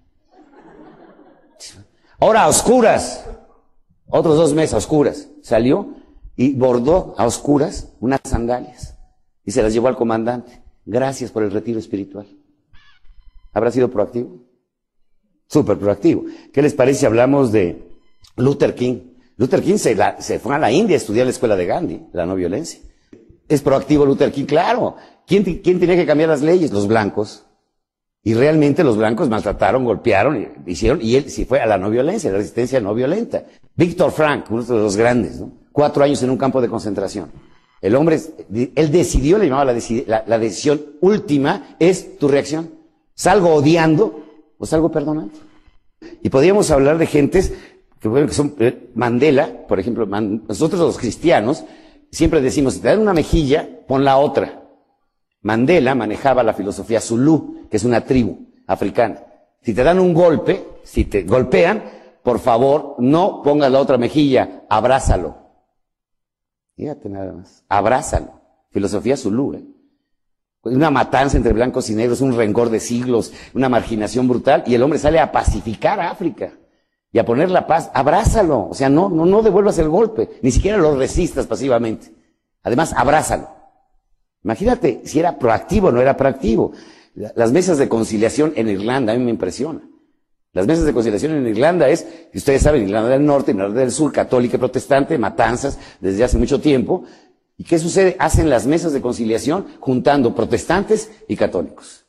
Ahora 2.21 2.43
a 2.43 2.49
oscuras, 2.49 3.25
otros 4.07 4.37
dos 4.37 4.53
meses 4.53 4.75
a 4.75 4.77
oscuras. 4.77 5.29
Salió, 5.41 5.95
y 6.37 6.55
bordó 6.55 7.15
a 7.17 7.27
oscuras 7.27 7.93
unas 8.01 8.21
sandalias 8.25 8.99
y 9.45 9.51
se 9.51 9.63
las 9.63 9.73
llevó 9.73 9.89
al 9.89 9.97
comandante. 9.97 10.63
Gracias 10.85 11.31
por 11.31 11.43
el 11.43 11.51
retiro 11.51 11.79
espiritual. 11.79 12.27
¿Habrá 13.55 13.71
sido 13.71 13.91
proactivo? 13.91 14.52
Súper 15.53 15.77
proactivo. 15.77 16.25
¿Qué 16.51 16.63
les 16.63 16.73
parece 16.73 17.01
si 17.01 17.07
hablamos 17.07 17.53
de 17.53 17.83
Luther 18.37 18.75
King? 18.75 19.01
Luther 19.37 19.61
King 19.61 19.77
se, 19.77 19.95
se 20.21 20.39
fue 20.39 20.55
a 20.55 20.59
la 20.59 20.73
India 20.73 20.95
a 20.95 20.97
estudiar 20.97 21.27
la 21.27 21.31
escuela 21.31 21.57
de 21.57 21.67
Gandhi, 21.67 22.07
la 22.15 22.25
no 22.25 22.35
violencia. 22.35 22.81
¿Es 23.51 23.61
proactivo 23.61 24.07
Luther 24.07 24.33
King? 24.33 24.47
Claro. 24.47 24.97
¿Quién, 25.27 25.45
¿Quién 25.45 25.79
tenía 25.79 25.95
que 25.95 26.07
cambiar 26.07 26.31
las 26.31 26.41
leyes? 26.41 26.73
Los 26.73 26.89
blancos. 26.89 27.45
Y 28.23 28.33
realmente 28.33 28.83
los 28.83 28.97
blancos 28.97 29.29
maltrataron, 29.29 29.85
golpearon, 29.85 30.65
hicieron, 30.67 31.03
y 31.03 31.17
él 31.17 31.29
sí 31.29 31.45
fue 31.45 31.61
a 31.61 31.67
la 31.67 31.77
no 31.77 31.91
violencia, 31.91 32.31
la 32.31 32.39
resistencia 32.39 32.81
no 32.81 32.95
violenta. 32.95 33.45
Víctor 33.77 34.11
Frank, 34.11 34.47
uno 34.49 34.63
de 34.63 34.75
los 34.75 34.97
grandes, 34.97 35.39
¿no? 35.39 35.53
cuatro 35.71 36.03
años 36.03 36.23
en 36.23 36.31
un 36.31 36.39
campo 36.39 36.63
de 36.63 36.69
concentración. 36.69 37.31
El 37.83 37.95
hombre, 37.95 38.19
él 38.75 38.91
decidió, 38.91 39.37
le 39.37 39.49
llamaba 39.49 39.67
la, 39.67 40.25
la, 40.27 40.39
decisión 40.39 40.81
última, 41.03 41.77
es 41.79 42.17
tu 42.17 42.27
reacción. 42.27 42.71
¿Salgo 43.15 43.53
odiando 43.53 44.22
o 44.63 44.67
salgo 44.67 44.93
perdonando? 44.93 45.35
Y 46.23 46.29
podríamos 46.29 46.71
hablar 46.71 46.97
de 46.97 47.07
gentes 47.07 47.53
que, 47.99 48.07
bueno, 48.07 48.29
que 48.29 48.33
son 48.33 48.55
eh, 48.61 48.91
Mandela, 48.95 49.67
por 49.67 49.81
ejemplo, 49.81 50.07
nosotros 50.07 50.81
los 50.81 50.99
cristianos 50.99 51.65
siempre 52.13 52.41
decimos, 52.41 52.75
si 52.75 52.81
te 52.81 52.89
dan 52.89 53.01
una 53.01 53.13
mejilla, 53.13 53.69
pon 53.89 54.05
la 54.05 54.19
otra. 54.19 54.63
Mandela 55.41 55.97
manejaba 55.97 56.45
la 56.45 56.55
filosofía 56.55 57.01
Zulu, 57.01 57.67
que 57.69 57.77
es 57.77 57.83
una 57.83 58.05
tribu 58.05 58.53
africana. 58.69 59.25
Si 59.63 59.75
te 59.75 59.83
dan 59.83 59.99
un 59.99 60.15
golpe, 60.15 60.65
si 60.85 61.07
te 61.07 61.25
golpean, 61.25 61.83
por 62.23 62.39
favor, 62.39 62.95
no 62.99 63.43
pongas 63.43 63.73
la 63.73 63.81
otra 63.81 63.99
mejilla, 63.99 64.63
abrázalo. 64.69 65.39
Fíjate 66.77 67.09
nada 67.09 67.33
más. 67.33 67.65
Abrázalo. 67.69 68.41
Filosofía 68.71 69.17
Zulu, 69.17 69.55
¿eh? 69.55 69.65
Una 70.65 70.91
matanza 70.91 71.37
entre 71.37 71.53
blancos 71.53 71.91
y 71.91 71.95
negros, 71.95 72.21
un 72.21 72.37
rencor 72.37 72.71
de 72.71 72.79
siglos, 72.79 73.33
una 73.53 73.69
marginación 73.69 74.29
brutal, 74.29 74.63
y 74.67 74.75
el 74.75 74.83
hombre 74.83 74.99
sale 74.99 75.19
a 75.19 75.33
pacificar 75.33 75.99
a 76.01 76.11
África 76.11 76.53
y 77.11 77.19
a 77.19 77.25
poner 77.25 77.51
la 77.51 77.67
paz. 77.67 77.91
Abrázalo. 77.93 78.69
O 78.69 78.75
sea, 78.75 78.89
no, 78.89 79.09
no, 79.09 79.27
no 79.27 79.43
devuelvas 79.43 79.79
el 79.79 79.89
golpe, 79.89 80.31
ni 80.41 80.51
siquiera 80.51 80.79
lo 80.79 80.97
resistas 80.97 81.47
pasivamente. 81.47 82.13
Además, 82.63 82.95
abrázalo. 82.97 83.49
Imagínate 84.45 85.03
si 85.05 85.19
era 85.19 85.39
proactivo 85.39 85.89
o 85.89 85.93
no 85.93 86.01
era 86.01 86.17
proactivo. 86.17 86.73
Las 87.15 87.53
mesas 87.53 87.79
de 87.79 87.89
conciliación 87.89 88.53
en 88.57 88.69
Irlanda, 88.69 89.13
a 89.13 89.17
mí 89.17 89.25
me 89.25 89.31
impresiona. 89.31 89.83
Las 90.53 90.67
mesas 90.67 90.85
de 90.85 90.93
conciliación 90.93 91.33
en 91.33 91.47
Irlanda 91.47 91.89
es, 91.89 92.07
ustedes 92.35 92.63
saben, 92.63 92.83
Irlanda 92.83 93.11
del 93.11 93.25
Norte, 93.25 93.53
Irlanda 93.53 93.81
del 93.81 93.91
Sur, 93.91 94.13
católica 94.13 94.57
y 94.57 94.59
protestante, 94.59 95.17
matanzas 95.19 95.79
desde 96.01 96.25
hace 96.25 96.39
mucho 96.39 96.61
tiempo. 96.61 97.05
¿Y 97.57 97.65
qué 97.65 97.79
sucede? 97.79 98.17
Hacen 98.19 98.51
las 98.51 98.67
mesas 98.67 98.93
de 98.93 99.01
conciliación 99.01 99.67
juntando 99.81 100.35
protestantes 100.35 101.11
y 101.29 101.37
católicos. 101.37 102.07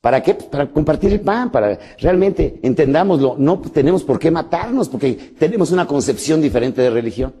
¿Para 0.00 0.22
qué? 0.22 0.34
Para 0.34 0.70
compartir 0.70 1.12
el 1.12 1.20
pan, 1.20 1.50
para 1.50 1.78
realmente 1.98 2.60
entendámoslo. 2.62 3.36
No 3.38 3.60
tenemos 3.60 4.04
por 4.04 4.18
qué 4.18 4.30
matarnos 4.30 4.88
porque 4.88 5.14
tenemos 5.38 5.70
una 5.70 5.86
concepción 5.86 6.42
diferente 6.42 6.82
de 6.82 6.90
religión. 6.90 7.34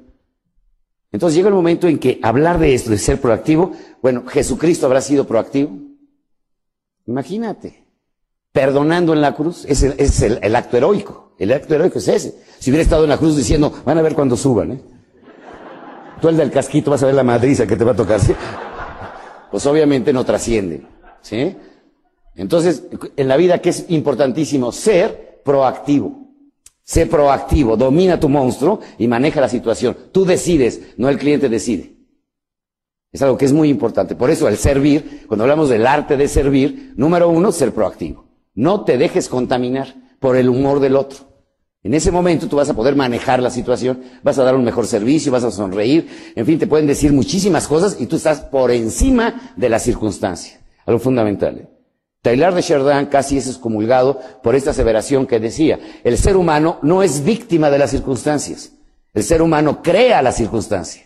Entonces 1.12 1.36
llega 1.36 1.48
el 1.48 1.54
momento 1.54 1.86
en 1.86 1.98
que 1.98 2.18
hablar 2.22 2.58
de 2.58 2.74
esto, 2.74 2.90
de 2.90 2.98
ser 2.98 3.20
proactivo, 3.20 3.72
bueno, 4.02 4.24
Jesucristo 4.26 4.86
habrá 4.86 5.00
sido 5.00 5.26
proactivo. 5.26 5.78
Imagínate 7.06 7.84
perdonando 8.54 9.12
en 9.12 9.20
la 9.20 9.34
cruz, 9.34 9.64
es, 9.68 9.82
el, 9.82 9.94
es 9.98 10.22
el, 10.22 10.54
acto 10.54 10.76
heroico. 10.76 11.34
El 11.40 11.52
acto 11.52 11.74
heroico 11.74 11.98
es 11.98 12.06
ese. 12.06 12.38
Si 12.60 12.70
hubiera 12.70 12.84
estado 12.84 13.02
en 13.02 13.10
la 13.10 13.18
cruz 13.18 13.36
diciendo, 13.36 13.72
van 13.84 13.98
a 13.98 14.02
ver 14.02 14.14
cuando 14.14 14.36
suban, 14.36 14.70
¿eh? 14.70 14.80
Tú 16.24 16.30
el 16.30 16.38
del 16.38 16.50
casquito 16.50 16.90
vas 16.90 17.02
a 17.02 17.06
ver 17.06 17.14
la 17.14 17.22
madriza 17.22 17.66
que 17.66 17.76
te 17.76 17.84
va 17.84 17.92
a 17.92 17.96
tocar. 17.96 18.18
Pues 19.50 19.66
obviamente 19.66 20.10
no 20.10 20.24
trasciende, 20.24 20.86
¿sí? 21.20 21.54
Entonces, 22.34 22.84
en 23.14 23.28
la 23.28 23.36
vida 23.36 23.58
que 23.58 23.68
es 23.68 23.84
importantísimo 23.90 24.72
ser 24.72 25.42
proactivo. 25.44 26.30
Sé 26.82 27.04
proactivo, 27.04 27.76
domina 27.76 28.18
tu 28.18 28.30
monstruo 28.30 28.80
y 28.96 29.06
maneja 29.06 29.38
la 29.38 29.50
situación. 29.50 29.98
Tú 30.12 30.24
decides, 30.24 30.94
no 30.96 31.10
el 31.10 31.18
cliente 31.18 31.50
decide. 31.50 31.94
Es 33.12 33.20
algo 33.20 33.36
que 33.36 33.44
es 33.44 33.52
muy 33.52 33.68
importante. 33.68 34.16
Por 34.16 34.30
eso 34.30 34.48
el 34.48 34.56
servir, 34.56 35.26
cuando 35.26 35.44
hablamos 35.44 35.68
del 35.68 35.86
arte 35.86 36.16
de 36.16 36.26
servir, 36.26 36.94
número 36.96 37.28
uno, 37.28 37.52
ser 37.52 37.74
proactivo. 37.74 38.24
No 38.54 38.86
te 38.86 38.96
dejes 38.96 39.28
contaminar 39.28 39.94
por 40.20 40.38
el 40.38 40.48
humor 40.48 40.80
del 40.80 40.96
otro. 40.96 41.33
En 41.84 41.92
ese 41.92 42.10
momento 42.10 42.48
tú 42.48 42.56
vas 42.56 42.70
a 42.70 42.74
poder 42.74 42.96
manejar 42.96 43.42
la 43.42 43.50
situación, 43.50 44.02
vas 44.22 44.38
a 44.38 44.42
dar 44.42 44.54
un 44.54 44.64
mejor 44.64 44.86
servicio, 44.86 45.30
vas 45.30 45.44
a 45.44 45.50
sonreír, 45.50 46.32
en 46.34 46.46
fin, 46.46 46.58
te 46.58 46.66
pueden 46.66 46.86
decir 46.86 47.12
muchísimas 47.12 47.68
cosas 47.68 47.98
y 48.00 48.06
tú 48.06 48.16
estás 48.16 48.40
por 48.40 48.70
encima 48.70 49.52
de 49.54 49.68
la 49.68 49.78
circunstancia. 49.78 50.58
Algo 50.86 50.98
fundamental. 50.98 51.58
¿eh? 51.58 51.68
Taylor 52.22 52.54
de 52.54 52.62
Chardin 52.62 53.06
casi 53.10 53.36
es 53.36 53.46
excomulgado 53.48 54.18
por 54.42 54.54
esta 54.54 54.70
aseveración 54.70 55.26
que 55.26 55.38
decía, 55.38 55.78
el 56.04 56.16
ser 56.16 56.38
humano 56.38 56.78
no 56.80 57.02
es 57.02 57.22
víctima 57.22 57.68
de 57.68 57.78
las 57.78 57.90
circunstancias, 57.90 58.72
el 59.12 59.22
ser 59.22 59.42
humano 59.42 59.82
crea 59.82 60.22
la 60.22 60.32
circunstancia. 60.32 61.02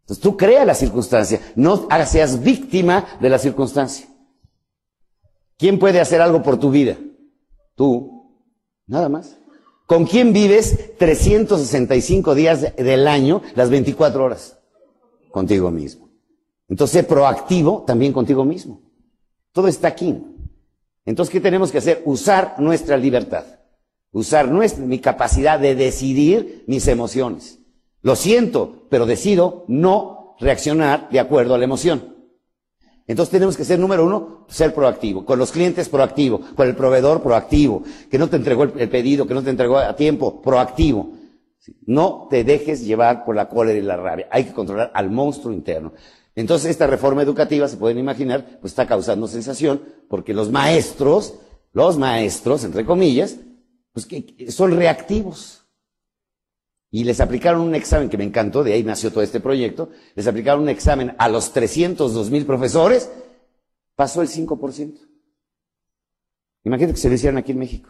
Entonces 0.00 0.22
tú 0.22 0.38
crea 0.38 0.64
la 0.64 0.74
circunstancia, 0.74 1.38
no 1.54 1.86
seas 2.06 2.42
víctima 2.42 3.04
de 3.20 3.28
la 3.28 3.38
circunstancia. 3.38 4.06
¿Quién 5.58 5.78
puede 5.78 6.00
hacer 6.00 6.22
algo 6.22 6.42
por 6.42 6.58
tu 6.58 6.70
vida? 6.70 6.96
Tú. 7.76 8.10
Nada 8.86 9.10
más. 9.10 9.36
¿Con 9.86 10.06
quién 10.06 10.32
vives 10.32 10.96
365 10.98 12.34
días 12.34 12.76
del 12.76 13.06
año, 13.06 13.42
las 13.54 13.70
24 13.70 14.24
horas? 14.24 14.58
Contigo 15.30 15.70
mismo. 15.70 16.10
Entonces, 16.68 17.04
proactivo 17.04 17.84
también 17.86 18.12
contigo 18.12 18.44
mismo. 18.44 18.80
Todo 19.52 19.68
está 19.68 19.88
aquí. 19.88 20.22
Entonces, 21.04 21.32
¿qué 21.32 21.40
tenemos 21.40 21.70
que 21.70 21.78
hacer? 21.78 22.02
Usar 22.04 22.54
nuestra 22.58 22.96
libertad. 22.96 23.44
Usar 24.12 24.48
nuestra, 24.48 24.84
mi 24.84 24.98
capacidad 24.98 25.58
de 25.58 25.74
decidir 25.74 26.64
mis 26.66 26.86
emociones. 26.88 27.58
Lo 28.02 28.16
siento, 28.16 28.86
pero 28.88 29.06
decido 29.06 29.64
no 29.68 30.36
reaccionar 30.38 31.08
de 31.10 31.20
acuerdo 31.20 31.54
a 31.54 31.58
la 31.58 31.64
emoción. 31.64 32.16
Entonces 33.06 33.30
tenemos 33.32 33.56
que 33.56 33.64
ser, 33.64 33.78
número 33.78 34.04
uno, 34.04 34.46
ser 34.48 34.74
proactivo. 34.74 35.24
Con 35.24 35.38
los 35.38 35.50
clientes 35.50 35.88
proactivo, 35.88 36.40
con 36.54 36.68
el 36.68 36.76
proveedor 36.76 37.22
proactivo, 37.22 37.82
que 38.10 38.18
no 38.18 38.28
te 38.28 38.36
entregó 38.36 38.64
el, 38.64 38.88
pedido, 38.88 39.26
que 39.26 39.34
no 39.34 39.42
te 39.42 39.50
entregó 39.50 39.78
a 39.78 39.96
tiempo, 39.96 40.40
proactivo. 40.40 41.12
No 41.86 42.26
te 42.30 42.44
dejes 42.44 42.84
llevar 42.84 43.24
por 43.24 43.36
la 43.36 43.48
cólera 43.48 43.78
y 43.78 43.82
la 43.82 43.96
rabia. 43.96 44.28
Hay 44.30 44.44
que 44.44 44.52
controlar 44.52 44.90
al 44.94 45.10
monstruo 45.10 45.52
interno. 45.52 45.92
Entonces 46.34 46.70
esta 46.70 46.86
reforma 46.86 47.22
educativa, 47.22 47.68
se 47.68 47.76
pueden 47.76 47.98
imaginar, 47.98 48.58
pues 48.60 48.72
está 48.72 48.86
causando 48.86 49.26
sensación, 49.26 49.82
porque 50.08 50.32
los 50.32 50.50
maestros, 50.50 51.34
los 51.72 51.98
maestros, 51.98 52.64
entre 52.64 52.84
comillas, 52.84 53.36
pues 53.92 54.06
que 54.06 54.50
son 54.50 54.76
reactivos. 54.76 55.61
Y 56.94 57.04
les 57.04 57.22
aplicaron 57.22 57.62
un 57.62 57.74
examen 57.74 58.10
que 58.10 58.18
me 58.18 58.24
encantó, 58.24 58.62
de 58.62 58.74
ahí 58.74 58.84
nació 58.84 59.10
todo 59.10 59.24
este 59.24 59.40
proyecto, 59.40 59.88
les 60.14 60.26
aplicaron 60.26 60.62
un 60.62 60.68
examen 60.68 61.14
a 61.18 61.30
los 61.30 61.50
302 61.54 62.30
mil 62.30 62.44
profesores, 62.44 63.10
pasó 63.96 64.20
el 64.20 64.28
5%. 64.28 65.00
Imagínate 66.64 66.92
que 66.92 67.00
se 67.00 67.08
lo 67.08 67.14
hicieran 67.14 67.38
aquí 67.38 67.52
en 67.52 67.58
México. 67.58 67.88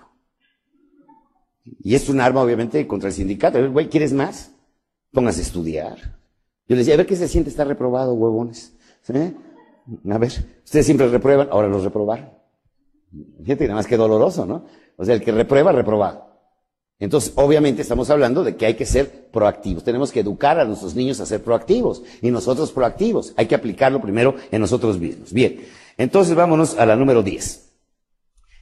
Y 1.80 1.96
es 1.96 2.08
un 2.08 2.20
arma, 2.20 2.42
obviamente, 2.42 2.86
contra 2.86 3.08
el 3.08 3.14
sindicato. 3.14 3.72
Güey, 3.72 3.88
¿quieres 3.88 4.12
más? 4.12 4.52
Póngase 5.10 5.40
a 5.40 5.42
estudiar. 5.42 5.98
Yo 6.68 6.76
les 6.76 6.78
decía, 6.78 6.94
a 6.94 6.98
ver 6.98 7.06
qué 7.06 7.16
se 7.16 7.26
siente 7.26 7.50
estar 7.50 7.66
reprobado, 7.66 8.14
huevones. 8.14 8.76
¿Eh? 9.08 9.34
A 10.10 10.18
ver, 10.18 10.30
ustedes 10.64 10.86
siempre 10.86 11.08
reprueban, 11.08 11.48
ahora 11.50 11.66
los 11.66 11.82
reprobaron. 11.82 12.30
Fíjate, 13.42 13.64
nada 13.64 13.74
más 13.74 13.86
que 13.88 13.96
doloroso, 13.96 14.46
¿no? 14.46 14.64
O 14.96 15.04
sea, 15.04 15.16
el 15.16 15.22
que 15.22 15.32
reprueba, 15.32 15.72
reprobado. 15.72 16.31
Entonces, 17.02 17.32
obviamente 17.34 17.82
estamos 17.82 18.10
hablando 18.10 18.44
de 18.44 18.54
que 18.54 18.64
hay 18.64 18.74
que 18.74 18.86
ser 18.86 19.26
proactivos. 19.32 19.82
Tenemos 19.82 20.12
que 20.12 20.20
educar 20.20 20.60
a 20.60 20.64
nuestros 20.64 20.94
niños 20.94 21.18
a 21.18 21.26
ser 21.26 21.42
proactivos 21.42 22.04
y 22.20 22.30
nosotros 22.30 22.70
proactivos. 22.70 23.34
Hay 23.36 23.46
que 23.46 23.56
aplicarlo 23.56 24.00
primero 24.00 24.36
en 24.52 24.60
nosotros 24.60 25.00
mismos. 25.00 25.32
Bien, 25.32 25.66
entonces 25.98 26.36
vámonos 26.36 26.78
a 26.78 26.86
la 26.86 26.94
número 26.94 27.24
10. 27.24 27.72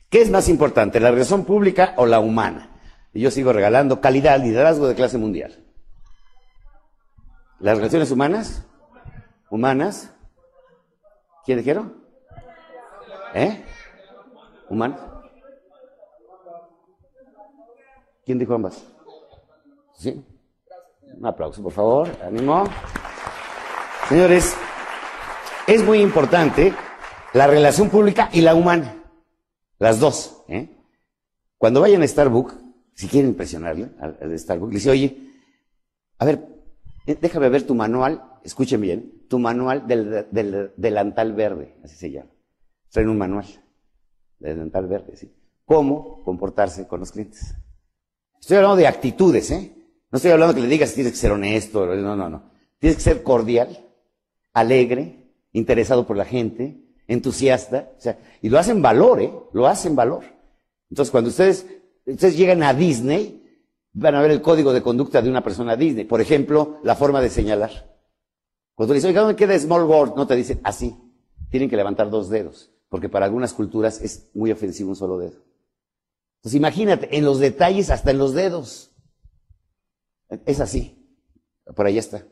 ¿Qué 0.08 0.22
es 0.22 0.30
más 0.30 0.48
importante, 0.48 1.00
la 1.00 1.10
relación 1.10 1.44
pública 1.44 1.92
o 1.98 2.06
la 2.06 2.18
humana? 2.20 2.70
Y 3.12 3.20
yo 3.20 3.30
sigo 3.30 3.52
regalando 3.52 4.00
calidad, 4.00 4.42
liderazgo 4.42 4.88
de 4.88 4.94
clase 4.94 5.18
mundial. 5.18 5.62
¿Las 7.58 7.76
relaciones 7.76 8.10
humanas? 8.10 8.64
¿Humanas? 9.50 10.14
¿Quién 11.44 11.58
dijeron? 11.58 11.94
¿Eh? 13.34 13.62
¿Humanas? 14.70 15.09
¿Quién 18.24 18.38
dijo 18.38 18.54
ambas? 18.54 18.84
¿Sí? 19.96 20.24
Un 21.18 21.26
aplauso, 21.26 21.62
por 21.62 21.72
favor. 21.72 22.08
Ánimo. 22.22 22.64
Señores, 24.08 24.54
es 25.66 25.84
muy 25.84 26.00
importante 26.00 26.72
la 27.32 27.46
relación 27.46 27.90
pública 27.90 28.28
y 28.32 28.40
la 28.40 28.54
humana. 28.54 28.96
Las 29.78 30.00
dos. 30.00 30.42
¿eh? 30.48 30.68
Cuando 31.58 31.80
vayan 31.80 32.02
a 32.02 32.08
Starbucks, 32.08 32.54
si 32.94 33.08
quieren 33.08 33.30
impresionarle 33.30 33.90
al, 34.00 34.18
al 34.20 34.38
Starbucks, 34.38 34.72
le 34.72 34.78
dice, 34.78 34.90
oye, 34.90 35.16
a 36.18 36.24
ver, 36.24 36.44
eh, 37.06 37.16
déjame 37.20 37.48
ver 37.48 37.66
tu 37.66 37.74
manual, 37.74 38.22
escuchen 38.44 38.80
bien, 38.80 39.26
tu 39.28 39.38
manual 39.38 39.86
del, 39.86 40.26
del 40.30 40.72
delantal 40.76 41.32
verde, 41.32 41.76
así 41.82 41.96
se 41.96 42.10
llama. 42.10 42.30
Traen 42.90 43.08
un 43.08 43.18
manual 43.18 43.46
del 44.38 44.54
delantal 44.54 44.86
verde, 44.86 45.16
¿sí? 45.16 45.32
Cómo 45.64 46.22
comportarse 46.24 46.86
con 46.88 47.00
los 47.00 47.12
clientes. 47.12 47.54
Estoy 48.40 48.56
hablando 48.56 48.76
de 48.76 48.86
actitudes, 48.86 49.50
¿eh? 49.50 49.72
No 50.10 50.16
estoy 50.16 50.32
hablando 50.32 50.54
que 50.54 50.62
le 50.62 50.68
digas 50.68 50.94
tienes 50.94 51.12
que 51.12 51.18
ser 51.18 51.32
honesto, 51.32 51.86
no, 51.86 52.16
no, 52.16 52.28
no. 52.28 52.50
Tienes 52.78 52.96
que 52.96 53.02
ser 53.02 53.22
cordial, 53.22 53.86
alegre, 54.52 55.34
interesado 55.52 56.06
por 56.06 56.16
la 56.16 56.24
gente, 56.24 56.80
entusiasta, 57.06 57.92
o 57.96 58.00
sea, 58.00 58.18
y 58.40 58.48
lo 58.48 58.58
hacen 58.58 58.82
valor, 58.82 59.20
¿eh? 59.20 59.32
Lo 59.52 59.66
hacen 59.66 59.94
valor. 59.94 60.24
Entonces, 60.88 61.10
cuando 61.10 61.30
ustedes, 61.30 61.66
ustedes 62.06 62.36
llegan 62.36 62.62
a 62.62 62.74
Disney, 62.74 63.44
van 63.92 64.14
a 64.14 64.22
ver 64.22 64.30
el 64.30 64.42
código 64.42 64.72
de 64.72 64.82
conducta 64.82 65.20
de 65.22 65.30
una 65.30 65.44
persona 65.44 65.76
Disney. 65.76 66.04
Por 66.04 66.20
ejemplo, 66.20 66.78
la 66.82 66.96
forma 66.96 67.20
de 67.20 67.30
señalar. 67.30 67.70
Cuando 68.74 68.94
le 68.94 68.98
dicen, 68.98 69.10
oiga, 69.10 69.20
¿dónde 69.20 69.36
queda 69.36 69.58
Small 69.58 69.84
World? 69.84 70.14
No 70.16 70.26
te 70.26 70.36
dicen 70.36 70.60
así. 70.64 70.96
Tienen 71.50 71.68
que 71.68 71.76
levantar 71.76 72.10
dos 72.10 72.30
dedos, 72.30 72.72
porque 72.88 73.08
para 73.08 73.26
algunas 73.26 73.52
culturas 73.52 74.00
es 74.00 74.30
muy 74.34 74.50
ofensivo 74.50 74.90
un 74.90 74.96
solo 74.96 75.18
dedo. 75.18 75.49
Entonces 76.40 76.56
imagínate, 76.56 77.16
en 77.16 77.24
los 77.26 77.38
detalles, 77.38 77.90
hasta 77.90 78.10
en 78.10 78.18
los 78.18 78.32
dedos. 78.32 78.92
Es 80.46 80.60
así. 80.60 80.96
Por 81.76 81.86
ahí 81.86 81.98
está. 81.98 82.24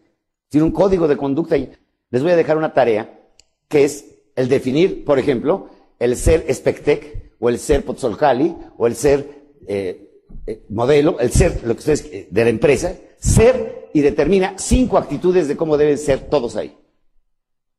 Tiene 0.48 0.64
un 0.64 0.72
código 0.72 1.06
de 1.09 1.18
conducta. 1.18 1.56
Les 1.56 2.22
voy 2.22 2.32
a 2.32 2.36
dejar 2.36 2.56
una 2.56 2.72
tarea, 2.72 3.20
que 3.68 3.85
es 3.85 4.06
el 4.35 4.48
definir, 4.48 5.05
por 5.05 5.18
ejemplo, 5.18 5.68
el 5.98 6.16
ser 6.16 6.47
Spectec, 6.52 7.35
o 7.39 7.51
el 7.51 7.59
ser 7.59 7.85
Pozzolcali, 7.85 8.56
o 8.78 8.86
el 8.86 8.97
ser 8.97 9.44
eh, 9.66 10.22
eh, 10.47 10.64
modelo, 10.70 11.20
el 11.20 11.30
ser, 11.30 11.62
lo 11.64 11.74
que 11.74 11.80
ustedes, 11.80 12.05
eh, 12.06 12.28
de 12.30 12.44
la 12.44 12.51
empresa, 12.51 12.97
ser 13.18 13.90
y 13.93 14.01
determina 14.01 14.55
cinco 14.56 14.97
actitudes 14.97 15.48
de 15.48 15.56
cómo 15.56 15.76
deben 15.76 15.98
ser 15.98 16.30
todos 16.30 16.56
ahí. 16.56 16.78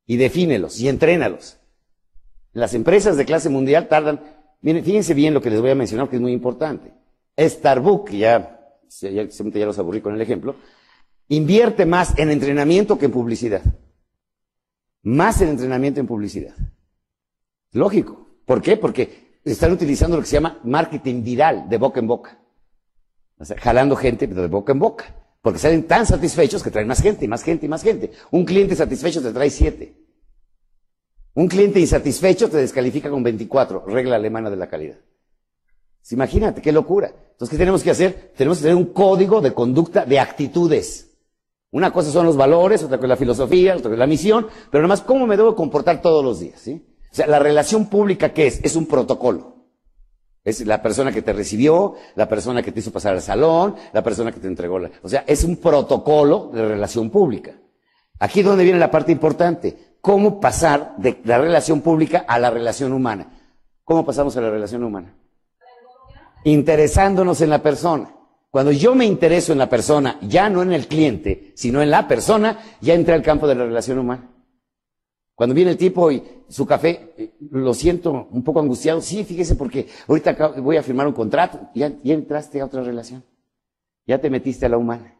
Y 0.05 0.17
defínelos 0.17 0.79
y 0.79 0.89
entrénalos. 0.89 1.57
Las 2.53 2.75
empresas 2.75 3.17
de 3.17 3.25
clase 3.25 3.49
mundial 3.49 3.87
tardan 3.87 4.38
Miren, 4.61 4.83
fíjense 4.83 5.13
bien 5.13 5.33
lo 5.33 5.41
que 5.41 5.49
les 5.49 5.61
voy 5.61 5.71
a 5.71 5.75
mencionar, 5.75 6.09
que 6.09 6.17
es 6.17 6.21
muy 6.21 6.33
importante. 6.33 6.93
Starbucks, 7.37 8.11
ya, 8.11 8.59
ya, 9.01 9.23
ya 9.23 9.65
los 9.65 9.79
aburrí 9.79 10.01
con 10.01 10.13
el 10.13 10.21
ejemplo, 10.21 10.55
invierte 11.29 11.85
más 11.85 12.17
en 12.17 12.29
entrenamiento 12.29 12.97
que 12.97 13.05
en 13.05 13.11
publicidad. 13.11 13.61
Más 15.03 15.41
en 15.41 15.49
entrenamiento 15.49 15.99
en 15.99 16.07
publicidad. 16.07 16.55
Lógico. 17.71 18.27
¿Por 18.45 18.61
qué? 18.61 18.77
Porque 18.77 19.39
están 19.45 19.71
utilizando 19.71 20.17
lo 20.17 20.23
que 20.23 20.27
se 20.27 20.35
llama 20.35 20.59
marketing 20.63 21.23
viral, 21.23 21.69
de 21.69 21.77
boca 21.77 21.99
en 21.99 22.07
boca. 22.07 22.39
O 23.37 23.45
sea, 23.45 23.57
jalando 23.57 23.95
gente 23.95 24.27
de 24.27 24.47
boca 24.47 24.73
en 24.73 24.79
boca. 24.79 25.15
Porque 25.41 25.59
salen 25.59 25.87
tan 25.87 26.05
satisfechos 26.05 26.61
que 26.61 26.71
traen 26.71 26.87
más 26.87 27.01
gente, 27.01 27.27
más 27.27 27.43
gente, 27.43 27.67
más 27.69 27.81
gente. 27.81 28.11
Un 28.31 28.43
cliente 28.43 28.75
satisfecho 28.75 29.21
te 29.21 29.31
trae 29.31 29.49
siete. 29.49 29.95
Un 31.39 31.47
cliente 31.47 31.79
insatisfecho 31.79 32.49
te 32.49 32.57
descalifica 32.57 33.09
con 33.09 33.23
24, 33.23 33.85
regla 33.85 34.17
alemana 34.17 34.49
de 34.49 34.57
la 34.57 34.67
calidad. 34.67 34.97
Imagínate, 36.11 36.61
qué 36.61 36.73
locura. 36.73 37.13
Entonces, 37.31 37.49
¿qué 37.49 37.57
tenemos 37.57 37.81
que 37.81 37.91
hacer? 37.91 38.33
Tenemos 38.35 38.57
que 38.57 38.63
tener 38.63 38.75
un 38.75 38.91
código 38.91 39.39
de 39.39 39.53
conducta 39.53 40.03
de 40.03 40.19
actitudes. 40.19 41.17
Una 41.71 41.93
cosa 41.93 42.11
son 42.11 42.25
los 42.25 42.35
valores, 42.35 42.83
otra 42.83 42.97
cosa 42.97 43.05
es 43.05 43.09
la 43.11 43.15
filosofía, 43.15 43.71
otra 43.71 43.83
cosa 43.83 43.93
es 43.93 43.99
la 43.99 44.07
misión, 44.07 44.47
pero 44.69 44.81
nada 44.81 44.89
más 44.89 44.99
cómo 44.99 45.25
me 45.25 45.37
debo 45.37 45.55
comportar 45.55 46.01
todos 46.01 46.25
los 46.25 46.41
días, 46.41 46.59
¿sí? 46.59 46.85
O 47.09 47.15
sea, 47.15 47.25
la 47.25 47.39
relación 47.39 47.89
pública, 47.89 48.33
¿qué 48.33 48.47
es? 48.47 48.59
Es 48.61 48.75
un 48.75 48.85
protocolo. 48.85 49.55
Es 50.43 50.65
la 50.67 50.81
persona 50.81 51.13
que 51.13 51.21
te 51.21 51.31
recibió, 51.31 51.95
la 52.15 52.27
persona 52.27 52.61
que 52.61 52.73
te 52.73 52.81
hizo 52.81 52.91
pasar 52.91 53.13
al 53.13 53.21
salón, 53.21 53.77
la 53.93 54.03
persona 54.03 54.33
que 54.33 54.41
te 54.41 54.47
entregó 54.47 54.77
la... 54.77 54.91
O 55.03 55.07
sea, 55.07 55.23
es 55.25 55.45
un 55.45 55.55
protocolo 55.55 56.51
de 56.53 56.67
relación 56.67 57.09
pública. 57.09 57.57
Aquí 58.19 58.41
es 58.41 58.45
donde 58.45 58.65
viene 58.65 58.77
la 58.77 58.91
parte 58.91 59.13
importante 59.13 59.88
cómo 60.01 60.39
pasar 60.39 60.95
de 60.97 61.19
la 61.23 61.37
relación 61.37 61.81
pública 61.81 62.25
a 62.27 62.39
la 62.39 62.49
relación 62.49 62.93
humana. 62.93 63.27
¿Cómo 63.83 64.05
pasamos 64.05 64.35
a 64.37 64.41
la 64.41 64.49
relación 64.49 64.83
humana? 64.83 65.13
Interesándonos 66.43 67.41
en 67.41 67.49
la 67.49 67.61
persona. 67.61 68.13
Cuando 68.51 68.71
yo 68.71 68.95
me 68.95 69.05
intereso 69.05 69.51
en 69.51 69.59
la 69.59 69.69
persona, 69.69 70.17
ya 70.21 70.49
no 70.49 70.63
en 70.63 70.73
el 70.73 70.87
cliente, 70.87 71.51
sino 71.55 71.81
en 71.81 71.91
la 71.91 72.07
persona, 72.07 72.59
ya 72.81 72.93
entré 72.93 73.13
al 73.13 73.21
campo 73.21 73.47
de 73.47 73.55
la 73.55 73.65
relación 73.65 73.99
humana. 73.99 74.29
Cuando 75.35 75.55
viene 75.55 75.71
el 75.71 75.77
tipo 75.77 76.11
y 76.11 76.23
su 76.49 76.65
café, 76.65 77.13
eh, 77.17 77.35
lo 77.51 77.73
siento 77.73 78.27
un 78.31 78.43
poco 78.43 78.59
angustiado, 78.59 79.01
sí, 79.01 79.23
fíjese 79.23 79.55
porque 79.55 79.87
ahorita 80.07 80.35
voy 80.57 80.77
a 80.77 80.83
firmar 80.83 81.07
un 81.07 81.13
contrato, 81.13 81.69
ya, 81.73 81.93
ya 82.03 82.13
entraste 82.13 82.59
a 82.59 82.65
otra 82.65 82.83
relación, 82.83 83.23
ya 84.05 84.19
te 84.19 84.29
metiste 84.29 84.65
a 84.65 84.69
la 84.69 84.77
humana. 84.77 85.18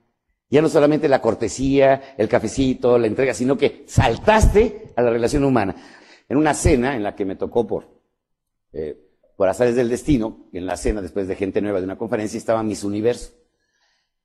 Ya 0.49 0.61
no 0.61 0.69
solamente 0.69 1.07
la 1.07 1.21
cortesía, 1.21 2.15
el 2.17 2.27
cafecito, 2.27 2.97
la 2.97 3.07
entrega, 3.07 3.34
sino 3.34 3.57
que 3.57 3.84
saltaste 3.88 4.93
a 4.95 5.01
la 5.01 5.11
relación 5.11 5.43
humana. 5.43 5.76
En 6.27 6.38
una 6.38 6.53
cena 6.53 6.95
en 6.95 7.03
la 7.03 7.15
que 7.15 7.26
me 7.26 7.35
tocó 7.35 7.67
por, 7.67 7.88
eh, 8.73 8.97
por 9.35 9.47
azares 9.47 9.76
del 9.76 9.89
destino, 9.89 10.47
en 10.51 10.65
la 10.65 10.76
cena 10.76 11.01
después 11.01 11.27
de 11.27 11.35
gente 11.35 11.61
nueva 11.61 11.80
de 11.80 11.85
una 11.85 11.97
conferencia, 11.97 12.38
estaba 12.38 12.63
Miss 12.63 12.84
Universo, 12.84 13.31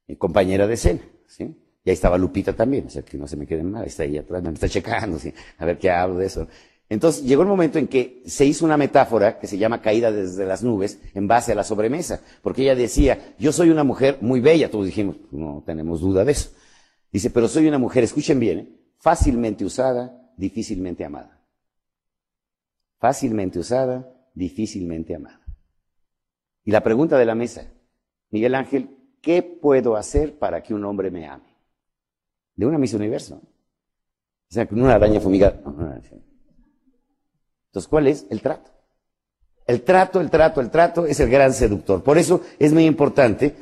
mi 0.06 0.16
compañera 0.16 0.66
de 0.66 0.76
cena, 0.76 1.00
¿sí? 1.26 1.56
Y 1.84 1.90
ahí 1.90 1.94
estaba 1.94 2.16
Lupita 2.16 2.54
también, 2.54 2.86
o 2.86 2.90
sea, 2.90 3.02
que 3.02 3.18
no 3.18 3.28
se 3.28 3.36
me 3.36 3.46
queden 3.46 3.70
mal, 3.70 3.84
está 3.84 4.04
ahí 4.04 4.16
atrás, 4.16 4.42
me 4.42 4.50
está 4.50 4.68
checando, 4.68 5.18
¿sí? 5.18 5.32
A 5.58 5.66
ver 5.66 5.78
qué 5.78 5.90
hablo 5.90 6.16
de 6.16 6.26
eso. 6.26 6.48
Entonces 6.88 7.24
llegó 7.24 7.42
el 7.42 7.48
momento 7.48 7.78
en 7.78 7.88
que 7.88 8.22
se 8.26 8.44
hizo 8.44 8.64
una 8.64 8.76
metáfora 8.76 9.38
que 9.38 9.46
se 9.46 9.56
llama 9.58 9.80
caída 9.80 10.12
desde 10.12 10.44
las 10.44 10.62
nubes 10.62 11.00
en 11.14 11.26
base 11.26 11.52
a 11.52 11.54
la 11.54 11.64
sobremesa, 11.64 12.20
porque 12.42 12.62
ella 12.62 12.74
decía, 12.74 13.34
yo 13.38 13.52
soy 13.52 13.70
una 13.70 13.84
mujer 13.84 14.18
muy 14.20 14.40
bella, 14.40 14.70
todos 14.70 14.86
dijimos, 14.86 15.16
no 15.30 15.62
tenemos 15.64 16.00
duda 16.00 16.24
de 16.24 16.32
eso. 16.32 16.50
Dice, 17.10 17.30
pero 17.30 17.48
soy 17.48 17.66
una 17.68 17.78
mujer, 17.78 18.04
escuchen 18.04 18.38
bien, 18.38 18.58
¿eh? 18.58 18.68
fácilmente 18.98 19.64
usada, 19.64 20.30
difícilmente 20.36 21.04
amada. 21.04 21.40
Fácilmente 22.98 23.58
usada, 23.58 24.10
difícilmente 24.34 25.14
amada. 25.14 25.40
Y 26.64 26.70
la 26.70 26.82
pregunta 26.82 27.18
de 27.18 27.24
la 27.24 27.34
mesa, 27.34 27.72
Miguel 28.30 28.54
Ángel, 28.54 28.90
¿qué 29.20 29.42
puedo 29.42 29.96
hacer 29.96 30.38
para 30.38 30.62
que 30.62 30.74
un 30.74 30.84
hombre 30.84 31.10
me 31.10 31.26
ame? 31.26 31.54
De 32.56 32.66
una 32.66 32.78
misa 32.78 32.96
universo. 32.96 33.36
O 33.36 34.54
sea, 34.54 34.66
con 34.66 34.80
una 34.80 34.94
araña 34.94 35.20
fumigada. 35.20 35.60
Entonces, 37.74 37.88
¿cuál 37.88 38.06
es? 38.06 38.24
El 38.30 38.40
trato. 38.40 38.70
El 39.66 39.82
trato, 39.82 40.20
el 40.20 40.30
trato, 40.30 40.60
el 40.60 40.70
trato 40.70 41.06
es 41.06 41.18
el 41.18 41.28
gran 41.28 41.52
seductor. 41.52 42.04
Por 42.04 42.18
eso 42.18 42.40
es 42.60 42.72
muy 42.72 42.84
importante 42.84 43.56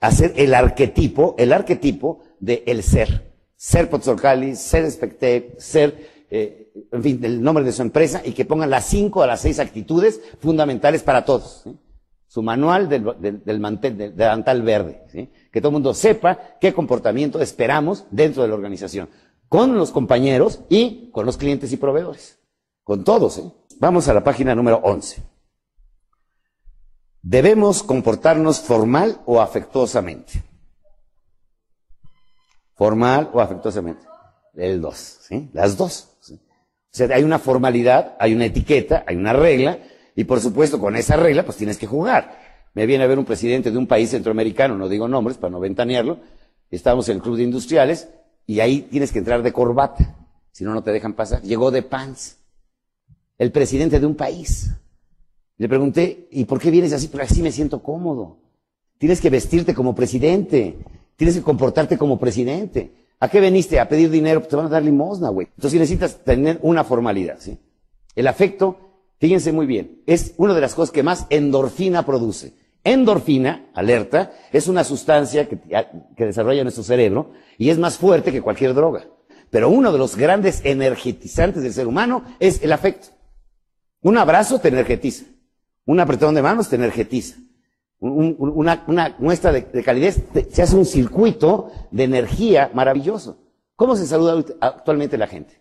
hacer 0.00 0.32
el 0.36 0.54
arquetipo, 0.54 1.34
el 1.36 1.52
arquetipo 1.52 2.20
de 2.40 2.62
el 2.66 2.82
ser. 2.82 3.30
Ser 3.56 3.90
Pozzolcali, 3.90 4.56
ser 4.56 4.90
Spectec, 4.90 5.58
ser, 5.58 6.24
eh, 6.30 6.72
en 6.90 7.02
fin, 7.02 7.20
el 7.22 7.42
nombre 7.42 7.62
de 7.62 7.72
su 7.72 7.82
empresa 7.82 8.22
y 8.24 8.32
que 8.32 8.46
pongan 8.46 8.70
las 8.70 8.86
cinco 8.86 9.22
a 9.22 9.26
las 9.26 9.42
seis 9.42 9.58
actitudes 9.58 10.18
fundamentales 10.40 11.02
para 11.02 11.26
todos. 11.26 11.64
su 12.26 12.42
manual 12.42 12.88
del, 12.88 13.04
del, 13.20 13.44
del 13.44 13.60
mantel, 13.60 13.98
del 13.98 14.16
delantal 14.16 14.62
verde, 14.62 15.02
¿sí? 15.12 15.30
que 15.52 15.60
todo 15.60 15.68
el 15.70 15.74
mundo 15.74 15.92
sepa 15.92 16.56
qué 16.58 16.72
comportamiento 16.72 17.40
esperamos 17.40 18.06
dentro 18.10 18.42
de 18.42 18.48
la 18.48 18.54
organización, 18.54 19.10
con 19.48 19.76
los 19.76 19.90
compañeros 19.90 20.60
y 20.68 21.10
con 21.10 21.26
los 21.26 21.36
clientes 21.36 21.72
y 21.72 21.78
proveedores, 21.78 22.37
con 22.88 23.04
todos. 23.04 23.36
¿eh? 23.36 23.44
Vamos 23.78 24.08
a 24.08 24.14
la 24.14 24.24
página 24.24 24.54
número 24.54 24.80
11. 24.82 25.22
Debemos 27.20 27.82
comportarnos 27.82 28.60
formal 28.60 29.20
o 29.26 29.42
afectuosamente. 29.42 30.42
Formal 32.74 33.28
o 33.34 33.42
afectuosamente. 33.42 34.06
El 34.54 34.80
dos, 34.80 35.18
¿sí? 35.20 35.50
Las 35.52 35.76
dos. 35.76 36.16
O 36.30 36.36
sea, 36.90 37.14
hay 37.14 37.24
una 37.24 37.38
formalidad, 37.38 38.16
hay 38.18 38.32
una 38.32 38.46
etiqueta, 38.46 39.04
hay 39.06 39.16
una 39.16 39.34
regla, 39.34 39.80
y 40.16 40.24
por 40.24 40.40
supuesto 40.40 40.80
con 40.80 40.96
esa 40.96 41.16
regla 41.16 41.44
pues 41.44 41.58
tienes 41.58 41.76
que 41.76 41.86
jugar. 41.86 42.40
Me 42.72 42.86
viene 42.86 43.04
a 43.04 43.06
ver 43.06 43.18
un 43.18 43.26
presidente 43.26 43.70
de 43.70 43.76
un 43.76 43.86
país 43.86 44.08
centroamericano, 44.08 44.78
no 44.78 44.88
digo 44.88 45.06
nombres 45.08 45.36
para 45.36 45.50
no 45.50 45.60
ventanearlo, 45.60 46.20
estábamos 46.70 47.06
en 47.10 47.16
el 47.16 47.22
club 47.22 47.36
de 47.36 47.42
industriales, 47.42 48.08
y 48.46 48.60
ahí 48.60 48.80
tienes 48.80 49.12
que 49.12 49.18
entrar 49.18 49.42
de 49.42 49.52
corbata, 49.52 50.16
si 50.52 50.64
no, 50.64 50.72
no 50.72 50.82
te 50.82 50.90
dejan 50.90 51.12
pasar. 51.12 51.42
Llegó 51.42 51.70
de 51.70 51.82
pants. 51.82 52.37
El 53.38 53.52
presidente 53.52 54.00
de 54.00 54.06
un 54.06 54.16
país. 54.16 54.70
Le 55.56 55.68
pregunté, 55.68 56.28
¿y 56.30 56.44
por 56.44 56.60
qué 56.60 56.70
vienes 56.70 56.92
así? 56.92 57.08
Porque 57.08 57.26
así 57.26 57.42
me 57.42 57.52
siento 57.52 57.82
cómodo. 57.82 58.38
Tienes 58.98 59.20
que 59.20 59.30
vestirte 59.30 59.74
como 59.74 59.94
presidente. 59.94 60.78
Tienes 61.16 61.36
que 61.36 61.42
comportarte 61.42 61.96
como 61.96 62.18
presidente. 62.18 62.92
¿A 63.20 63.28
qué 63.28 63.40
veniste? 63.40 63.80
A 63.80 63.88
pedir 63.88 64.10
dinero, 64.10 64.42
te 64.42 64.54
van 64.54 64.66
a 64.66 64.68
dar 64.68 64.82
limosna, 64.82 65.30
güey. 65.30 65.48
Entonces 65.56 65.80
necesitas 65.80 66.24
tener 66.24 66.58
una 66.62 66.84
formalidad, 66.84 67.38
¿sí? 67.40 67.58
El 68.14 68.26
afecto, 68.28 68.78
fíjense 69.18 69.52
muy 69.52 69.66
bien, 69.66 70.02
es 70.06 70.34
una 70.36 70.54
de 70.54 70.60
las 70.60 70.74
cosas 70.74 70.92
que 70.92 71.02
más 71.02 71.26
endorfina 71.30 72.06
produce. 72.06 72.54
Endorfina, 72.84 73.70
alerta, 73.74 74.32
es 74.52 74.68
una 74.68 74.84
sustancia 74.84 75.48
que, 75.48 75.58
que 76.16 76.24
desarrolla 76.24 76.62
nuestro 76.62 76.84
cerebro 76.84 77.32
y 77.58 77.70
es 77.70 77.78
más 77.78 77.98
fuerte 77.98 78.30
que 78.32 78.42
cualquier 78.42 78.74
droga. 78.74 79.06
Pero 79.50 79.68
uno 79.68 79.92
de 79.92 79.98
los 79.98 80.16
grandes 80.16 80.60
energetizantes 80.64 81.62
del 81.62 81.72
ser 81.72 81.88
humano 81.88 82.24
es 82.38 82.62
el 82.62 82.72
afecto. 82.72 83.08
Un 84.02 84.18
abrazo 84.18 84.58
te 84.58 84.68
energetiza. 84.68 85.24
Un 85.86 86.00
apretón 86.00 86.34
de 86.34 86.42
manos 86.42 86.68
te 86.68 86.76
energetiza. 86.76 87.36
Un, 88.00 88.36
un, 88.38 88.50
una, 88.86 89.16
muestra 89.18 89.50
de, 89.50 89.62
de 89.62 89.82
calidez 89.82 90.22
se 90.50 90.62
hace 90.62 90.76
un 90.76 90.84
circuito 90.84 91.72
de 91.90 92.04
energía 92.04 92.70
maravilloso. 92.72 93.38
¿Cómo 93.74 93.96
se 93.96 94.06
saluda 94.06 94.44
actualmente 94.60 95.18
la 95.18 95.26
gente? 95.26 95.60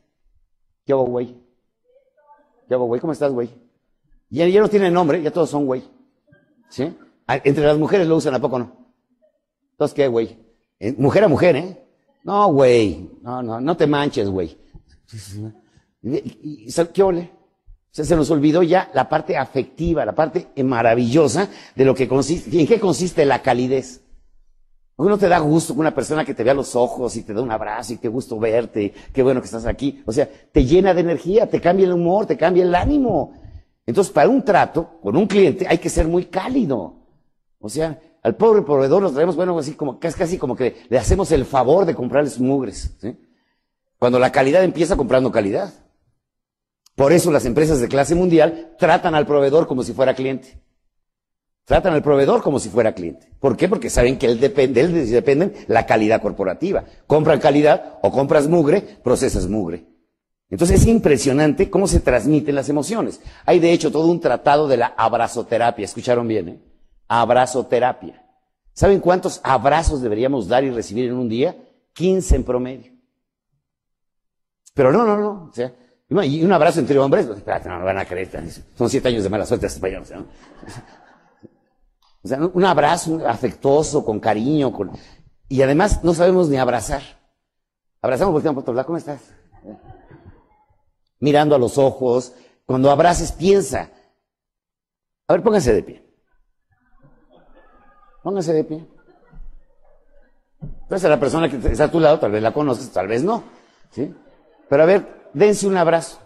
¿Qué 0.85 0.93
hago, 0.93 1.05
güey? 1.05 1.35
¿Qué 2.67 2.73
hago, 2.73 2.85
güey? 2.85 3.01
¿Cómo 3.01 3.13
estás, 3.13 3.31
güey? 3.31 3.49
Ya, 4.29 4.47
ya 4.47 4.59
no 4.59 4.69
tienen 4.69 4.93
nombre, 4.93 5.21
ya 5.21 5.31
todos 5.31 5.49
son 5.49 5.65
güey. 5.65 5.83
¿Sí? 6.69 6.95
Entre 7.27 7.65
las 7.65 7.77
mujeres 7.77 8.07
lo 8.07 8.17
usan, 8.17 8.35
¿a 8.35 8.39
poco 8.39 8.59
no? 8.59 8.87
Entonces, 9.71 9.95
¿qué, 9.95 10.07
güey? 10.07 10.37
Mujer 10.97 11.23
a 11.23 11.27
mujer, 11.27 11.55
¿eh? 11.55 11.87
No, 12.23 12.51
güey. 12.51 13.09
No, 13.21 13.41
no, 13.41 13.61
no 13.61 13.77
te 13.77 13.87
manches, 13.87 14.29
güey. 14.29 14.57
¿Qué 16.93 17.03
ole? 17.03 17.31
Se 18.03 18.15
nos 18.15 18.29
olvidó 18.29 18.61
ya 18.61 18.91
la 18.93 19.09
parte 19.09 19.37
afectiva, 19.37 20.05
la 20.05 20.13
parte 20.13 20.49
maravillosa 20.63 21.49
de 21.75 21.83
lo 21.83 21.95
que 21.95 22.07
consiste. 22.07 22.59
¿En 22.59 22.67
qué 22.67 22.79
consiste 22.79 23.25
la 23.25 23.41
calidez? 23.41 24.01
no 24.99 25.17
te 25.17 25.27
da 25.27 25.39
gusto 25.39 25.73
que 25.73 25.79
una 25.79 25.93
persona 25.93 26.23
que 26.23 26.33
te 26.33 26.43
vea 26.43 26.53
los 26.53 26.75
ojos 26.75 27.15
y 27.15 27.23
te 27.23 27.33
da 27.33 27.41
un 27.41 27.51
abrazo 27.51 27.93
y 27.93 27.97
qué 27.97 28.07
gusto 28.07 28.39
verte, 28.39 28.93
qué 29.13 29.23
bueno 29.23 29.41
que 29.41 29.45
estás 29.45 29.65
aquí. 29.65 30.03
O 30.05 30.11
sea, 30.11 30.29
te 30.51 30.63
llena 30.63 30.93
de 30.93 31.01
energía, 31.01 31.49
te 31.49 31.59
cambia 31.59 31.85
el 31.85 31.93
humor, 31.93 32.27
te 32.27 32.37
cambia 32.37 32.63
el 32.63 32.73
ánimo. 32.75 33.33
Entonces, 33.85 34.13
para 34.13 34.29
un 34.29 34.43
trato 34.43 34.99
con 35.01 35.15
un 35.15 35.25
cliente 35.25 35.65
hay 35.67 35.79
que 35.79 35.89
ser 35.89 36.07
muy 36.07 36.25
cálido. 36.25 36.95
O 37.59 37.69
sea, 37.69 37.99
al 38.21 38.35
pobre 38.35 38.61
proveedor 38.61 39.01
nos 39.01 39.13
traemos, 39.13 39.35
bueno, 39.35 39.57
así 39.57 39.73
como, 39.73 39.99
casi, 39.99 40.17
casi 40.17 40.37
como 40.37 40.55
que 40.55 40.83
le 40.89 40.99
hacemos 40.99 41.31
el 41.31 41.45
favor 41.45 41.85
de 41.85 41.95
comprarles 41.95 42.39
mugres. 42.39 42.95
Cuando 43.97 44.19
la 44.19 44.31
calidad 44.31 44.63
empieza 44.63 44.95
comprando 44.95 45.31
calidad. 45.31 45.73
Por 46.97 47.13
eso 47.13 47.31
las 47.31 47.45
empresas 47.45 47.79
de 47.79 47.87
clase 47.87 48.15
mundial 48.15 48.73
tratan 48.79 49.13
al 49.13 49.27
proveedor 49.27 49.67
como 49.67 49.83
si 49.83 49.93
fuera 49.93 50.15
cliente. 50.15 50.59
Tratan 51.63 51.93
al 51.93 52.01
proveedor 52.01 52.41
como 52.41 52.59
si 52.59 52.69
fuera 52.69 52.95
cliente. 52.95 53.31
¿Por 53.39 53.55
qué? 53.55 53.69
Porque 53.69 53.91
saben 53.91 54.17
que 54.17 54.25
él 54.25 54.39
depende, 54.39 54.81
de 54.81 54.99
él 54.99 55.11
dependen 55.11 55.53
la 55.67 55.85
calidad 55.85 56.23
corporativa. 56.23 56.85
Compran 57.05 57.39
calidad 57.39 57.99
o 58.01 58.11
compras 58.11 58.47
mugre, 58.47 58.81
procesas 58.81 59.47
mugre. 59.47 59.85
Entonces 60.49 60.81
es 60.81 60.87
impresionante 60.87 61.69
cómo 61.69 61.85
se 61.85 61.99
transmiten 61.99 62.55
las 62.55 62.67
emociones. 62.67 63.21
Hay 63.45 63.59
de 63.59 63.73
hecho 63.73 63.91
todo 63.91 64.07
un 64.07 64.19
tratado 64.19 64.67
de 64.67 64.77
la 64.77 64.87
abrazoterapia. 64.97 65.85
¿Escucharon 65.85 66.27
bien? 66.27 66.49
Eh? 66.49 66.59
Abrazoterapia. 67.09 68.25
¿Saben 68.73 69.01
cuántos 69.01 69.39
abrazos 69.43 70.01
deberíamos 70.01 70.47
dar 70.47 70.63
y 70.63 70.71
recibir 70.71 71.09
en 71.09 71.17
un 71.17 71.29
día? 71.29 71.55
15 71.93 72.37
en 72.37 72.43
promedio. 72.43 72.91
Pero 74.73 74.91
no, 74.91 75.05
no, 75.05 75.15
no. 75.15 75.49
O 75.51 75.53
sea, 75.53 75.71
y 76.09 76.43
un 76.43 76.53
abrazo 76.53 76.79
entre 76.79 76.97
hombres, 76.99 77.25
pues, 77.25 77.39
espérate, 77.39 77.67
no, 77.67 77.79
no 77.79 77.85
van 77.85 77.97
a 77.97 78.05
creer. 78.05 78.29
Son 78.77 78.89
siete 78.89 79.09
años 79.09 79.23
de 79.23 79.29
mala 79.29 79.45
suerte 79.45 79.67
españoles. 79.67 80.11
¿no? 80.11 80.25
O 82.23 82.27
sea, 82.27 82.39
un 82.39 82.65
abrazo 82.65 83.25
afectuoso, 83.25 84.03
con 84.03 84.19
cariño, 84.19 84.73
con... 84.73 84.91
y 85.47 85.61
además 85.61 86.03
no 86.03 86.13
sabemos 86.13 86.49
ni 86.49 86.57
abrazar. 86.57 87.01
Abrazamos, 88.01 88.33
volteamos 88.33 88.55
por 88.55 88.63
otro 88.63 88.73
lado, 88.73 88.85
¿cómo 88.85 88.97
estás? 88.97 89.21
Mirando 91.21 91.55
a 91.55 91.59
los 91.59 91.77
ojos, 91.77 92.33
cuando 92.65 92.91
abraces, 92.91 93.31
piensa. 93.31 93.91
A 95.27 95.33
ver, 95.33 95.41
pónganse 95.41 95.73
de 95.73 95.83
pie. 95.83 96.05
Pónganse 98.23 98.51
de 98.51 98.63
pie. 98.65 98.85
Entonces, 100.61 101.09
la 101.09 101.19
persona 101.19 101.49
que 101.49 101.55
está 101.71 101.85
a 101.85 101.91
tu 101.91 102.01
lado, 102.01 102.19
tal 102.19 102.31
vez 102.31 102.41
la 102.41 102.51
conoces, 102.51 102.89
tal 102.91 103.07
vez 103.07 103.23
no. 103.23 103.43
¿sí? 103.91 104.13
Pero 104.67 104.83
a 104.83 104.85
ver, 104.85 105.26
dense 105.33 105.67
un 105.67 105.77
abrazo. 105.77 106.19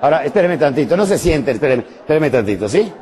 Ahora, 0.00 0.24
espérenme 0.24 0.58
tantito, 0.58 0.98
no 0.98 1.06
se 1.06 1.16
sienten, 1.16 1.54
espérenme, 1.54 1.84
espérenme 1.84 2.30
tantito, 2.30 2.68
¿sí? 2.68 2.92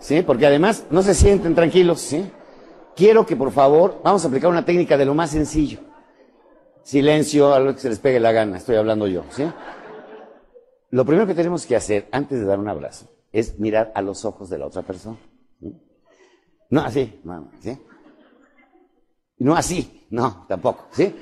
¿Sí? 0.00 0.22
Porque 0.22 0.44
además, 0.44 0.86
no 0.90 1.02
se 1.02 1.14
sienten 1.14 1.54
tranquilos, 1.54 2.00
¿sí? 2.00 2.30
Quiero 2.96 3.24
que 3.24 3.36
por 3.36 3.52
favor, 3.52 4.00
vamos 4.02 4.24
a 4.24 4.28
aplicar 4.28 4.50
una 4.50 4.64
técnica 4.64 4.96
de 4.96 5.04
lo 5.04 5.14
más 5.14 5.30
sencillo. 5.30 5.78
Silencio, 6.82 7.54
a 7.54 7.60
lo 7.60 7.74
que 7.74 7.80
se 7.80 7.88
les 7.88 8.00
pegue 8.00 8.18
la 8.18 8.32
gana, 8.32 8.56
estoy 8.56 8.74
hablando 8.74 9.06
yo, 9.06 9.22
¿sí? 9.30 9.44
Lo 10.90 11.04
primero 11.04 11.26
que 11.26 11.34
tenemos 11.34 11.64
que 11.64 11.76
hacer 11.76 12.08
antes 12.10 12.40
de 12.40 12.44
dar 12.44 12.58
un 12.58 12.68
abrazo 12.68 13.06
es 13.32 13.58
mirar 13.58 13.92
a 13.94 14.02
los 14.02 14.24
ojos 14.24 14.50
de 14.50 14.58
la 14.58 14.66
otra 14.66 14.82
persona. 14.82 15.16
¿sí? 15.60 15.74
No 16.70 16.80
así, 16.80 17.20
no, 17.24 17.50
¿sí? 17.60 17.78
No 19.38 19.54
así, 19.54 20.06
no, 20.10 20.46
tampoco, 20.48 20.86
¿sí? 20.92 21.14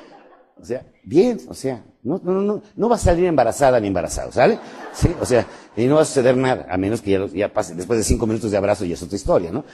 O 0.57 0.65
sea, 0.65 0.87
bien, 1.05 1.41
o 1.49 1.55
sea, 1.55 1.85
no, 2.03 2.21
no, 2.23 2.41
no, 2.41 2.63
no 2.77 2.89
va 2.89 2.97
a 2.97 2.99
salir 2.99 3.27
embarazada 3.27 3.81
ni 3.81 3.89
embarazado, 3.89 4.31
¿sale? 4.31 4.59
Sí, 4.93 5.15
o 5.21 5.27
sea, 5.27 5.47
y 5.77 5.87
no 5.87 5.97
va 5.97 6.03
a 6.03 6.05
suceder 6.05 6.37
nada, 6.37 6.67
a 6.69 6.77
menos 6.77 7.01
que 7.03 7.11
ya, 7.11 7.27
ya 7.27 7.53
pase, 7.53 7.75
después 7.75 7.99
de 7.99 8.05
cinco 8.05 8.27
minutos 8.27 8.51
de 8.51 8.57
abrazo 8.57 8.85
y 8.85 8.93
es 8.93 9.03
otra 9.03 9.17
historia, 9.17 9.51
¿no? 9.51 9.65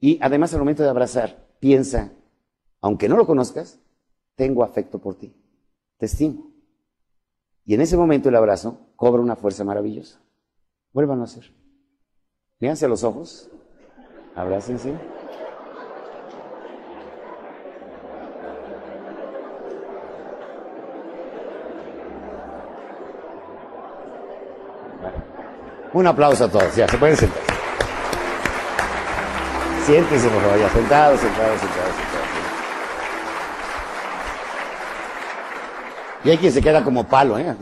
Y 0.00 0.18
además 0.20 0.52
al 0.52 0.60
momento 0.60 0.82
de 0.82 0.88
abrazar, 0.88 1.48
piensa, 1.60 2.12
aunque 2.80 3.08
no 3.08 3.16
lo 3.16 3.26
conozcas, 3.26 3.78
tengo 4.34 4.64
afecto 4.64 4.98
por 4.98 5.16
ti, 5.16 5.34
te 5.98 6.06
estimo. 6.06 6.52
Y 7.64 7.74
en 7.74 7.80
ese 7.80 7.96
momento 7.96 8.28
el 8.28 8.36
abrazo 8.36 8.92
cobra 8.96 9.22
una 9.22 9.36
fuerza 9.36 9.64
maravillosa. 9.64 10.20
Vuelvan 10.92 11.20
a 11.20 11.24
hacer. 11.24 11.50
Fíjense 12.58 12.84
a 12.84 12.88
los 12.88 13.04
ojos, 13.04 13.50
abrácense. 14.34 14.94
Un 25.92 26.06
aplauso 26.08 26.44
a 26.44 26.48
todos, 26.48 26.74
ya, 26.74 26.88
se 26.88 26.98
pueden 26.98 27.16
sentar. 27.16 27.40
Siéntense, 29.86 30.28
por 30.28 30.42
favor, 30.42 30.58
ya, 30.58 30.68
sentados, 30.70 31.20
sentados, 31.20 31.60
sentados, 31.60 31.94
sentados. 31.94 32.24
Y 36.24 36.30
hay 36.30 36.38
quien 36.38 36.52
se 36.52 36.62
queda 36.62 36.82
como 36.82 37.04
palo, 37.04 37.38
¿eh? 37.38 37.54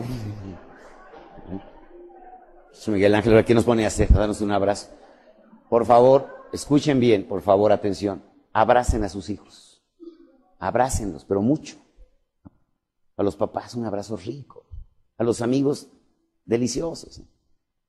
Miguel 2.87 3.15
Ángel, 3.15 3.37
aquí 3.39 3.55
nos 3.55 3.65
pone 3.65 3.85
a 3.85 3.89
hacer, 3.89 4.09
darnos 4.13 4.41
un 4.41 4.51
abrazo. 4.51 4.89
Por 5.69 5.85
favor, 5.85 6.42
escuchen 6.53 7.01
bien, 7.01 7.27
por 7.27 7.43
favor, 7.43 7.73
atención. 7.73 8.23
Abracen 8.53 9.05
a 9.05 9.09
sus 9.09 9.31
hijos. 9.31 9.83
Abrácenlos, 10.59 11.25
pero 11.25 11.43
mucho. 11.43 11.77
A 13.17 13.23
los 13.23 13.37
papás 13.37 13.75
un 13.75 13.85
abrazo 13.85 14.17
rico. 14.17 14.67
A 15.19 15.25
los 15.25 15.41
amigos 15.41 15.89
deliciosos. 16.45 17.23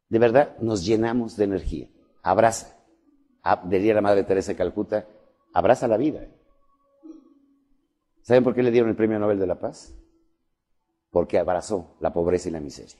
De 0.09 0.19
verdad, 0.19 0.57
nos 0.59 0.85
llenamos 0.85 1.35
de 1.37 1.43
energía. 1.43 1.89
Abraza. 2.21 2.77
Diría 3.65 3.93
la 3.93 4.01
Madre 4.01 4.23
Teresa 4.23 4.53
de 4.53 4.57
Calcuta, 4.57 5.05
abraza 5.53 5.87
la 5.87 5.97
vida. 5.97 6.25
¿Saben 8.21 8.43
por 8.43 8.55
qué 8.55 8.63
le 8.63 8.71
dieron 8.71 8.89
el 8.89 8.95
Premio 8.95 9.19
Nobel 9.19 9.37
de 9.37 9.47
la 9.47 9.59
Paz? 9.59 9.93
porque 11.13 11.37
abrazó 11.37 11.95
la 12.01 12.11
pobreza 12.11 12.49
y 12.49 12.51
la 12.51 12.59
miseria. 12.59 12.97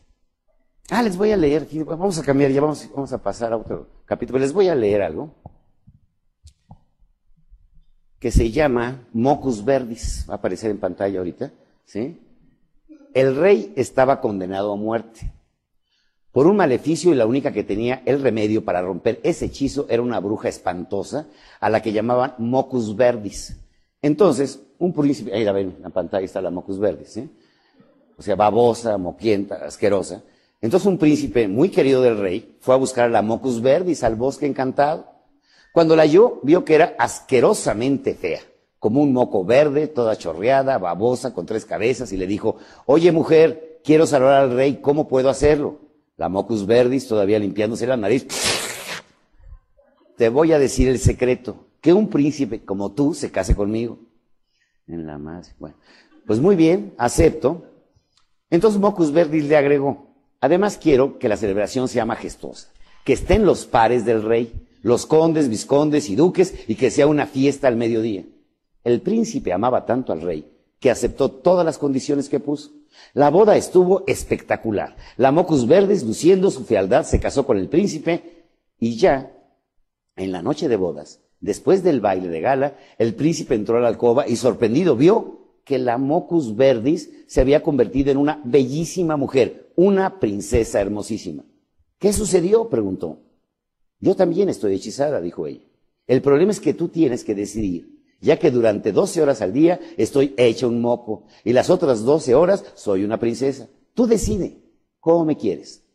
Ah, 0.92 1.02
les 1.02 1.18
voy 1.18 1.32
a 1.32 1.38
leer, 1.38 1.68
vamos 1.86 2.20
a 2.20 2.24
cambiar, 2.24 2.52
ya 2.52 2.62
vamos 2.62 3.12
a 3.12 3.18
pasar 3.18 3.52
a 3.52 3.58
otro 3.58 3.88
capítulo. 4.06 4.38
Les 4.38 4.54
voy 4.54 4.68
a 4.68 4.76
leer 4.76 5.02
algo 5.02 5.34
que 8.24 8.32
se 8.32 8.52
llama 8.52 9.06
Mocus 9.12 9.66
Verdis, 9.66 10.26
va 10.30 10.36
a 10.36 10.38
aparecer 10.38 10.72
en 10.72 10.78
pantalla 10.78 11.20
ahorita, 11.20 11.52
¿sí? 11.84 12.22
El 13.14 13.36
rey 13.36 13.74
estaba 13.76 14.22
condenado 14.22 14.72
a 14.72 14.78
muerte 14.78 15.34
por 16.32 16.48
un 16.48 16.56
maleficio 16.56 17.12
y 17.12 17.16
la 17.16 17.26
única 17.26 17.52
que 17.52 17.66
tenía 17.66 18.02
el 18.06 18.22
remedio 18.22 18.64
para 18.64 18.82
romper 18.82 19.20
ese 19.24 19.48
hechizo 19.48 19.88
era 19.90 20.02
una 20.02 20.22
bruja 20.22 20.48
espantosa 20.48 21.28
a 21.60 21.70
la 21.70 21.82
que 21.82 21.92
llamaban 21.92 22.36
Mocus 22.38 22.96
Verdis. 22.96 23.58
Entonces, 24.02 24.58
un 24.80 24.94
príncipe, 24.94 25.34
ahí 25.34 25.44
la 25.44 25.52
ven, 25.52 25.74
en 25.76 25.84
la 25.84 25.90
pantalla 25.90 26.24
está 26.24 26.42
la 26.42 26.50
Mocus 26.50 26.80
Verdis. 26.80 27.20
O 28.18 28.22
sea, 28.22 28.38
babosa, 28.38 28.98
moquienta, 28.98 29.56
asquerosa. 29.66 30.24
Entonces 30.62 30.88
un 30.88 30.98
príncipe 30.98 31.50
muy 31.50 31.68
querido 31.68 32.02
del 32.02 32.18
rey 32.18 32.56
fue 32.62 32.74
a 32.74 32.78
buscar 32.78 33.08
a 33.08 33.12
la 33.12 33.22
Mocus 33.22 33.62
Verdis 33.62 34.02
al 34.02 34.16
bosque 34.16 34.46
encantado 34.46 35.13
cuando 35.74 35.96
la 35.96 36.04
halló, 36.04 36.40
vio 36.44 36.64
que 36.64 36.76
era 36.76 36.96
asquerosamente 37.00 38.14
fea, 38.14 38.42
como 38.78 39.02
un 39.02 39.12
moco 39.12 39.44
verde, 39.44 39.88
toda 39.88 40.16
chorreada, 40.16 40.78
babosa, 40.78 41.34
con 41.34 41.48
tres 41.48 41.66
cabezas, 41.66 42.14
y 42.14 42.18
le 42.18 42.28
dijo, 42.28 42.58
oye 42.86 43.12
mujer, 43.12 43.82
quiero 43.84 44.06
saludar 44.06 44.44
al 44.44 44.56
rey, 44.56 44.80
¿cómo 44.82 45.08
puedo 45.08 45.30
hacerlo? 45.30 45.80
La 46.16 46.30
mocus 46.30 46.68
verdis, 46.68 47.08
todavía 47.08 47.40
limpiándose 47.40 47.88
la 47.88 47.98
nariz, 47.98 48.28
te 50.16 50.30
voy 50.30 50.54
a 50.54 50.60
decir 50.60 50.88
el 50.88 51.00
secreto, 51.00 51.66
que 51.82 51.92
un 51.92 52.08
príncipe 52.08 52.64
como 52.64 52.92
tú 52.92 53.16
se 53.16 53.32
case 53.32 53.56
conmigo. 53.56 53.98
En 54.86 55.08
la 55.08 55.18
más, 55.18 55.56
bueno, 55.58 55.76
pues 56.28 56.40
muy 56.40 56.56
bien, 56.56 56.94
acepto. 57.00 57.66
Entonces 58.52 58.80
Mocus 58.80 59.12
Verdis 59.12 59.46
le 59.46 59.58
agregó, 59.58 60.14
además 60.40 60.78
quiero 60.78 61.18
que 61.18 61.30
la 61.30 61.38
celebración 61.38 61.88
sea 61.88 62.06
majestuosa, 62.06 62.70
que 63.04 63.14
estén 63.14 63.44
los 63.44 63.66
pares 63.66 64.06
del 64.06 64.22
rey, 64.22 64.68
los 64.84 65.08
condes, 65.08 65.50
viscondes 65.50 66.10
y 66.10 66.16
duques, 66.16 66.54
y 66.68 66.76
que 66.76 66.92
sea 66.92 67.08
una 67.08 67.26
fiesta 67.26 67.68
al 67.68 67.78
mediodía. 67.78 68.26
El 68.84 69.02
príncipe 69.02 69.52
amaba 69.52 69.86
tanto 69.86 70.14
al 70.14 70.22
rey 70.22 70.52
que 70.80 70.92
aceptó 70.92 71.32
todas 71.32 71.66
las 71.66 71.78
condiciones 71.78 72.28
que 72.28 72.42
puso. 72.42 72.72
La 73.14 73.30
boda 73.30 73.56
estuvo 73.56 74.04
espectacular. 74.06 74.98
La 75.16 75.32
Mocus 75.32 75.66
Verdes, 75.66 76.04
luciendo 76.04 76.52
su 76.52 76.66
fealdad, 76.66 77.06
se 77.06 77.22
casó 77.22 77.46
con 77.46 77.58
el 77.58 77.70
príncipe 77.70 78.44
y 78.78 78.98
ya, 78.98 79.32
en 80.18 80.34
la 80.34 80.42
noche 80.42 80.68
de 80.68 80.76
bodas, 80.76 81.22
después 81.40 81.84
del 81.84 82.02
baile 82.02 82.28
de 82.28 82.42
gala, 82.42 82.76
el 82.98 83.16
príncipe 83.16 83.56
entró 83.56 83.78
a 83.78 83.80
la 83.80 83.88
alcoba 83.88 84.28
y 84.28 84.36
sorprendido 84.36 84.98
vio 84.98 85.44
que 85.64 85.80
la 85.80 85.98
Mocus 85.98 86.58
Verdis 86.58 87.10
se 87.28 87.40
había 87.40 87.64
convertido 87.64 88.12
en 88.12 88.18
una 88.18 88.42
bellísima 88.44 89.16
mujer, 89.16 89.72
una 89.78 90.20
princesa 90.20 90.82
hermosísima. 90.82 91.46
¿Qué 91.98 92.12
sucedió? 92.12 92.68
preguntó. 92.68 93.20
Yo 94.04 94.18
también 94.18 94.50
estoy 94.50 94.76
hechizada, 94.76 95.22
dijo 95.22 95.48
ella. 95.48 95.64
El 96.08 96.22
problema 96.22 96.52
es 96.52 96.60
que 96.60 96.74
tú 96.74 96.90
tienes 96.90 97.24
que 97.24 97.36
decidir, 97.36 98.04
ya 98.20 98.38
que 98.38 98.52
durante 98.52 98.92
12 98.92 99.22
horas 99.22 99.42
al 99.42 99.54
día 99.54 99.80
estoy 99.96 100.34
hecha 100.36 100.68
un 100.68 100.82
moco 100.82 101.24
y 101.46 101.54
las 101.54 101.70
otras 101.70 102.04
12 102.04 102.36
horas 102.36 102.66
soy 102.76 103.06
una 103.06 103.18
princesa. 103.18 103.70
Tú 103.94 104.06
decide 104.06 104.58
cómo 105.00 105.24
me 105.24 105.38
quieres, 105.38 105.86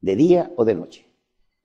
de 0.00 0.16
día 0.16 0.50
o 0.56 0.64
de 0.64 0.76
noche. 0.76 1.04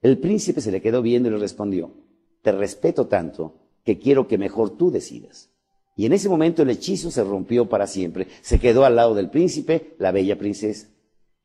El 0.01 0.17
príncipe 0.17 0.59
se 0.59 0.73
le 0.73 0.81
quedó 0.81 1.01
viendo 1.01 1.29
y 1.29 1.31
le 1.31 1.37
respondió, 1.37 1.93
te 2.41 2.51
respeto 2.51 3.07
tanto 3.07 3.55
que 3.85 3.97
quiero 3.97 4.27
que 4.27 4.37
mejor 4.37 4.71
tú 4.71 4.91
decidas. 4.91 5.51
Y 5.95 6.05
en 6.05 6.11
ese 6.11 6.27
momento 6.27 6.63
el 6.63 6.69
hechizo 6.69 7.11
se 7.11 7.23
rompió 7.23 7.69
para 7.69 7.87
siempre. 7.87 8.27
Se 8.41 8.59
quedó 8.59 8.83
al 8.83 8.97
lado 8.97 9.15
del 9.15 9.29
príncipe 9.29 9.95
la 9.99 10.11
bella 10.11 10.37
princesa. 10.37 10.89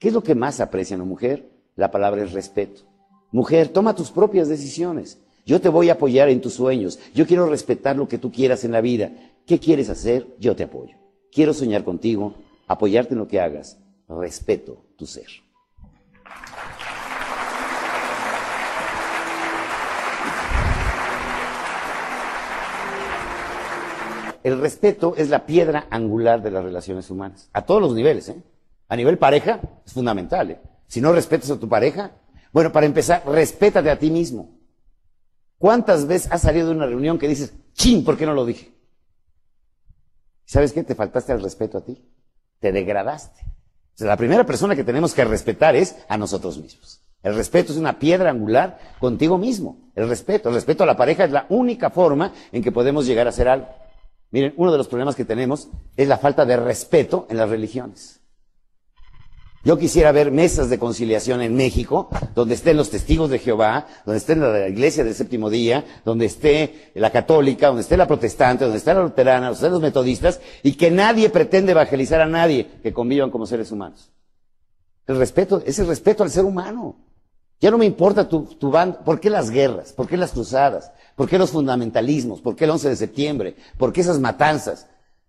¿Qué 0.01 0.09
es 0.09 0.15
lo 0.15 0.25
que 0.25 0.35
más 0.35 0.59
aprecia 0.59 0.97
una 0.97 1.05
mujer? 1.05 1.49
La 1.77 1.93
palabra 1.93 2.25
es 2.25 2.33
respeto. 2.33 2.88
Mujer, 3.31 3.69
toma 3.69 3.95
tus 3.95 4.11
propias 4.11 4.49
decisiones. 4.49 5.19
Yo 5.45 5.61
te 5.61 5.69
voy 5.69 5.91
a 5.91 5.95
apoyar 5.95 6.29
en 6.31 6.41
tus 6.41 6.55
sueños. 6.55 6.99
Yo 7.15 7.27
quiero 7.27 7.49
respetar 7.49 7.97
lo 7.97 8.09
que 8.09 8.19
tú 8.19 8.33
quieras 8.33 8.65
en 8.65 8.73
la 8.73 8.81
vida. 8.81 9.13
¿Qué 9.47 9.59
quieres 9.59 9.91
hacer? 9.91 10.27
Yo 10.39 10.57
te 10.57 10.65
apoyo. 10.65 10.97
Quiero 11.31 11.53
soñar 11.53 11.85
contigo, 11.85 12.35
apoyarte 12.67 13.13
en 13.13 13.21
lo 13.21 13.29
que 13.29 13.41
hagas. 13.41 13.79
Respeto 14.09 14.85
tu 14.97 15.07
ser. 15.07 15.27
El 24.43 24.61
respeto 24.61 25.15
es 25.17 25.29
la 25.29 25.45
piedra 25.45 25.87
angular 25.91 26.43
de 26.43 26.51
las 26.51 26.65
relaciones 26.65 27.11
humanas, 27.11 27.51
a 27.53 27.67
todos 27.67 27.83
los 27.83 27.95
niveles. 27.95 28.31
¿eh? 28.31 28.43
A 28.89 28.97
nivel 28.97 29.19
pareja 29.19 29.61
es 29.85 29.93
fundamental. 29.93 30.51
¿eh? 30.53 30.61
Si 30.87 31.03
no 31.03 31.13
respetas 31.13 31.51
a 31.51 31.59
tu 31.59 31.69
pareja, 31.69 32.13
bueno, 32.59 32.73
para 32.73 32.87
empezar, 32.87 33.23
respétate 33.25 33.89
a 33.89 34.01
ti 34.01 34.11
mismo. 34.11 34.59
¿Cuántas 35.59 36.09
veces 36.09 36.33
has 36.33 36.43
salido 36.43 36.67
de 36.67 36.75
una 36.75 36.87
reunión 36.87 37.17
que 37.17 37.29
dices, 37.29 37.55
chin, 37.73 38.05
¿por 38.05 38.17
qué 38.17 38.27
no 38.27 38.35
lo 38.35 38.45
dije? 38.45 38.75
¿Sabes 40.45 40.73
qué? 40.73 40.83
Te 40.83 40.97
faltaste 40.97 41.31
al 41.31 41.41
respeto 41.41 41.79
a 41.79 41.85
ti. 41.85 42.05
Te 42.59 42.73
degradaste. 42.73 43.43
La 43.99 44.17
primera 44.17 44.45
persona 44.45 44.75
que 44.75 44.83
tenemos 44.83 45.15
que 45.15 45.25
respetar 45.25 45.77
es 45.77 45.99
a 46.09 46.19
nosotros 46.19 46.59
mismos. 46.59 47.01
El 47.23 47.37
respeto 47.37 47.71
es 47.71 47.79
una 47.79 48.01
piedra 48.01 48.31
angular 48.31 48.81
contigo 48.99 49.39
mismo. 49.39 49.93
El 49.95 50.09
respeto. 50.09 50.49
El 50.49 50.57
respeto 50.57 50.83
a 50.83 50.87
la 50.87 50.97
pareja 50.97 51.23
es 51.23 51.31
la 51.31 51.47
única 51.51 51.91
forma 51.91 52.33
en 52.51 52.65
que 52.65 52.73
podemos 52.73 53.07
llegar 53.07 53.29
a 53.29 53.33
ser 53.33 53.47
algo. 53.47 53.69
Miren, 54.33 54.55
uno 54.57 54.73
de 54.73 54.79
los 54.79 54.89
problemas 54.89 55.15
que 55.15 55.25
tenemos 55.25 55.69
es 55.97 56.09
la 56.09 56.19
falta 56.19 56.45
de 56.45 56.57
respeto 56.57 57.29
en 57.31 57.37
las 57.37 57.51
religiones. 57.51 58.18
Yo 59.69 59.77
quisiera 59.77 60.13
ver 60.13 60.31
mesas 60.31 60.71
de 60.71 60.79
conciliación 60.79 61.43
en 61.43 61.55
México, 61.55 62.09
donde 62.35 62.55
estén 62.55 62.79
los 62.79 62.89
testigos 62.89 63.29
de 63.29 63.39
Jehová, 63.39 63.87
donde 64.07 64.17
esté 64.17 64.35
la 64.35 64.67
iglesia 64.67 65.05
del 65.05 65.15
séptimo 65.15 65.51
día, 65.51 65.85
donde 66.07 66.25
esté 66.25 66.91
la 66.95 67.11
católica, 67.11 67.67
donde 67.67 67.83
esté 67.83 67.99
la 67.99 68.07
protestante, 68.07 68.65
donde 68.65 68.79
esté 68.79 68.95
la 68.95 69.03
luterana, 69.03 69.49
donde 69.49 69.57
estén 69.57 69.73
los 69.73 69.83
metodistas, 69.83 70.41
y 70.63 70.73
que 70.73 70.91
nadie 70.91 71.29
pretende 71.29 71.73
evangelizar 71.73 72.23
a 72.23 72.27
nadie, 72.27 72.67
que 72.83 72.95
convivan 72.95 73.31
como 73.31 73.45
seres 73.45 73.71
humanos. 73.71 74.11
El 75.07 75.19
respeto, 75.19 75.63
ese 75.67 75.85
respeto 75.85 76.23
al 76.23 76.31
ser 76.31 76.47
humano. 76.47 76.97
Ya 77.61 77.71
no 77.71 77.77
me 77.77 77.85
importa 77.85 78.27
tu, 78.27 78.45
tu 78.45 78.73
¿por 79.05 79.21
qué 79.21 79.29
las 79.29 79.51
guerras? 79.51 79.93
¿Por 79.93 80.09
qué 80.09 80.17
las 80.17 80.33
cruzadas? 80.33 80.93
¿Por 81.15 81.29
qué 81.29 81.37
los 81.37 81.51
fundamentalismos? 81.51 82.41
¿Por 82.41 82.57
qué 82.57 82.65
el 82.65 82.71
11 82.71 82.89
de 82.89 82.97
septiembre? 82.97 83.57
¿Por 83.77 83.93
qué 83.93 84.01
esas 84.01 84.19
matanzas? 84.19 84.87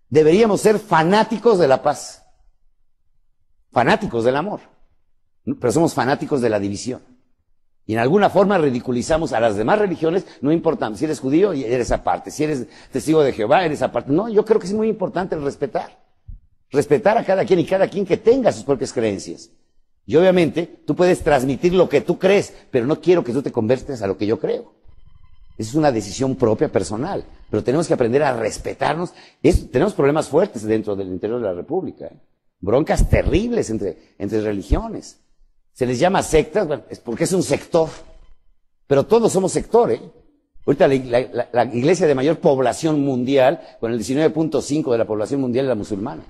Deberíamos 0.08 0.62
ser 0.62 0.78
fanáticos 0.78 1.58
de 1.58 1.68
la 1.68 1.82
paz 1.82 2.20
fanáticos 3.72 4.24
del 4.24 4.36
amor, 4.36 4.60
pero 5.44 5.72
somos 5.72 5.94
fanáticos 5.94 6.40
de 6.40 6.50
la 6.50 6.58
división. 6.58 7.00
Y 7.86 7.94
en 7.94 7.98
alguna 7.98 8.30
forma 8.30 8.56
ridiculizamos 8.58 9.32
a 9.32 9.40
las 9.40 9.56
demás 9.56 9.78
religiones, 9.78 10.24
no 10.42 10.52
importa, 10.52 10.94
si 10.94 11.04
eres 11.06 11.18
judío, 11.18 11.52
eres 11.52 11.90
aparte, 11.90 12.30
si 12.30 12.44
eres 12.44 12.66
testigo 12.92 13.22
de 13.22 13.32
Jehová, 13.32 13.64
eres 13.64 13.82
aparte. 13.82 14.12
No, 14.12 14.28
yo 14.28 14.44
creo 14.44 14.60
que 14.60 14.66
es 14.66 14.72
muy 14.72 14.88
importante 14.88 15.34
el 15.34 15.42
respetar. 15.42 15.98
Respetar 16.70 17.18
a 17.18 17.24
cada 17.24 17.44
quien 17.44 17.58
y 17.58 17.66
cada 17.66 17.88
quien 17.88 18.06
que 18.06 18.16
tenga 18.16 18.52
sus 18.52 18.62
propias 18.62 18.92
creencias. 18.92 19.50
Y 20.06 20.14
obviamente 20.14 20.82
tú 20.86 20.94
puedes 20.94 21.20
transmitir 21.22 21.74
lo 21.74 21.88
que 21.88 22.00
tú 22.00 22.18
crees, 22.18 22.54
pero 22.70 22.86
no 22.86 23.00
quiero 23.00 23.24
que 23.24 23.32
tú 23.32 23.42
te 23.42 23.50
conviertas 23.50 24.02
a 24.02 24.06
lo 24.06 24.16
que 24.16 24.26
yo 24.26 24.38
creo. 24.38 24.72
Esa 25.58 25.70
es 25.70 25.74
una 25.74 25.92
decisión 25.92 26.36
propia, 26.36 26.70
personal. 26.70 27.24
Pero 27.50 27.64
tenemos 27.64 27.88
que 27.88 27.94
aprender 27.94 28.22
a 28.22 28.36
respetarnos. 28.36 29.12
tenemos 29.72 29.94
problemas 29.94 30.28
fuertes 30.28 30.62
dentro 30.62 30.94
del 30.94 31.08
interior 31.08 31.40
de 31.40 31.46
la 31.46 31.54
República. 31.54 32.06
¿eh? 32.06 32.20
Broncas 32.60 33.08
terribles 33.08 33.70
entre, 33.70 34.14
entre 34.18 34.40
religiones. 34.40 35.20
Se 35.72 35.86
les 35.86 35.98
llama 35.98 36.22
sectas, 36.22 36.68
es 36.90 37.00
porque 37.00 37.24
es 37.24 37.32
un 37.32 37.42
sector. 37.42 37.88
Pero 38.86 39.06
todos 39.06 39.32
somos 39.32 39.52
sector, 39.52 39.90
¿eh? 39.90 40.00
Ahorita 40.66 40.88
la, 40.88 41.48
la, 41.52 41.64
iglesia 41.64 42.06
de 42.06 42.14
mayor 42.14 42.38
población 42.38 43.00
mundial, 43.00 43.60
con 43.80 43.92
el 43.92 43.98
19.5 43.98 44.92
de 44.92 44.98
la 44.98 45.06
población 45.06 45.40
mundial 45.40 45.64
es 45.64 45.68
la 45.70 45.74
musulmana. 45.74 46.22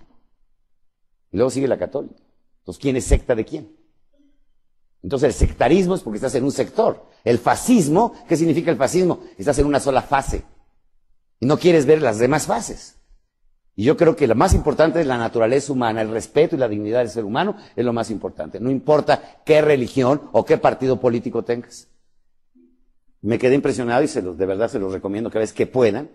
Y 1.32 1.36
luego 1.36 1.50
sigue 1.50 1.66
la 1.66 1.78
católica. 1.78 2.14
Entonces, 2.60 2.80
¿quién 2.80 2.96
es 2.96 3.04
secta 3.04 3.34
de 3.34 3.44
quién? 3.44 3.76
Entonces, 5.02 5.28
el 5.28 5.34
sectarismo 5.34 5.94
es 5.94 6.02
porque 6.02 6.18
estás 6.18 6.34
en 6.36 6.44
un 6.44 6.52
sector. 6.52 7.06
El 7.24 7.38
fascismo, 7.38 8.14
¿qué 8.28 8.36
significa 8.36 8.70
el 8.70 8.76
fascismo? 8.76 9.20
Estás 9.36 9.58
en 9.58 9.66
una 9.66 9.80
sola 9.80 10.02
fase. 10.02 10.44
Y 11.40 11.46
no 11.46 11.58
quieres 11.58 11.86
ver 11.86 12.00
las 12.02 12.18
demás 12.18 12.46
fases. 12.46 12.99
Y 13.80 13.84
yo 13.84 13.96
creo 13.96 14.14
que 14.14 14.26
lo 14.26 14.34
más 14.34 14.52
importante 14.52 15.00
es 15.00 15.06
la 15.06 15.16
naturaleza 15.16 15.72
humana, 15.72 16.02
el 16.02 16.10
respeto 16.10 16.54
y 16.54 16.58
la 16.58 16.68
dignidad 16.68 16.98
del 16.98 17.08
ser 17.08 17.24
humano 17.24 17.56
es 17.74 17.82
lo 17.82 17.94
más 17.94 18.10
importante. 18.10 18.60
No 18.60 18.70
importa 18.70 19.40
qué 19.42 19.62
religión 19.62 20.20
o 20.32 20.44
qué 20.44 20.58
partido 20.58 21.00
político 21.00 21.44
tengas. 21.44 21.88
Me 23.22 23.38
quedé 23.38 23.54
impresionado 23.54 24.02
y 24.02 24.08
se 24.08 24.20
los, 24.20 24.36
de 24.36 24.44
verdad 24.44 24.68
se 24.68 24.78
los 24.78 24.92
recomiendo 24.92 25.30
cada 25.30 25.40
vez 25.40 25.54
que 25.54 25.66
puedan. 25.66 26.10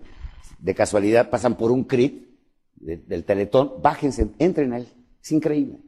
De 0.59 0.75
casualidad 0.75 1.31
pasan 1.31 1.57
por 1.57 1.71
un 1.71 1.85
CRIT 1.85 2.27
del 2.75 3.23
Teletón, 3.23 3.81
bájense, 3.81 4.27
entren 4.37 4.71
a 4.73 4.77
él. 4.77 4.87
Es 5.23 5.31
increíble. 5.31 5.79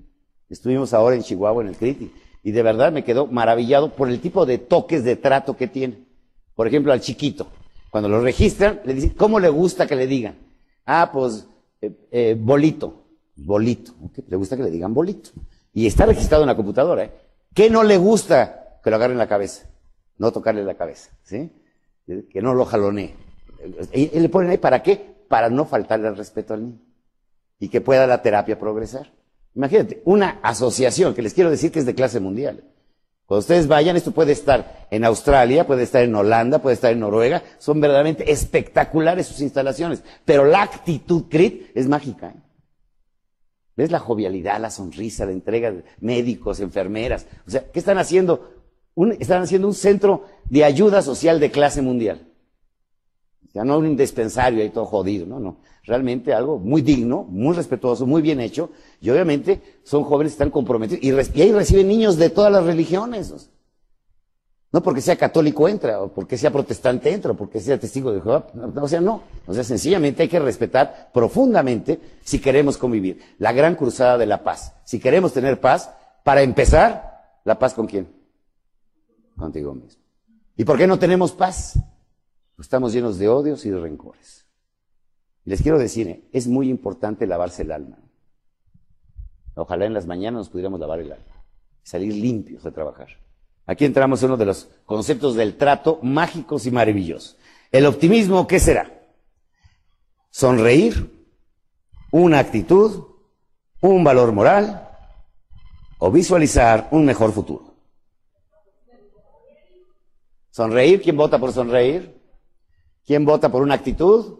Estuvimos 0.49 0.95
ahora 0.95 1.15
en 1.15 1.21
Chihuahua 1.21 1.61
en 1.61 1.69
el 1.69 1.75
CRIT 1.75 2.01
y, 2.01 2.11
y 2.41 2.51
de 2.53 2.63
verdad 2.63 2.91
me 2.91 3.03
quedó 3.03 3.27
maravillado 3.27 3.93
por 3.93 4.09
el 4.09 4.19
tipo 4.19 4.47
de 4.47 4.57
toques 4.57 5.03
de 5.03 5.15
trato 5.15 5.55
que 5.55 5.67
tiene. 5.67 6.07
Por 6.55 6.65
ejemplo, 6.65 6.91
al 6.91 7.01
chiquito. 7.01 7.45
Cuando 7.91 8.09
lo 8.09 8.19
registran, 8.19 8.81
le 8.83 8.95
dicen, 8.95 9.11
¿cómo 9.11 9.39
le 9.39 9.49
gusta 9.49 9.85
que 9.85 9.95
le 9.95 10.07
digan? 10.07 10.37
Ah, 10.83 11.11
pues 11.13 11.47
eh, 11.81 12.07
eh, 12.11 12.35
bolito. 12.39 13.05
Bolito. 13.35 13.93
Le 14.27 14.35
gusta 14.35 14.57
que 14.57 14.63
le 14.63 14.71
digan 14.71 14.93
bolito. 14.93 15.31
Y 15.73 15.85
está 15.87 16.05
registrado 16.05 16.43
en 16.43 16.47
la 16.47 16.55
computadora. 16.55 17.03
¿eh? 17.03 17.11
¿Qué 17.53 17.69
no 17.69 17.83
le 17.83 17.97
gusta 17.97 18.79
que 18.83 18.89
lo 18.89 18.95
agarren 18.95 19.17
la 19.17 19.27
cabeza? 19.27 19.67
No 20.17 20.31
tocarle 20.31 20.63
la 20.63 20.75
cabeza. 20.75 21.11
¿sí? 21.23 21.51
Que 22.05 22.41
no 22.41 22.53
lo 22.53 22.65
jalonee. 22.65 23.15
Y, 23.93 24.17
y 24.17 24.19
le 24.19 24.29
ponen 24.29 24.51
ahí, 24.51 24.57
¿para 24.57 24.81
qué? 24.81 25.15
Para 25.27 25.49
no 25.49 25.65
faltarle 25.65 26.07
el 26.07 26.17
respeto 26.17 26.53
al 26.53 26.63
niño. 26.63 26.79
Y 27.59 27.69
que 27.69 27.81
pueda 27.81 28.07
la 28.07 28.21
terapia 28.21 28.57
progresar. 28.57 29.11
Imagínate, 29.55 30.01
una 30.05 30.39
asociación 30.43 31.15
que 31.15 31.23
les 31.23 31.33
quiero 31.33 31.49
decir 31.49 31.71
que 31.71 31.79
es 31.79 31.85
de 31.85 31.95
clase 31.95 32.19
mundial. 32.19 32.63
Cuando 33.27 33.41
ustedes 33.41 33.67
vayan, 33.67 33.97
esto 33.97 34.13
puede 34.13 34.31
estar 34.31 34.87
en 34.89 35.03
Australia, 35.03 35.67
puede 35.67 35.83
estar 35.83 36.01
en 36.01 36.15
Holanda, 36.15 36.59
puede 36.59 36.75
estar 36.75 36.93
en 36.93 37.01
Noruega. 37.01 37.43
Son 37.57 37.81
verdaderamente 37.81 38.31
espectaculares 38.31 39.27
sus 39.27 39.41
instalaciones. 39.41 40.01
Pero 40.23 40.45
la 40.45 40.61
actitud 40.61 41.25
CRIT 41.29 41.75
es 41.75 41.89
mágica. 41.89 42.29
¿eh? 42.29 42.41
¿Ves 43.75 43.91
la 43.91 43.99
jovialidad, 43.99 44.61
la 44.61 44.69
sonrisa, 44.69 45.25
la 45.25 45.33
entrega 45.33 45.73
de 45.73 45.83
médicos, 45.99 46.61
enfermeras? 46.61 47.27
O 47.45 47.51
sea, 47.51 47.69
¿qué 47.69 47.79
están 47.79 47.97
haciendo? 47.97 48.53
Están 49.19 49.43
haciendo 49.43 49.67
un 49.67 49.75
centro 49.75 50.23
de 50.45 50.63
ayuda 50.63 51.01
social 51.01 51.41
de 51.41 51.51
clase 51.51 51.81
mundial. 51.81 52.26
Ya 53.57 53.63
no 53.63 53.79
un 53.79 53.97
dispensario 53.97 54.61
ahí 54.61 54.69
todo 54.69 54.85
jodido, 54.85 55.25
no, 55.25 55.39
no. 55.39 55.57
Realmente 55.81 56.31
algo 56.31 56.59
muy 56.59 56.83
digno, 56.83 57.23
muy 57.23 57.55
respetuoso, 57.55 58.05
muy 58.05 58.21
bien 58.21 58.39
hecho. 58.39 58.69
Y 59.01 59.09
obviamente 59.09 59.79
son 59.83 60.03
jóvenes 60.03 60.33
que 60.33 60.35
están 60.35 60.51
comprometidos. 60.51 61.03
Y, 61.03 61.41
ahí 61.41 61.51
reciben 61.51 61.87
niños 61.87 62.17
de 62.17 62.29
todas 62.29 62.51
las 62.51 62.63
religiones. 62.65 63.49
No 64.71 64.83
porque 64.83 65.01
sea 65.01 65.15
católico 65.15 65.67
entra, 65.67 66.03
o 66.03 66.13
porque 66.13 66.37
sea 66.37 66.51
protestante 66.51 67.11
entra, 67.11 67.31
o 67.31 67.33
porque 67.35 67.59
sea 67.59 67.79
testigo 67.79 68.11
de 68.11 68.21
Jehová. 68.21 68.45
O 68.79 68.87
sea, 68.87 69.01
no. 69.01 69.23
O 69.47 69.55
sea, 69.55 69.63
sencillamente 69.63 70.21
hay 70.21 70.29
que 70.29 70.37
respetar 70.37 71.09
profundamente 71.11 71.99
si 72.21 72.37
queremos 72.37 72.77
convivir. 72.77 73.19
La 73.39 73.53
gran 73.53 73.73
cruzada 73.73 74.19
de 74.19 74.27
la 74.27 74.43
paz. 74.43 74.75
Si 74.83 74.99
queremos 74.99 75.33
tener 75.33 75.59
paz, 75.59 75.89
para 76.23 76.43
empezar, 76.43 77.39
¿la 77.43 77.57
paz 77.57 77.73
con 77.73 77.87
quién? 77.87 78.07
Contigo 79.35 79.73
mismo. 79.73 80.03
¿Y 80.55 80.63
por 80.63 80.77
qué 80.77 80.85
no 80.85 80.99
tenemos 80.99 81.31
paz? 81.31 81.79
Estamos 82.59 82.91
llenos 82.91 83.19
de 83.19 83.29
odios 83.29 83.65
y 83.65 83.69
de 83.69 83.79
rencores. 83.79 84.47
Les 85.45 85.61
quiero 85.61 85.77
decir, 85.77 86.07
¿eh? 86.07 86.23
es 86.33 86.47
muy 86.47 86.69
importante 86.69 87.27
lavarse 87.27 87.61
el 87.61 87.71
alma. 87.71 87.99
Ojalá 89.55 89.85
en 89.85 89.93
las 89.93 90.07
mañanas 90.07 90.39
nos 90.39 90.49
pudiéramos 90.49 90.79
lavar 90.79 90.99
el 90.99 91.11
alma, 91.11 91.43
salir 91.83 92.13
limpios 92.13 92.63
de 92.63 92.71
trabajar. 92.71 93.07
Aquí 93.65 93.85
entramos 93.85 94.21
en 94.23 94.29
uno 94.29 94.37
de 94.37 94.45
los 94.45 94.69
conceptos 94.85 95.35
del 95.35 95.55
trato 95.55 95.99
mágicos 96.01 96.65
y 96.65 96.71
maravillosos. 96.71 97.37
El 97.71 97.85
optimismo, 97.85 98.47
¿qué 98.47 98.59
será? 98.59 98.91
Sonreír, 100.31 101.11
una 102.11 102.39
actitud, 102.39 103.03
un 103.81 104.03
valor 104.03 104.31
moral 104.31 104.89
o 105.99 106.11
visualizar 106.11 106.87
un 106.91 107.05
mejor 107.05 107.31
futuro. 107.31 107.75
Sonreír, 110.49 111.01
¿quién 111.01 111.17
vota 111.17 111.39
por 111.39 111.53
sonreír? 111.53 112.16
¿Quién 113.07 113.23
vota 113.23 113.49
por 113.49 113.63
una 113.63 113.75
actitud? 113.75 114.39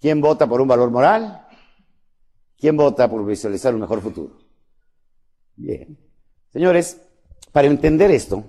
¿Quién 0.00 0.22
vota 0.22 0.46
por 0.46 0.62
un 0.62 0.66
valor 0.66 0.90
moral? 0.90 1.46
¿Quién 2.56 2.78
vota 2.78 3.10
por 3.10 3.24
visualizar 3.26 3.74
un 3.74 3.82
mejor 3.82 4.00
futuro? 4.00 4.38
Bien. 5.54 5.98
Señores, 6.50 6.98
para 7.52 7.68
entender 7.68 8.10
esto, 8.10 8.42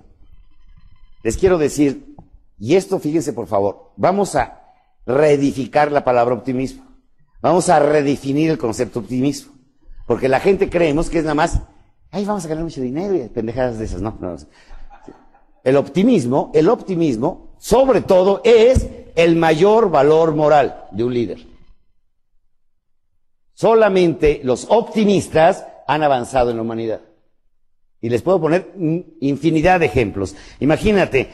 les 1.21 1.35
quiero 1.35 1.57
decir, 1.57 2.15
y 2.57 2.75
esto 2.75 2.97
fíjense 2.97 3.33
por 3.33 3.47
favor, 3.47 3.91
vamos 3.97 4.35
a 4.35 4.71
reedificar 5.05 5.91
la 5.91 6.05
palabra 6.05 6.33
optimismo. 6.33 6.85
Vamos 7.41 7.67
a 7.67 7.79
redefinir 7.79 8.49
el 8.49 8.57
concepto 8.57 8.99
optimismo. 8.99 9.53
Porque 10.07 10.29
la 10.29 10.39
gente 10.39 10.69
creemos 10.69 11.09
que 11.09 11.17
es 11.17 11.25
nada 11.25 11.35
más, 11.35 11.61
ay, 12.09 12.23
vamos 12.23 12.45
a 12.45 12.47
ganar 12.47 12.63
mucho 12.63 12.81
dinero 12.81 13.13
y 13.13 13.27
pendejadas 13.27 13.79
de 13.79 13.85
esas. 13.85 14.01
No, 14.01 14.17
no. 14.17 14.37
El 15.61 15.75
optimismo, 15.75 16.51
el 16.53 16.69
optimismo, 16.69 17.55
sobre 17.57 17.99
todo, 17.99 18.39
es 18.45 18.87
el 19.15 19.35
mayor 19.35 19.89
valor 19.89 20.35
moral 20.35 20.85
de 20.91 21.03
un 21.03 21.13
líder. 21.13 21.55
Solamente 23.53 24.41
los 24.43 24.67
optimistas 24.69 25.65
han 25.87 26.03
avanzado 26.03 26.51
en 26.51 26.57
la 26.57 26.61
humanidad. 26.61 27.01
Y 28.01 28.09
les 28.09 28.21
puedo 28.21 28.39
poner 28.39 28.73
infinidad 29.21 29.79
de 29.79 29.87
ejemplos. 29.87 30.35
Imagínate, 30.59 31.31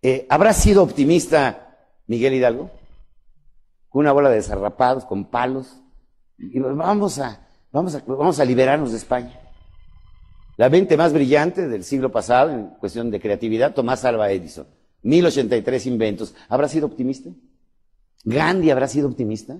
eh, 0.00 0.26
¿habrá 0.30 0.52
sido 0.52 0.82
optimista 0.82 1.76
Miguel 2.06 2.34
Hidalgo? 2.34 2.70
Con 3.88 4.00
una 4.00 4.12
bola 4.12 4.30
de 4.30 4.36
desarrapados, 4.36 5.04
con 5.04 5.26
palos. 5.26 5.82
Y 6.38 6.58
vamos 6.60 7.18
a, 7.18 7.48
vamos 7.72 7.94
a, 7.96 8.02
vamos 8.06 8.38
a 8.38 8.44
liberarnos 8.44 8.92
de 8.92 8.98
España. 8.98 9.40
La 10.56 10.70
mente 10.70 10.96
más 10.96 11.12
brillante 11.12 11.68
del 11.68 11.84
siglo 11.84 12.10
pasado 12.10 12.50
en 12.50 12.68
cuestión 12.78 13.10
de 13.10 13.20
creatividad, 13.20 13.74
Tomás 13.74 14.04
Alva 14.04 14.30
Edison. 14.30 14.66
1083 15.02 15.86
inventos. 15.86 16.34
¿Habrá 16.48 16.68
sido 16.68 16.86
optimista? 16.86 17.30
¿Gandhi 18.24 18.70
habrá 18.70 18.88
sido 18.88 19.08
optimista? 19.08 19.56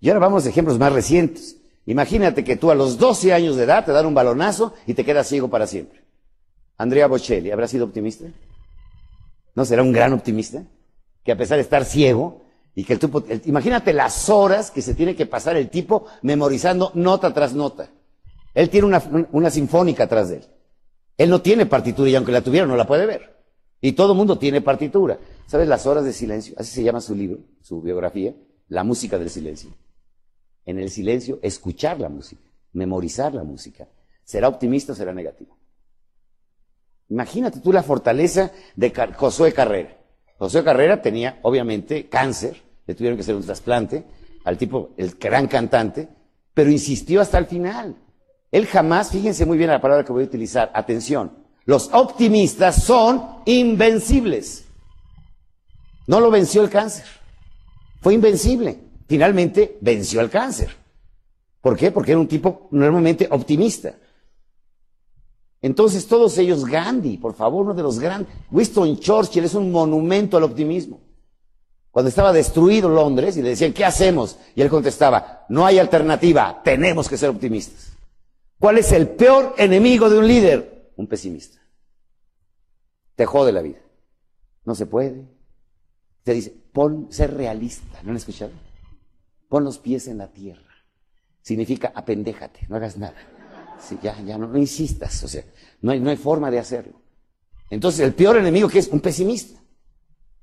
Y 0.00 0.08
ahora 0.08 0.20
vamos 0.20 0.46
a 0.46 0.48
ejemplos 0.50 0.78
más 0.78 0.92
recientes. 0.92 1.56
Imagínate 1.86 2.44
que 2.44 2.56
tú 2.56 2.70
a 2.70 2.74
los 2.74 2.98
12 2.98 3.32
años 3.32 3.56
de 3.56 3.64
edad 3.64 3.84
te 3.84 3.92
dan 3.92 4.06
un 4.06 4.14
balonazo 4.14 4.74
y 4.86 4.94
te 4.94 5.04
quedas 5.04 5.26
ciego 5.26 5.48
para 5.48 5.66
siempre. 5.66 6.02
Andrea 6.76 7.06
Bocelli, 7.06 7.50
¿habrá 7.50 7.66
sido 7.66 7.86
optimista? 7.86 8.26
¿No 9.54 9.64
será 9.64 9.82
un 9.82 9.92
gran 9.92 10.12
optimista? 10.12 10.62
Que 11.24 11.32
a 11.32 11.36
pesar 11.36 11.56
de 11.56 11.62
estar 11.62 11.84
ciego, 11.84 12.42
y 12.78 12.84
que 12.84 12.92
el 12.92 13.00
tipo, 13.00 13.24
imagínate 13.46 13.92
las 13.92 14.28
horas 14.28 14.70
que 14.70 14.82
se 14.82 14.94
tiene 14.94 15.16
que 15.16 15.26
pasar 15.26 15.56
el 15.56 15.68
tipo 15.68 16.06
memorizando 16.22 16.92
nota 16.94 17.34
tras 17.34 17.52
nota. 17.52 17.90
Él 18.54 18.70
tiene 18.70 18.86
una, 18.86 19.02
una 19.32 19.50
sinfónica 19.50 20.04
atrás 20.04 20.28
de 20.28 20.36
él. 20.36 20.44
Él 21.16 21.28
no 21.28 21.42
tiene 21.42 21.66
partitura 21.66 22.08
y 22.08 22.14
aunque 22.14 22.30
la 22.30 22.40
tuviera 22.40 22.68
no 22.68 22.76
la 22.76 22.86
puede 22.86 23.04
ver. 23.04 23.37
Y 23.80 23.92
todo 23.92 24.12
el 24.12 24.18
mundo 24.18 24.38
tiene 24.38 24.60
partitura. 24.60 25.18
¿Sabes 25.46 25.68
las 25.68 25.86
horas 25.86 26.04
de 26.04 26.12
silencio? 26.12 26.54
Así 26.58 26.74
se 26.74 26.82
llama 26.82 27.00
su 27.00 27.14
libro, 27.14 27.38
su 27.62 27.80
biografía, 27.80 28.34
La 28.68 28.84
música 28.84 29.18
del 29.18 29.30
silencio. 29.30 29.70
En 30.66 30.78
el 30.78 30.90
silencio, 30.90 31.38
escuchar 31.42 31.98
la 31.98 32.08
música, 32.08 32.42
memorizar 32.72 33.32
la 33.34 33.44
música. 33.44 33.88
¿Será 34.24 34.48
optimista 34.48 34.92
o 34.92 34.94
será 34.94 35.14
negativo? 35.14 35.56
Imagínate 37.08 37.60
tú 37.60 37.72
la 37.72 37.82
fortaleza 37.82 38.52
de 38.76 38.92
Josué 39.16 39.52
Carrera. 39.54 39.96
Josué 40.38 40.62
Carrera 40.62 41.00
tenía, 41.00 41.38
obviamente, 41.42 42.08
cáncer, 42.08 42.60
le 42.86 42.94
tuvieron 42.94 43.16
que 43.16 43.22
hacer 43.22 43.34
un 43.34 43.44
trasplante 43.44 44.04
al 44.44 44.58
tipo, 44.58 44.90
el 44.96 45.12
gran 45.12 45.46
cantante, 45.46 46.08
pero 46.52 46.70
insistió 46.70 47.20
hasta 47.20 47.38
el 47.38 47.46
final. 47.46 47.96
Él 48.50 48.66
jamás, 48.66 49.10
fíjense 49.10 49.46
muy 49.46 49.58
bien 49.58 49.70
la 49.70 49.80
palabra 49.80 50.04
que 50.04 50.12
voy 50.12 50.24
a 50.24 50.26
utilizar, 50.26 50.70
atención, 50.74 51.32
los 51.68 51.90
optimistas 51.92 52.82
son 52.82 53.42
invencibles. 53.44 54.64
No 56.06 56.18
lo 56.18 56.30
venció 56.30 56.62
el 56.62 56.70
cáncer. 56.70 57.04
Fue 58.00 58.14
invencible. 58.14 58.78
Finalmente 59.06 59.76
venció 59.82 60.22
el 60.22 60.30
cáncer. 60.30 60.74
¿Por 61.60 61.76
qué? 61.76 61.90
Porque 61.90 62.12
era 62.12 62.20
un 62.22 62.26
tipo 62.26 62.68
normalmente 62.70 63.28
optimista. 63.30 63.94
Entonces 65.60 66.06
todos 66.06 66.38
ellos, 66.38 66.64
Gandhi, 66.64 67.18
por 67.18 67.34
favor, 67.34 67.66
uno 67.66 67.74
de 67.74 67.82
los 67.82 67.98
grandes, 67.98 68.32
Winston 68.50 68.98
Churchill 68.98 69.44
es 69.44 69.52
un 69.52 69.70
monumento 69.70 70.38
al 70.38 70.44
optimismo. 70.44 71.00
Cuando 71.90 72.08
estaba 72.08 72.32
destruido 72.32 72.88
Londres 72.88 73.36
y 73.36 73.42
le 73.42 73.50
decían, 73.50 73.74
¿qué 73.74 73.84
hacemos? 73.84 74.38
Y 74.56 74.62
él 74.62 74.70
contestaba, 74.70 75.44
no 75.50 75.66
hay 75.66 75.78
alternativa, 75.78 76.62
tenemos 76.64 77.10
que 77.10 77.18
ser 77.18 77.28
optimistas. 77.28 77.92
¿Cuál 78.58 78.78
es 78.78 78.90
el 78.92 79.06
peor 79.06 79.54
enemigo 79.58 80.08
de 80.08 80.18
un 80.18 80.26
líder? 80.26 80.77
Un 80.98 81.06
pesimista. 81.06 81.60
Te 83.14 83.24
jode 83.24 83.52
la 83.52 83.62
vida. 83.62 83.78
No 84.64 84.74
se 84.74 84.84
puede. 84.84 85.24
Te 86.24 86.34
dice, 86.34 86.52
pon, 86.72 87.06
ser 87.10 87.34
realista. 87.34 88.02
¿No 88.02 88.10
han 88.10 88.16
escuchado? 88.16 88.50
Pon 89.48 89.64
los 89.64 89.78
pies 89.78 90.08
en 90.08 90.18
la 90.18 90.26
tierra. 90.26 90.74
Significa 91.40 91.92
apendéjate, 91.94 92.66
no 92.68 92.76
hagas 92.76 92.98
nada. 92.98 93.14
Sí, 93.80 93.96
ya, 94.02 94.20
ya, 94.22 94.36
no, 94.36 94.48
no 94.48 94.58
insistas. 94.58 95.22
O 95.22 95.28
sea, 95.28 95.44
no 95.80 95.92
hay, 95.92 96.00
no 96.00 96.10
hay 96.10 96.16
forma 96.16 96.50
de 96.50 96.58
hacerlo. 96.58 97.00
Entonces, 97.70 98.00
el 98.00 98.12
peor 98.12 98.36
enemigo 98.36 98.68
que 98.68 98.80
es 98.80 98.88
un 98.88 98.98
pesimista. 98.98 99.60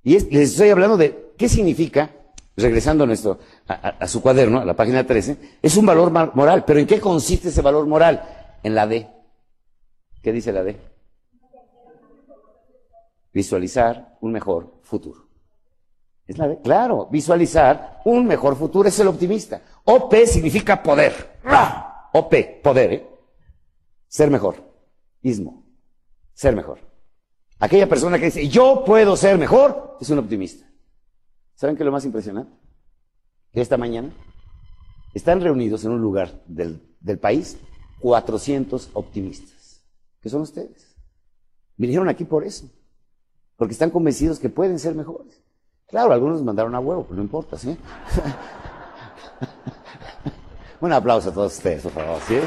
Y 0.04 0.16
es, 0.16 0.32
les 0.32 0.52
estoy 0.52 0.70
hablando 0.70 0.96
de 0.96 1.34
qué 1.38 1.50
significa, 1.50 2.12
regresando 2.56 3.04
a, 3.04 3.08
nuestro, 3.08 3.40
a, 3.68 3.74
a, 3.74 3.90
a, 3.90 4.08
su 4.08 4.22
cuaderno, 4.22 4.62
a 4.62 4.66
la 4.66 4.76
página 4.76 5.06
13, 5.06 5.60
es 5.62 5.76
un 5.76 5.86
valor 5.86 6.12
moral. 6.34 6.64
Pero 6.66 6.80
¿en 6.80 6.88
qué 6.88 7.02
consiste 7.02 7.50
ese 7.50 7.62
valor 7.62 7.86
moral? 7.88 8.58
En 8.64 8.74
la 8.74 8.88
D. 8.88 9.16
¿Qué 10.26 10.32
dice 10.32 10.52
la 10.52 10.64
D? 10.64 10.76
Visualizar 13.32 14.18
un 14.22 14.32
mejor 14.32 14.80
futuro. 14.82 15.30
Es 16.26 16.40
la 16.40 16.48
D. 16.48 16.62
Claro, 16.64 17.08
visualizar 17.12 18.02
un 18.06 18.26
mejor 18.26 18.56
futuro 18.56 18.90
es 18.90 19.00
el 19.00 19.08
optimista. 19.08 19.62
OP 19.84 20.16
significa 20.26 20.82
poder. 20.82 21.38
OP, 22.12 22.34
poder, 22.64 22.94
¿eh? 22.94 23.08
Ser 24.08 24.32
mejor. 24.32 24.56
Ismo. 25.22 25.64
Ser 26.34 26.56
mejor. 26.56 26.80
Aquella 27.60 27.88
persona 27.88 28.18
que 28.18 28.26
dice, 28.26 28.48
yo 28.48 28.84
puedo 28.84 29.16
ser 29.16 29.38
mejor, 29.38 29.96
es 30.02 30.10
un 30.10 30.18
optimista. 30.18 30.68
¿Saben 31.54 31.76
qué 31.76 31.84
es 31.84 31.86
lo 31.86 31.92
más 31.92 32.04
impresionante? 32.04 32.52
Esta 33.54 33.78
mañana 33.78 34.10
están 35.14 35.40
reunidos 35.40 35.86
en 35.86 35.92
un 35.92 36.02
lugar 36.02 36.42
del, 36.48 36.82
del 37.00 37.20
país 37.20 37.60
400 38.00 38.90
optimistas, 38.94 39.55
que 40.26 40.30
son 40.32 40.42
ustedes. 40.42 40.96
Vinieron 41.78 42.10
aquí 42.10 42.26
por 42.26 42.44
eso, 42.44 42.66
porque 43.58 43.74
están 43.74 43.92
convencidos 43.92 44.40
que 44.40 44.50
pueden 44.50 44.80
ser 44.80 44.96
mejores. 44.96 45.40
Claro, 45.88 46.12
algunos 46.14 46.42
mandaron 46.42 46.74
a 46.74 46.80
huevo, 46.80 47.04
pero 47.04 47.18
no 47.18 47.22
importa, 47.22 47.60
¿sí? 47.60 47.78
Un 50.82 50.92
aplauso 50.92 51.30
a 51.30 51.32
todos 51.32 51.54
ustedes, 51.56 51.84
por 51.84 51.92
favor, 51.92 52.20
¿sí? 52.28 52.40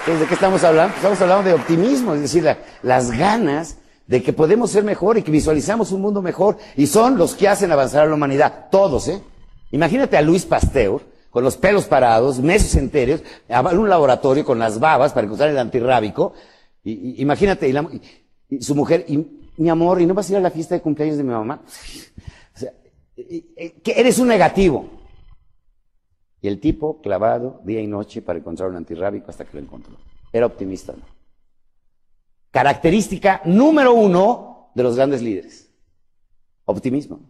Entonces, 0.00 0.20
¿de 0.20 0.26
qué 0.26 0.34
estamos 0.34 0.64
hablando? 0.64 0.94
Estamos 0.96 1.20
hablando 1.20 1.44
de 1.48 1.54
optimismo, 1.54 2.14
es 2.14 2.20
decir, 2.22 2.42
la- 2.44 2.58
las 2.82 3.10
ganas 3.10 3.78
de 4.06 4.22
que 4.22 4.32
podemos 4.32 4.70
ser 4.70 4.82
mejor 4.82 5.18
y 5.18 5.22
que 5.22 5.30
visualizamos 5.30 5.92
un 5.92 6.00
mundo 6.00 6.22
mejor 6.22 6.56
y 6.76 6.86
son 6.86 7.16
los 7.18 7.34
que 7.34 7.48
hacen 7.48 7.70
avanzar 7.70 8.02
a 8.04 8.06
la 8.06 8.14
humanidad, 8.14 8.68
todos, 8.70 9.08
¿eh? 9.08 9.22
Imagínate 9.70 10.16
a 10.16 10.22
Luis 10.22 10.44
Pasteur 10.46 11.00
con 11.30 11.44
los 11.44 11.56
pelos 11.56 11.86
parados, 11.86 12.40
meses 12.40 12.74
enteros, 12.76 13.22
en 13.48 13.78
un 13.78 13.88
laboratorio 13.88 14.44
con 14.44 14.58
las 14.58 14.78
babas 14.78 15.12
para 15.12 15.26
encontrar 15.26 15.50
el 15.50 15.58
antirrábico. 15.58 16.32
Y, 16.82 17.22
imagínate, 17.22 17.68
y, 18.48 18.62
su 18.62 18.74
mujer, 18.74 19.04
y, 19.08 19.24
mi 19.56 19.68
amor, 19.68 20.00
¿y 20.00 20.06
no 20.06 20.14
vas 20.14 20.28
a 20.28 20.32
ir 20.32 20.38
a 20.38 20.42
la 20.42 20.50
fiesta 20.50 20.74
de 20.74 20.80
cumpleaños 20.80 21.16
de 21.16 21.22
mi 21.22 21.30
mamá? 21.30 21.62
O 21.64 22.58
sea, 22.58 22.72
que 23.16 23.92
eres 23.96 24.18
un 24.18 24.28
negativo. 24.28 24.90
Y 26.42 26.48
el 26.48 26.58
tipo 26.58 27.00
clavado 27.02 27.60
día 27.64 27.80
y 27.80 27.86
noche 27.86 28.22
para 28.22 28.38
encontrar 28.38 28.70
un 28.70 28.76
antirrábico 28.76 29.30
hasta 29.30 29.44
que 29.44 29.58
lo 29.58 29.62
encontró. 29.62 29.96
Era 30.32 30.46
optimista, 30.46 30.94
¿no? 30.94 31.04
Característica 32.50 33.42
número 33.44 33.94
uno 33.94 34.72
de 34.74 34.82
los 34.82 34.96
grandes 34.96 35.22
líderes. 35.22 35.70
Optimismo. 36.64 37.20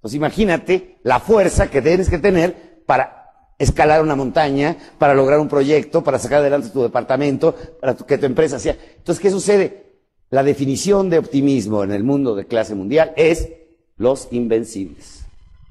Pues 0.00 0.14
imagínate 0.14 0.98
la 1.02 1.20
fuerza 1.20 1.70
que 1.70 1.80
tienes 1.80 2.10
que 2.10 2.18
tener 2.18 2.82
para 2.84 3.17
escalar 3.58 4.02
una 4.02 4.14
montaña, 4.14 4.76
para 4.98 5.14
lograr 5.14 5.40
un 5.40 5.48
proyecto, 5.48 6.04
para 6.04 6.18
sacar 6.18 6.40
adelante 6.40 6.70
tu 6.70 6.82
departamento, 6.82 7.54
para 7.80 7.96
que 7.96 8.18
tu 8.18 8.26
empresa 8.26 8.58
sea. 8.58 8.76
Entonces, 8.96 9.20
¿qué 9.20 9.30
sucede? 9.30 9.88
La 10.30 10.42
definición 10.42 11.10
de 11.10 11.18
optimismo 11.18 11.82
en 11.82 11.90
el 11.90 12.04
mundo 12.04 12.34
de 12.36 12.46
clase 12.46 12.74
mundial 12.74 13.12
es 13.16 13.48
los 13.96 14.28
invencibles. 14.30 15.24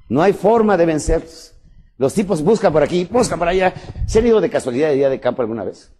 No 0.09 0.22
hay 0.22 0.34
forma 0.34 0.77
de 0.77 0.85
vencerlos. 0.85 1.53
Los 1.97 2.14
tipos 2.14 2.43
buscan 2.43 2.73
por 2.73 2.84
aquí, 2.84 3.07
buscan 3.09 3.39
por 3.39 3.47
allá. 3.47 3.73
¿Se 4.05 4.19
han 4.19 4.27
ido 4.27 4.41
de 4.41 4.49
casualidad 4.49 4.89
de 4.89 4.95
día 4.95 5.09
de 5.09 5.19
campo 5.19 5.41
alguna 5.41 5.64
vez? 5.64 5.91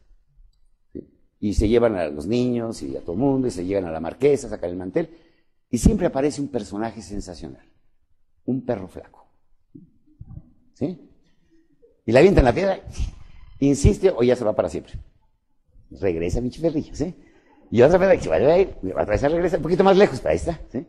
Y 1.40 1.54
se 1.54 1.68
llevan 1.68 1.96
a 1.96 2.08
los 2.08 2.26
niños 2.26 2.82
y 2.84 2.98
a 2.98 3.02
todo 3.02 3.14
el 3.14 3.20
mundo, 3.20 3.48
y 3.48 3.52
se 3.52 3.66
llegan 3.66 3.86
a 3.86 3.92
la 3.92 4.00
marquesa, 4.00 4.50
sacan 4.50 4.72
el 4.72 4.76
mantel, 4.76 5.10
y 5.70 5.78
siempre 5.78 6.08
aparece 6.08 6.42
un 6.42 6.50
personaje 6.50 7.02
sensacional. 7.02 7.66
Un 8.46 8.66
perro 8.66 8.88
flaco. 8.88 9.28
¿Sí? 10.74 11.00
Y 12.08 12.14
la 12.14 12.20
avientan 12.20 12.46
la 12.46 12.54
piedra, 12.54 12.80
insiste 13.60 14.12
o 14.16 14.24
ya 14.24 14.38
se 14.38 14.46
va 14.46 14.56
para 14.56 14.70
siempre. 14.70 14.94
Regresa 15.92 16.40
mi 16.40 16.50
chiferrillo, 16.50 16.96
¿sí? 16.96 17.14
Y 17.70 17.82
otra 17.82 17.98
vez, 17.98 18.24
se 18.24 18.30
va 18.30 18.36
a 18.36 18.58
ir, 18.58 18.76
otra 18.92 19.06
vez 19.06 19.20
se 19.20 19.28
regresa 19.28 19.58
un 19.58 19.64
poquito 19.64 19.84
más 19.84 19.98
lejos, 19.98 20.22
pero 20.22 20.32
ahí 20.32 20.38
está, 20.38 20.58
¿sí? 20.72 20.88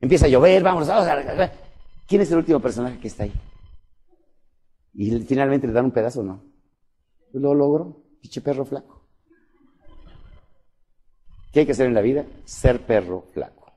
Empieza 0.00 0.26
a 0.26 0.28
llover, 0.28 0.62
vamos, 0.62 0.86
vamos 0.86 1.08
a... 1.08 1.52
¿Quién 2.06 2.22
es 2.22 2.30
el 2.30 2.38
último 2.38 2.60
personaje 2.60 3.00
que 3.00 3.08
está 3.08 3.24
ahí? 3.24 3.32
Y 4.94 5.10
finalmente 5.22 5.66
le 5.66 5.72
dan 5.72 5.86
un 5.86 5.90
pedazo, 5.90 6.22
¿no? 6.22 6.44
Lo 7.32 7.54
logró, 7.54 8.04
pinche 8.20 8.40
perro 8.40 8.64
flaco. 8.64 9.08
¿Qué 11.52 11.60
hay 11.60 11.66
que 11.66 11.72
hacer 11.72 11.86
en 11.86 11.94
la 11.94 12.02
vida? 12.02 12.24
Ser 12.44 12.86
perro 12.86 13.26
flaco. 13.32 13.72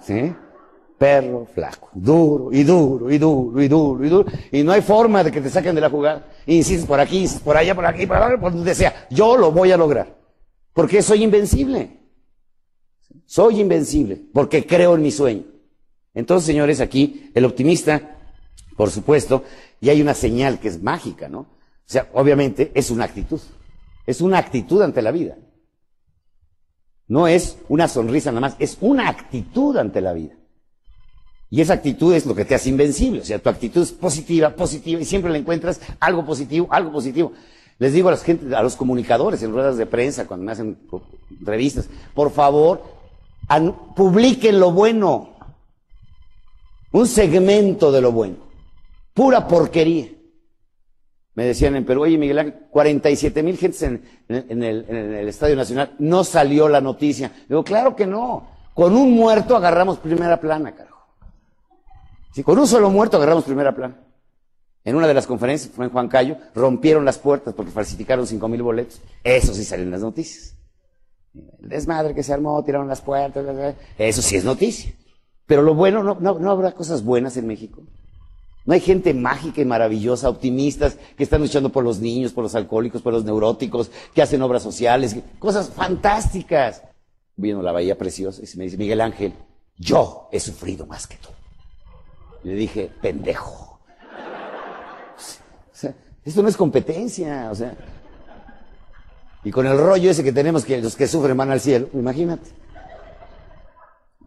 ¿Sí? 0.00 0.34
Perro 0.98 1.46
flaco. 1.54 1.90
Duro, 1.92 2.50
y 2.52 2.64
duro, 2.64 3.10
y 3.10 3.18
duro, 3.18 3.62
y 3.62 3.68
duro, 3.68 4.04
y 4.04 4.08
duro. 4.08 4.30
Y 4.50 4.62
no 4.62 4.72
hay 4.72 4.80
forma 4.80 5.22
de 5.22 5.30
que 5.30 5.40
te 5.40 5.50
saquen 5.50 5.74
de 5.74 5.80
la 5.80 5.90
jugada. 5.90 6.26
Insistes 6.46 6.86
por 6.86 6.98
aquí, 7.00 7.26
por 7.44 7.56
allá, 7.56 7.74
por 7.74 7.84
aquí, 7.84 8.06
por 8.06 8.16
allá, 8.16 8.40
por 8.40 8.52
donde 8.52 8.74
sea. 8.74 9.06
Yo 9.10 9.36
lo 9.36 9.52
voy 9.52 9.72
a 9.72 9.76
lograr. 9.76 10.16
Porque 10.72 11.02
soy 11.02 11.22
invencible. 11.22 12.00
Soy 13.26 13.60
invencible. 13.60 14.22
Porque 14.32 14.66
creo 14.66 14.94
en 14.94 15.02
mi 15.02 15.10
sueño. 15.10 15.44
Entonces, 16.14 16.46
señores, 16.46 16.80
aquí 16.80 17.30
el 17.34 17.44
optimista, 17.44 18.16
por 18.76 18.90
supuesto, 18.90 19.44
y 19.80 19.90
hay 19.90 20.00
una 20.00 20.14
señal 20.14 20.58
que 20.58 20.68
es 20.68 20.82
mágica, 20.82 21.28
¿no? 21.28 21.40
O 21.40 21.48
sea, 21.84 22.08
obviamente 22.14 22.72
es 22.74 22.90
una 22.90 23.04
actitud. 23.04 23.40
Es 24.06 24.20
una 24.20 24.38
actitud 24.38 24.80
ante 24.80 25.02
la 25.02 25.10
vida. 25.10 25.36
No 27.08 27.28
es 27.28 27.58
una 27.68 27.86
sonrisa 27.86 28.30
nada 28.30 28.40
más, 28.40 28.56
es 28.58 28.78
una 28.80 29.08
actitud 29.08 29.76
ante 29.76 30.00
la 30.00 30.12
vida. 30.12 30.34
Y 31.50 31.60
esa 31.60 31.74
actitud 31.74 32.12
es 32.12 32.26
lo 32.26 32.34
que 32.34 32.44
te 32.44 32.54
hace 32.54 32.68
invencible. 32.68 33.20
O 33.20 33.24
sea, 33.24 33.38
tu 33.38 33.48
actitud 33.48 33.82
es 33.82 33.92
positiva, 33.92 34.50
positiva, 34.50 35.00
y 35.00 35.04
siempre 35.04 35.30
le 35.30 35.38
encuentras 35.38 35.80
algo 36.00 36.24
positivo, 36.26 36.66
algo 36.70 36.90
positivo. 36.92 37.32
Les 37.78 37.92
digo 37.92 38.08
a 38.08 38.12
las 38.12 38.22
gente, 38.22 38.54
a 38.56 38.62
los 38.62 38.74
comunicadores 38.74 39.42
en 39.42 39.52
ruedas 39.52 39.76
de 39.76 39.86
prensa, 39.86 40.26
cuando 40.26 40.44
me 40.46 40.52
hacen 40.52 40.78
revistas, 41.40 41.88
por 42.14 42.30
favor, 42.32 42.82
publiquen 43.94 44.58
lo 44.58 44.72
bueno. 44.72 45.36
Un 46.92 47.06
segmento 47.06 47.92
de 47.92 48.00
lo 48.00 48.12
bueno. 48.12 48.36
Pura 49.14 49.46
porquería. 49.46 50.08
Me 51.34 51.44
decían 51.44 51.76
en 51.76 51.84
Perú, 51.84 52.02
oye 52.02 52.16
Miguel 52.16 52.38
Ángel, 52.38 52.54
47 52.70 53.42
mil 53.42 53.58
gentes 53.58 53.82
en, 53.82 54.02
en- 54.28 54.46
en 54.48 54.62
el, 54.62 54.86
en 54.88 55.14
el 55.14 55.28
Estadio 55.28 55.54
Nacional, 55.54 55.94
no 55.98 56.24
salió 56.24 56.66
la 56.68 56.80
noticia. 56.80 57.30
Digo, 57.46 57.62
claro 57.62 57.94
que 57.94 58.06
no. 58.06 58.48
Con 58.72 58.96
un 58.96 59.12
muerto 59.12 59.54
agarramos 59.54 59.98
primera 59.98 60.40
plana, 60.40 60.74
carajo. 60.74 60.95
Sí, 62.36 62.42
con 62.42 62.58
un 62.58 62.66
solo 62.66 62.90
muerto 62.90 63.16
agarramos 63.16 63.44
primera 63.44 63.74
plana. 63.74 63.96
En 64.84 64.94
una 64.94 65.08
de 65.08 65.14
las 65.14 65.26
conferencias, 65.26 65.72
fue 65.74 65.86
en 65.86 65.90
Juan 65.90 66.06
Cayo, 66.06 66.36
rompieron 66.54 67.02
las 67.02 67.16
puertas 67.16 67.54
porque 67.54 67.72
falsificaron 67.72 68.26
5 68.26 68.46
mil 68.48 68.62
boletos. 68.62 69.00
Eso 69.24 69.54
sí 69.54 69.64
salen 69.64 69.86
en 69.86 69.92
las 69.92 70.02
noticias. 70.02 70.54
El 71.34 71.70
desmadre 71.70 72.14
que 72.14 72.22
se 72.22 72.34
armó, 72.34 72.62
tiraron 72.62 72.88
las 72.88 73.00
puertas, 73.00 73.42
eso 73.96 74.20
sí 74.20 74.36
es 74.36 74.44
noticia. 74.44 74.92
Pero 75.46 75.62
lo 75.62 75.74
bueno, 75.74 76.02
no, 76.02 76.18
no, 76.20 76.38
no 76.38 76.50
habrá 76.50 76.72
cosas 76.72 77.02
buenas 77.02 77.38
en 77.38 77.46
México. 77.46 77.82
No 78.66 78.74
hay 78.74 78.80
gente 78.80 79.14
mágica 79.14 79.62
y 79.62 79.64
maravillosa, 79.64 80.28
optimistas, 80.28 80.98
que 81.16 81.22
están 81.22 81.40
luchando 81.40 81.72
por 81.72 81.84
los 81.84 82.00
niños, 82.00 82.34
por 82.34 82.44
los 82.44 82.54
alcohólicos, 82.54 83.00
por 83.00 83.14
los 83.14 83.24
neuróticos, 83.24 83.90
que 84.12 84.20
hacen 84.20 84.42
obras 84.42 84.62
sociales, 84.62 85.16
cosas 85.38 85.70
fantásticas. 85.70 86.82
Vino 87.34 87.62
la 87.62 87.72
Bahía 87.72 87.96
Preciosa 87.96 88.42
y 88.42 88.58
me 88.58 88.64
dice, 88.64 88.76
Miguel 88.76 89.00
Ángel, 89.00 89.32
yo 89.78 90.28
he 90.30 90.38
sufrido 90.38 90.84
más 90.84 91.06
que 91.06 91.16
tú. 91.16 91.30
Le 92.46 92.54
dije, 92.54 92.92
pendejo. 93.02 93.80
O 95.16 95.72
sea, 95.72 95.92
esto 96.24 96.42
no 96.42 96.48
es 96.48 96.56
competencia, 96.56 97.48
o 97.50 97.56
sea. 97.56 97.76
Y 99.42 99.50
con 99.50 99.66
el 99.66 99.76
rollo 99.76 100.12
ese 100.12 100.22
que 100.22 100.30
tenemos 100.30 100.64
que 100.64 100.80
los 100.80 100.94
que 100.94 101.08
sufren 101.08 101.36
van 101.36 101.50
al 101.50 101.58
cielo, 101.58 101.88
imagínate. 101.92 102.48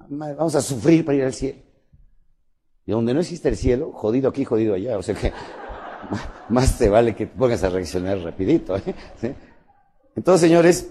Vamos 0.09 0.53
a 0.53 0.61
sufrir 0.61 1.05
para 1.05 1.17
ir 1.17 1.23
al 1.23 1.33
cielo. 1.33 1.59
Y 2.85 2.91
donde 2.91 3.13
no 3.13 3.21
existe 3.21 3.47
el 3.47 3.55
cielo, 3.55 3.93
jodido 3.93 4.29
aquí, 4.29 4.43
jodido 4.43 4.73
allá. 4.73 4.97
O 4.97 5.01
sea 5.01 5.15
que 5.15 5.31
más 6.49 6.77
te 6.77 6.89
vale 6.89 7.15
que 7.15 7.25
pongas 7.25 7.63
a 7.63 7.69
reaccionar 7.69 8.17
rapidito. 8.17 8.75
¿eh? 8.75 9.33
Entonces, 10.13 10.41
señores, 10.41 10.89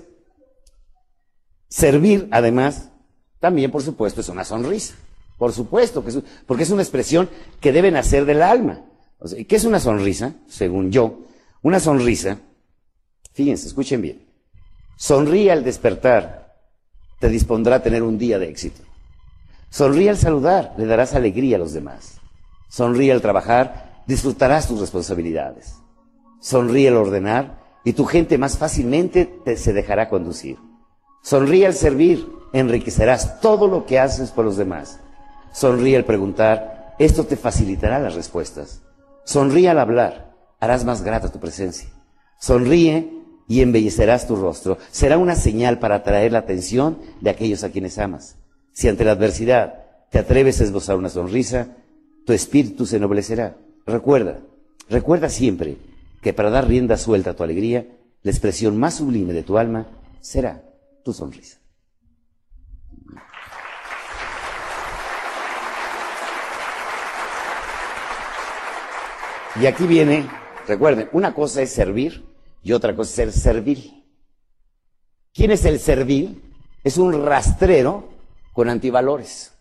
servir 1.68 2.26
además, 2.30 2.90
también 3.38 3.70
por 3.70 3.82
supuesto 3.82 4.22
es 4.22 4.30
una 4.30 4.44
sonrisa. 4.44 4.94
Por 5.38 5.52
supuesto, 5.52 6.04
que 6.04 6.10
es, 6.10 6.18
porque 6.46 6.64
es 6.64 6.70
una 6.70 6.82
expresión 6.82 7.30
que 7.60 7.72
debe 7.72 7.90
nacer 7.90 8.24
del 8.24 8.42
alma. 8.42 8.84
O 9.20 9.28
sea, 9.28 9.38
¿y 9.38 9.44
¿Qué 9.44 9.56
es 9.56 9.64
una 9.64 9.80
sonrisa? 9.80 10.34
Según 10.48 10.90
yo, 10.90 11.20
una 11.62 11.80
sonrisa, 11.80 12.38
fíjense, 13.32 13.68
escuchen 13.68 14.02
bien, 14.02 14.26
sonríe 14.96 15.50
al 15.52 15.64
despertar, 15.64 16.56
te 17.20 17.28
dispondrá 17.28 17.76
a 17.76 17.82
tener 17.82 18.02
un 18.02 18.18
día 18.18 18.38
de 18.38 18.48
éxito. 18.48 18.82
Sonríe 19.70 20.10
al 20.10 20.16
saludar, 20.16 20.74
le 20.76 20.86
darás 20.86 21.14
alegría 21.14 21.56
a 21.56 21.58
los 21.58 21.72
demás. 21.72 22.20
Sonríe 22.68 23.12
al 23.12 23.20
trabajar, 23.20 24.02
disfrutarás 24.06 24.68
tus 24.68 24.80
responsabilidades. 24.80 25.76
Sonríe 26.40 26.88
al 26.88 26.96
ordenar 26.96 27.58
y 27.84 27.92
tu 27.92 28.04
gente 28.04 28.38
más 28.38 28.56
fácilmente 28.56 29.26
te, 29.44 29.56
se 29.56 29.72
dejará 29.72 30.08
conducir. 30.08 30.58
Sonríe 31.22 31.66
al 31.66 31.74
servir, 31.74 32.26
enriquecerás 32.52 33.40
todo 33.40 33.66
lo 33.66 33.84
que 33.84 33.98
haces 33.98 34.30
por 34.30 34.44
los 34.44 34.56
demás. 34.56 35.00
Sonríe 35.52 35.96
al 35.96 36.04
preguntar, 36.04 36.94
esto 36.98 37.24
te 37.24 37.36
facilitará 37.36 37.98
las 37.98 38.14
respuestas. 38.14 38.82
Sonríe 39.24 39.68
al 39.68 39.78
hablar, 39.78 40.34
harás 40.60 40.84
más 40.84 41.02
grata 41.02 41.30
tu 41.30 41.38
presencia. 41.38 41.88
Sonríe 42.38 43.12
y 43.48 43.62
embellecerás 43.62 44.26
tu 44.26 44.36
rostro. 44.36 44.78
Será 44.90 45.18
una 45.18 45.34
señal 45.34 45.78
para 45.78 45.96
atraer 45.96 46.32
la 46.32 46.40
atención 46.40 46.98
de 47.20 47.30
aquellos 47.30 47.64
a 47.64 47.70
quienes 47.70 47.98
amas. 47.98 48.36
Si 48.72 48.88
ante 48.88 49.04
la 49.04 49.12
adversidad 49.12 49.84
te 50.10 50.18
atreves 50.18 50.60
a 50.60 50.64
esbozar 50.64 50.96
una 50.96 51.08
sonrisa, 51.08 51.76
tu 52.24 52.32
espíritu 52.32 52.86
se 52.86 52.96
ennoblecerá. 52.96 53.56
Recuerda, 53.86 54.40
recuerda 54.88 55.28
siempre 55.28 55.78
que 56.20 56.32
para 56.32 56.50
dar 56.50 56.68
rienda 56.68 56.96
suelta 56.96 57.30
a 57.30 57.34
tu 57.34 57.42
alegría, 57.42 57.86
la 58.22 58.30
expresión 58.30 58.76
más 58.76 58.94
sublime 58.94 59.32
de 59.32 59.42
tu 59.42 59.58
alma 59.58 59.86
será 60.20 60.62
tu 61.04 61.12
sonrisa. 61.12 61.58
Y 69.60 69.66
aquí 69.66 69.88
viene, 69.88 70.28
recuerden, 70.68 71.08
una 71.12 71.34
cosa 71.34 71.62
es 71.62 71.72
servir 71.72 72.24
y 72.62 72.72
otra 72.72 72.94
cosa 72.94 73.08
es 73.10 73.14
ser 73.14 73.32
servil. 73.32 74.04
¿Quién 75.34 75.50
es 75.50 75.64
el 75.64 75.80
servil? 75.80 76.42
Es 76.84 76.96
un 76.96 77.26
rastrero 77.26 78.08
con 78.52 78.68
antivalores, 78.68 79.52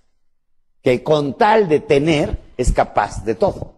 que 0.83 1.01
con 1.01 1.35
tal 1.35 1.67
de 1.67 1.79
tener 1.79 2.39
es 2.57 2.71
capaz 2.71 3.23
de 3.25 3.33
todo, 3.33 3.73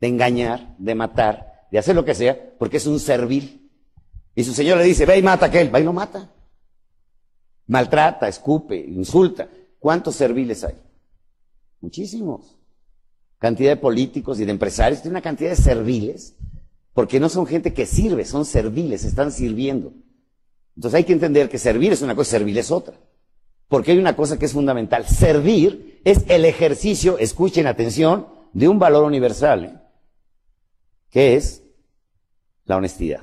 de 0.00 0.08
engañar, 0.08 0.74
de 0.78 0.94
matar, 0.94 1.66
de 1.70 1.78
hacer 1.78 1.94
lo 1.94 2.04
que 2.04 2.14
sea, 2.14 2.54
porque 2.58 2.78
es 2.78 2.86
un 2.86 2.98
servil. 2.98 3.70
Y 4.34 4.42
su 4.42 4.54
señor 4.54 4.78
le 4.78 4.84
dice, 4.84 5.04
ve 5.04 5.18
y 5.18 5.22
mata 5.22 5.46
a 5.46 5.48
aquel, 5.48 5.74
va 5.74 5.80
y 5.80 5.84
lo 5.84 5.92
mata. 5.92 6.30
Maltrata, 7.66 8.26
escupe, 8.26 8.76
insulta. 8.76 9.48
¿Cuántos 9.78 10.14
serviles 10.16 10.64
hay? 10.64 10.80
Muchísimos. 11.80 12.55
Cantidad 13.38 13.70
de 13.70 13.76
políticos 13.76 14.40
y 14.40 14.44
de 14.44 14.52
empresarios, 14.52 15.02
tiene 15.02 15.14
una 15.14 15.22
cantidad 15.22 15.50
de 15.50 15.56
serviles, 15.56 16.36
porque 16.94 17.20
no 17.20 17.28
son 17.28 17.46
gente 17.46 17.74
que 17.74 17.86
sirve, 17.86 18.24
son 18.24 18.44
serviles, 18.44 19.04
están 19.04 19.30
sirviendo. 19.30 19.92
Entonces 20.76 20.98
hay 20.98 21.04
que 21.04 21.12
entender 21.12 21.48
que 21.48 21.58
servir 21.58 21.92
es 21.92 22.02
una 22.02 22.14
cosa, 22.14 22.32
servir 22.32 22.56
es 22.58 22.70
otra. 22.70 22.94
Porque 23.68 23.92
hay 23.92 23.98
una 23.98 24.16
cosa 24.16 24.38
que 24.38 24.46
es 24.46 24.52
fundamental. 24.52 25.06
Servir 25.06 26.00
es 26.04 26.24
el 26.28 26.44
ejercicio, 26.44 27.18
escuchen 27.18 27.66
atención, 27.66 28.28
de 28.52 28.68
un 28.68 28.78
valor 28.78 29.04
universal, 29.04 29.64
¿eh? 29.64 29.78
que 31.10 31.36
es 31.36 31.62
la 32.64 32.76
honestidad. 32.76 33.20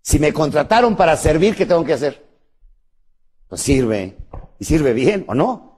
Si 0.00 0.18
me 0.18 0.32
contrataron 0.32 0.96
para 0.96 1.16
servir, 1.16 1.54
¿qué 1.54 1.66
tengo 1.66 1.84
que 1.84 1.92
hacer? 1.92 2.26
Pues 3.48 3.60
sirve. 3.60 4.16
¿Y 4.58 4.64
sirve 4.64 4.94
bien 4.94 5.26
o 5.28 5.34
no? 5.34 5.77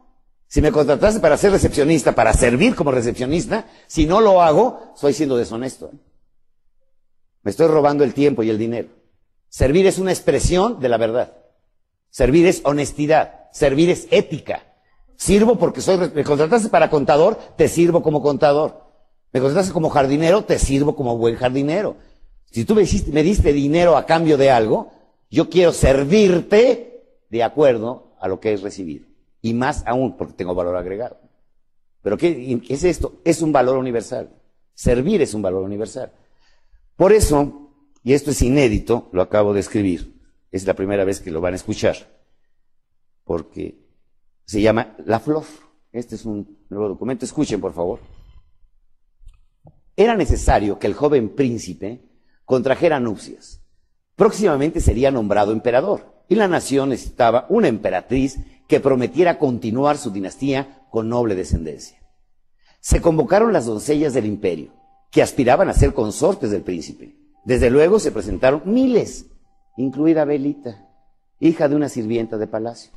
Si 0.50 0.60
me 0.60 0.72
contrataste 0.72 1.20
para 1.20 1.36
ser 1.36 1.52
recepcionista, 1.52 2.12
para 2.12 2.32
servir 2.32 2.74
como 2.74 2.90
recepcionista, 2.90 3.66
si 3.86 4.04
no 4.04 4.20
lo 4.20 4.42
hago, 4.42 4.90
estoy 4.96 5.12
siendo 5.12 5.36
deshonesto. 5.36 5.92
Me 7.42 7.52
estoy 7.52 7.68
robando 7.68 8.02
el 8.02 8.12
tiempo 8.14 8.42
y 8.42 8.50
el 8.50 8.58
dinero. 8.58 8.88
Servir 9.48 9.86
es 9.86 9.98
una 9.98 10.10
expresión 10.10 10.80
de 10.80 10.88
la 10.88 10.96
verdad. 10.96 11.36
Servir 12.10 12.48
es 12.48 12.62
honestidad. 12.64 13.48
Servir 13.52 13.90
es 13.90 14.08
ética. 14.10 14.64
Sirvo 15.14 15.54
porque 15.54 15.80
soy, 15.80 16.10
me 16.12 16.24
contrataste 16.24 16.68
para 16.68 16.90
contador, 16.90 17.38
te 17.56 17.68
sirvo 17.68 18.02
como 18.02 18.20
contador. 18.20 18.90
Me 19.32 19.38
contrataste 19.38 19.72
como 19.72 19.88
jardinero, 19.88 20.42
te 20.42 20.58
sirvo 20.58 20.96
como 20.96 21.16
buen 21.16 21.36
jardinero. 21.36 21.94
Si 22.50 22.64
tú 22.64 22.74
me, 22.74 22.82
me 23.12 23.22
diste 23.22 23.52
dinero 23.52 23.96
a 23.96 24.04
cambio 24.04 24.36
de 24.36 24.50
algo, 24.50 24.90
yo 25.30 25.48
quiero 25.48 25.72
servirte 25.72 27.04
de 27.30 27.44
acuerdo 27.44 28.16
a 28.18 28.26
lo 28.26 28.40
que 28.40 28.52
he 28.52 28.56
recibido. 28.56 29.09
Y 29.42 29.54
más 29.54 29.84
aún 29.86 30.16
porque 30.16 30.34
tengo 30.34 30.54
valor 30.54 30.76
agregado. 30.76 31.18
Pero 32.02 32.16
¿qué, 32.16 32.60
¿qué 32.66 32.74
es 32.74 32.84
esto? 32.84 33.20
Es 33.24 33.42
un 33.42 33.52
valor 33.52 33.76
universal. 33.76 34.30
Servir 34.74 35.22
es 35.22 35.34
un 35.34 35.42
valor 35.42 35.62
universal. 35.62 36.12
Por 36.96 37.12
eso, 37.12 37.72
y 38.02 38.12
esto 38.12 38.30
es 38.30 38.42
inédito, 38.42 39.08
lo 39.12 39.22
acabo 39.22 39.52
de 39.52 39.60
escribir, 39.60 40.20
es 40.50 40.66
la 40.66 40.74
primera 40.74 41.04
vez 41.04 41.20
que 41.20 41.30
lo 41.30 41.40
van 41.40 41.54
a 41.54 41.56
escuchar, 41.56 41.96
porque 43.24 43.86
se 44.44 44.60
llama 44.60 44.96
La 45.04 45.20
Flor. 45.20 45.44
Este 45.92 46.14
es 46.14 46.24
un 46.24 46.58
nuevo 46.68 46.88
documento. 46.88 47.24
Escuchen, 47.24 47.60
por 47.60 47.72
favor. 47.72 48.00
Era 49.96 50.16
necesario 50.16 50.78
que 50.78 50.86
el 50.86 50.94
joven 50.94 51.34
príncipe 51.34 52.00
contrajera 52.44 53.00
nupcias. 53.00 53.62
Próximamente 54.16 54.80
sería 54.80 55.10
nombrado 55.10 55.52
emperador 55.52 56.19
y 56.30 56.36
la 56.36 56.46
nación 56.46 56.90
necesitaba 56.90 57.44
una 57.48 57.66
emperatriz 57.66 58.38
que 58.68 58.78
prometiera 58.78 59.36
continuar 59.36 59.98
su 59.98 60.12
dinastía 60.12 60.86
con 60.88 61.08
noble 61.08 61.34
descendencia. 61.34 61.98
Se 62.80 63.02
convocaron 63.02 63.52
las 63.52 63.66
doncellas 63.66 64.14
del 64.14 64.26
imperio, 64.26 64.70
que 65.10 65.22
aspiraban 65.22 65.68
a 65.68 65.74
ser 65.74 65.92
consortes 65.92 66.52
del 66.52 66.62
príncipe. 66.62 67.16
Desde 67.44 67.68
luego 67.68 67.98
se 67.98 68.12
presentaron 68.12 68.62
miles, 68.64 69.26
incluida 69.76 70.24
Belita, 70.24 70.88
hija 71.40 71.68
de 71.68 71.74
una 71.74 71.88
sirvienta 71.88 72.38
de 72.38 72.46
palacio. 72.46 72.92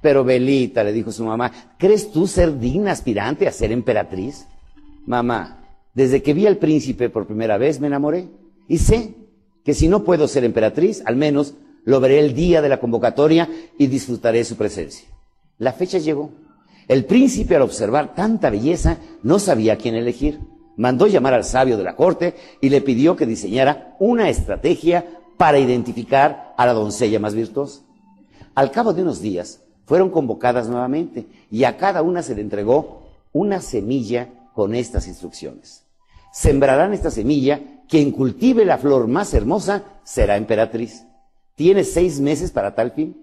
Pero 0.00 0.24
Belita, 0.24 0.82
le 0.82 0.94
dijo 0.94 1.12
su 1.12 1.26
mamá, 1.26 1.52
¿crees 1.78 2.10
tú 2.10 2.26
ser 2.26 2.58
digna 2.58 2.92
aspirante 2.92 3.46
a 3.46 3.52
ser 3.52 3.72
emperatriz? 3.72 4.46
Mamá, 5.04 5.68
desde 5.92 6.22
que 6.22 6.32
vi 6.32 6.46
al 6.46 6.56
príncipe 6.56 7.10
por 7.10 7.26
primera 7.26 7.58
vez 7.58 7.78
me 7.78 7.88
enamoré 7.88 8.26
y 8.68 8.78
sé 8.78 9.16
que 9.64 9.74
si 9.74 9.86
no 9.86 10.02
puedo 10.02 10.26
ser 10.28 10.44
emperatriz, 10.44 11.02
al 11.04 11.16
menos 11.16 11.54
lo 11.88 12.00
veré 12.00 12.18
el 12.18 12.34
día 12.34 12.60
de 12.60 12.68
la 12.68 12.80
convocatoria 12.80 13.48
y 13.78 13.86
disfrutaré 13.86 14.44
su 14.44 14.56
presencia. 14.56 15.08
La 15.56 15.72
fecha 15.72 15.96
llegó. 15.96 16.32
El 16.86 17.06
príncipe, 17.06 17.56
al 17.56 17.62
observar 17.62 18.14
tanta 18.14 18.50
belleza, 18.50 18.98
no 19.22 19.38
sabía 19.38 19.78
quién 19.78 19.94
elegir. 19.94 20.38
Mandó 20.76 21.06
llamar 21.06 21.32
al 21.32 21.44
sabio 21.44 21.78
de 21.78 21.84
la 21.84 21.96
corte 21.96 22.34
y 22.60 22.68
le 22.68 22.82
pidió 22.82 23.16
que 23.16 23.24
diseñara 23.24 23.96
una 24.00 24.28
estrategia 24.28 25.06
para 25.38 25.58
identificar 25.58 26.52
a 26.58 26.66
la 26.66 26.74
doncella 26.74 27.20
más 27.20 27.34
virtuosa. 27.34 27.80
Al 28.54 28.70
cabo 28.70 28.92
de 28.92 29.00
unos 29.00 29.22
días, 29.22 29.62
fueron 29.86 30.10
convocadas 30.10 30.68
nuevamente 30.68 31.26
y 31.50 31.64
a 31.64 31.78
cada 31.78 32.02
una 32.02 32.22
se 32.22 32.34
le 32.34 32.42
entregó 32.42 33.04
una 33.32 33.62
semilla 33.62 34.28
con 34.52 34.74
estas 34.74 35.08
instrucciones. 35.08 35.84
Sembrarán 36.34 36.92
esta 36.92 37.10
semilla, 37.10 37.62
quien 37.88 38.10
cultive 38.10 38.66
la 38.66 38.76
flor 38.76 39.08
más 39.08 39.32
hermosa 39.32 39.84
será 40.04 40.36
emperatriz. 40.36 41.07
Tiene 41.58 41.82
seis 41.82 42.20
meses 42.20 42.52
para 42.52 42.76
tal 42.76 42.92
fin. 42.92 43.16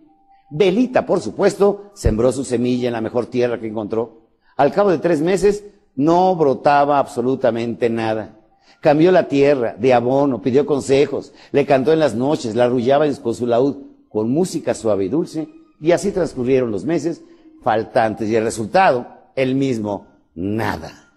Belita, 0.49 1.05
por 1.05 1.21
supuesto, 1.21 1.91
sembró 1.93 2.33
su 2.33 2.43
semilla 2.43 2.87
en 2.87 2.93
la 2.93 2.99
mejor 2.99 3.27
tierra 3.27 3.61
que 3.61 3.67
encontró. 3.67 4.27
Al 4.57 4.73
cabo 4.73 4.91
de 4.91 4.97
tres 4.97 5.21
meses 5.21 5.63
no 5.95 6.35
brotaba 6.35 6.99
absolutamente 6.99 7.89
nada. 7.89 8.37
Cambió 8.81 9.13
la 9.13 9.29
tierra 9.29 9.77
de 9.79 9.93
abono, 9.93 10.41
pidió 10.41 10.65
consejos, 10.65 11.31
le 11.53 11.65
cantó 11.65 11.93
en 11.93 11.99
las 11.99 12.13
noches, 12.13 12.55
la 12.55 12.65
arrullaba 12.65 13.05
con 13.23 13.33
su 13.33 13.47
laúd, 13.47 13.77
con 14.09 14.29
música 14.29 14.73
suave 14.73 15.05
y 15.05 15.09
dulce, 15.09 15.47
y 15.79 15.93
así 15.93 16.11
transcurrieron 16.11 16.71
los 16.71 16.83
meses 16.83 17.23
faltantes, 17.63 18.27
y 18.27 18.35
el 18.35 18.43
resultado, 18.43 19.07
el 19.37 19.55
mismo, 19.55 20.07
nada. 20.35 21.13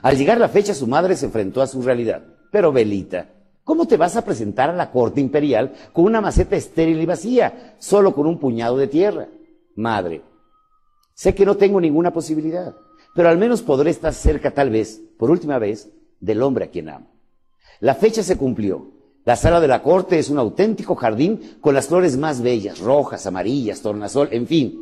Al 0.00 0.16
llegar 0.16 0.40
la 0.40 0.48
fecha, 0.48 0.72
su 0.72 0.86
madre 0.86 1.16
se 1.16 1.26
enfrentó 1.26 1.60
a 1.60 1.66
su 1.66 1.82
realidad. 1.82 2.22
Pero 2.50 2.72
Belita, 2.72 3.28
¿Cómo 3.64 3.86
te 3.86 3.96
vas 3.96 4.16
a 4.16 4.24
presentar 4.24 4.70
a 4.70 4.74
la 4.74 4.90
corte 4.90 5.20
imperial 5.20 5.72
con 5.92 6.04
una 6.04 6.20
maceta 6.20 6.56
estéril 6.56 7.00
y 7.00 7.06
vacía, 7.06 7.76
solo 7.78 8.12
con 8.12 8.26
un 8.26 8.38
puñado 8.38 8.76
de 8.76 8.88
tierra? 8.88 9.28
Madre, 9.76 10.22
sé 11.14 11.34
que 11.34 11.46
no 11.46 11.56
tengo 11.56 11.80
ninguna 11.80 12.12
posibilidad, 12.12 12.74
pero 13.14 13.28
al 13.28 13.38
menos 13.38 13.62
podré 13.62 13.90
estar 13.90 14.12
cerca 14.14 14.50
tal 14.50 14.70
vez, 14.70 15.00
por 15.16 15.30
última 15.30 15.58
vez, 15.58 15.90
del 16.18 16.42
hombre 16.42 16.64
a 16.64 16.70
quien 16.70 16.88
amo. 16.88 17.06
La 17.80 17.94
fecha 17.94 18.22
se 18.22 18.36
cumplió. 18.36 18.90
La 19.24 19.36
sala 19.36 19.60
de 19.60 19.68
la 19.68 19.82
corte 19.82 20.18
es 20.18 20.30
un 20.30 20.38
auténtico 20.38 20.96
jardín 20.96 21.58
con 21.60 21.74
las 21.74 21.86
flores 21.86 22.16
más 22.16 22.42
bellas, 22.42 22.80
rojas, 22.80 23.26
amarillas, 23.26 23.80
tornasol, 23.80 24.28
en 24.32 24.48
fin, 24.48 24.80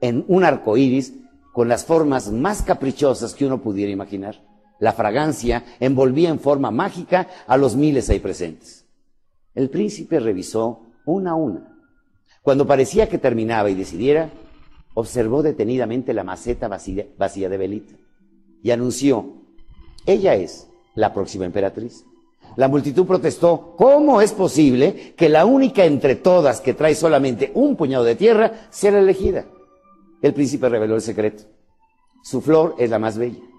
en 0.00 0.24
un 0.28 0.44
arco 0.44 0.76
iris 0.76 1.14
con 1.52 1.68
las 1.68 1.84
formas 1.84 2.30
más 2.30 2.62
caprichosas 2.62 3.34
que 3.34 3.46
uno 3.46 3.60
pudiera 3.60 3.90
imaginar. 3.90 4.40
La 4.80 4.92
fragancia 4.94 5.64
envolvía 5.78 6.30
en 6.30 6.40
forma 6.40 6.70
mágica 6.70 7.28
a 7.46 7.56
los 7.56 7.76
miles 7.76 8.10
ahí 8.10 8.18
presentes. 8.18 8.86
El 9.54 9.68
príncipe 9.68 10.18
revisó 10.18 10.86
una 11.04 11.32
a 11.32 11.34
una. 11.34 11.78
Cuando 12.42 12.66
parecía 12.66 13.08
que 13.08 13.18
terminaba 13.18 13.70
y 13.70 13.74
decidiera, 13.74 14.30
observó 14.94 15.42
detenidamente 15.42 16.14
la 16.14 16.24
maceta 16.24 16.66
vacía, 16.66 17.06
vacía 17.18 17.48
de 17.50 17.58
Belita 17.58 17.94
y 18.62 18.70
anunció, 18.70 19.34
ella 20.06 20.34
es 20.34 20.68
la 20.94 21.12
próxima 21.12 21.44
emperatriz. 21.44 22.04
La 22.56 22.68
multitud 22.68 23.06
protestó, 23.06 23.74
¿cómo 23.76 24.20
es 24.20 24.32
posible 24.32 25.14
que 25.16 25.28
la 25.28 25.44
única 25.44 25.84
entre 25.84 26.16
todas 26.16 26.60
que 26.60 26.74
trae 26.74 26.94
solamente 26.94 27.52
un 27.54 27.76
puñado 27.76 28.04
de 28.04 28.16
tierra 28.16 28.68
sea 28.70 28.92
la 28.92 29.00
elegida? 29.00 29.44
El 30.22 30.34
príncipe 30.34 30.68
reveló 30.68 30.96
el 30.96 31.00
secreto. 31.02 31.44
Su 32.22 32.40
flor 32.40 32.74
es 32.78 32.90
la 32.90 32.98
más 32.98 33.16
bella. 33.16 33.49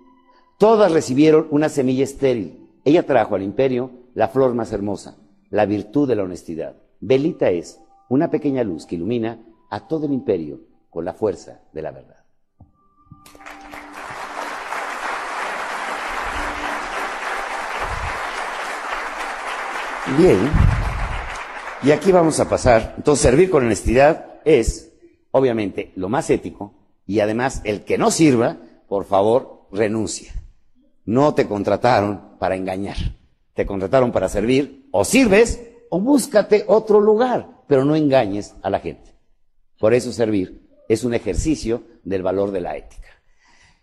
Todas 0.62 0.92
recibieron 0.92 1.48
una 1.50 1.70
semilla 1.70 2.04
estéril. 2.04 2.70
Ella 2.86 3.04
trajo 3.08 3.34
al 3.34 3.42
imperio 3.42 3.90
la 4.14 4.28
flor 4.28 4.54
más 4.54 4.72
hermosa, 4.72 5.18
la 5.50 5.66
virtud 5.66 6.08
de 6.08 6.16
la 6.16 6.22
honestidad. 6.22 6.76
Belita 7.00 7.50
es 7.50 7.80
una 8.10 8.30
pequeña 8.30 8.64
luz 8.64 8.86
que 8.86 8.94
ilumina 8.94 9.40
a 9.72 9.88
todo 9.88 10.06
el 10.06 10.14
imperio 10.14 10.60
con 10.92 11.04
la 11.04 11.14
fuerza 11.14 11.62
de 11.74 11.82
la 11.82 11.90
verdad. 11.90 12.24
Bien, 20.16 20.38
y 21.82 21.90
aquí 21.90 22.12
vamos 22.12 22.40
a 22.40 22.48
pasar. 22.48 22.94
Entonces, 22.98 23.24
servir 23.24 23.50
con 23.50 23.66
honestidad 23.66 24.40
es, 24.46 24.94
obviamente, 25.32 25.92
lo 25.96 26.08
más 26.08 26.30
ético 26.30 26.76
y 27.08 27.20
además 27.20 27.62
el 27.64 27.84
que 27.84 27.98
no 27.98 28.12
sirva, 28.12 28.58
por 28.88 29.06
favor, 29.06 29.68
renuncia. 29.72 30.36
No 31.06 31.34
te 31.34 31.48
contrataron 31.48 32.38
para 32.40 32.56
engañar. 32.56 32.98
Te 33.54 33.66
contrataron 33.66 34.12
para 34.12 34.30
servir. 34.30 34.88
O 34.92 35.04
sirves 35.06 35.62
o 35.90 36.00
búscate 36.00 36.64
otro 36.68 37.00
lugar, 37.00 37.64
pero 37.68 37.84
no 37.86 37.96
engañes 37.96 38.56
a 38.62 38.70
la 38.70 38.80
gente. 38.80 39.14
Por 39.80 39.94
eso 39.94 40.12
servir 40.12 40.62
es 40.88 41.04
un 41.04 41.14
ejercicio 41.14 41.84
del 42.04 42.24
valor 42.24 42.52
de 42.52 42.62
la 42.62 42.78
ética. 42.78 43.08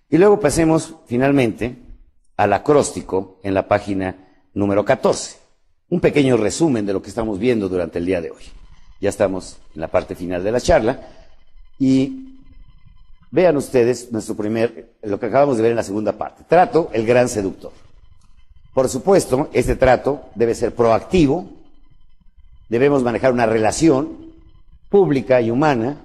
Y 0.09 0.17
luego 0.17 0.41
pasemos 0.41 0.95
finalmente 1.07 1.77
al 2.37 2.53
acróstico 2.53 3.41
en 3.43 3.53
la 3.53 3.69
página 3.69 4.47
número 4.55 4.85
14. 4.85 5.37
Un 5.91 6.01
pequeño 6.01 6.37
resumen 6.37 6.87
de 6.87 6.93
lo 6.93 7.03
que 7.03 7.09
estamos 7.09 7.39
viendo 7.39 7.69
durante 7.69 7.99
el 7.99 8.07
día 8.07 8.21
de 8.21 8.31
hoy. 8.31 8.45
Ya 9.01 9.09
estamos 9.09 9.59
en 9.75 9.81
la 9.81 9.89
parte 9.89 10.15
final 10.15 10.43
de 10.43 10.53
la 10.53 10.61
charla 10.61 11.09
y 11.79 12.38
vean 13.31 13.57
ustedes 13.57 14.11
nuestro 14.13 14.35
primer, 14.37 14.93
lo 15.03 15.19
que 15.21 15.27
acabamos 15.27 15.57
de 15.57 15.63
ver 15.63 15.73
en 15.73 15.77
la 15.77 15.83
segunda 15.83 16.13
parte. 16.13 16.45
Trato, 16.49 16.91
el 16.93 17.07
gran 17.07 17.29
seductor. 17.29 17.73
Por 18.75 18.89
supuesto, 18.89 19.49
este 19.53 19.77
trato 19.77 20.31
debe 20.35 20.55
ser 20.55 20.75
proactivo, 20.75 21.49
debemos 22.69 23.03
manejar 23.03 23.33
una 23.33 23.47
relación 23.47 24.33
pública 24.89 25.41
y 25.41 25.51
humana, 25.51 25.97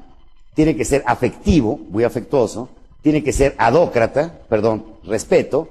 tiene 0.55 0.75
que 0.75 0.85
ser 0.85 1.03
afectivo, 1.05 1.77
muy 1.89 2.03
afectuoso, 2.03 2.69
tiene 3.01 3.23
que 3.23 3.33
ser 3.33 3.55
adócrata, 3.57 4.39
perdón, 4.49 4.85
respeto, 5.03 5.69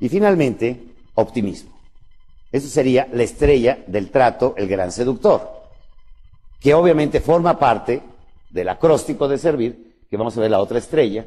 y 0.00 0.08
finalmente, 0.08 0.84
optimismo. 1.14 1.72
Eso 2.52 2.68
sería 2.68 3.08
la 3.12 3.22
estrella 3.22 3.78
del 3.86 4.10
trato, 4.10 4.54
el 4.56 4.68
gran 4.68 4.92
seductor, 4.92 5.50
que 6.60 6.74
obviamente 6.74 7.20
forma 7.20 7.58
parte 7.58 8.02
del 8.50 8.68
acróstico 8.68 9.26
de 9.26 9.38
servir, 9.38 9.83
que 10.10 10.16
vamos 10.16 10.36
a 10.36 10.40
ver 10.40 10.50
la 10.50 10.60
otra 10.60 10.78
estrella, 10.78 11.24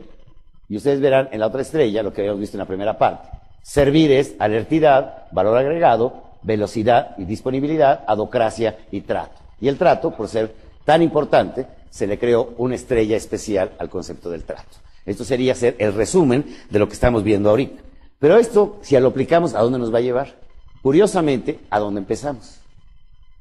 y 0.69 0.77
ustedes 0.77 0.99
verán 0.99 1.29
en 1.31 1.39
la 1.39 1.47
otra 1.47 1.61
estrella 1.61 2.03
lo 2.03 2.13
que 2.13 2.21
habíamos 2.21 2.41
visto 2.41 2.57
en 2.57 2.59
la 2.59 2.65
primera 2.65 2.97
parte. 2.97 3.29
Servir 3.61 4.11
es 4.11 4.35
alertidad, 4.39 5.25
valor 5.31 5.57
agregado, 5.57 6.23
velocidad 6.43 7.15
y 7.17 7.25
disponibilidad, 7.25 8.03
adocracia 8.07 8.77
y 8.91 9.01
trato. 9.01 9.41
Y 9.59 9.67
el 9.67 9.77
trato, 9.77 10.11
por 10.11 10.27
ser 10.27 10.53
tan 10.85 11.01
importante, 11.01 11.67
se 11.89 12.07
le 12.07 12.19
creó 12.19 12.53
una 12.57 12.75
estrella 12.75 13.17
especial 13.17 13.71
al 13.79 13.89
concepto 13.89 14.29
del 14.29 14.43
trato. 14.43 14.77
Esto 15.05 15.23
sería 15.23 15.55
ser 15.55 15.75
el 15.79 15.93
resumen 15.93 16.45
de 16.69 16.79
lo 16.79 16.87
que 16.87 16.93
estamos 16.93 17.23
viendo 17.23 17.49
ahorita. 17.49 17.81
Pero 18.19 18.37
esto, 18.37 18.79
si 18.81 18.99
lo 18.99 19.07
aplicamos, 19.07 19.53
¿a 19.53 19.61
dónde 19.61 19.79
nos 19.79 19.93
va 19.93 19.99
a 19.99 20.01
llevar? 20.01 20.35
Curiosamente, 20.81 21.59
¿a 21.69 21.79
dónde 21.79 21.99
empezamos? 21.99 22.59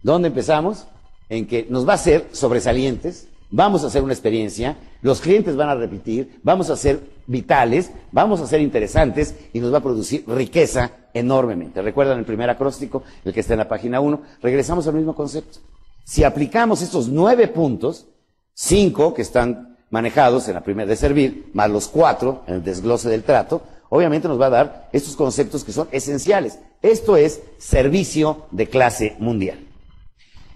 ¿Dónde 0.03 0.29
empezamos? 0.29 0.87
En 1.29 1.47
que 1.47 1.67
nos 1.69 1.89
va 1.89 1.95
a 1.95 1.99
ser 1.99 2.29
sobresalientes, 2.33 3.29
vamos 3.51 3.85
a 3.85 3.89
hacer 3.89 4.03
una 4.03 4.13
experiencia, 4.13 4.77
los 5.03 5.21
clientes 5.21 5.57
van 5.57 5.69
a 5.69 5.75
repetir, 5.75 6.41
vamos 6.43 6.71
a 6.71 6.77
ser 6.77 7.01
vitales, 7.27 7.91
vamos 8.13 8.41
a 8.41 8.47
ser 8.47 8.61
interesantes 8.61 9.35
y 9.53 9.61
nos 9.61 9.73
va 9.73 9.79
a 9.79 9.83
producir 9.83 10.25
riqueza 10.27 10.91
enormemente. 11.15 11.83
¿Recuerdan 11.83 12.19
el 12.19 12.25
primer 12.25 12.51
acróstico, 12.51 13.03
el 13.25 13.33
que 13.33 13.41
está 13.41 13.55
en 13.55 13.59
la 13.59 13.69
página 13.69 14.01
1? 14.01 14.21
Regresamos 14.43 14.87
al 14.87 14.95
mismo 14.95 15.15
concepto. 15.15 15.59
Si 16.05 16.23
aplicamos 16.23 16.83
estos 16.83 17.09
nueve 17.09 17.49
puntos, 17.49 18.07
cinco 18.55 19.13
que 19.13 19.23
están 19.23 19.77
manejados 19.91 20.47
en 20.49 20.55
la 20.55 20.63
primera 20.63 20.89
de 20.89 20.97
servir, 20.97 21.51
más 21.53 21.71
los 21.71 21.89
cuatro 21.89 22.43
en 22.47 22.55
el 22.55 22.65
desglose 22.65 23.09
del 23.09 23.25
trato, 23.25 23.63
obviamente 23.89 24.29
nos 24.29 24.41
va 24.41 24.47
a 24.47 24.51
dar 24.51 24.89
estos 24.93 25.17
conceptos 25.17 25.65
que 25.65 25.73
son 25.73 25.89
esenciales. 25.91 26.59
Esto 26.83 27.17
es 27.17 27.41
servicio 27.59 28.47
de 28.51 28.69
clase 28.69 29.17
mundial. 29.19 29.59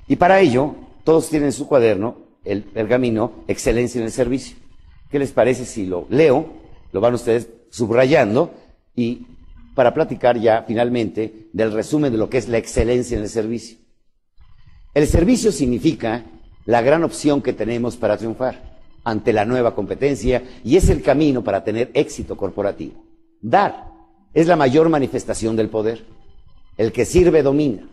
Y 0.06 0.16
para 0.16 0.40
ello, 0.40 0.74
todos 1.04 1.28
tienen 1.28 1.48
en 1.48 1.52
su 1.52 1.66
cuaderno 1.66 2.29
el 2.44 2.62
pergamino 2.62 3.44
Excelencia 3.48 3.98
en 3.98 4.06
el 4.06 4.12
Servicio. 4.12 4.56
¿Qué 5.10 5.18
les 5.18 5.32
parece 5.32 5.64
si 5.64 5.86
lo 5.86 6.06
leo? 6.08 6.52
Lo 6.92 7.00
van 7.00 7.14
ustedes 7.14 7.48
subrayando 7.70 8.52
y 8.94 9.26
para 9.74 9.94
platicar 9.94 10.38
ya 10.38 10.64
finalmente 10.66 11.48
del 11.52 11.72
resumen 11.72 12.12
de 12.12 12.18
lo 12.18 12.28
que 12.28 12.38
es 12.38 12.48
la 12.48 12.58
excelencia 12.58 13.16
en 13.16 13.22
el 13.22 13.28
servicio. 13.28 13.78
El 14.94 15.06
servicio 15.06 15.52
significa 15.52 16.24
la 16.66 16.82
gran 16.82 17.04
opción 17.04 17.42
que 17.42 17.52
tenemos 17.52 17.96
para 17.96 18.16
triunfar 18.16 18.78
ante 19.04 19.32
la 19.32 19.44
nueva 19.44 19.74
competencia 19.74 20.42
y 20.64 20.76
es 20.76 20.88
el 20.90 21.02
camino 21.02 21.42
para 21.42 21.64
tener 21.64 21.90
éxito 21.94 22.36
corporativo. 22.36 23.04
Dar 23.40 23.86
es 24.34 24.46
la 24.46 24.56
mayor 24.56 24.88
manifestación 24.88 25.56
del 25.56 25.68
poder. 25.68 26.04
El 26.76 26.92
que 26.92 27.04
sirve 27.04 27.42
domina. 27.42 27.88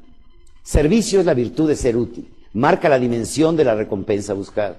Servicio 0.63 1.19
es 1.19 1.25
la 1.25 1.33
virtud 1.33 1.67
de 1.67 1.75
ser 1.75 1.95
útil. 1.95 2.29
Marca 2.53 2.89
la 2.89 2.99
dimensión 2.99 3.55
de 3.55 3.63
la 3.63 3.75
recompensa 3.75 4.33
buscada. 4.33 4.77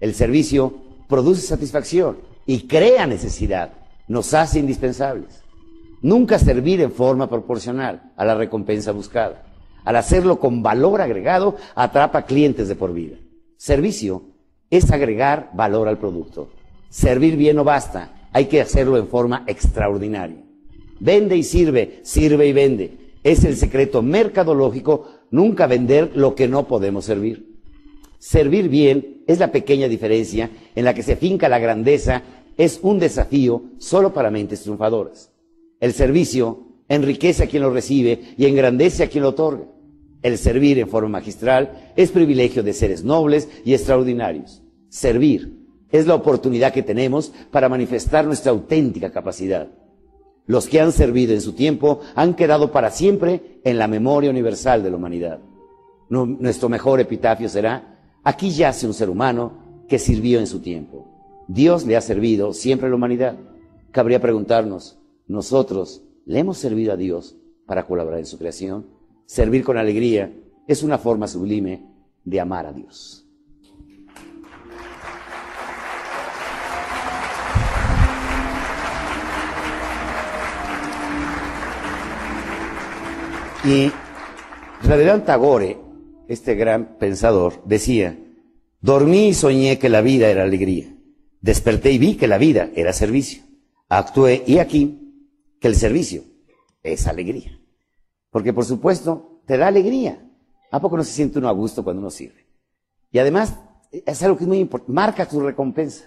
El 0.00 0.14
servicio 0.14 0.74
produce 1.08 1.46
satisfacción 1.46 2.18
y 2.46 2.66
crea 2.66 3.06
necesidad. 3.06 3.72
Nos 4.08 4.34
hace 4.34 4.58
indispensables. 4.58 5.42
Nunca 6.02 6.38
servir 6.38 6.80
en 6.80 6.92
forma 6.92 7.28
proporcional 7.28 8.12
a 8.16 8.24
la 8.24 8.34
recompensa 8.34 8.92
buscada. 8.92 9.42
Al 9.84 9.96
hacerlo 9.96 10.38
con 10.38 10.62
valor 10.62 11.00
agregado, 11.00 11.56
atrapa 11.74 12.22
clientes 12.22 12.68
de 12.68 12.76
por 12.76 12.92
vida. 12.92 13.16
Servicio 13.56 14.22
es 14.70 14.90
agregar 14.90 15.50
valor 15.52 15.88
al 15.88 15.98
producto. 15.98 16.48
Servir 16.88 17.36
bien 17.36 17.56
no 17.56 17.64
basta, 17.64 18.28
hay 18.32 18.46
que 18.46 18.60
hacerlo 18.60 18.96
en 18.96 19.08
forma 19.08 19.44
extraordinaria. 19.46 20.42
Vende 20.98 21.36
y 21.36 21.42
sirve, 21.42 22.00
sirve 22.02 22.46
y 22.46 22.52
vende. 22.52 22.98
Es 23.22 23.44
el 23.44 23.56
secreto 23.56 24.02
mercadológico, 24.02 25.06
nunca 25.30 25.66
vender 25.66 26.12
lo 26.14 26.34
que 26.34 26.48
no 26.48 26.66
podemos 26.66 27.04
servir. 27.04 27.50
Servir 28.18 28.68
bien 28.68 29.22
es 29.26 29.38
la 29.38 29.50
pequeña 29.50 29.88
diferencia 29.88 30.50
en 30.74 30.84
la 30.84 30.94
que 30.94 31.02
se 31.02 31.16
finca 31.16 31.48
la 31.48 31.58
grandeza, 31.58 32.22
es 32.56 32.78
un 32.82 32.98
desafío 32.98 33.62
solo 33.78 34.12
para 34.12 34.30
mentes 34.30 34.62
triunfadoras. 34.62 35.32
El 35.80 35.94
servicio 35.94 36.66
enriquece 36.88 37.44
a 37.44 37.46
quien 37.46 37.62
lo 37.62 37.72
recibe 37.72 38.20
y 38.36 38.44
engrandece 38.44 39.04
a 39.04 39.08
quien 39.08 39.22
lo 39.22 39.30
otorga. 39.30 39.64
El 40.22 40.36
servir 40.36 40.78
en 40.78 40.88
forma 40.88 41.08
magistral 41.08 41.92
es 41.96 42.10
privilegio 42.10 42.62
de 42.62 42.74
seres 42.74 43.02
nobles 43.04 43.48
y 43.64 43.72
extraordinarios. 43.72 44.62
Servir 44.90 45.56
es 45.90 46.06
la 46.06 46.14
oportunidad 46.14 46.74
que 46.74 46.82
tenemos 46.82 47.32
para 47.50 47.70
manifestar 47.70 48.26
nuestra 48.26 48.52
auténtica 48.52 49.10
capacidad. 49.10 49.68
Los 50.50 50.66
que 50.66 50.80
han 50.80 50.90
servido 50.90 51.32
en 51.32 51.40
su 51.40 51.52
tiempo 51.52 52.00
han 52.16 52.34
quedado 52.34 52.72
para 52.72 52.90
siempre 52.90 53.60
en 53.62 53.78
la 53.78 53.86
memoria 53.86 54.30
universal 54.30 54.82
de 54.82 54.90
la 54.90 54.96
humanidad. 54.96 55.38
Nuestro 56.08 56.68
mejor 56.68 56.98
epitafio 56.98 57.48
será, 57.48 58.00
aquí 58.24 58.50
yace 58.50 58.88
un 58.88 58.92
ser 58.92 59.10
humano 59.10 59.84
que 59.86 60.00
sirvió 60.00 60.40
en 60.40 60.48
su 60.48 60.58
tiempo. 60.58 61.06
Dios 61.46 61.86
le 61.86 61.96
ha 61.96 62.00
servido 62.00 62.52
siempre 62.52 62.88
a 62.88 62.90
la 62.90 62.96
humanidad. 62.96 63.36
Cabría 63.92 64.20
preguntarnos, 64.20 64.98
¿nosotros 65.28 66.02
le 66.26 66.40
hemos 66.40 66.58
servido 66.58 66.94
a 66.94 66.96
Dios 66.96 67.36
para 67.64 67.86
colaborar 67.86 68.18
en 68.18 68.26
su 68.26 68.36
creación? 68.36 68.86
Servir 69.26 69.62
con 69.62 69.78
alegría 69.78 70.32
es 70.66 70.82
una 70.82 70.98
forma 70.98 71.28
sublime 71.28 71.86
de 72.24 72.40
amar 72.40 72.66
a 72.66 72.72
Dios. 72.72 73.24
Y 83.64 83.92
Rabelais 84.82 85.24
Tagore, 85.24 85.78
este 86.28 86.54
gran 86.54 86.96
pensador, 86.98 87.62
decía, 87.66 88.18
dormí 88.80 89.28
y 89.28 89.34
soñé 89.34 89.78
que 89.78 89.90
la 89.90 90.00
vida 90.00 90.28
era 90.28 90.44
alegría. 90.44 90.94
Desperté 91.42 91.92
y 91.92 91.98
vi 91.98 92.16
que 92.16 92.26
la 92.26 92.38
vida 92.38 92.70
era 92.74 92.92
servicio. 92.94 93.42
Actué 93.88 94.42
y 94.46 94.58
aquí 94.58 95.26
que 95.60 95.68
el 95.68 95.74
servicio 95.74 96.22
es 96.82 97.06
alegría. 97.06 97.58
Porque 98.30 98.52
por 98.52 98.64
supuesto 98.64 99.42
te 99.46 99.58
da 99.58 99.66
alegría. 99.66 100.26
¿A 100.70 100.80
poco 100.80 100.96
no 100.96 101.04
se 101.04 101.12
siente 101.12 101.38
uno 101.38 101.48
a 101.48 101.52
gusto 101.52 101.84
cuando 101.84 102.00
uno 102.00 102.10
sirve? 102.10 102.46
Y 103.10 103.18
además 103.18 103.58
es 103.90 104.22
algo 104.22 104.38
que 104.38 104.44
es 104.44 104.48
muy 104.48 104.58
importante. 104.58 104.92
Marca 104.92 105.28
tu 105.28 105.40
recompensa. 105.40 106.04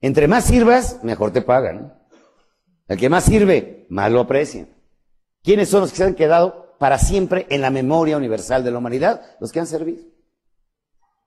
Entre 0.00 0.28
más 0.28 0.44
sirvas, 0.44 0.98
mejor 1.02 1.30
te 1.30 1.40
pagan. 1.40 1.94
El 2.88 2.98
que 2.98 3.08
más 3.08 3.24
sirve, 3.24 3.86
más 3.88 4.10
lo 4.10 4.20
aprecian. 4.20 4.68
¿Quiénes 5.42 5.68
son 5.68 5.80
los 5.80 5.90
que 5.90 5.96
se 5.96 6.04
han 6.04 6.14
quedado 6.14 6.76
para 6.78 6.98
siempre 6.98 7.46
en 7.50 7.60
la 7.60 7.70
memoria 7.70 8.16
universal 8.16 8.64
de 8.64 8.70
la 8.70 8.78
humanidad? 8.78 9.22
Los 9.40 9.52
que 9.52 9.60
han 9.60 9.66
servido. 9.66 10.04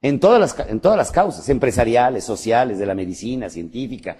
En 0.02 0.20
todas 0.20 0.40
las, 0.40 1.10
causas, 1.10 1.48
empresariales, 1.48 2.24
sociales, 2.24 2.78
de 2.78 2.86
la 2.86 2.94
medicina, 2.94 3.50
científica, 3.50 4.18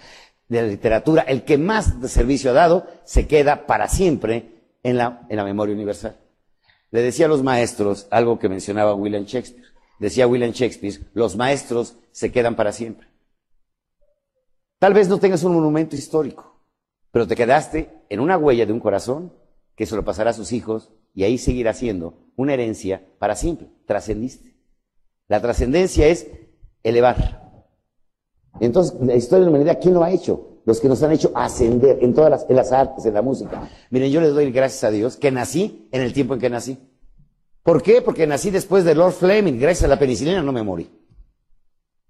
de 0.48 0.62
la 0.62 0.68
literatura, 0.68 1.22
el 1.22 1.44
que 1.44 1.58
más 1.58 1.94
servicio 2.08 2.50
ha 2.50 2.54
dado 2.54 2.86
se 3.04 3.26
queda 3.26 3.66
para 3.66 3.88
siempre 3.88 4.62
en 4.82 4.96
la 4.96 5.44
memoria 5.44 5.74
universal. 5.74 6.16
Le 6.90 7.02
decía 7.02 7.26
a 7.26 7.28
los 7.28 7.42
maestros 7.42 8.06
algo 8.10 8.38
que 8.38 8.48
mencionaba 8.48 8.94
William 8.94 9.24
Shakespeare. 9.24 9.66
Decía 9.98 10.26
William 10.26 10.52
Shakespeare, 10.52 11.00
los 11.14 11.36
maestros 11.36 11.96
se 12.12 12.30
quedan 12.30 12.54
para 12.54 12.72
siempre. 12.72 13.08
Tal 14.78 14.94
vez 14.94 15.08
no 15.08 15.18
tengas 15.18 15.42
un 15.42 15.54
monumento 15.54 15.96
histórico, 15.96 16.60
pero 17.10 17.26
te 17.26 17.34
quedaste 17.34 17.90
en 18.08 18.20
una 18.20 18.36
huella 18.36 18.66
de 18.66 18.72
un 18.72 18.80
corazón 18.80 19.32
que 19.76 19.86
se 19.86 19.94
lo 19.94 20.04
pasará 20.04 20.30
a 20.30 20.34
sus 20.34 20.52
hijos 20.52 20.90
y 21.14 21.24
ahí 21.24 21.38
seguirá 21.38 21.72
siendo 21.72 22.30
una 22.34 22.54
herencia 22.54 23.06
para 23.18 23.36
siempre. 23.36 23.68
Trascendiste. 23.86 24.56
La 25.28 25.40
trascendencia 25.40 26.08
es 26.08 26.28
elevar. 26.82 27.68
Entonces, 28.60 28.98
la 29.00 29.14
historia 29.14 29.40
de 29.40 29.44
la 29.44 29.50
humanidad, 29.50 29.78
¿quién 29.80 29.94
lo 29.94 30.02
ha 30.02 30.10
hecho? 30.10 30.60
Los 30.64 30.80
que 30.80 30.88
nos 30.88 31.02
han 31.02 31.12
hecho 31.12 31.30
ascender 31.34 31.98
en 32.00 32.14
todas 32.14 32.30
las, 32.30 32.46
en 32.48 32.56
las 32.56 32.72
artes, 32.72 33.04
en 33.06 33.14
la 33.14 33.22
música. 33.22 33.68
Miren, 33.90 34.10
yo 34.10 34.20
les 34.20 34.34
doy 34.34 34.50
gracias 34.50 34.82
a 34.84 34.90
Dios 34.90 35.16
que 35.16 35.30
nací 35.30 35.88
en 35.92 36.02
el 36.02 36.12
tiempo 36.12 36.34
en 36.34 36.40
que 36.40 36.50
nací. 36.50 36.78
¿Por 37.62 37.82
qué? 37.82 38.00
Porque 38.00 38.26
nací 38.26 38.50
después 38.50 38.84
de 38.84 38.94
Lord 38.94 39.12
Fleming, 39.12 39.58
gracias 39.58 39.84
a 39.84 39.88
la 39.88 39.98
penicilina 39.98 40.42
no 40.42 40.52
me 40.52 40.62
morí. 40.62 40.90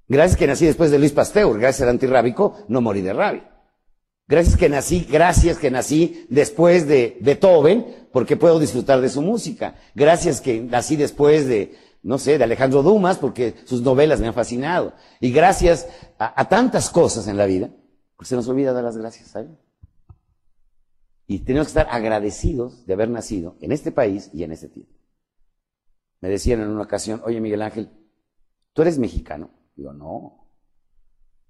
Gracias 0.09 0.39
que 0.39 0.47
nací 0.47 0.67
después 0.67 0.91
de 0.91 0.99
Luis 0.99 1.13
Pasteur, 1.13 1.59
gracias 1.59 1.83
al 1.83 1.89
antirrábico, 1.89 2.59
no 2.69 2.81
morí 2.81 3.01
de 3.01 3.13
rabia. 3.13 3.56
Gracias 4.29 4.57
que 4.57 4.69
nací, 4.69 5.07
gracias 5.09 5.59
que 5.59 5.71
nací 5.71 6.27
después 6.29 6.89
de 6.89 7.17
Beethoven, 7.21 8.09
porque 8.13 8.37
puedo 8.37 8.59
disfrutar 8.59 9.01
de 9.01 9.09
su 9.09 9.23
música. 9.23 9.77
Gracias 9.95 10.41
que 10.41 10.61
nací 10.61 10.97
después 10.97 11.47
de, 11.47 11.77
no 12.03 12.19
sé, 12.19 12.37
de 12.37 12.43
Alejandro 12.43 12.83
Dumas, 12.83 13.19
porque 13.19 13.55
sus 13.67 13.83
novelas 13.83 14.21
me 14.21 14.27
han 14.27 14.35
fascinado. 14.35 14.95
Y 15.21 15.31
gracias 15.31 15.89
a, 16.19 16.49
tantas 16.49 16.91
cosas 16.91 17.29
en 17.29 17.37
la 17.37 17.47
vida, 17.47 17.71
porque 18.17 18.29
se 18.29 18.35
nos 18.35 18.49
olvida 18.49 18.73
dar 18.73 18.83
las 18.83 18.97
gracias, 18.97 19.29
¿saben? 19.29 19.59
Y 21.29 21.41
tenemos 21.41 21.69
que 21.69 21.79
estar 21.79 21.89
agradecidos 21.91 22.85
de 22.85 22.95
haber 22.95 23.11
nacido 23.11 23.57
en 23.61 23.71
este 23.71 23.93
país 23.93 24.31
y 24.33 24.43
en 24.43 24.51
este 24.51 24.69
tiempo. 24.69 24.93
Me 26.21 26.29
decían 26.29 26.61
en 26.61 26.69
una 26.69 26.83
ocasión, 26.83 27.21
oye 27.25 27.41
Miguel 27.41 27.63
Ángel, 27.63 27.91
¿tú 28.73 28.83
eres 28.83 28.99
mexicano? 28.99 29.51
Digo, 29.77 29.93
no, 29.93 30.49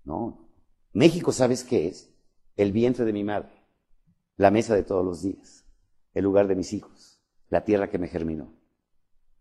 no. 0.04 0.50
México, 0.92 1.32
¿sabes 1.32 1.64
qué 1.64 1.88
es? 1.88 2.10
El 2.56 2.72
vientre 2.72 3.04
de 3.04 3.12
mi 3.12 3.22
madre, 3.22 3.52
la 4.36 4.50
mesa 4.50 4.74
de 4.74 4.82
todos 4.82 5.04
los 5.04 5.22
días, 5.22 5.66
el 6.14 6.24
lugar 6.24 6.48
de 6.48 6.56
mis 6.56 6.72
hijos, 6.72 7.20
la 7.50 7.64
tierra 7.64 7.90
que 7.90 7.98
me 7.98 8.08
germinó. 8.08 8.54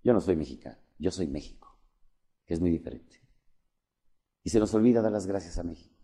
Yo 0.03 0.13
no 0.13 0.21
soy 0.21 0.35
mexicano, 0.35 0.77
yo 0.99 1.11
soy 1.11 1.27
México, 1.27 1.79
que 2.45 2.53
es 2.53 2.59
muy 2.59 2.69
diferente. 2.69 3.21
Y 4.43 4.49
se 4.49 4.59
nos 4.59 4.73
olvida 4.73 5.01
dar 5.01 5.11
las 5.11 5.25
gracias 5.25 5.57
a 5.57 5.63
México. 5.63 5.95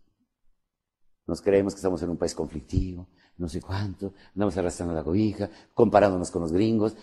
Nos 1.26 1.40
creemos 1.40 1.74
que 1.74 1.78
estamos 1.78 2.02
en 2.02 2.10
un 2.10 2.16
país 2.16 2.34
conflictivo, 2.34 3.08
no 3.36 3.48
sé 3.48 3.60
cuánto, 3.60 4.14
andamos 4.34 4.56
arrastrando 4.56 4.94
la 4.94 5.04
cobija, 5.04 5.50
comparándonos 5.74 6.30
con 6.30 6.42
los 6.42 6.52
gringos. 6.52 6.96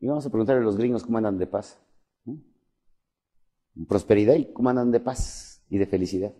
Y 0.00 0.06
vamos 0.06 0.26
a 0.26 0.30
preguntarle 0.30 0.62
a 0.62 0.64
los 0.64 0.76
gringos 0.76 1.04
cómo 1.04 1.18
andan 1.18 1.38
de 1.38 1.46
paz. 1.46 1.78
Prosperidad 3.86 4.34
y 4.34 4.52
cómo 4.52 4.70
andan 4.70 4.90
de 4.90 5.00
paz 5.00 5.62
y 5.68 5.78
de 5.78 5.86
felicidad. 5.86 6.32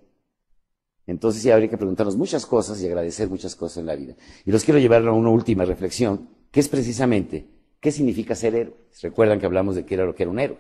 Entonces 1.06 1.42
sí 1.42 1.50
habría 1.50 1.68
que 1.68 1.76
preguntarnos 1.76 2.16
muchas 2.16 2.44
cosas 2.46 2.80
y 2.82 2.86
agradecer 2.86 3.28
muchas 3.28 3.54
cosas 3.54 3.78
en 3.78 3.86
la 3.86 3.94
vida. 3.94 4.14
Y 4.44 4.50
los 4.50 4.64
quiero 4.64 4.80
llevar 4.80 5.06
a 5.06 5.12
una 5.12 5.30
última 5.30 5.64
reflexión, 5.64 6.28
que 6.50 6.60
es 6.60 6.68
precisamente, 6.68 7.46
¿qué 7.80 7.92
significa 7.92 8.34
ser 8.34 8.54
héroe? 8.54 8.76
Recuerdan 9.02 9.38
que 9.38 9.46
hablamos 9.46 9.76
de 9.76 9.84
qué 9.84 9.94
era 9.94 10.04
lo 10.04 10.14
que 10.14 10.24
era 10.24 10.32
un 10.32 10.40
héroe. 10.40 10.58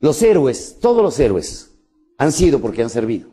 Los 0.00 0.20
héroes, 0.22 0.78
todos 0.80 1.02
los 1.02 1.18
héroes, 1.20 1.70
han 2.18 2.32
sido 2.32 2.60
porque 2.60 2.82
han 2.82 2.90
servido. 2.90 3.30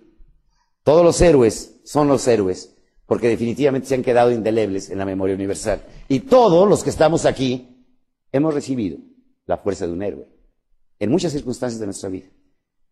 Todos 0.83 1.03
los 1.03 1.19
héroes 1.21 1.81
son 1.83 2.07
los 2.07 2.27
héroes 2.27 2.77
porque 3.05 3.27
definitivamente 3.27 3.87
se 3.87 3.95
han 3.95 4.03
quedado 4.03 4.31
indelebles 4.31 4.89
en 4.89 4.97
la 4.97 5.05
memoria 5.05 5.35
universal. 5.35 5.83
Y 6.07 6.21
todos 6.21 6.69
los 6.69 6.83
que 6.83 6.89
estamos 6.89 7.25
aquí 7.25 7.85
hemos 8.31 8.53
recibido 8.53 8.99
la 9.45 9.57
fuerza 9.57 9.85
de 9.85 9.93
un 9.93 10.01
héroe 10.01 10.29
en 10.97 11.11
muchas 11.11 11.33
circunstancias 11.33 11.79
de 11.79 11.87
nuestra 11.87 12.09
vida. 12.09 12.27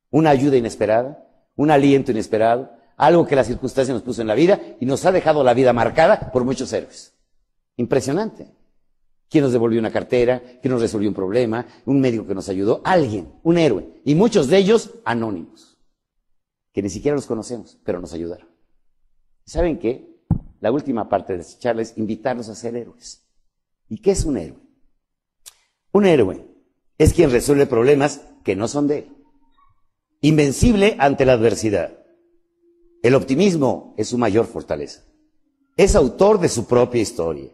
Una 0.09 0.31
ayuda 0.31 0.57
inesperada, 0.57 1.28
un 1.60 1.72
aliento 1.72 2.11
inesperado, 2.11 2.72
algo 2.95 3.27
que 3.27 3.36
la 3.36 3.44
circunstancia 3.44 3.94
nos 3.94 4.02
puso 4.02 4.22
en 4.22 4.30
la 4.30 4.34
vida 4.34 4.61
y 4.80 4.86
nos 4.86 5.06
ha 5.06 5.11
dejado 5.11 5.44
la 5.44 5.53
vida 5.53 5.73
marcada 5.73 6.31
por 6.31 6.45
muchos 6.45 6.72
héroes. 6.72 7.14
Impresionante. 7.76 8.48
¿Quién 9.30 9.44
nos 9.44 9.52
devolvió 9.52 9.77
una 9.77 9.91
cartera? 9.91 10.41
¿Quién 10.61 10.72
nos 10.72 10.81
resolvió 10.81 11.10
un 11.10 11.15
problema? 11.15 11.65
¿Un 11.86 11.99
médico 11.99 12.26
que 12.26 12.34
nos 12.34 12.48
ayudó? 12.48 12.81
Alguien, 12.86 13.34
un 13.44 13.57
héroe. 13.57 14.02
Y 14.06 14.15
muchos 14.15 14.48
de 14.48 14.56
ellos 14.56 14.91
anónimos 15.03 15.77
que 16.72 16.81
ni 16.81 16.90
siquiera 16.90 17.15
los 17.15 17.26
conocemos, 17.26 17.77
pero 17.84 17.99
nos 17.99 18.14
ayudaron. 18.14 18.48
¿Saben 19.45 19.80
qué? 19.80 20.23
La 20.61 20.72
última 20.72 21.10
parte 21.10 21.34
de 21.34 21.41
esta 21.41 21.60
charla 21.60 21.81
es 21.81 21.98
invitarlos 21.98 22.48
a 22.48 22.56
ser 22.56 22.77
héroes. 22.77 23.27
¿Y 23.90 23.98
qué 23.98 24.11
es 24.11 24.23
un 24.23 24.38
héroe? 24.38 24.61
Un 25.91 26.06
héroe 26.06 26.48
es 26.98 27.14
quien 27.14 27.31
resuelve 27.31 27.65
problemas 27.65 28.22
que 28.45 28.56
no 28.56 28.69
son 28.69 28.88
de 28.88 28.99
él. 28.99 29.19
Invencible 30.22 30.98
ante 31.00 31.24
la 31.24 31.32
adversidad. 31.32 31.94
El 33.02 33.16
optimismo 33.16 33.94
es 33.98 34.10
su 34.10 34.18
mayor 34.18 34.48
fortaleza. 34.48 35.06
Es 35.78 35.96
autor 35.96 36.41
de 36.41 36.50
su 36.50 36.68
propia 36.68 37.02
historia. 37.02 37.50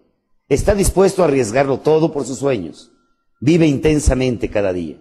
Está 0.50 0.74
dispuesto 0.74 1.22
a 1.22 1.26
arriesgarlo 1.26 1.82
todo 1.82 2.12
por 2.12 2.26
sus 2.26 2.40
sueños. 2.40 2.92
Vive 3.40 3.68
intensamente 3.68 4.50
cada 4.50 4.74
día. 4.74 5.00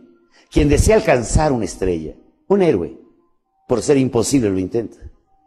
Quien 0.50 0.68
desea 0.68 0.96
alcanzar 0.96 1.52
una 1.52 1.64
estrella, 1.64 2.14
un 2.48 2.60
héroe, 2.60 2.98
por 3.66 3.80
ser 3.80 3.96
imposible 3.96 4.50
lo 4.50 4.58
intenta. 4.58 4.98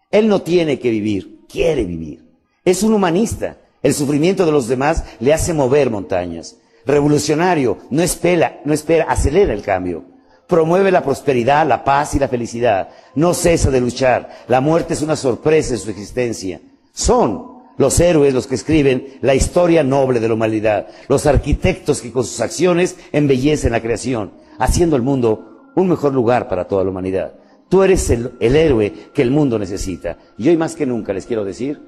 Él 0.09 0.27
no 0.27 0.41
tiene 0.41 0.79
que 0.79 0.89
vivir, 0.89 1.41
quiere 1.47 1.85
vivir. 1.85 2.27
Es 2.65 2.81
un 2.81 2.93
humanista. 2.93 3.61
El 3.83 3.93
sufrimiento 3.93 4.43
de 4.43 4.51
los 4.51 4.67
demás 4.67 5.03
le 5.19 5.35
hace 5.35 5.53
mover 5.53 5.91
montañas. 5.91 6.57
Revolucionario, 6.83 7.77
no 7.91 8.01
espera, 8.01 8.59
no 8.65 8.73
espera, 8.73 9.05
acelera 9.05 9.53
el 9.53 9.61
cambio. 9.61 10.16
Promueve 10.47 10.91
la 10.91 11.03
prosperidad, 11.03 11.67
la 11.67 11.83
paz 11.83 12.15
y 12.15 12.19
la 12.19 12.27
felicidad. 12.27 12.89
No 13.15 13.33
cesa 13.33 13.69
de 13.69 13.81
luchar. 13.81 14.29
La 14.47 14.61
muerte 14.61 14.93
es 14.93 15.01
una 15.01 15.15
sorpresa 15.15 15.73
en 15.73 15.79
su 15.79 15.89
existencia. 15.89 16.61
Son 16.93 17.57
los 17.77 17.99
héroes 17.99 18.33
los 18.33 18.47
que 18.47 18.55
escriben 18.55 19.19
la 19.21 19.35
historia 19.35 19.83
noble 19.83 20.19
de 20.19 20.27
la 20.27 20.33
humanidad. 20.33 20.87
Los 21.07 21.25
arquitectos 21.25 22.01
que 22.01 22.11
con 22.11 22.23
sus 22.23 22.41
acciones 22.41 22.97
embellecen 23.11 23.71
la 23.71 23.81
creación, 23.81 24.31
haciendo 24.57 24.95
el 24.95 25.03
mundo 25.03 25.71
un 25.75 25.87
mejor 25.87 26.13
lugar 26.13 26.49
para 26.49 26.67
toda 26.67 26.83
la 26.83 26.89
humanidad. 26.89 27.33
Tú 27.69 27.83
eres 27.83 28.09
el, 28.09 28.31
héroe 28.39 28.91
que 29.13 29.21
el 29.21 29.29
mundo 29.31 29.59
necesita. 29.59 30.17
Y 30.37 30.49
hoy 30.49 30.57
más 30.57 30.75
que 30.75 30.85
nunca 30.85 31.13
les 31.13 31.25
quiero 31.25 31.45
decir, 31.45 31.79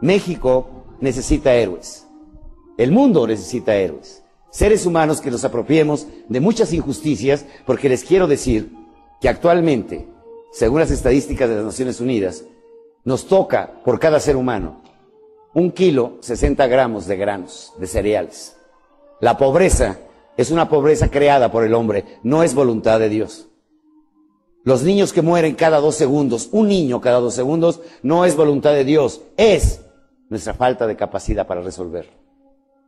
México 0.00 0.86
necesita 1.00 1.54
héroes. 1.54 2.06
El 2.78 2.90
mundo 2.90 3.26
necesita 3.26 3.74
héroes. 3.74 4.23
Seres 4.54 4.86
humanos 4.86 5.20
que 5.20 5.32
nos 5.32 5.44
apropiemos 5.44 6.06
de 6.28 6.38
muchas 6.38 6.72
injusticias, 6.72 7.44
porque 7.66 7.88
les 7.88 8.04
quiero 8.04 8.28
decir 8.28 8.72
que 9.20 9.28
actualmente, 9.28 10.06
según 10.52 10.78
las 10.78 10.92
estadísticas 10.92 11.48
de 11.48 11.56
las 11.56 11.64
Naciones 11.64 12.00
Unidas, 12.00 12.44
nos 13.02 13.26
toca 13.26 13.82
por 13.84 13.98
cada 13.98 14.20
ser 14.20 14.36
humano 14.36 14.80
un 15.54 15.72
kilo 15.72 16.18
60 16.20 16.68
gramos 16.68 17.08
de 17.08 17.16
granos, 17.16 17.72
de 17.80 17.88
cereales. 17.88 18.56
La 19.20 19.36
pobreza 19.36 19.98
es 20.36 20.52
una 20.52 20.68
pobreza 20.68 21.10
creada 21.10 21.50
por 21.50 21.64
el 21.64 21.74
hombre, 21.74 22.20
no 22.22 22.44
es 22.44 22.54
voluntad 22.54 23.00
de 23.00 23.08
Dios. 23.08 23.48
Los 24.62 24.84
niños 24.84 25.12
que 25.12 25.22
mueren 25.22 25.56
cada 25.56 25.80
dos 25.80 25.96
segundos, 25.96 26.48
un 26.52 26.68
niño 26.68 27.00
cada 27.00 27.18
dos 27.18 27.34
segundos, 27.34 27.80
no 28.04 28.24
es 28.24 28.36
voluntad 28.36 28.70
de 28.70 28.84
Dios, 28.84 29.20
es 29.36 29.80
nuestra 30.28 30.54
falta 30.54 30.86
de 30.86 30.94
capacidad 30.94 31.44
para 31.44 31.60
resolver. 31.60 32.23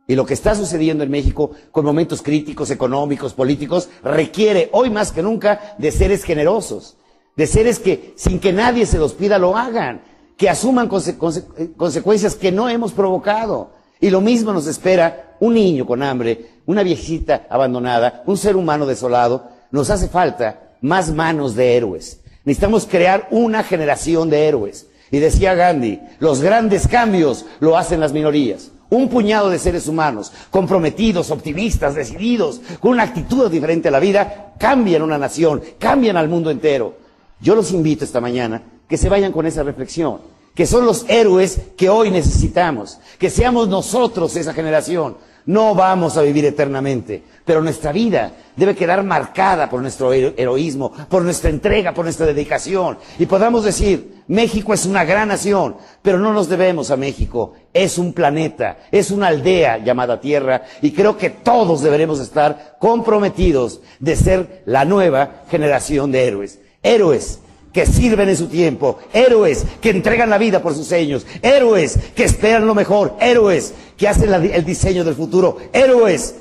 Y 0.07 0.15
lo 0.15 0.25
que 0.25 0.33
está 0.33 0.55
sucediendo 0.55 1.03
en 1.03 1.11
México 1.11 1.51
con 1.71 1.83
momentos 1.83 2.21
críticos, 2.21 2.71
económicos, 2.71 3.33
políticos, 3.33 3.89
requiere 4.03 4.69
hoy 4.71 4.89
más 4.89 5.11
que 5.11 5.21
nunca 5.21 5.75
de 5.77 5.91
seres 5.91 6.23
generosos, 6.23 6.95
de 7.35 7.45
seres 7.45 7.77
que 7.79 8.13
sin 8.15 8.39
que 8.39 8.53
nadie 8.53 8.85
se 8.85 8.97
los 8.97 9.13
pida 9.13 9.37
lo 9.37 9.57
hagan, 9.57 10.01
que 10.37 10.49
asuman 10.49 10.87
consecuencias 10.87 12.35
que 12.35 12.51
no 12.53 12.69
hemos 12.69 12.93
provocado. 12.93 13.71
Y 13.99 14.09
lo 14.09 14.21
mismo 14.21 14.53
nos 14.53 14.67
espera 14.67 15.35
un 15.41 15.55
niño 15.55 15.85
con 15.85 16.01
hambre, 16.01 16.51
una 16.65 16.83
viejita 16.83 17.45
abandonada, 17.49 18.23
un 18.27 18.37
ser 18.37 18.55
humano 18.55 18.85
desolado. 18.85 19.49
Nos 19.71 19.89
hace 19.89 20.07
falta 20.07 20.75
más 20.79 21.11
manos 21.11 21.55
de 21.55 21.75
héroes. 21.75 22.21
Necesitamos 22.45 22.85
crear 22.85 23.27
una 23.29 23.63
generación 23.63 24.29
de 24.29 24.47
héroes. 24.47 24.87
Y 25.11 25.19
decía 25.19 25.53
Gandhi, 25.53 25.99
los 26.19 26.41
grandes 26.41 26.87
cambios 26.87 27.45
lo 27.59 27.77
hacen 27.77 27.99
las 27.99 28.13
minorías. 28.13 28.71
Un 28.89 29.09
puñado 29.09 29.49
de 29.49 29.59
seres 29.59 29.87
humanos, 29.87 30.31
comprometidos, 30.49 31.31
optimistas, 31.31 31.95
decididos, 31.95 32.61
con 32.79 32.91
una 32.91 33.03
actitud 33.03 33.51
diferente 33.51 33.89
a 33.89 33.91
la 33.91 33.99
vida, 33.99 34.53
cambian 34.57 35.01
una 35.01 35.17
nación, 35.17 35.61
cambian 35.77 36.15
al 36.15 36.29
mundo 36.29 36.49
entero. 36.49 36.95
Yo 37.41 37.55
los 37.55 37.71
invito 37.71 38.05
esta 38.05 38.21
mañana 38.21 38.63
que 38.87 38.97
se 38.97 39.09
vayan 39.09 39.31
con 39.31 39.45
esa 39.45 39.63
reflexión, 39.63 40.19
que 40.55 40.65
son 40.65 40.85
los 40.85 41.05
héroes 41.09 41.59
que 41.77 41.89
hoy 41.89 42.11
necesitamos, 42.11 42.99
que 43.19 43.29
seamos 43.29 43.67
nosotros 43.67 44.35
esa 44.35 44.53
generación, 44.53 45.17
no 45.47 45.73
vamos 45.73 46.17
a 46.17 46.21
vivir 46.21 46.45
eternamente, 46.45 47.23
pero 47.43 47.61
nuestra 47.61 47.91
vida 47.91 48.31
debe 48.55 48.75
quedar 48.75 49.03
marcada 49.03 49.69
por 49.69 49.81
nuestro 49.81 50.11
heroísmo, 50.13 50.91
por 51.09 51.23
nuestra 51.23 51.49
entrega, 51.49 51.93
por 51.93 52.03
nuestra 52.03 52.25
dedicación. 52.25 52.97
Y 53.17 53.25
podamos 53.25 53.63
decir, 53.63 54.23
México 54.27 54.73
es 54.73 54.85
una 54.85 55.05
gran 55.05 55.29
nación, 55.29 55.77
pero 56.01 56.19
no 56.19 56.33
nos 56.33 56.49
debemos 56.49 56.91
a 56.91 56.97
México. 56.97 57.53
Es 57.73 57.97
un 57.97 58.11
planeta, 58.11 58.77
es 58.91 59.09
una 59.09 59.27
aldea 59.27 59.77
llamada 59.77 60.19
Tierra, 60.19 60.63
y 60.81 60.91
creo 60.91 61.17
que 61.17 61.29
todos 61.29 61.81
deberemos 61.81 62.19
estar 62.19 62.75
comprometidos 62.79 63.79
de 63.99 64.15
ser 64.15 64.63
la 64.65 64.83
nueva 64.83 65.43
generación 65.49 66.11
de 66.11 66.27
héroes. 66.27 66.59
Héroes 66.83 67.39
que 67.77 67.85
sirven 67.85 68.27
en 68.27 68.35
su 68.35 68.47
tiempo, 68.47 68.97
héroes 69.13 69.63
que 69.79 69.91
entregan 69.91 70.31
la 70.31 70.39
vida 70.39 70.63
por 70.63 70.73
sus 70.73 70.87
sueños, 70.87 71.27
héroes 71.43 71.95
que 72.15 72.23
esperan 72.23 72.65
lo 72.65 72.73
mejor, 72.73 73.15
héroes 73.19 73.71
que 73.95 74.07
hacen 74.07 74.33
el 74.33 74.65
diseño 74.65 75.03
del 75.03 75.13
futuro, 75.13 75.59
héroes 75.71 76.33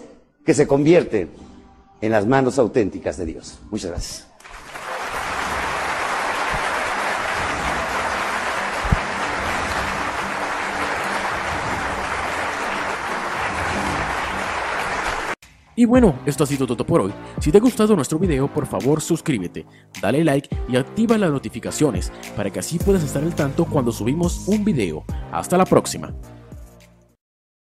que 0.46 0.54
se 0.54 0.66
convierten 0.66 1.28
en 2.00 2.10
las 2.10 2.26
manos 2.26 2.58
auténticas 2.58 3.18
de 3.18 3.26
Dios. 3.26 3.58
Muchas 3.70 3.90
gracias. 3.90 4.26
Y 15.77 15.85
bueno, 15.85 16.19
esto 16.24 16.44
ha 16.44 16.47
sido 16.47 16.66
todo 16.66 16.85
por 16.86 17.03
hoy. 17.03 17.12
Si 17.39 17.53
te 17.53 17.59
ha 17.59 17.61
gustado 17.61 17.94
nuestro 17.94 18.19
video, 18.19 18.53
por 18.53 18.66
favor 18.66 19.03
suscríbete, 19.03 19.66
dale 20.01 20.24
like 20.24 20.48
y 20.69 20.77
activa 20.77 21.19
las 21.19 21.31
notificaciones 21.31 22.11
para 22.35 22.51
que 22.51 22.59
así 22.59 22.78
puedas 22.78 23.05
estar 23.05 23.23
al 23.23 23.35
tanto 23.35 23.66
cuando 23.66 23.93
subimos 23.93 24.48
un 24.48 24.65
video. 24.65 25.05
Hasta 25.31 25.59
la 25.59 25.66
próxima. 25.66 26.15